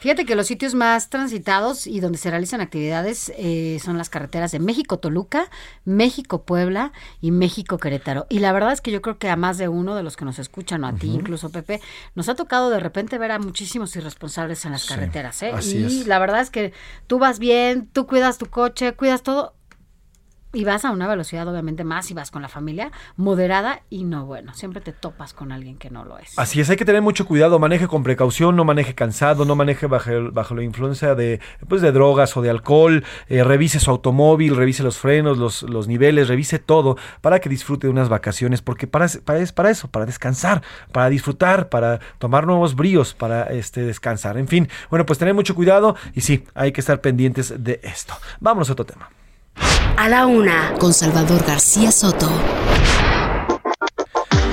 Fíjate 0.00 0.24
que 0.24 0.34
los 0.34 0.46
sitios 0.46 0.74
más 0.74 1.10
transitados 1.10 1.86
y 1.86 2.00
donde 2.00 2.18
se 2.18 2.30
realizan 2.30 2.60
actividades 2.60 3.32
eh, 3.36 3.78
son 3.84 3.98
las 3.98 4.08
carreteras 4.08 4.52
de 4.52 4.58
México-Toluca, 4.58 5.50
México-Puebla 5.84 6.92
y 7.20 7.30
México-Querétaro. 7.30 8.26
Y 8.28 8.38
la 8.38 8.52
verdad 8.52 8.72
es 8.72 8.80
que 8.80 8.90
yo 8.90 9.02
creo 9.02 9.18
que 9.18 9.28
a 9.28 9.36
más 9.36 9.58
de 9.58 9.68
uno 9.68 9.94
de 9.94 10.02
los 10.02 10.16
que 10.16 10.24
nos 10.24 10.38
escuchan, 10.38 10.84
o 10.84 10.86
a 10.86 10.94
ti 10.94 11.08
incluso, 11.08 11.50
Pepe, 11.50 11.80
nos 12.14 12.28
ha 12.28 12.34
tocado 12.34 12.70
de 12.70 12.80
repente 12.80 13.18
ver 13.18 13.32
a 13.32 13.38
muchísimos 13.38 13.94
irresponsables 13.96 14.64
en 14.64 14.72
las 14.72 14.86
carreteras. 14.86 15.42
¿eh? 15.42 15.52
así 15.54 15.78
y 15.78 16.00
es. 16.00 16.06
la 16.06 16.18
verdad 16.18 16.40
es 16.40 16.50
que 16.50 16.72
tú 17.06 17.18
vas 17.18 17.38
bien, 17.38 17.65
tú 17.92 18.06
cuidas 18.06 18.38
tu 18.38 18.46
coche, 18.46 18.94
cuidas 18.94 19.22
todo 19.22 19.55
y 20.52 20.64
vas 20.64 20.84
a 20.84 20.90
una 20.90 21.06
velocidad 21.06 21.46
obviamente 21.48 21.84
más 21.84 22.10
y 22.10 22.14
vas 22.14 22.30
con 22.30 22.42
la 22.42 22.48
familia 22.48 22.90
moderada 23.16 23.82
y 23.90 24.04
no 24.04 24.26
bueno, 24.26 24.54
siempre 24.54 24.80
te 24.80 24.92
topas 24.92 25.34
con 25.34 25.52
alguien 25.52 25.76
que 25.76 25.90
no 25.90 26.04
lo 26.04 26.18
es. 26.18 26.38
Así 26.38 26.60
es, 26.60 26.70
hay 26.70 26.76
que 26.76 26.84
tener 26.84 27.02
mucho 27.02 27.26
cuidado, 27.26 27.58
maneje 27.58 27.88
con 27.88 28.02
precaución, 28.02 28.56
no 28.56 28.64
maneje 28.64 28.94
cansado, 28.94 29.44
no 29.44 29.54
maneje 29.56 29.86
bajo, 29.86 30.32
bajo 30.32 30.54
la 30.54 30.62
influencia 30.62 31.14
de, 31.14 31.40
pues, 31.68 31.82
de 31.82 31.92
drogas 31.92 32.36
o 32.36 32.42
de 32.42 32.50
alcohol, 32.50 33.04
eh, 33.28 33.44
revise 33.44 33.80
su 33.80 33.90
automóvil, 33.90 34.56
revise 34.56 34.82
los 34.82 34.98
frenos, 34.98 35.38
los, 35.38 35.62
los 35.62 35.88
niveles, 35.88 36.28
revise 36.28 36.58
todo 36.58 36.96
para 37.20 37.40
que 37.40 37.48
disfrute 37.48 37.86
de 37.86 37.90
unas 37.90 38.08
vacaciones, 38.08 38.62
porque 38.62 38.86
para, 38.86 39.06
para, 39.24 39.40
es 39.40 39.52
para 39.52 39.70
eso, 39.70 39.88
para 39.88 40.06
descansar, 40.06 40.62
para 40.92 41.08
disfrutar, 41.08 41.68
para 41.68 42.00
tomar 42.18 42.46
nuevos 42.46 42.74
bríos, 42.74 43.14
para 43.14 43.44
este, 43.44 43.82
descansar. 43.82 44.38
En 44.38 44.48
fin, 44.48 44.68
bueno, 44.90 45.06
pues 45.06 45.18
tener 45.18 45.34
mucho 45.34 45.54
cuidado 45.54 45.96
y 46.14 46.22
sí, 46.22 46.44
hay 46.54 46.72
que 46.72 46.80
estar 46.80 47.00
pendientes 47.00 47.54
de 47.62 47.80
esto. 47.82 48.14
Vámonos 48.40 48.68
a 48.70 48.72
otro 48.72 48.86
tema. 48.86 49.10
A 49.96 50.08
la 50.10 50.26
una, 50.26 50.74
con 50.78 50.92
Salvador 50.92 51.42
García 51.46 51.90
Soto. 51.90 52.28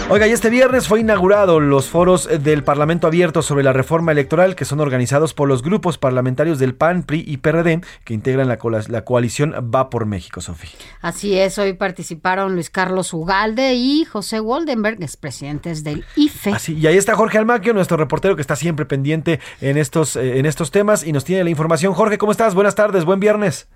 Oiga, 0.10 0.28
y 0.28 0.32
este 0.32 0.49
viernes 0.49 0.88
fue 0.88 1.02
inaugurado 1.02 1.60
los 1.60 1.88
foros 1.90 2.30
del 2.41 2.64
Parlamento 2.64 3.07
Abierto 3.07 3.41
sobre 3.41 3.64
la 3.64 3.74
reforma 3.74 4.14
electoral 4.14 4.56
que 4.56 4.64
son 4.64 4.80
organizados 4.80 5.34
por 5.34 5.49
los 5.49 5.61
grupos 5.61 5.98
parlamentarios 5.98 6.60
del 6.60 6.76
PAN, 6.76 7.03
PRI 7.03 7.26
y 7.28 7.38
PRD 7.38 7.82
que 8.06 8.14
integran 8.14 8.48
la, 8.48 8.57
la 8.88 9.06
coalición 9.06 9.53
Va 9.74 9.90
por 9.90 10.06
México, 10.06 10.40
Sofía. 10.40 10.72
Así 11.02 11.38
es, 11.38 11.57
hoy 11.57 11.74
participaron 11.74 12.53
Luis 12.53 12.70
Carlos 12.70 13.14
Ugalde 13.14 13.74
y 13.74 14.06
José 14.06 14.40
Waldenberg, 14.40 15.02
expresidentes 15.02 15.84
del 15.84 16.06
IFE. 16.15 16.52
Así, 16.52 16.74
y 16.78 16.88
ahí 16.88 16.98
está 16.98 17.15
Jorge 17.15 17.38
Almaquio, 17.38 17.74
nuestro 17.74 17.98
reportero 17.98 18.36
que 18.36 18.41
está 18.41 18.56
siempre 18.56 18.86
pendiente 18.86 19.40
en 19.60 19.78
estos, 19.78 20.15
eh, 20.15 20.38
en 20.40 20.45
estos 20.45 20.72
temas 20.72 21.03
y 21.03 21.11
nos 21.11 21.26
tiene 21.26 21.44
la 21.44 21.49
información. 21.49 21.94
Jorge, 21.94 22.18
¿cómo 22.18 22.32
estás? 22.32 22.56
Buenas 22.56 22.76
tardes, 22.76 23.03
buen 23.03 23.20
viernes. 23.20 23.68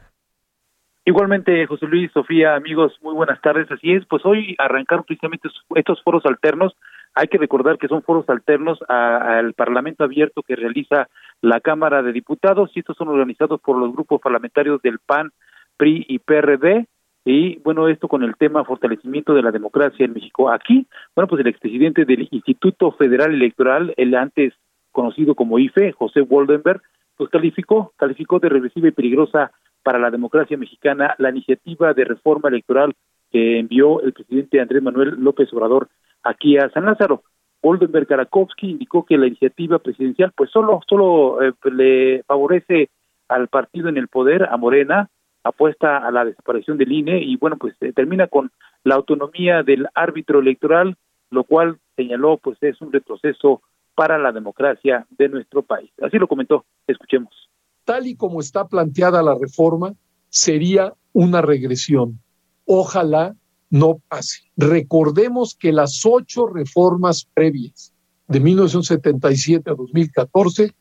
Igualmente, 1.07 1.65
José 1.67 1.85
Luis, 1.87 2.11
Sofía, 2.11 2.55
amigos, 2.55 2.99
muy 3.01 3.13
buenas 3.13 3.39
tardes. 3.39 3.71
Así 3.71 3.93
es, 3.93 4.05
pues 4.07 4.25
hoy 4.25 4.57
arrancaron 4.59 5.05
precisamente 5.05 5.47
estos 5.75 6.03
foros 6.03 6.25
alternos. 6.25 6.75
Hay 7.15 7.29
que 7.29 7.37
recordar 7.37 7.77
que 7.77 7.87
son 7.87 8.03
foros 8.03 8.27
alternos 8.27 8.77
al 8.89 9.53
Parlamento 9.53 10.03
abierto 10.03 10.43
que 10.43 10.57
realiza 10.57 11.07
la 11.39 11.61
Cámara 11.61 12.01
de 12.01 12.11
Diputados 12.11 12.71
y 12.75 12.79
estos 12.79 12.97
son 12.97 13.07
organizados 13.07 13.61
por 13.61 13.77
los 13.77 13.93
grupos 13.93 14.19
parlamentarios 14.19 14.81
del 14.81 14.99
PAN, 14.99 15.31
PRI 15.77 16.05
y 16.09 16.19
PRD. 16.19 16.87
Y 17.23 17.59
bueno, 17.59 17.87
esto 17.87 18.09
con 18.09 18.23
el 18.23 18.35
tema 18.35 18.65
fortalecimiento 18.65 19.33
de 19.33 19.43
la 19.43 19.51
democracia 19.51 20.03
en 20.05 20.11
México. 20.11 20.51
Aquí, 20.51 20.87
bueno, 21.15 21.29
pues 21.29 21.39
el 21.39 21.47
expresidente 21.47 22.03
del 22.03 22.27
Instituto 22.31 22.91
Federal 22.91 23.33
Electoral, 23.33 23.93
el 23.95 24.13
antes 24.13 24.55
conocido 24.91 25.35
como 25.35 25.57
IFE, 25.57 25.93
José 25.93 26.19
Woldenberg, 26.19 26.81
pues 27.15 27.29
calificó, 27.29 27.93
calificó 27.95 28.39
de 28.39 28.49
regresiva 28.49 28.89
y 28.89 28.91
peligrosa 28.91 29.53
para 29.87 29.99
la 29.99 30.11
democracia 30.11 30.57
mexicana 30.57 31.15
la 31.17 31.29
iniciativa 31.29 31.93
de 31.93 32.03
reforma 32.03 32.49
electoral 32.49 32.93
que 33.31 33.57
envió 33.57 34.01
el 34.01 34.11
presidente 34.11 34.59
Andrés 34.59 34.83
Manuel 34.83 35.15
López 35.17 35.47
Obrador 35.53 35.87
aquí 36.23 36.57
a 36.57 36.69
San 36.71 36.83
Lázaro. 36.83 37.23
Oldenberg 37.61 38.05
Karakowski 38.05 38.71
indicó 38.71 39.05
que 39.05 39.17
la 39.17 39.27
iniciativa 39.27 39.79
presidencial 39.79 40.33
pues 40.35 40.51
solo 40.51 40.81
solo 40.89 41.41
eh, 41.41 41.53
le 41.71 42.21
favorece 42.23 42.89
al 43.29 43.47
partido 43.47 43.87
en 43.87 43.95
el 43.95 44.09
poder, 44.09 44.49
a 44.51 44.57
Morena, 44.57 45.09
apuesta 45.41 46.05
a 46.05 46.11
la 46.11 46.25
desaparición 46.25 46.77
del 46.77 46.91
INE 46.91 47.21
y 47.21 47.37
bueno, 47.37 47.55
pues 47.55 47.73
eh, 47.79 47.93
termina 47.93 48.27
con 48.27 48.51
la 48.83 48.95
autonomía 48.95 49.63
del 49.63 49.87
árbitro 49.95 50.39
electoral, 50.39 50.97
lo 51.29 51.45
cual 51.45 51.77
señaló 51.95 52.35
pues 52.35 52.57
es 52.59 52.81
un 52.81 52.91
retroceso 52.91 53.61
para 53.95 54.17
la 54.17 54.33
democracia 54.33 55.05
de 55.11 55.29
nuestro 55.29 55.61
país. 55.61 55.91
Así 56.01 56.17
lo 56.17 56.27
comentó, 56.27 56.65
escuchemos. 56.87 57.46
Tal 57.87 58.05
y 58.05 58.15
como 58.15 58.41
está 58.41 58.67
planteada 58.67 59.23
la 59.23 59.33
reforma, 59.33 59.95
sería 60.29 60.93
una 61.13 61.41
regresión. 61.41 62.19
Ojalá 62.65 63.33
no 63.69 64.01
pase. 64.09 64.41
Recordemos 64.57 65.55
que 65.55 65.71
las 65.71 66.01
ocho 66.05 66.47
reformas 66.47 67.25
previas 67.33 67.93
de 68.27 68.41
1977 68.41 69.71
a 69.71 69.73
2014 69.73 70.73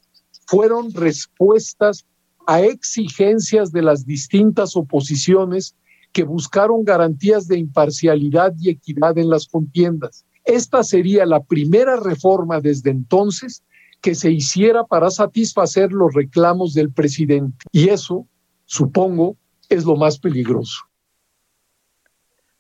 fueron 0.49 0.93
respuestas 0.93 2.05
a 2.45 2.63
exigencias 2.63 3.71
de 3.71 3.83
las 3.83 4.05
distintas 4.05 4.77
oposiciones 4.77 5.77
que 6.13 6.25
buscaron 6.25 6.83
garantías 6.83 7.47
de 7.47 7.57
imparcialidad 7.57 8.53
y 8.59 8.71
equidad 8.71 9.17
en 9.17 9.31
las 9.31 9.47
contiendas. 9.47 10.25
Esta 10.45 10.83
sería 10.83 11.25
la 11.25 11.41
primera 11.45 11.97
reforma 12.01 12.61
desde 12.61 12.91
entonces 12.91 13.63
que 14.01 14.15
se 14.15 14.31
hiciera 14.31 14.85
para 14.85 15.11
satisfacer 15.11 15.93
los 15.93 16.15
reclamos 16.15 16.75
del 16.75 16.93
presidente. 16.93 17.65
Y 17.73 17.89
eso, 17.89 18.27
supongo, 18.65 19.37
es 19.69 19.85
lo 19.85 19.97
más 19.97 20.19
peligroso. 20.19 20.85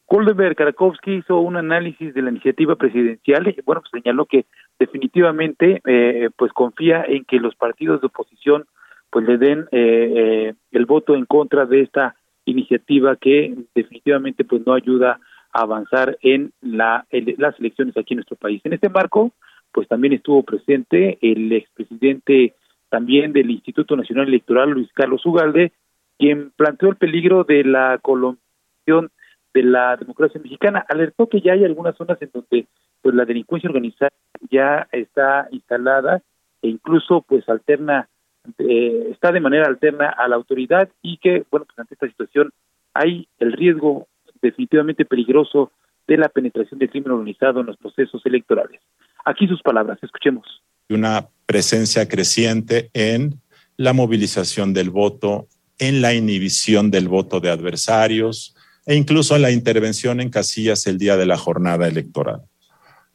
Goldenberg 0.08 0.54
Karakowski 0.54 1.14
hizo 1.14 1.40
un 1.40 1.56
análisis 1.56 2.14
de 2.14 2.22
la 2.22 2.30
iniciativa 2.30 2.76
presidencial 2.76 3.48
y 3.48 3.60
bueno, 3.64 3.82
pues 3.82 4.02
señaló 4.02 4.26
que 4.26 4.46
definitivamente 4.78 5.82
eh, 5.84 6.30
pues 6.36 6.52
confía 6.52 7.04
en 7.06 7.24
que 7.24 7.40
los 7.40 7.56
partidos 7.56 8.00
de 8.00 8.06
oposición 8.06 8.66
pues 9.10 9.26
le 9.26 9.36
den 9.38 9.66
eh, 9.72 10.12
eh, 10.52 10.54
el 10.70 10.86
voto 10.86 11.14
en 11.14 11.24
contra 11.24 11.66
de 11.66 11.82
esta 11.82 12.14
iniciativa 12.44 13.16
que 13.16 13.56
definitivamente 13.74 14.44
pues 14.44 14.64
no 14.64 14.74
ayuda 14.74 15.18
a 15.52 15.62
avanzar 15.62 16.16
en 16.22 16.52
la 16.60 17.06
en 17.10 17.34
las 17.38 17.58
elecciones 17.58 17.96
aquí 17.96 18.14
en 18.14 18.18
nuestro 18.18 18.36
país. 18.36 18.60
En 18.64 18.74
este 18.74 18.88
marco, 18.88 19.32
pues 19.76 19.88
también 19.88 20.14
estuvo 20.14 20.42
presente 20.42 21.18
el 21.20 21.52
expresidente 21.52 22.54
también 22.88 23.34
del 23.34 23.50
Instituto 23.50 23.94
Nacional 23.94 24.26
Electoral, 24.26 24.70
Luis 24.70 24.90
Carlos 24.94 25.26
Ugalde, 25.26 25.70
quien 26.18 26.50
planteó 26.56 26.88
el 26.88 26.96
peligro 26.96 27.44
de 27.44 27.62
la 27.62 27.98
colonización 28.00 29.10
de 29.52 29.62
la 29.64 29.98
democracia 29.98 30.40
mexicana. 30.40 30.82
Alertó 30.88 31.28
que 31.28 31.42
ya 31.42 31.52
hay 31.52 31.66
algunas 31.66 31.94
zonas 31.94 32.16
en 32.22 32.30
donde 32.32 32.64
pues 33.02 33.14
la 33.14 33.26
delincuencia 33.26 33.68
organizada 33.68 34.12
ya 34.50 34.88
está 34.92 35.46
instalada 35.50 36.22
e 36.62 36.68
incluso 36.68 37.20
pues 37.20 37.46
alterna 37.46 38.08
eh, 38.56 39.08
está 39.10 39.30
de 39.30 39.40
manera 39.40 39.66
alterna 39.66 40.08
a 40.08 40.26
la 40.26 40.36
autoridad 40.36 40.88
y 41.02 41.18
que 41.18 41.44
bueno 41.50 41.66
pues 41.66 41.78
ante 41.78 41.92
esta 41.92 42.08
situación 42.08 42.50
hay 42.94 43.28
el 43.40 43.52
riesgo 43.52 44.08
definitivamente 44.40 45.04
peligroso 45.04 45.70
de 46.08 46.16
la 46.16 46.30
penetración 46.30 46.78
del 46.78 46.88
crimen 46.88 47.12
organizado 47.12 47.60
en 47.60 47.66
los 47.66 47.76
procesos 47.76 48.24
electorales. 48.24 48.80
Aquí 49.26 49.48
sus 49.48 49.60
palabras, 49.60 49.98
escuchemos. 50.02 50.46
Una 50.88 51.28
presencia 51.46 52.08
creciente 52.08 52.90
en 52.94 53.40
la 53.76 53.92
movilización 53.92 54.72
del 54.72 54.90
voto, 54.90 55.48
en 55.80 56.00
la 56.00 56.14
inhibición 56.14 56.92
del 56.92 57.08
voto 57.08 57.40
de 57.40 57.50
adversarios 57.50 58.54
e 58.86 58.94
incluso 58.94 59.34
en 59.34 59.42
la 59.42 59.50
intervención 59.50 60.20
en 60.20 60.30
casillas 60.30 60.86
el 60.86 60.96
día 60.96 61.16
de 61.16 61.26
la 61.26 61.36
jornada 61.36 61.88
electoral. 61.88 62.42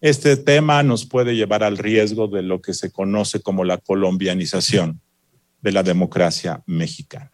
Este 0.02 0.36
tema 0.36 0.84
nos 0.84 1.06
puede 1.06 1.34
llevar 1.34 1.64
al 1.64 1.78
riesgo 1.78 2.28
de 2.28 2.42
lo 2.42 2.62
que 2.62 2.74
se 2.74 2.92
conoce 2.92 3.42
como 3.42 3.64
la 3.64 3.78
colombianización 3.78 5.00
de 5.62 5.72
la 5.72 5.82
democracia 5.82 6.62
mexicana. 6.66 7.32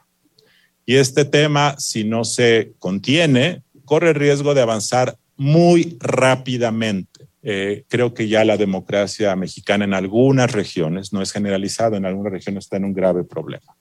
Y 0.86 0.98
este 0.98 1.26
tema, 1.26 1.76
si 1.80 2.04
no 2.04 2.24
se 2.24 2.74
contiene, 2.78 3.64
corre 3.86 4.10
el 4.10 4.16
riesgo 4.16 4.54
de 4.54 4.62
avanzar 4.62 5.18
muy 5.36 5.98
rápidamente. 6.00 7.17
Eh, 7.50 7.86
creo 7.88 8.14
que 8.14 8.28
ya 8.28 8.44
la 8.44 8.58
democracia 8.58 9.34
mexicana 9.38 9.86
en 9.86 9.94
algunas 9.94 10.52
regiones, 10.52 11.14
no 11.14 11.22
es 11.22 11.32
generalizado, 11.32 11.96
en 11.96 12.06
algunas 12.06 12.34
regiones 12.34 12.66
está 12.66 12.76
en 12.76 12.84
un 12.84 12.94
grave 12.94 13.24
problema. 13.24 13.74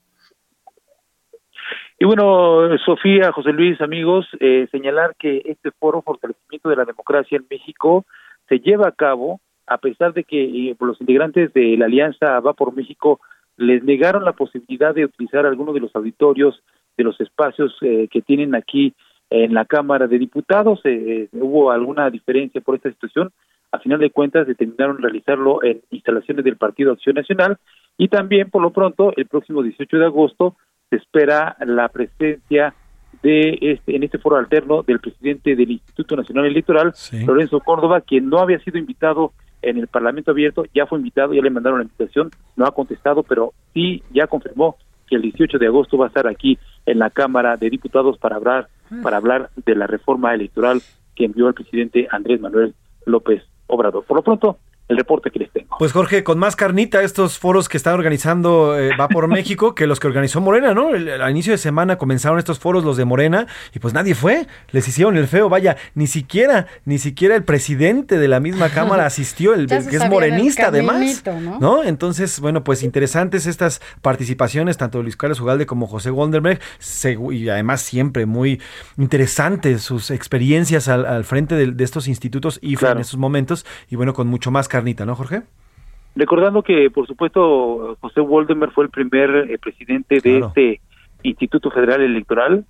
Y 1.99 2.05
bueno, 2.05 2.77
Sofía, 2.85 3.33
José 3.33 3.51
Luis, 3.51 3.81
amigos, 3.81 4.25
eh, 4.39 4.67
señalar 4.71 5.15
que 5.19 5.41
este 5.45 5.71
foro 5.71 6.01
fortalecimiento 6.01 6.69
de 6.69 6.77
la 6.77 6.85
democracia 6.85 7.37
en 7.37 7.45
México 7.49 8.05
se 8.47 8.59
lleva 8.59 8.87
a 8.87 8.93
cabo 8.93 9.41
a 9.67 9.77
pesar 9.77 10.13
de 10.13 10.23
que 10.23 10.43
eh, 10.43 10.75
los 10.79 10.99
integrantes 11.01 11.53
de 11.53 11.75
la 11.77 11.85
Alianza 11.85 12.39
Va 12.39 12.53
por 12.53 12.73
México 12.73 13.19
les 13.57 13.83
negaron 13.83 14.23
la 14.23 14.31
posibilidad 14.31 14.95
de 14.95 15.05
utilizar 15.05 15.45
algunos 15.45 15.73
de 15.73 15.81
los 15.81 15.95
auditorios 15.95 16.63
de 16.95 17.03
los 17.03 17.19
espacios 17.19 17.75
eh, 17.81 18.07
que 18.09 18.21
tienen 18.21 18.55
aquí 18.55 18.93
en 19.29 19.53
la 19.53 19.65
Cámara 19.65 20.07
de 20.07 20.17
Diputados. 20.17 20.79
Eh, 20.85 21.27
hubo 21.33 21.71
alguna 21.71 22.09
diferencia 22.09 22.61
por 22.61 22.75
esta 22.75 22.89
situación. 22.89 23.31
A 23.71 23.79
final 23.79 23.99
de 23.99 24.11
cuentas, 24.11 24.47
determinaron 24.47 25.01
realizarlo 25.01 25.63
en 25.63 25.81
instalaciones 25.89 26.45
del 26.45 26.57
Partido 26.57 26.93
Acción 26.93 27.15
Nacional. 27.15 27.57
Y 27.97 28.07
también, 28.07 28.49
por 28.49 28.61
lo 28.61 28.71
pronto, 28.71 29.13
el 29.17 29.25
próximo 29.25 29.61
18 29.61 29.97
de 29.97 30.05
agosto 30.05 30.55
se 30.89 30.97
espera 30.97 31.57
la 31.65 31.89
presencia 31.89 32.73
de 33.23 33.57
este, 33.61 33.95
en 33.95 34.03
este 34.03 34.19
foro 34.19 34.37
alterno 34.37 34.83
del 34.83 34.99
presidente 34.99 35.55
del 35.55 35.71
Instituto 35.71 36.15
Nacional 36.15 36.45
Electoral, 36.45 36.93
Lorenzo 37.25 37.59
Córdoba, 37.59 38.01
quien 38.01 38.29
no 38.29 38.39
había 38.39 38.59
sido 38.59 38.77
invitado 38.77 39.33
en 39.61 39.77
el 39.77 39.87
Parlamento 39.87 40.31
Abierto, 40.31 40.65
ya 40.73 40.85
fue 40.85 40.99
invitado, 40.99 41.33
ya 41.33 41.41
le 41.41 41.49
mandaron 41.49 41.79
la 41.79 41.85
invitación, 41.85 42.29
no 42.55 42.65
ha 42.65 42.71
contestado, 42.71 43.23
pero 43.23 43.53
sí 43.73 44.03
ya 44.11 44.27
confirmó 44.27 44.77
que 45.07 45.15
el 45.15 45.23
18 45.23 45.57
de 45.57 45.67
agosto 45.67 45.97
va 45.97 46.05
a 46.05 46.07
estar 46.09 46.27
aquí 46.27 46.59
en 46.85 46.99
la 46.99 47.09
Cámara 47.09 47.57
de 47.57 47.69
Diputados 47.69 48.17
para 48.17 48.35
hablar 48.35 48.67
para 49.03 49.17
hablar 49.17 49.49
de 49.65 49.75
la 49.75 49.87
reforma 49.87 50.33
electoral 50.33 50.81
que 51.15 51.25
envió 51.25 51.47
el 51.47 51.53
presidente 51.53 52.07
Andrés 52.09 52.39
Manuel 52.39 52.73
López 53.05 53.43
Obrador. 53.67 54.03
Por 54.05 54.17
lo 54.17 54.23
pronto, 54.23 54.57
el 54.87 54.97
reporte 54.97 55.31
que 55.31 55.39
les 55.39 55.51
tengo. 55.51 55.75
Pues 55.79 55.91
Jorge, 55.91 56.23
con 56.23 56.39
más 56.39 56.55
carnita 56.55 57.03
estos 57.03 57.37
foros 57.37 57.67
que 57.67 57.77
está 57.77 57.93
organizando 57.93 58.77
eh, 58.77 58.95
Va 58.97 59.09
por 59.09 59.27
México 59.37 59.75
que 59.75 59.85
los 59.85 59.99
que 59.99 60.07
organizó 60.07 60.39
Morena, 60.39 60.73
¿no? 60.73 60.95
El, 60.95 61.09
al 61.09 61.31
inicio 61.31 61.51
de 61.51 61.57
semana 61.57 61.97
comenzaron 61.97 62.39
estos 62.39 62.59
foros 62.59 62.83
los 62.83 62.95
de 62.95 63.05
Morena 63.05 63.47
y 63.73 63.79
pues 63.79 63.93
nadie 63.93 64.15
fue, 64.15 64.47
les 64.71 64.87
hicieron 64.87 65.17
el 65.17 65.27
feo, 65.27 65.49
vaya, 65.49 65.77
ni 65.93 66.07
siquiera, 66.07 66.67
ni 66.85 66.97
siquiera 66.99 67.35
el 67.35 67.43
presidente 67.43 68.17
de 68.17 68.27
la 68.27 68.39
misma 68.39 68.69
Cámara 68.69 69.05
asistió, 69.05 69.53
el, 69.53 69.67
que 69.67 69.75
es 69.75 70.09
morenista 70.09 70.67
además, 70.67 71.23
¿no? 71.25 71.59
¿no? 71.59 71.83
Entonces, 71.83 72.39
bueno, 72.39 72.63
pues 72.63 72.81
interesantes 72.81 73.45
estas 73.45 73.81
participaciones, 74.01 74.77
tanto 74.77 74.99
de 74.99 75.03
Luis 75.03 75.17
Carlos 75.17 75.39
Ugalde 75.41 75.65
como 75.65 75.87
José 75.87 76.11
Goldenberg, 76.11 76.59
y 77.31 77.49
además 77.49 77.81
siempre 77.81 78.25
muy 78.25 78.61
interesantes 78.97 79.81
sus 79.81 80.11
experiencias 80.11 80.87
al, 80.87 81.05
al 81.05 81.25
frente 81.25 81.55
de, 81.55 81.71
de 81.71 81.83
estos 81.83 82.07
institutos 82.07 82.57
y 82.61 82.73
en 82.83 82.99
estos 82.99 83.17
momentos, 83.17 83.65
y 83.89 83.95
bueno, 83.95 84.13
con 84.13 84.27
mucho 84.27 84.49
más 84.49 84.67
carnita, 84.67 84.76
¿no, 85.05 85.15
Jorge? 85.15 85.43
Recordando 86.15 86.63
que, 86.63 86.89
por 86.89 87.05
supuesto, 87.05 87.97
José 88.01 88.21
Woldenberg 88.21 88.71
fue 88.71 88.85
el 88.85 88.89
primer 88.89 89.51
eh, 89.51 89.57
presidente 89.59 90.19
de 90.19 90.39
este 90.39 90.81
Instituto 91.23 91.69
Federal 91.69 92.01
Electoral 92.01 92.65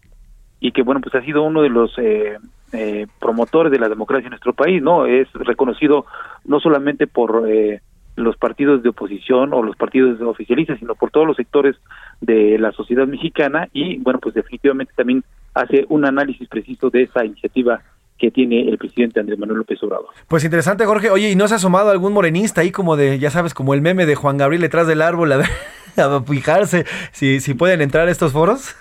y 0.59 0.71
que, 0.71 0.81
bueno, 0.81 1.01
pues 1.01 1.13
ha 1.15 1.21
sido 1.21 1.43
uno 1.43 1.61
de 1.61 1.69
los 1.69 1.93
eh, 1.97 2.37
eh, 2.73 3.07
promotores 3.19 3.71
de 3.71 3.79
la 3.79 3.89
democracia 3.89 4.25
en 4.25 4.31
nuestro 4.31 4.53
país, 4.53 4.81
¿no? 4.81 5.05
Es 5.05 5.31
reconocido 5.33 6.05
no 6.45 6.59
solamente 6.59 7.07
por 7.07 7.45
eh, 7.47 7.81
los 8.15 8.35
partidos 8.37 8.81
de 8.81 8.89
oposición 8.89 9.53
o 9.53 9.61
los 9.61 9.75
partidos 9.75 10.19
oficialistas, 10.21 10.79
sino 10.79 10.95
por 10.95 11.11
todos 11.11 11.27
los 11.27 11.37
sectores 11.37 11.75
de 12.19 12.57
la 12.57 12.71
sociedad 12.71 13.07
mexicana 13.07 13.69
y, 13.71 13.97
bueno, 13.99 14.19
pues 14.19 14.33
definitivamente 14.33 14.93
también 14.95 15.23
hace 15.53 15.85
un 15.89 16.05
análisis 16.05 16.47
preciso 16.49 16.89
de 16.89 17.03
esa 17.03 17.23
iniciativa 17.23 17.81
que 18.17 18.31
tiene 18.31 18.67
el 18.67 18.77
presidente 18.77 19.19
Andrés 19.19 19.37
Manuel 19.39 19.59
López 19.59 19.81
Obrador. 19.83 20.07
Pues 20.27 20.43
interesante, 20.43 20.85
Jorge. 20.85 21.09
Oye, 21.09 21.31
¿y 21.31 21.35
no 21.35 21.47
se 21.47 21.53
ha 21.53 21.57
asomado 21.57 21.91
algún 21.91 22.13
morenista 22.13 22.61
ahí 22.61 22.71
como 22.71 22.95
de, 22.95 23.19
ya 23.19 23.29
sabes, 23.29 23.53
como 23.53 23.73
el 23.73 23.81
meme 23.81 24.05
de 24.05 24.15
Juan 24.15 24.37
Gabriel 24.37 24.61
detrás 24.61 24.87
del 24.87 25.01
árbol 25.01 25.31
a, 25.31 25.37
ver, 25.37 25.47
a 25.97 26.21
fijarse 26.21 26.85
si, 27.11 27.39
si 27.39 27.53
pueden 27.53 27.81
entrar 27.81 28.07
a 28.07 28.11
estos 28.11 28.31
foros? 28.31 28.75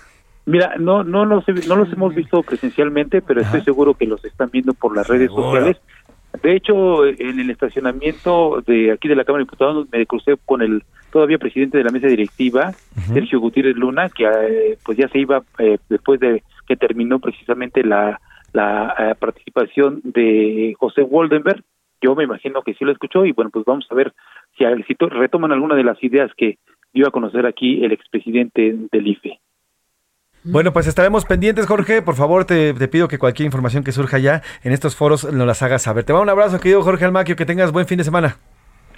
Mira, 0.45 0.75
no, 0.79 1.03
no, 1.03 1.25
los, 1.25 1.43
no 1.67 1.75
los 1.75 1.91
hemos 1.91 2.15
visto 2.15 2.41
presencialmente, 2.41 3.21
pero 3.21 3.41
estoy 3.41 3.61
seguro 3.61 3.95
que 3.95 4.05
los 4.05 4.23
están 4.23 4.49
viendo 4.49 4.73
por 4.73 4.95
las 4.95 5.05
redes 5.05 5.29
sociales. 5.29 5.77
De 6.41 6.55
hecho, 6.55 7.05
en 7.05 7.39
el 7.39 7.49
estacionamiento 7.49 8.63
de 8.65 8.91
aquí 8.93 9.09
de 9.09 9.15
la 9.15 9.25
Cámara 9.25 9.41
de 9.41 9.45
Diputados 9.45 9.87
me 9.91 10.05
crucé 10.05 10.35
con 10.45 10.61
el 10.61 10.83
todavía 11.11 11.37
presidente 11.37 11.77
de 11.77 11.83
la 11.83 11.89
mesa 11.89 12.07
directiva, 12.07 12.71
Sergio 13.11 13.41
Gutiérrez 13.41 13.75
Luna, 13.75 14.09
que 14.09 14.23
eh, 14.25 14.77
pues 14.85 14.97
ya 14.97 15.09
se 15.09 15.19
iba 15.19 15.41
eh, 15.57 15.79
después 15.89 16.19
de 16.19 16.43
que 16.67 16.77
terminó 16.77 17.19
precisamente 17.19 17.83
la, 17.83 18.19
la 18.53 18.95
eh, 18.97 19.15
participación 19.19 20.01
de 20.03 20.73
José 20.79 21.01
Woldenberg. 21.03 21.63
Yo 22.01 22.15
me 22.15 22.23
imagino 22.23 22.61
que 22.61 22.73
sí 22.75 22.85
lo 22.85 22.91
escuchó 22.91 23.25
y 23.25 23.31
bueno, 23.31 23.49
pues 23.51 23.65
vamos 23.65 23.87
a 23.89 23.95
ver 23.95 24.13
si, 24.57 24.65
si 24.87 24.95
to- 24.95 25.09
retoman 25.09 25.51
alguna 25.51 25.75
de 25.75 25.83
las 25.83 26.01
ideas 26.03 26.31
que 26.37 26.57
dio 26.93 27.07
a 27.07 27.11
conocer 27.11 27.45
aquí 27.45 27.83
el 27.83 27.91
expresidente 27.91 28.75
del 28.91 29.07
IFE. 29.07 29.39
Bueno, 30.43 30.71
pues 30.71 30.87
estaremos 30.87 31.25
pendientes, 31.25 31.65
Jorge. 31.65 32.01
Por 32.01 32.15
favor, 32.15 32.45
te, 32.45 32.73
pido 32.87 33.07
que 33.07 33.17
cualquier 33.19 33.45
información 33.47 33.83
que 33.83 33.91
surja 33.91 34.17
ya 34.17 34.41
en 34.63 34.71
estos 34.71 34.95
foros 34.95 35.25
nos 35.33 35.45
las 35.45 35.61
hagas 35.61 35.81
saber. 35.81 36.05
Te 36.05 36.13
mando 36.13 36.23
un 36.23 36.29
abrazo, 36.29 36.59
querido 36.59 36.81
Jorge 36.83 37.03
Almaquio. 37.03 37.35
Que 37.35 37.45
tengas 37.45 37.71
buen 37.73 37.85
fin 37.85 37.97
de 37.97 38.03
semana. 38.05 38.37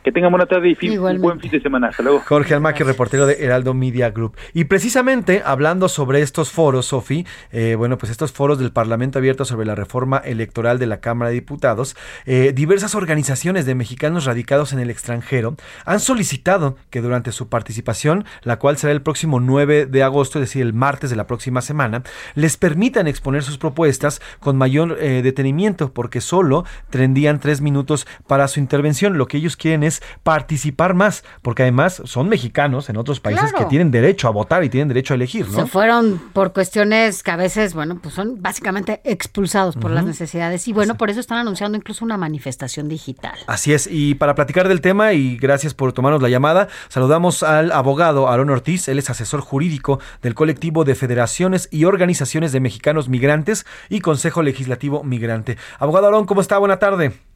Que 0.03 0.11
tengan 0.11 0.31
buena 0.31 0.45
tarde 0.45 0.69
y 0.69 0.75
fin- 0.75 0.99
un 0.99 1.21
buen 1.21 1.39
fin 1.39 1.51
de 1.51 1.61
semana. 1.61 1.87
Hasta 1.89 2.03
luego. 2.03 2.21
Jorge 2.25 2.53
Almaquio, 2.53 2.85
reportero 2.85 3.25
de 3.25 3.43
Heraldo 3.43 3.73
Media 3.73 4.09
Group. 4.11 4.35
Y 4.53 4.63
precisamente 4.65 5.41
hablando 5.45 5.89
sobre 5.89 6.21
estos 6.21 6.51
foros, 6.51 6.87
Sofi, 6.87 7.25
eh, 7.51 7.75
bueno, 7.77 7.97
pues 7.97 8.11
estos 8.11 8.31
foros 8.31 8.59
del 8.59 8.71
Parlamento 8.71 9.19
abierto 9.19 9.43
sobre 9.45 9.65
la 9.65 9.75
reforma 9.75 10.17
electoral 10.19 10.79
de 10.79 10.85
la 10.85 10.99
Cámara 11.01 11.29
de 11.29 11.35
Diputados, 11.35 11.95
eh, 12.25 12.53
diversas 12.55 12.95
organizaciones 12.95 13.65
de 13.65 13.75
mexicanos 13.75 14.25
radicados 14.25 14.71
en 14.73 14.79
el 14.79 14.89
extranjero 14.89 15.55
han 15.85 15.99
solicitado 15.99 16.77
que 16.89 17.01
durante 17.01 17.31
su 17.31 17.49
participación, 17.49 18.25
la 18.43 18.57
cual 18.59 18.77
será 18.77 18.93
el 18.93 19.01
próximo 19.01 19.39
9 19.39 19.85
de 19.85 20.03
agosto, 20.03 20.39
es 20.39 20.49
decir, 20.49 20.61
el 20.61 20.73
martes 20.73 21.09
de 21.09 21.15
la 21.15 21.27
próxima 21.27 21.61
semana, 21.61 22.03
les 22.35 22.55
permitan 22.57 23.07
exponer 23.07 23.43
sus 23.43 23.57
propuestas 23.57 24.21
con 24.39 24.55
mayor 24.57 24.97
eh, 25.01 25.21
detenimiento, 25.23 25.91
porque 25.93 26.21
solo 26.21 26.63
tendrían 26.89 27.39
tres 27.39 27.61
minutos 27.61 28.07
para 28.27 28.47
su 28.47 28.59
intervención. 28.59 29.17
Lo 29.17 29.27
que 29.27 29.37
ellos 29.37 29.57
quieren 29.57 29.83
es 29.83 29.88
participar 30.23 30.93
más, 30.93 31.23
porque 31.41 31.63
además 31.63 32.01
son 32.05 32.29
mexicanos 32.29 32.89
en 32.89 32.97
otros 32.97 33.19
países 33.19 33.49
Claro. 33.51 33.57
que 33.59 33.65
tienen 33.69 33.91
derecho 33.91 34.27
a 34.27 34.31
votar 34.31 34.63
y 34.63 34.69
tienen 34.69 34.87
derecho 34.87 35.13
a 35.13 35.15
elegir, 35.15 35.47
¿no? 35.49 35.55
Se 35.61 35.65
fueron 35.65 36.19
por 36.33 36.53
cuestiones 36.53 37.23
que 37.23 37.31
a 37.31 37.35
veces, 37.35 37.73
bueno, 37.73 37.99
pues 38.01 38.13
son 38.13 38.41
básicamente 38.41 39.01
expulsados 39.03 39.75
por 39.75 39.91
las 39.91 40.05
necesidades. 40.05 40.67
Y 40.67 40.73
bueno, 40.73 40.95
por 40.95 41.09
eso 41.09 41.19
están 41.19 41.37
anunciando 41.39 41.77
incluso 41.77 42.03
una 42.05 42.17
manifestación 42.17 42.87
digital. 42.87 43.37
Así 43.47 43.73
es, 43.73 43.87
y 43.91 44.15
para 44.15 44.35
platicar 44.35 44.67
del 44.67 44.81
tema, 44.81 45.13
y 45.13 45.37
gracias 45.37 45.73
por 45.73 45.93
tomarnos 45.93 46.21
la 46.21 46.29
llamada, 46.29 46.67
saludamos 46.89 47.43
al 47.43 47.71
abogado 47.71 48.27
Aaron 48.29 48.49
Ortiz, 48.49 48.87
él 48.87 48.99
es 48.99 49.09
asesor 49.09 49.41
jurídico 49.41 49.99
del 50.21 50.35
colectivo 50.35 50.83
de 50.83 50.95
federaciones 50.95 51.67
y 51.71 51.85
organizaciones 51.85 52.51
de 52.51 52.59
mexicanos 52.59 53.09
migrantes 53.09 53.65
y 53.89 54.01
Consejo 54.01 54.41
Legislativo 54.43 55.03
Migrante. 55.03 55.57
Abogado 55.79 56.07
Aaron, 56.07 56.25
¿cómo 56.25 56.41
está? 56.41 56.57
Buena 56.57 56.79
tarde. 56.79 57.28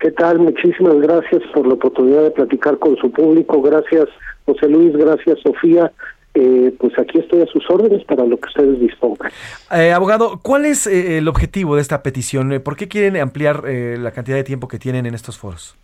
¿Qué 0.00 0.12
tal? 0.12 0.38
Muchísimas 0.38 1.00
gracias 1.00 1.42
por 1.52 1.66
la 1.66 1.74
oportunidad 1.74 2.22
de 2.22 2.30
platicar 2.30 2.78
con 2.78 2.96
su 2.96 3.10
público. 3.10 3.60
Gracias, 3.60 4.08
José 4.46 4.68
Luis. 4.68 4.96
Gracias, 4.96 5.40
Sofía. 5.40 5.92
Eh, 6.34 6.72
pues 6.78 6.96
aquí 6.98 7.18
estoy 7.18 7.42
a 7.42 7.46
sus 7.46 7.68
órdenes 7.68 8.04
para 8.04 8.24
lo 8.24 8.36
que 8.36 8.48
ustedes 8.48 8.78
dispongan. 8.78 9.32
Eh, 9.72 9.90
abogado, 9.90 10.38
¿cuál 10.40 10.66
es 10.66 10.86
eh, 10.86 11.18
el 11.18 11.26
objetivo 11.26 11.74
de 11.74 11.82
esta 11.82 12.02
petición? 12.02 12.52
Eh, 12.52 12.60
¿Por 12.60 12.76
qué 12.76 12.86
quieren 12.86 13.16
ampliar 13.16 13.64
eh, 13.66 13.96
la 13.98 14.12
cantidad 14.12 14.36
de 14.36 14.44
tiempo 14.44 14.68
que 14.68 14.78
tienen 14.78 15.06
en 15.06 15.14
estos 15.14 15.36
foros? 15.36 15.76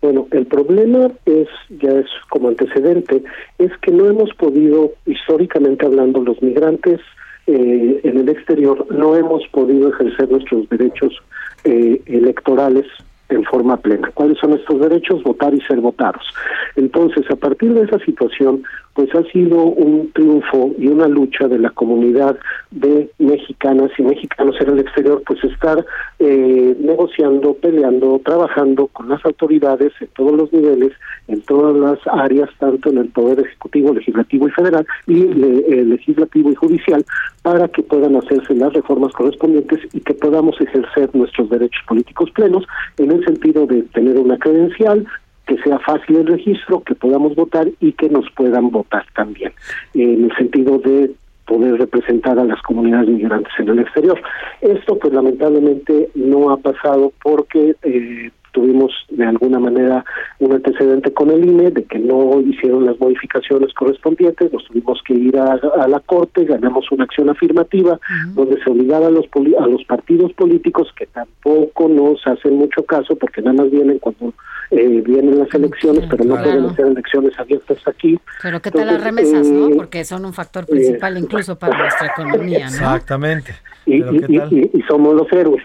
Bueno, 0.00 0.26
el 0.30 0.46
problema 0.46 1.10
es, 1.26 1.48
ya 1.68 1.90
es 1.90 2.06
como 2.30 2.48
antecedente, 2.48 3.22
es 3.58 3.72
que 3.82 3.90
no 3.90 4.08
hemos 4.08 4.32
podido, 4.34 4.92
históricamente 5.04 5.84
hablando, 5.84 6.22
los 6.22 6.40
migrantes 6.40 7.00
eh, 7.46 8.00
en 8.02 8.18
el 8.18 8.28
exterior, 8.28 8.86
no 8.90 9.14
hemos 9.14 9.46
podido 9.48 9.88
ejercer 9.88 10.30
nuestros 10.30 10.68
derechos 10.68 11.22
eh, 11.64 12.00
electorales 12.06 12.86
en 13.28 13.44
forma 13.44 13.76
plena. 13.76 14.10
¿Cuáles 14.14 14.38
son 14.38 14.52
estos 14.52 14.80
derechos? 14.80 15.22
Votar 15.22 15.54
y 15.54 15.60
ser 15.62 15.80
votados. 15.80 16.22
Entonces, 16.76 17.24
a 17.30 17.36
partir 17.36 17.74
de 17.74 17.82
esa 17.82 17.98
situación, 18.00 18.62
pues 18.96 19.14
ha 19.14 19.22
sido 19.30 19.62
un 19.62 20.10
triunfo 20.12 20.72
y 20.78 20.88
una 20.88 21.06
lucha 21.06 21.46
de 21.48 21.58
la 21.58 21.68
comunidad 21.68 22.38
de 22.70 23.10
mexicanas 23.18 23.90
y 23.98 24.02
mexicanos 24.02 24.56
en 24.58 24.70
el 24.70 24.78
exterior, 24.78 25.22
pues 25.26 25.44
estar 25.44 25.84
eh, 26.18 26.74
negociando, 26.80 27.52
peleando, 27.52 28.18
trabajando 28.24 28.86
con 28.86 29.10
las 29.10 29.22
autoridades 29.26 29.92
en 30.00 30.08
todos 30.16 30.32
los 30.32 30.50
niveles, 30.50 30.92
en 31.28 31.42
todas 31.42 31.76
las 31.76 31.98
áreas, 32.10 32.48
tanto 32.58 32.88
en 32.88 32.96
el 32.96 33.08
Poder 33.08 33.40
Ejecutivo, 33.40 33.92
Legislativo 33.92 34.48
y 34.48 34.52
Federal, 34.52 34.86
y 35.06 35.24
eh, 35.24 35.84
Legislativo 35.84 36.50
y 36.50 36.54
Judicial, 36.54 37.04
para 37.42 37.68
que 37.68 37.82
puedan 37.82 38.16
hacerse 38.16 38.54
las 38.54 38.72
reformas 38.72 39.12
correspondientes 39.12 39.80
y 39.92 40.00
que 40.00 40.14
podamos 40.14 40.58
ejercer 40.58 41.10
nuestros 41.14 41.50
derechos 41.50 41.82
políticos 41.86 42.30
plenos 42.30 42.64
en 42.96 43.12
el 43.12 43.22
sentido 43.26 43.66
de 43.66 43.82
tener 43.82 44.18
una 44.18 44.38
credencial, 44.38 45.06
que 45.46 45.56
sea 45.62 45.78
fácil 45.78 46.16
el 46.16 46.26
registro, 46.26 46.82
que 46.82 46.94
podamos 46.94 47.34
votar 47.34 47.68
y 47.80 47.92
que 47.92 48.08
nos 48.08 48.28
puedan 48.32 48.70
votar 48.70 49.04
también, 49.14 49.52
en 49.94 50.24
el 50.24 50.36
sentido 50.36 50.78
de 50.78 51.12
poder 51.46 51.78
representar 51.78 52.38
a 52.40 52.44
las 52.44 52.60
comunidades 52.62 53.08
migrantes 53.08 53.52
en 53.58 53.68
el 53.68 53.78
exterior. 53.78 54.20
Esto 54.60 54.98
pues 54.98 55.12
lamentablemente 55.14 56.08
no 56.16 56.50
ha 56.50 56.56
pasado 56.56 57.12
porque 57.22 57.76
eh, 57.84 58.30
tuvimos 58.50 58.90
de 59.10 59.24
alguna 59.24 59.60
manera 59.60 60.04
un 60.40 60.52
antecedente 60.54 61.12
con 61.12 61.30
el 61.30 61.44
INE 61.44 61.70
de 61.70 61.84
que 61.84 62.00
no 62.00 62.40
hicieron 62.40 62.86
las 62.86 62.98
modificaciones 62.98 63.72
correspondientes, 63.74 64.52
nos 64.52 64.64
tuvimos 64.64 65.00
que 65.06 65.14
ir 65.14 65.38
a, 65.38 65.52
a 65.52 65.86
la 65.86 66.00
Corte, 66.00 66.44
ganamos 66.46 66.90
una 66.90 67.04
acción 67.04 67.30
afirmativa 67.30 68.00
donde 68.34 68.60
se 68.64 68.70
obligaba 68.70 69.06
a 69.06 69.10
los, 69.10 69.28
poli- 69.28 69.54
a 69.56 69.66
los 69.68 69.84
partidos 69.84 70.32
políticos 70.32 70.88
que 70.96 71.06
tampoco 71.06 71.88
nos 71.88 72.26
hacen 72.26 72.56
mucho 72.56 72.82
caso 72.82 73.14
porque 73.14 73.42
nada 73.42 73.62
más 73.62 73.70
vienen 73.70 74.00
cuando 74.00 74.32
eh, 74.70 75.02
vienen 75.04 75.38
las 75.38 75.52
elecciones, 75.54 76.04
pero 76.10 76.24
no 76.24 76.34
Claro. 76.34 76.50
pueden 76.50 76.66
hacer 76.66 76.86
elecciones 76.86 77.38
abiertas 77.38 77.78
aquí. 77.86 78.18
Pero 78.42 78.60
¿qué 78.60 78.70
tal 78.70 78.86
las 78.86 79.02
remesas, 79.02 79.46
no? 79.48 79.68
eh, 79.68 79.72
Porque 79.76 80.04
son 80.04 80.24
un 80.24 80.32
factor 80.32 80.66
principal 80.66 81.16
incluso 81.18 81.58
para 81.58 81.78
nuestra 81.78 82.08
economía, 82.08 82.60
¿no? 82.70 82.74
Exactamente. 82.74 83.54
y, 83.86 84.02
somos 84.88 85.14
los 85.14 85.32
héroes. 85.32 85.62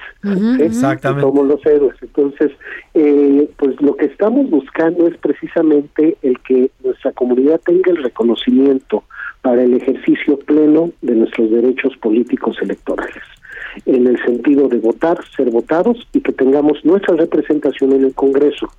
Exactamente. 0.59 1.21
Somos 1.27 1.47
los 1.47 1.65
héroes. 1.65 1.95
Entonces, 2.01 2.51
eh, 2.93 3.49
pues 3.57 3.79
lo 3.81 3.95
que 3.95 4.05
estamos 4.05 4.49
buscando 4.49 5.07
es 5.07 5.17
precisamente 5.17 6.17
el 6.21 6.39
que 6.41 6.69
nuestra 6.83 7.11
comunidad 7.13 7.59
tenga 7.65 7.91
el 7.91 7.97
reconocimiento 8.03 9.03
para 9.41 9.63
el 9.63 9.73
ejercicio 9.73 10.37
pleno 10.39 10.91
de 11.01 11.15
nuestros 11.15 11.49
derechos 11.49 11.97
políticos 11.97 12.57
electorales, 12.61 13.23
en 13.85 14.07
el 14.07 14.17
sentido 14.23 14.67
de 14.67 14.77
votar, 14.79 15.17
ser 15.35 15.49
votados 15.49 15.97
y 16.13 16.21
que 16.21 16.31
tengamos 16.31 16.83
nuestra 16.83 17.15
representación 17.15 17.93
en 17.93 18.05
el 18.05 18.13
Congreso. 18.13 18.69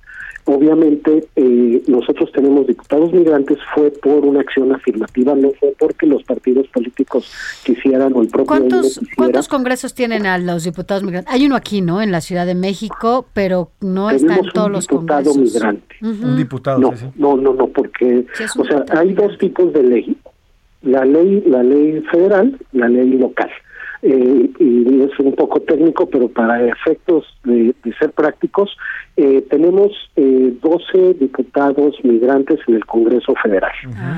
Obviamente, 0.45 1.25
eh, 1.37 1.81
nosotros 1.87 2.29
tenemos 2.33 2.67
diputados 2.67 3.13
migrantes, 3.13 3.57
fue 3.73 3.91
por 3.91 4.25
una 4.25 4.41
acción 4.41 4.73
afirmativa, 4.73 5.33
no 5.35 5.51
fue 5.57 5.73
porque 5.79 6.05
los 6.05 6.21
partidos 6.23 6.67
políticos 6.67 7.31
quisieran 7.63 8.11
o 8.13 8.21
el 8.21 8.27
propio 8.27 8.47
¿Cuántos, 8.47 8.81
quisiera. 8.99 9.13
¿Cuántos 9.15 9.47
congresos 9.47 9.93
tienen 9.93 10.25
a 10.25 10.37
los 10.37 10.65
diputados 10.65 11.01
migrantes? 11.03 11.33
Hay 11.33 11.45
uno 11.45 11.55
aquí, 11.55 11.79
¿no? 11.79 12.01
En 12.01 12.11
la 12.11 12.19
Ciudad 12.19 12.45
de 12.45 12.55
México, 12.55 13.25
pero 13.33 13.69
no 13.79 14.09
está 14.09 14.33
en 14.33 14.39
Tenemos 14.41 14.53
todos 14.53 14.67
un 14.67 14.73
los 14.73 14.87
diputado 14.87 15.23
congresos. 15.31 15.53
migrante. 15.53 15.95
Un 16.01 16.35
diputado, 16.37 16.79
No, 16.79 16.91
sí, 16.91 16.97
sí. 16.97 17.05
no, 17.15 17.37
no, 17.37 17.53
no, 17.53 17.67
porque, 17.67 18.25
Sí, 18.33 18.43
un 18.57 18.61
o 18.63 18.65
sea, 18.65 18.75
diputado 18.79 18.99
hay 18.99 19.13
dos 19.13 19.37
tipos 19.37 19.71
de 19.71 19.83
ley. 19.83 20.17
La 20.81 21.05
ley, 21.05 21.41
la 21.47 21.63
ley 21.63 22.01
federal, 22.11 22.59
la 22.73 22.89
ley 22.89 23.11
local. 23.17 23.49
Eh, 24.05 24.49
y 24.59 25.01
es 25.01 25.17
un 25.19 25.33
poco 25.33 25.61
técnico, 25.61 26.09
pero 26.09 26.27
para 26.27 26.61
efectos 26.67 27.25
de, 27.45 27.73
de 27.83 27.93
ser 27.97 28.11
prácticos, 28.11 28.75
eh, 29.15 29.45
tenemos 29.49 29.91
eh, 30.15 30.53
12 30.61 31.13
diputados 31.15 31.95
migrantes 32.03 32.59
en 32.67 32.75
el 32.75 32.85
Congreso 32.85 33.35
Federal. 33.43 33.71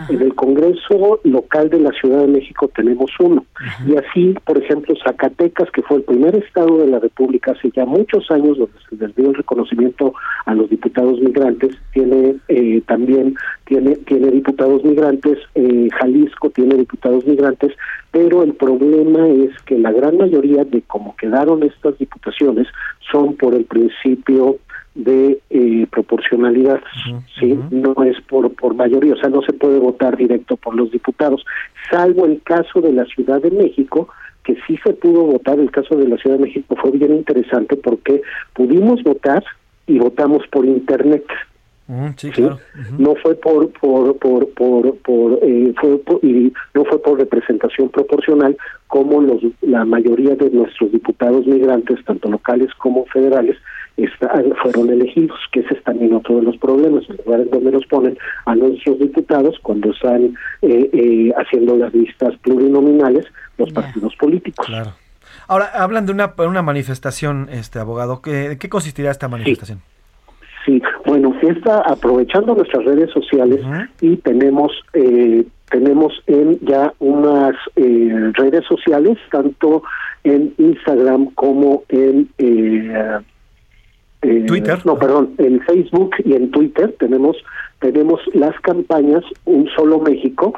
En 0.10 0.22
el 0.22 0.34
Congreso 0.36 1.20
local 1.24 1.70
de 1.70 1.80
la 1.80 1.92
Ciudad 1.92 2.22
de 2.22 2.28
México 2.28 2.70
tenemos 2.74 3.12
uno. 3.20 3.46
Y 3.86 3.96
así, 3.98 4.36
por 4.46 4.58
ejemplo, 4.58 4.96
Zacatecas, 5.04 5.70
que 5.72 5.82
fue 5.82 5.98
el 5.98 6.04
primer 6.04 6.36
estado 6.38 6.78
de 6.78 6.88
la 6.88 7.00
República 7.00 7.52
hace 7.52 7.72
ya 7.76 7.86
muchos 7.86 8.32
años, 8.32 8.58
donde 8.58 8.74
se 8.90 8.96
les 8.96 9.14
dio 9.16 9.30
el 9.30 9.36
reconocimiento 9.36 10.14
a 10.46 10.56
los 10.56 10.70
diputados 10.70 11.20
migrantes, 11.20 11.76
tiene 11.94 12.36
eh, 12.48 12.82
también 12.88 13.36
tiene 13.66 13.96
tiene 13.98 14.32
diputados 14.32 14.84
migrantes. 14.86 15.40
eh, 15.56 15.90
Jalisco 16.00 16.50
tiene 16.52 16.76
diputados 16.76 17.26
migrantes, 17.26 17.74
pero 18.12 18.44
el 18.44 18.54
problema 18.54 19.28
es 19.28 19.52
que 19.66 19.78
la 19.78 19.92
gran 19.92 20.18
mayoría 20.18 20.64
de 20.64 20.82
cómo 20.84 21.16
quedaron 21.18 21.64
estas 21.64 21.98
diputaciones 21.98 22.68
son 23.12 23.36
por 23.36 23.54
el 23.54 23.66
principio 23.66 24.58
de 24.96 25.40
eh, 25.50 25.88
proporcionalidad, 25.92 26.80
sí, 27.38 27.60
no 27.70 27.94
es 28.04 28.20
por 28.22 28.52
por 28.56 28.74
mayoría, 28.76 29.14
o 29.14 29.18
sea, 29.18 29.30
no 29.30 29.42
se 29.42 29.52
puede 29.54 29.78
votar 29.78 30.16
directo 30.16 30.56
por 30.56 30.74
los 30.74 30.90
diputados, 30.90 31.46
salvo 31.92 32.26
el 32.26 32.42
caso 32.44 32.80
de 32.80 32.94
la 32.94 33.06
Ciudad 33.06 33.42
de 33.42 33.52
México, 33.52 34.08
que 34.46 34.56
sí 34.66 34.78
se 34.86 34.94
pudo 34.94 35.24
votar, 35.24 35.60
el 35.60 35.72
caso 35.72 35.96
de 35.96 36.08
la 36.08 36.18
Ciudad 36.18 36.38
de 36.38 36.44
México 36.46 36.76
fue 36.82 36.92
bien 36.92 37.14
interesante 37.14 37.76
porque 37.76 38.22
pudimos 38.54 39.04
votar 39.04 39.44
y 39.86 40.00
votamos 40.00 40.48
por 40.48 40.66
internet. 40.66 41.26
Sí, 42.18 42.30
¿sí? 42.30 42.42
claro. 42.42 42.58
no 42.98 43.14
fue 43.22 43.36
por 43.36 43.70
por 43.74 44.18
por 44.18 44.50
por, 44.54 44.96
por, 44.98 45.40
eh, 45.44 45.72
fue 45.80 46.00
por- 46.00 46.26
y 46.26 46.52
no 46.74 46.84
fue 46.86 47.00
por 47.00 47.20
representación 47.20 47.90
proporcional 47.90 48.58
como 48.88 49.22
los 49.22 49.44
la 49.62 49.86
mayoría 49.86 50.36
de 50.36 50.50
nuestros 50.50 50.92
diputados 50.92 51.46
migrantes 51.46 52.04
tanto 52.06 52.28
locales 52.28 52.74
como 52.80 53.06
federales 53.06 53.58
está- 53.98 54.44
fueron 54.62 54.90
elegidos 54.90 55.40
que 55.52 55.62
ese 55.62 55.76
es 55.76 55.84
también 55.84 56.14
otro 56.14 56.38
de 56.38 56.44
los 56.44 56.58
problemas 56.58 57.04
el 57.10 57.18
lugar 57.26 57.42
en 57.42 57.50
donde 57.50 57.72
nos 57.72 57.86
ponen 57.88 58.18
a 58.46 58.56
nuestros 58.56 59.00
diputados 59.00 59.58
cuando 59.62 59.92
están 59.92 60.36
eh, 60.62 60.90
eh, 60.94 61.32
haciendo 61.38 61.78
las 61.78 61.94
listas 61.94 62.36
plurinominales 62.44 63.26
los 63.58 63.72
partidos 63.72 64.16
políticos 64.18 64.66
Claro. 64.66 64.92
Ahora, 65.48 65.66
hablan 65.76 66.06
de 66.08 66.12
una, 66.12 66.34
una 66.40 66.62
manifestación, 66.64 67.50
este 67.52 67.78
abogado. 67.78 68.22
¿Qué, 68.22 68.54
¿En 68.54 68.58
qué 68.58 68.68
consistirá 68.68 69.12
esta 69.12 69.28
manifestación? 69.28 69.80
Sí, 70.66 70.82
bueno, 71.06 71.36
está 71.42 71.82
aprovechando 71.82 72.56
nuestras 72.56 72.84
redes 72.86 73.12
sociales 73.12 73.62
y 74.02 74.16
tenemos 74.18 74.72
eh, 74.94 75.46
tenemos 75.70 76.14
en 76.26 76.60
ya 76.62 76.94
unas 77.00 77.54
eh, 77.76 78.32
redes 78.34 78.66
sociales 78.66 79.18
tanto 79.32 79.84
en 80.24 80.54
Instagram 80.58 81.28
como 81.36 81.84
en 81.90 82.30
eh, 82.40 83.20
eh, 84.26 84.46
Twitter. 84.48 84.80
No, 84.86 84.98
perdón, 84.98 85.32
en 85.38 85.62
Facebook 85.62 86.16
y 86.24 86.34
en 86.34 86.52
Twitter 86.52 86.96
tenemos 87.00 87.38
tenemos 87.80 88.20
las 88.34 88.60
campañas 88.62 89.24
Un 89.46 89.68
Solo 89.76 90.00
México. 90.00 90.58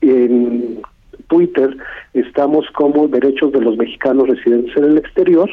En 0.00 0.80
Twitter 1.28 1.76
estamos 2.12 2.66
como 2.74 3.08
Derechos 3.08 3.52
de 3.52 3.60
los 3.60 3.76
Mexicanos 3.76 4.28
Residentes 4.28 4.76
en 4.76 4.84
el 4.84 4.98
Exterior 4.98 5.48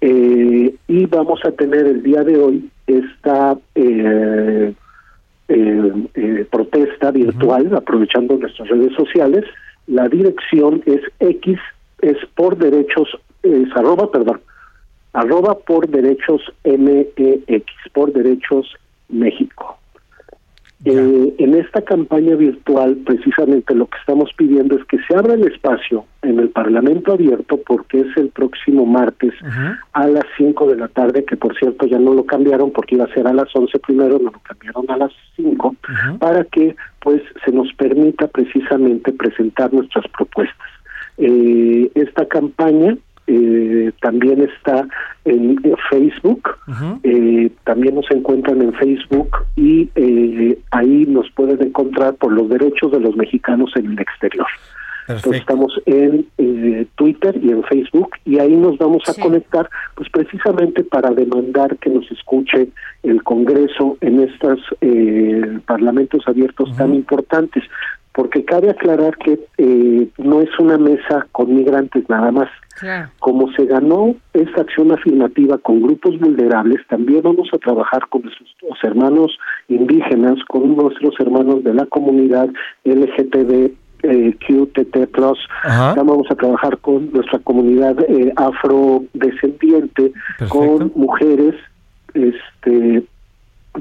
eh, 0.00 0.74
y 0.88 1.06
vamos 1.06 1.40
a 1.44 1.50
tener 1.52 1.86
el 1.86 2.02
día 2.02 2.24
de 2.24 2.38
hoy 2.38 2.70
esta 2.86 3.56
eh, 3.74 4.72
eh, 5.48 5.92
eh, 6.14 6.46
protesta 6.50 7.10
virtual 7.10 7.74
aprovechando 7.74 8.36
nuestras 8.36 8.68
redes 8.68 8.94
sociales. 8.94 9.44
La 9.86 10.08
dirección 10.08 10.82
es 10.86 11.00
X, 11.18 11.58
es 12.00 12.16
por 12.34 12.56
derechos, 12.56 13.08
es 13.42 13.68
arroba, 13.74 14.10
perdón, 14.10 14.40
arroba 15.12 15.58
por 15.58 15.88
derechos 15.88 16.42
MEX, 16.64 17.64
por 17.92 18.12
derechos 18.12 18.74
México. 19.08 19.80
Eh, 20.82 21.34
en 21.36 21.54
esta 21.56 21.82
campaña 21.82 22.36
virtual, 22.36 22.96
precisamente 23.04 23.74
lo 23.74 23.86
que 23.86 23.98
estamos 23.98 24.30
pidiendo 24.34 24.76
es 24.76 24.84
que 24.86 24.96
se 25.06 25.14
abra 25.14 25.34
el 25.34 25.44
espacio 25.44 26.06
en 26.22 26.38
el 26.38 26.48
Parlamento 26.48 27.12
abierto, 27.12 27.60
porque 27.66 28.00
es 28.00 28.16
el 28.16 28.30
próximo 28.30 28.86
martes 28.86 29.34
a 29.92 30.06
las 30.06 30.24
5 30.38 30.70
de 30.70 30.76
la 30.76 30.88
tarde, 30.88 31.26
que 31.26 31.36
por 31.36 31.54
cierto 31.58 31.84
ya 31.84 31.98
no 31.98 32.14
lo 32.14 32.24
cambiaron 32.24 32.70
porque 32.70 32.94
iba 32.94 33.04
a 33.04 33.12
ser 33.12 33.26
a 33.26 33.34
las 33.34 33.54
11 33.54 33.78
primero, 33.80 34.18
no 34.18 34.30
lo 34.30 34.40
cambiaron 34.40 34.90
a 34.90 34.96
las 34.96 35.12
5, 35.36 35.76
para 36.18 36.44
que 36.44 36.74
pues 37.00 37.20
se 37.44 37.52
nos 37.52 37.70
permita 37.74 38.28
precisamente 38.28 39.12
presentar 39.12 39.74
nuestras 39.74 40.06
propuestas. 40.08 40.68
Eh, 41.18 41.90
esta 41.94 42.24
campaña 42.24 42.96
eh, 43.32 43.92
también 44.00 44.42
está 44.42 44.88
en, 45.24 45.60
en 45.62 45.76
Facebook, 45.88 46.48
eh, 47.04 47.50
también 47.64 47.94
nos 47.94 48.10
encuentran 48.10 48.60
en 48.60 48.72
Facebook 48.74 49.30
y 49.54 49.88
eh, 49.94 50.58
ahí 50.72 51.04
nos 51.06 51.30
pueden 51.30 51.62
encontrar 51.62 52.14
por 52.14 52.32
los 52.32 52.48
derechos 52.48 52.90
de 52.90 52.98
los 52.98 53.14
mexicanos 53.16 53.70
en 53.76 53.92
el 53.92 54.00
exterior. 54.00 54.48
Entonces 55.08 55.40
estamos 55.40 55.72
en 55.86 56.26
eh, 56.38 56.86
Twitter 56.94 57.36
y 57.42 57.50
en 57.50 57.62
Facebook 57.64 58.10
y 58.24 58.38
ahí 58.38 58.54
nos 58.54 58.78
vamos 58.78 59.02
a 59.08 59.20
conectar 59.20 59.68
pues 59.96 60.08
precisamente 60.10 60.84
para 60.84 61.10
demandar 61.10 61.76
que 61.78 61.90
nos 61.90 62.08
escuche 62.10 62.68
el 63.02 63.22
Congreso 63.22 63.96
en 64.00 64.20
estos 64.20 64.60
eh, 64.80 65.58
parlamentos 65.66 66.22
abiertos 66.26 66.76
tan 66.76 66.94
importantes 66.94 67.64
porque 68.12 68.44
cabe 68.44 68.70
aclarar 68.70 69.16
que 69.18 69.38
eh, 69.58 70.08
no 70.18 70.40
es 70.40 70.50
una 70.58 70.78
mesa 70.78 71.26
con 71.32 71.54
migrantes 71.54 72.08
nada 72.08 72.30
más. 72.32 72.48
Como 73.18 73.52
se 73.52 73.66
ganó 73.66 74.14
esta 74.32 74.62
acción 74.62 74.90
afirmativa 74.90 75.58
con 75.58 75.82
grupos 75.82 76.18
vulnerables, 76.18 76.78
también 76.88 77.22
vamos 77.22 77.48
a 77.52 77.58
trabajar 77.58 78.08
con 78.08 78.22
nuestros 78.22 78.82
hermanos 78.82 79.36
indígenas, 79.68 80.42
con 80.48 80.76
nuestros 80.76 81.14
hermanos 81.20 81.62
de 81.62 81.74
la 81.74 81.86
comunidad 81.86 82.48
LGTB. 82.84 83.72
Eh, 84.02 84.34
QTT 84.40 85.08
Plus, 85.12 85.38
También 85.62 86.06
vamos 86.06 86.26
a 86.30 86.34
trabajar 86.34 86.78
con 86.78 87.12
nuestra 87.12 87.38
comunidad 87.40 87.94
eh, 88.08 88.32
afrodescendiente, 88.34 90.12
con 90.48 90.90
mujeres, 90.94 91.54
este, 92.14 93.04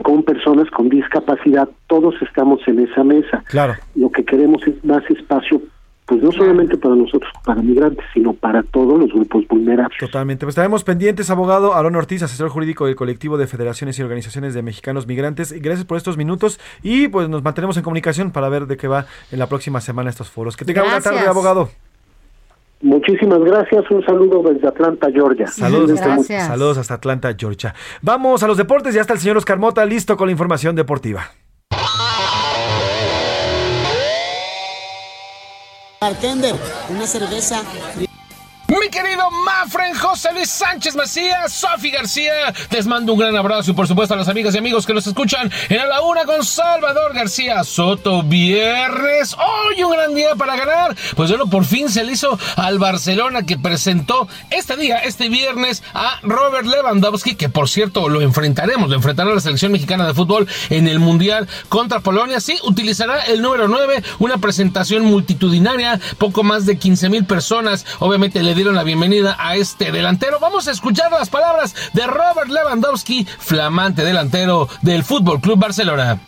con 0.03 0.23
personas 0.23 0.69
con 0.71 0.89
discapacidad, 0.89 1.69
todos 1.87 2.15
estamos 2.21 2.59
en 2.67 2.79
esa 2.79 3.03
mesa. 3.03 3.43
Claro. 3.47 3.75
Lo 3.95 4.11
que 4.11 4.23
queremos 4.23 4.61
es 4.67 4.83
más 4.83 5.03
espacio, 5.09 5.61
pues 6.05 6.21
no 6.21 6.31
solamente 6.31 6.77
para 6.77 6.95
nosotros, 6.95 7.31
para 7.43 7.61
migrantes, 7.61 8.05
sino 8.13 8.33
para 8.33 8.63
todos 8.63 8.99
los 8.99 9.11
grupos 9.11 9.47
vulnerables. 9.47 9.97
Totalmente. 9.99 10.45
Pues 10.45 10.53
estaremos 10.53 10.83
pendientes, 10.83 11.29
abogado 11.29 11.73
Aaron 11.73 11.95
Ortiz, 11.95 12.23
asesor 12.23 12.49
jurídico 12.49 12.85
del 12.85 12.95
colectivo 12.95 13.37
de 13.37 13.47
federaciones 13.47 13.97
y 13.99 14.03
organizaciones 14.03 14.53
de 14.53 14.61
mexicanos 14.61 15.07
migrantes. 15.07 15.51
Gracias 15.61 15.85
por 15.85 15.97
estos 15.97 16.17
minutos 16.17 16.59
y 16.83 17.07
pues 17.07 17.29
nos 17.29 17.43
mantenemos 17.43 17.77
en 17.77 17.83
comunicación 17.83 18.31
para 18.31 18.49
ver 18.49 18.67
de 18.67 18.77
qué 18.77 18.87
va 18.87 19.05
en 19.31 19.39
la 19.39 19.47
próxima 19.47 19.81
semana 19.81 20.09
estos 20.09 20.29
foros. 20.29 20.55
Que 20.55 20.65
tenga 20.65 20.81
buena 20.81 21.01
tarde, 21.01 21.19
abogado. 21.27 21.69
Muchísimas 22.81 23.39
gracias, 23.39 23.84
un 23.91 24.03
saludo 24.06 24.41
desde 24.51 24.68
Atlanta, 24.68 25.10
Georgia. 25.11 25.47
Saludos 25.47 25.91
hasta, 25.91 26.15
Gracias. 26.15 26.47
saludos 26.47 26.77
hasta 26.77 26.93
Atlanta, 26.93 27.35
Georgia. 27.38 27.76
Vamos 28.01 28.41
a 28.41 28.47
los 28.47 28.57
deportes, 28.57 28.93
ya 28.93 29.01
está 29.01 29.14
el 29.14 29.19
señor 29.19 29.38
Oscar 29.38 29.60
Mota 29.60 29.85
listo 29.85 30.15
con 30.15 30.27
la 30.27 30.31
información 30.31 30.76
deportiva. 30.76 31.31
Bartender, 35.99 36.56
una 36.89 37.06
cerveza. 37.06 37.61
Mi 38.69 38.87
querido 38.89 39.31
Mafren 39.31 39.95
José 39.95 40.29
Luis 40.31 40.47
Sánchez 40.47 40.95
Macías, 40.95 41.51
Sofi 41.51 41.89
García, 41.89 42.53
les 42.69 42.85
mando 42.85 43.13
un 43.13 43.19
gran 43.19 43.35
abrazo 43.35 43.71
y 43.71 43.73
por 43.73 43.87
supuesto 43.87 44.13
a 44.13 44.17
las 44.17 44.27
amigas 44.27 44.53
y 44.53 44.59
amigos 44.59 44.85
que 44.85 44.93
nos 44.93 45.07
escuchan 45.07 45.51
en 45.69 45.79
A 45.79 45.87
la 45.87 46.01
Una 46.01 46.25
con 46.25 46.45
Salvador 46.45 47.15
García 47.15 47.63
Soto. 47.63 48.21
Viernes, 48.21 49.33
hoy 49.33 49.81
un 49.81 49.91
gran 49.91 50.13
día 50.13 50.35
para 50.35 50.55
ganar. 50.55 50.95
Pues 51.15 51.31
bueno, 51.31 51.49
por 51.49 51.65
fin 51.65 51.89
se 51.89 52.03
le 52.03 52.11
hizo 52.11 52.37
al 52.57 52.77
Barcelona 52.77 53.43
que 53.43 53.57
presentó 53.57 54.27
este 54.51 54.77
día, 54.77 54.99
este 54.99 55.29
viernes, 55.29 55.81
a 55.95 56.19
Robert 56.21 56.67
Lewandowski, 56.67 57.33
que 57.33 57.49
por 57.49 57.69
cierto 57.69 58.07
lo 58.07 58.21
enfrentaremos, 58.21 58.87
lo 58.87 58.97
enfrentará 58.97 59.33
la 59.33 59.41
selección 59.41 59.71
mexicana 59.71 60.05
de 60.05 60.13
fútbol 60.13 60.47
en 60.69 60.87
el 60.87 60.99
Mundial 60.99 61.47
contra 61.69 62.01
Polonia. 62.01 62.39
Sí, 62.39 62.59
utilizará 62.63 63.23
el 63.23 63.41
número 63.41 63.67
9, 63.67 64.03
una 64.19 64.37
presentación 64.37 65.05
multitudinaria, 65.05 65.99
poco 66.19 66.43
más 66.43 66.67
de 66.67 66.77
15 66.77 67.09
mil 67.09 67.25
personas. 67.25 67.87
Obviamente 67.97 68.43
le 68.43 68.59
dieron 68.60 68.76
la 68.76 68.84
bienvenida 68.84 69.38
a 69.40 69.56
este 69.56 69.90
delantero. 69.94 70.38
Vamos 70.41 70.68
a 70.68 70.72
escuchar 70.72 71.10
las 71.14 71.30
palabras 71.30 71.73
de 71.94 72.06
Robert 72.06 72.49
Lewandowski, 72.49 73.23
flamante 73.26 74.03
delantero 74.03 74.68
del 74.81 75.06
Fútbol 75.06 75.40
Club 75.40 75.57
Barcelona. 75.60 76.19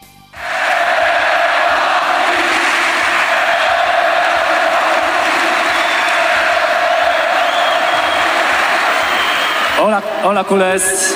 Hola, 9.84 10.02
hola 10.24 10.44
culers. 10.44 11.16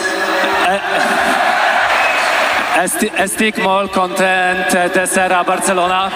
Eh, 0.68 0.80
Esti- 2.84 3.12
Estic 3.18 3.58
molt 3.64 3.92
content 3.94 4.74
de 4.94 5.06
ser 5.08 5.32
a 5.34 5.44
Barcelona. 5.44 6.10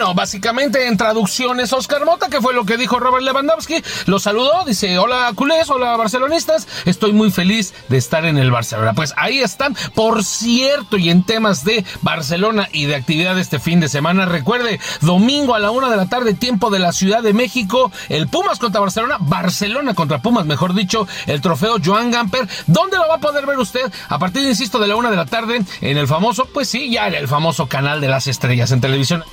Bueno, 0.00 0.14
básicamente 0.14 0.86
en 0.86 0.96
traducciones, 0.96 1.74
Oscar 1.74 2.06
Mota, 2.06 2.30
que 2.30 2.40
fue 2.40 2.54
lo 2.54 2.64
que 2.64 2.78
dijo 2.78 2.98
Robert 2.98 3.22
Lewandowski, 3.22 3.82
lo 4.06 4.18
saludó, 4.18 4.64
dice, 4.64 4.98
hola 4.98 5.30
culés, 5.34 5.68
hola 5.68 5.94
barcelonistas, 5.94 6.66
estoy 6.86 7.12
muy 7.12 7.30
feliz 7.30 7.74
de 7.90 7.98
estar 7.98 8.24
en 8.24 8.38
el 8.38 8.50
Barcelona. 8.50 8.94
Pues 8.94 9.12
ahí 9.18 9.40
están, 9.40 9.76
por 9.94 10.24
cierto, 10.24 10.96
y 10.96 11.10
en 11.10 11.22
temas 11.22 11.64
de 11.64 11.84
Barcelona 12.00 12.66
y 12.72 12.86
de 12.86 12.94
actividad 12.94 13.38
este 13.38 13.58
fin 13.58 13.78
de 13.78 13.90
semana, 13.90 14.24
recuerde, 14.24 14.80
domingo 15.02 15.54
a 15.54 15.58
la 15.58 15.70
una 15.70 15.90
de 15.90 15.98
la 15.98 16.08
tarde, 16.08 16.32
tiempo 16.32 16.70
de 16.70 16.78
la 16.78 16.92
Ciudad 16.92 17.22
de 17.22 17.34
México, 17.34 17.92
el 18.08 18.26
Pumas 18.26 18.58
contra 18.58 18.80
Barcelona, 18.80 19.18
Barcelona 19.20 19.92
contra 19.92 20.22
Pumas, 20.22 20.46
mejor 20.46 20.72
dicho, 20.72 21.06
el 21.26 21.42
trofeo 21.42 21.76
Joan 21.84 22.10
Gamper, 22.10 22.48
¿dónde 22.66 22.96
lo 22.96 23.06
va 23.06 23.16
a 23.16 23.20
poder 23.20 23.44
ver 23.44 23.58
usted? 23.58 23.92
A 24.08 24.18
partir, 24.18 24.48
insisto, 24.48 24.78
de 24.78 24.86
la 24.86 24.96
una 24.96 25.10
de 25.10 25.16
la 25.16 25.26
tarde, 25.26 25.62
en 25.82 25.98
el 25.98 26.08
famoso, 26.08 26.46
pues 26.46 26.70
sí, 26.70 26.90
ya 26.90 27.06
en 27.06 27.16
el 27.16 27.28
famoso 27.28 27.68
canal 27.68 28.00
de 28.00 28.08
las 28.08 28.28
estrellas 28.28 28.72
en 28.72 28.80
televisión. 28.80 29.24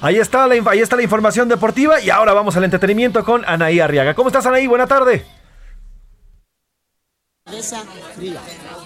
Ahí 0.00 0.18
está, 0.18 0.46
la, 0.46 0.70
ahí 0.70 0.80
está 0.80 0.96
la 0.96 1.02
información 1.02 1.48
deportiva 1.48 2.00
y 2.00 2.10
ahora 2.10 2.32
vamos 2.34 2.56
al 2.56 2.64
entretenimiento 2.64 3.24
con 3.24 3.44
Anaí 3.46 3.80
Arriaga. 3.80 4.14
¿Cómo 4.14 4.28
estás, 4.28 4.46
Anaí? 4.46 4.66
Buena 4.66 4.86
tarde. 4.86 5.24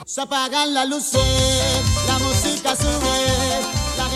Se 0.06 0.20
apagan 0.20 0.74
las 0.74 0.88
luces, 0.88 2.06
la 2.06 2.18
música 2.18 2.76
sube. 2.76 3.49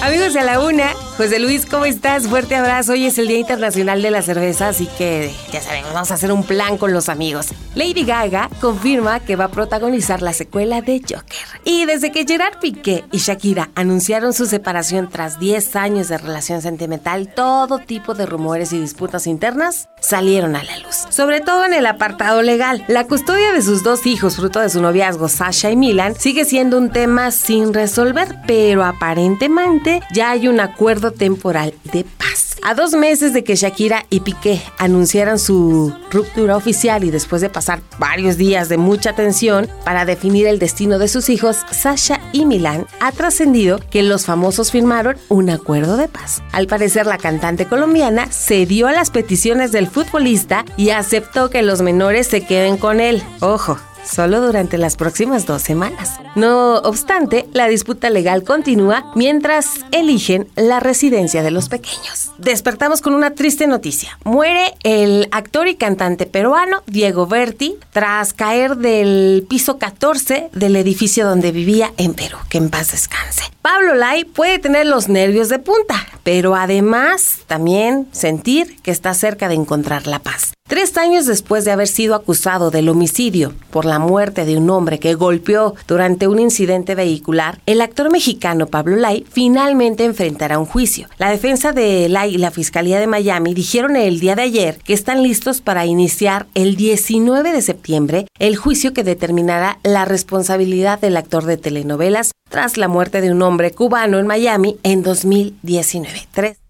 Amigos 0.04 0.34
de 0.34 0.44
la 0.44 0.60
una, 0.60 0.92
José 1.16 1.38
Luis, 1.38 1.64
¿cómo 1.64 1.86
estás? 1.86 2.28
Fuerte 2.28 2.54
abrazo. 2.56 2.92
Hoy 2.92 3.06
es 3.06 3.16
el 3.16 3.26
Día 3.26 3.38
Internacional 3.38 4.02
de 4.02 4.10
la 4.10 4.20
Cerveza, 4.20 4.68
así 4.68 4.86
que 4.98 5.32
ya 5.50 5.62
sabemos, 5.62 5.94
vamos 5.94 6.10
a 6.10 6.14
hacer 6.14 6.30
un 6.30 6.44
plan 6.44 6.76
con 6.76 6.92
los 6.92 7.08
amigos. 7.08 7.54
Lady 7.74 8.04
Gaga 8.04 8.50
confirma 8.60 9.20
que 9.20 9.34
va 9.34 9.44
a 9.44 9.50
protagonizar 9.50 10.20
la 10.20 10.34
secuela 10.34 10.82
de 10.82 11.00
Joker. 11.00 11.60
Y 11.64 11.86
desde 11.86 12.12
que 12.12 12.26
Gerard 12.26 12.58
Piqué 12.60 13.06
y 13.12 13.18
Shakira 13.18 13.70
anunciaron 13.74 14.34
su 14.34 14.44
separación 14.44 15.08
tras 15.08 15.40
10 15.40 15.74
años 15.76 16.08
de 16.08 16.18
relación 16.18 16.60
sentimental, 16.60 17.32
todo 17.34 17.78
tipo 17.78 18.12
de 18.12 18.26
rumores 18.26 18.74
y 18.74 18.78
disputas 18.78 19.26
internas 19.26 19.88
salieron 20.00 20.54
a 20.54 20.62
la 20.62 20.78
luz. 20.80 21.06
Sobre 21.08 21.40
todo 21.40 21.64
en 21.64 21.72
el 21.72 21.86
apartado 21.86 22.42
legal. 22.42 22.84
La 22.88 23.06
custodia 23.06 23.52
de 23.52 23.62
sus 23.62 23.82
dos 23.82 24.04
hijos, 24.04 24.36
fruto 24.36 24.60
de 24.60 24.68
su 24.68 24.82
noviazgo, 24.82 25.28
Sasha 25.28 25.70
y 25.70 25.76
Milan, 25.76 26.14
sigue 26.14 26.44
siendo 26.44 26.76
un 26.76 26.90
tema 26.90 27.30
sin 27.30 27.72
resolver, 27.72 28.36
pero 28.46 28.84
aparentemente 28.84 29.93
ya 30.12 30.30
hay 30.30 30.48
un 30.48 30.60
acuerdo 30.60 31.12
temporal 31.12 31.74
de 31.92 32.04
paz. 32.04 32.56
A 32.66 32.74
dos 32.74 32.92
meses 32.92 33.34
de 33.34 33.44
que 33.44 33.56
Shakira 33.56 34.06
y 34.08 34.20
Piqué 34.20 34.62
anunciaran 34.78 35.38
su 35.38 35.94
ruptura 36.10 36.56
oficial 36.56 37.04
y 37.04 37.10
después 37.10 37.42
de 37.42 37.50
pasar 37.50 37.82
varios 37.98 38.38
días 38.38 38.70
de 38.70 38.78
mucha 38.78 39.12
tensión 39.12 39.68
para 39.84 40.06
definir 40.06 40.46
el 40.46 40.58
destino 40.58 40.98
de 40.98 41.08
sus 41.08 41.28
hijos, 41.28 41.58
Sasha 41.70 42.20
y 42.32 42.46
Milan 42.46 42.86
ha 43.00 43.12
trascendido 43.12 43.80
que 43.90 44.02
los 44.02 44.24
famosos 44.24 44.70
firmaron 44.70 45.18
un 45.28 45.50
acuerdo 45.50 45.98
de 45.98 46.08
paz. 46.08 46.42
Al 46.52 46.66
parecer, 46.66 47.06
la 47.06 47.18
cantante 47.18 47.66
colombiana 47.66 48.28
cedió 48.32 48.86
a 48.86 48.92
las 48.92 49.10
peticiones 49.10 49.70
del 49.70 49.86
futbolista 49.86 50.64
y 50.78 50.88
aceptó 50.88 51.50
que 51.50 51.62
los 51.62 51.82
menores 51.82 52.28
se 52.28 52.46
queden 52.46 52.78
con 52.78 52.98
él. 52.98 53.22
Ojo, 53.40 53.78
solo 54.04 54.40
durante 54.40 54.78
las 54.78 54.96
próximas 54.96 55.46
dos 55.46 55.62
semanas. 55.62 56.20
No 56.34 56.76
obstante, 56.76 57.46
la 57.52 57.68
disputa 57.68 58.10
legal 58.10 58.42
continúa 58.44 59.12
mientras 59.14 59.84
eligen 59.92 60.48
la 60.56 60.80
residencia 60.80 61.42
de 61.42 61.50
los 61.50 61.68
pequeños. 61.68 62.30
Despertamos 62.38 63.00
con 63.00 63.14
una 63.14 63.34
triste 63.34 63.66
noticia. 63.66 64.18
Muere 64.24 64.74
el 64.82 65.28
actor 65.30 65.68
y 65.68 65.76
cantante 65.76 66.26
peruano 66.26 66.82
Diego 66.86 67.26
Berti 67.26 67.76
tras 67.92 68.32
caer 68.32 68.76
del 68.76 69.46
piso 69.48 69.78
14 69.78 70.50
del 70.52 70.76
edificio 70.76 71.26
donde 71.26 71.52
vivía 71.52 71.92
en 71.96 72.14
Perú. 72.14 72.36
Que 72.48 72.58
en 72.58 72.70
paz 72.70 72.92
descanse. 72.92 73.44
Pablo 73.62 73.94
Lai 73.94 74.24
puede 74.24 74.58
tener 74.58 74.86
los 74.86 75.08
nervios 75.08 75.48
de 75.48 75.58
punta, 75.58 76.06
pero 76.22 76.54
además 76.54 77.38
también 77.46 78.08
sentir 78.12 78.76
que 78.82 78.90
está 78.90 79.14
cerca 79.14 79.48
de 79.48 79.54
encontrar 79.54 80.06
la 80.06 80.18
paz. 80.18 80.52
Tres 80.66 80.96
años 80.96 81.26
después 81.26 81.66
de 81.66 81.72
haber 81.72 81.88
sido 81.88 82.14
acusado 82.14 82.70
del 82.70 82.88
homicidio 82.88 83.54
por 83.70 83.84
la 83.84 83.98
muerte 83.98 84.46
de 84.46 84.56
un 84.56 84.70
hombre 84.70 84.98
que 84.98 85.12
golpeó 85.12 85.74
durante 85.86 86.26
un 86.26 86.40
incidente 86.40 86.94
vehicular, 86.94 87.60
el 87.66 87.82
actor 87.82 88.10
mexicano 88.10 88.66
Pablo 88.66 88.96
Lai 88.96 89.26
finalmente 89.30 90.06
enfrentará 90.06 90.58
un 90.58 90.64
juicio. 90.64 91.06
La 91.18 91.28
defensa 91.28 91.72
de 91.72 92.08
Lai 92.08 92.34
y 92.34 92.38
la 92.38 92.50
Fiscalía 92.50 92.98
de 92.98 93.06
Miami 93.06 93.52
dijeron 93.52 93.94
el 93.94 94.20
día 94.20 94.36
de 94.36 94.42
ayer 94.42 94.78
que 94.78 94.94
están 94.94 95.22
listos 95.22 95.60
para 95.60 95.84
iniciar 95.84 96.46
el 96.54 96.76
19 96.76 97.52
de 97.52 97.60
septiembre 97.60 98.26
el 98.38 98.56
juicio 98.56 98.94
que 98.94 99.04
determinará 99.04 99.78
la 99.82 100.06
responsabilidad 100.06 100.98
del 100.98 101.18
actor 101.18 101.44
de 101.44 101.58
telenovelas 101.58 102.32
tras 102.48 102.78
la 102.78 102.88
muerte 102.88 103.20
de 103.20 103.30
un 103.30 103.42
hombre 103.42 103.72
cubano 103.72 104.18
en 104.18 104.26
Miami 104.26 104.78
en 104.82 105.02
2019. 105.02 106.26
Tres 106.32 106.63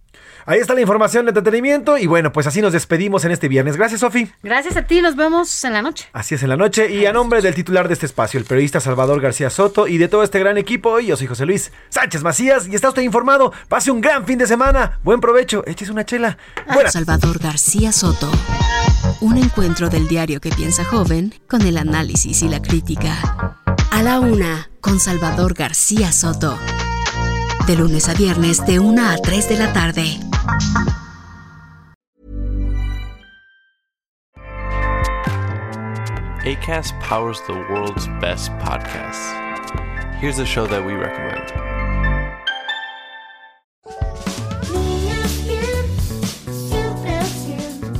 Ahí 0.47 0.61
está 0.61 0.75
la 0.75 0.81
información 0.81 1.25
de 1.25 1.31
entretenimiento 1.31 1.97
y 1.97 2.07
bueno, 2.07 2.33
pues 2.33 2.47
así 2.47 2.61
nos 2.61 2.73
despedimos 2.73 3.25
en 3.25 3.31
este 3.31 3.49
viernes. 3.49 3.77
Gracias, 3.77 4.01
Sofi. 4.01 4.31
Gracias 4.43 4.77
a 4.77 4.83
ti, 4.83 5.01
nos 5.01 5.16
vemos 5.16 5.65
en 5.65 5.73
la 5.73 5.83
noche. 5.83 6.07
Así 6.12 6.35
es 6.35 6.43
en 6.43 6.51
la 6.51 6.57
noche 6.57 6.91
y 6.91 7.07
a 7.07 7.12
nombre 7.12 7.41
del 7.41 7.55
titular 7.55 7.89
de 7.89 7.95
este 7.95 8.07
espacio, 8.07 8.39
el 8.39 8.47
periodista 8.47 8.81
Salvador 8.81 9.21
García 9.21 9.51
Soto 9.51 9.87
y 9.87 9.99
de 9.99 10.09
todo 10.09 10.23
este 10.23 10.39
gran 10.39 10.59
equipo, 10.59 11.01
yo 11.01 11.16
soy 11.16 11.27
José 11.27 11.47
Luis 11.47 11.73
Sánchez 11.89 12.23
Macías 12.23 12.66
y 12.66 12.75
está 12.75 12.89
usted 12.89 13.03
informado. 13.03 13.53
Pase 13.69 13.91
un 13.91 14.01
gran 14.01 14.27
fin 14.27 14.39
de 14.39 14.47
semana. 14.47 14.99
Buen 15.03 15.21
provecho. 15.21 15.65
Échese 15.66 15.93
una 15.93 16.05
chela. 16.05 16.39
Buenas. 16.73 16.93
Salvador 16.93 17.39
García 17.39 17.93
Soto. 17.93 18.31
Un 19.21 19.39
encuentro 19.39 19.89
del 19.89 20.09
diario 20.09 20.41
que 20.41 20.51
piensa 20.51 20.85
joven 20.85 21.35
con 21.49 21.62
el 21.62 21.79
análisis 21.79 22.43
y 22.43 22.49
la 22.49 22.61
crítica. 22.61 23.57
A 23.91 24.03
la 24.03 24.21
una 24.21 24.71
con 24.81 25.01
Salvador 25.01 25.55
García 25.55 26.12
Soto. 26.12 26.59
De 27.66 27.77
lunes 27.77 28.11
a 28.11 28.15
viernes 28.15 28.65
de 28.66 28.78
1 28.78 29.03
a 29.03 29.16
3 29.16 29.49
de 29.49 29.57
la 29.57 29.73
tarde. 29.73 30.20
ACAST 36.45 36.93
powers 37.01 37.41
the 37.47 37.55
world's 37.70 38.07
best 38.20 38.51
podcasts. 38.59 39.32
Here's 40.20 40.39
a 40.39 40.45
show 40.45 40.66
that 40.66 40.85
we 40.85 40.93
recommend. 40.93 41.51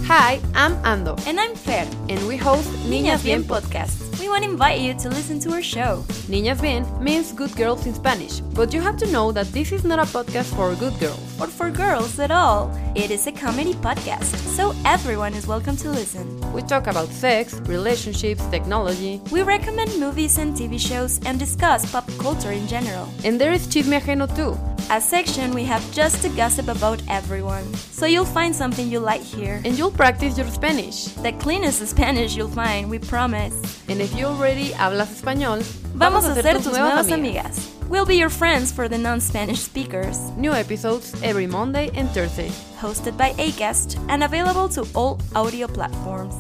Hi, 0.07 0.41
I'm 0.55 0.77
Ando. 0.85 1.17
And 1.27 1.41
I'm 1.41 1.55
Fer. 1.55 1.87
And 2.11 2.29
we 2.29 2.37
host 2.37 2.69
Niñas 2.87 3.25
Bien 3.25 3.43
Podcast. 3.43 4.14
We 4.25 4.31
want 4.31 4.45
to 4.45 4.51
invite 4.51 4.81
you 4.81 4.95
to 4.95 5.11
listen 5.11 5.39
to 5.41 5.53
our 5.53 5.61
show. 5.61 6.03
Niñas 6.31 6.59
Bien 6.63 6.83
means 6.99 7.31
good 7.31 7.55
girls 7.57 7.85
in 7.85 7.93
Spanish, 7.93 8.41
but 8.41 8.73
you 8.73 8.81
have 8.81 8.97
to 8.97 9.07
know 9.13 9.33
that 9.33 9.53
this 9.53 9.71
is 9.71 9.85
not 9.85 9.99
a 9.99 10.11
podcast 10.11 10.47
for 10.57 10.75
good 10.77 10.99
girls. 10.99 11.21
Or 11.39 11.47
for 11.47 11.71
girls 11.71 12.19
at 12.19 12.31
all. 12.31 12.73
It 12.95 13.11
is 13.11 13.27
a 13.27 13.33
comedy 13.33 13.75
podcast, 13.75 14.35
so 14.57 14.75
everyone 14.87 15.35
is 15.35 15.47
welcome 15.47 15.77
to 15.77 15.91
listen. 15.91 16.25
We 16.55 16.63
talk 16.63 16.87
about 16.87 17.09
sex, 17.09 17.61
relationships, 17.67 18.47
technology. 18.47 19.21
We 19.31 19.43
recommend 19.43 20.01
movies 20.01 20.39
and 20.39 20.57
TV 20.57 20.81
shows 20.81 21.21
and 21.27 21.39
discuss 21.39 21.93
pop 21.93 22.09
culture 22.17 22.53
in 22.53 22.67
general. 22.67 23.07
And 23.25 23.39
there 23.39 23.53
is 23.53 23.67
Chisme 23.67 24.01
Ajeno 24.01 24.35
too. 24.35 24.57
a 24.91 25.01
section 25.01 25.53
we 25.53 25.65
have 25.65 25.83
just 25.93 26.23
to 26.23 26.29
gossip 26.31 26.69
about 26.69 27.03
everyone. 27.09 27.65
So 27.75 28.07
you'll 28.07 28.27
find 28.27 28.55
something 28.55 28.91
you 28.91 29.01
like 29.01 29.23
here. 29.23 29.63
And 29.65 29.79
you'll 29.79 29.91
practice 29.91 30.37
your 30.37 30.47
Spanish. 30.49 31.05
The 31.25 31.33
cleanest 31.33 31.87
Spanish 31.87 32.37
you'll 32.37 32.49
find, 32.49 32.91
we 32.91 32.99
promise. 32.99 33.55
And 33.89 34.01
if 34.01 34.14
you 34.15 34.27
already 34.27 34.71
hablas 34.71 35.11
español, 35.21 35.63
vamos, 35.95 36.25
a 36.25 36.35
ser 36.35 36.55
tus 36.55 36.67
nuevas 36.67 37.11
amigas. 37.11 37.71
We'll 37.89 38.07
be 38.07 38.17
your 38.17 38.31
friends 38.31 38.73
for 38.73 38.89
the 38.89 38.99
non-Spanish 38.99 39.61
speakers. 39.61 40.19
New 40.37 40.53
episodes 40.53 41.15
every 41.23 41.47
Monday 41.47 41.91
and 41.95 42.09
Thursday. 42.11 42.49
Hosted 42.81 43.17
by 43.17 43.33
Acast 43.33 43.99
and 44.09 44.25
available 44.25 44.69
to 44.71 44.87
all 44.95 45.21
audio 45.35 45.67
platforms. 45.67 46.35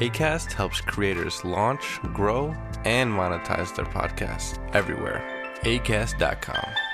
ACAST 0.00 0.52
helps 0.52 0.80
creators 0.80 1.44
launch, 1.44 2.00
grow, 2.14 2.54
and 2.84 3.12
monetize 3.12 3.74
their 3.76 3.84
podcasts 3.84 4.58
everywhere. 4.74 5.22
ACAST.com. 5.62 6.89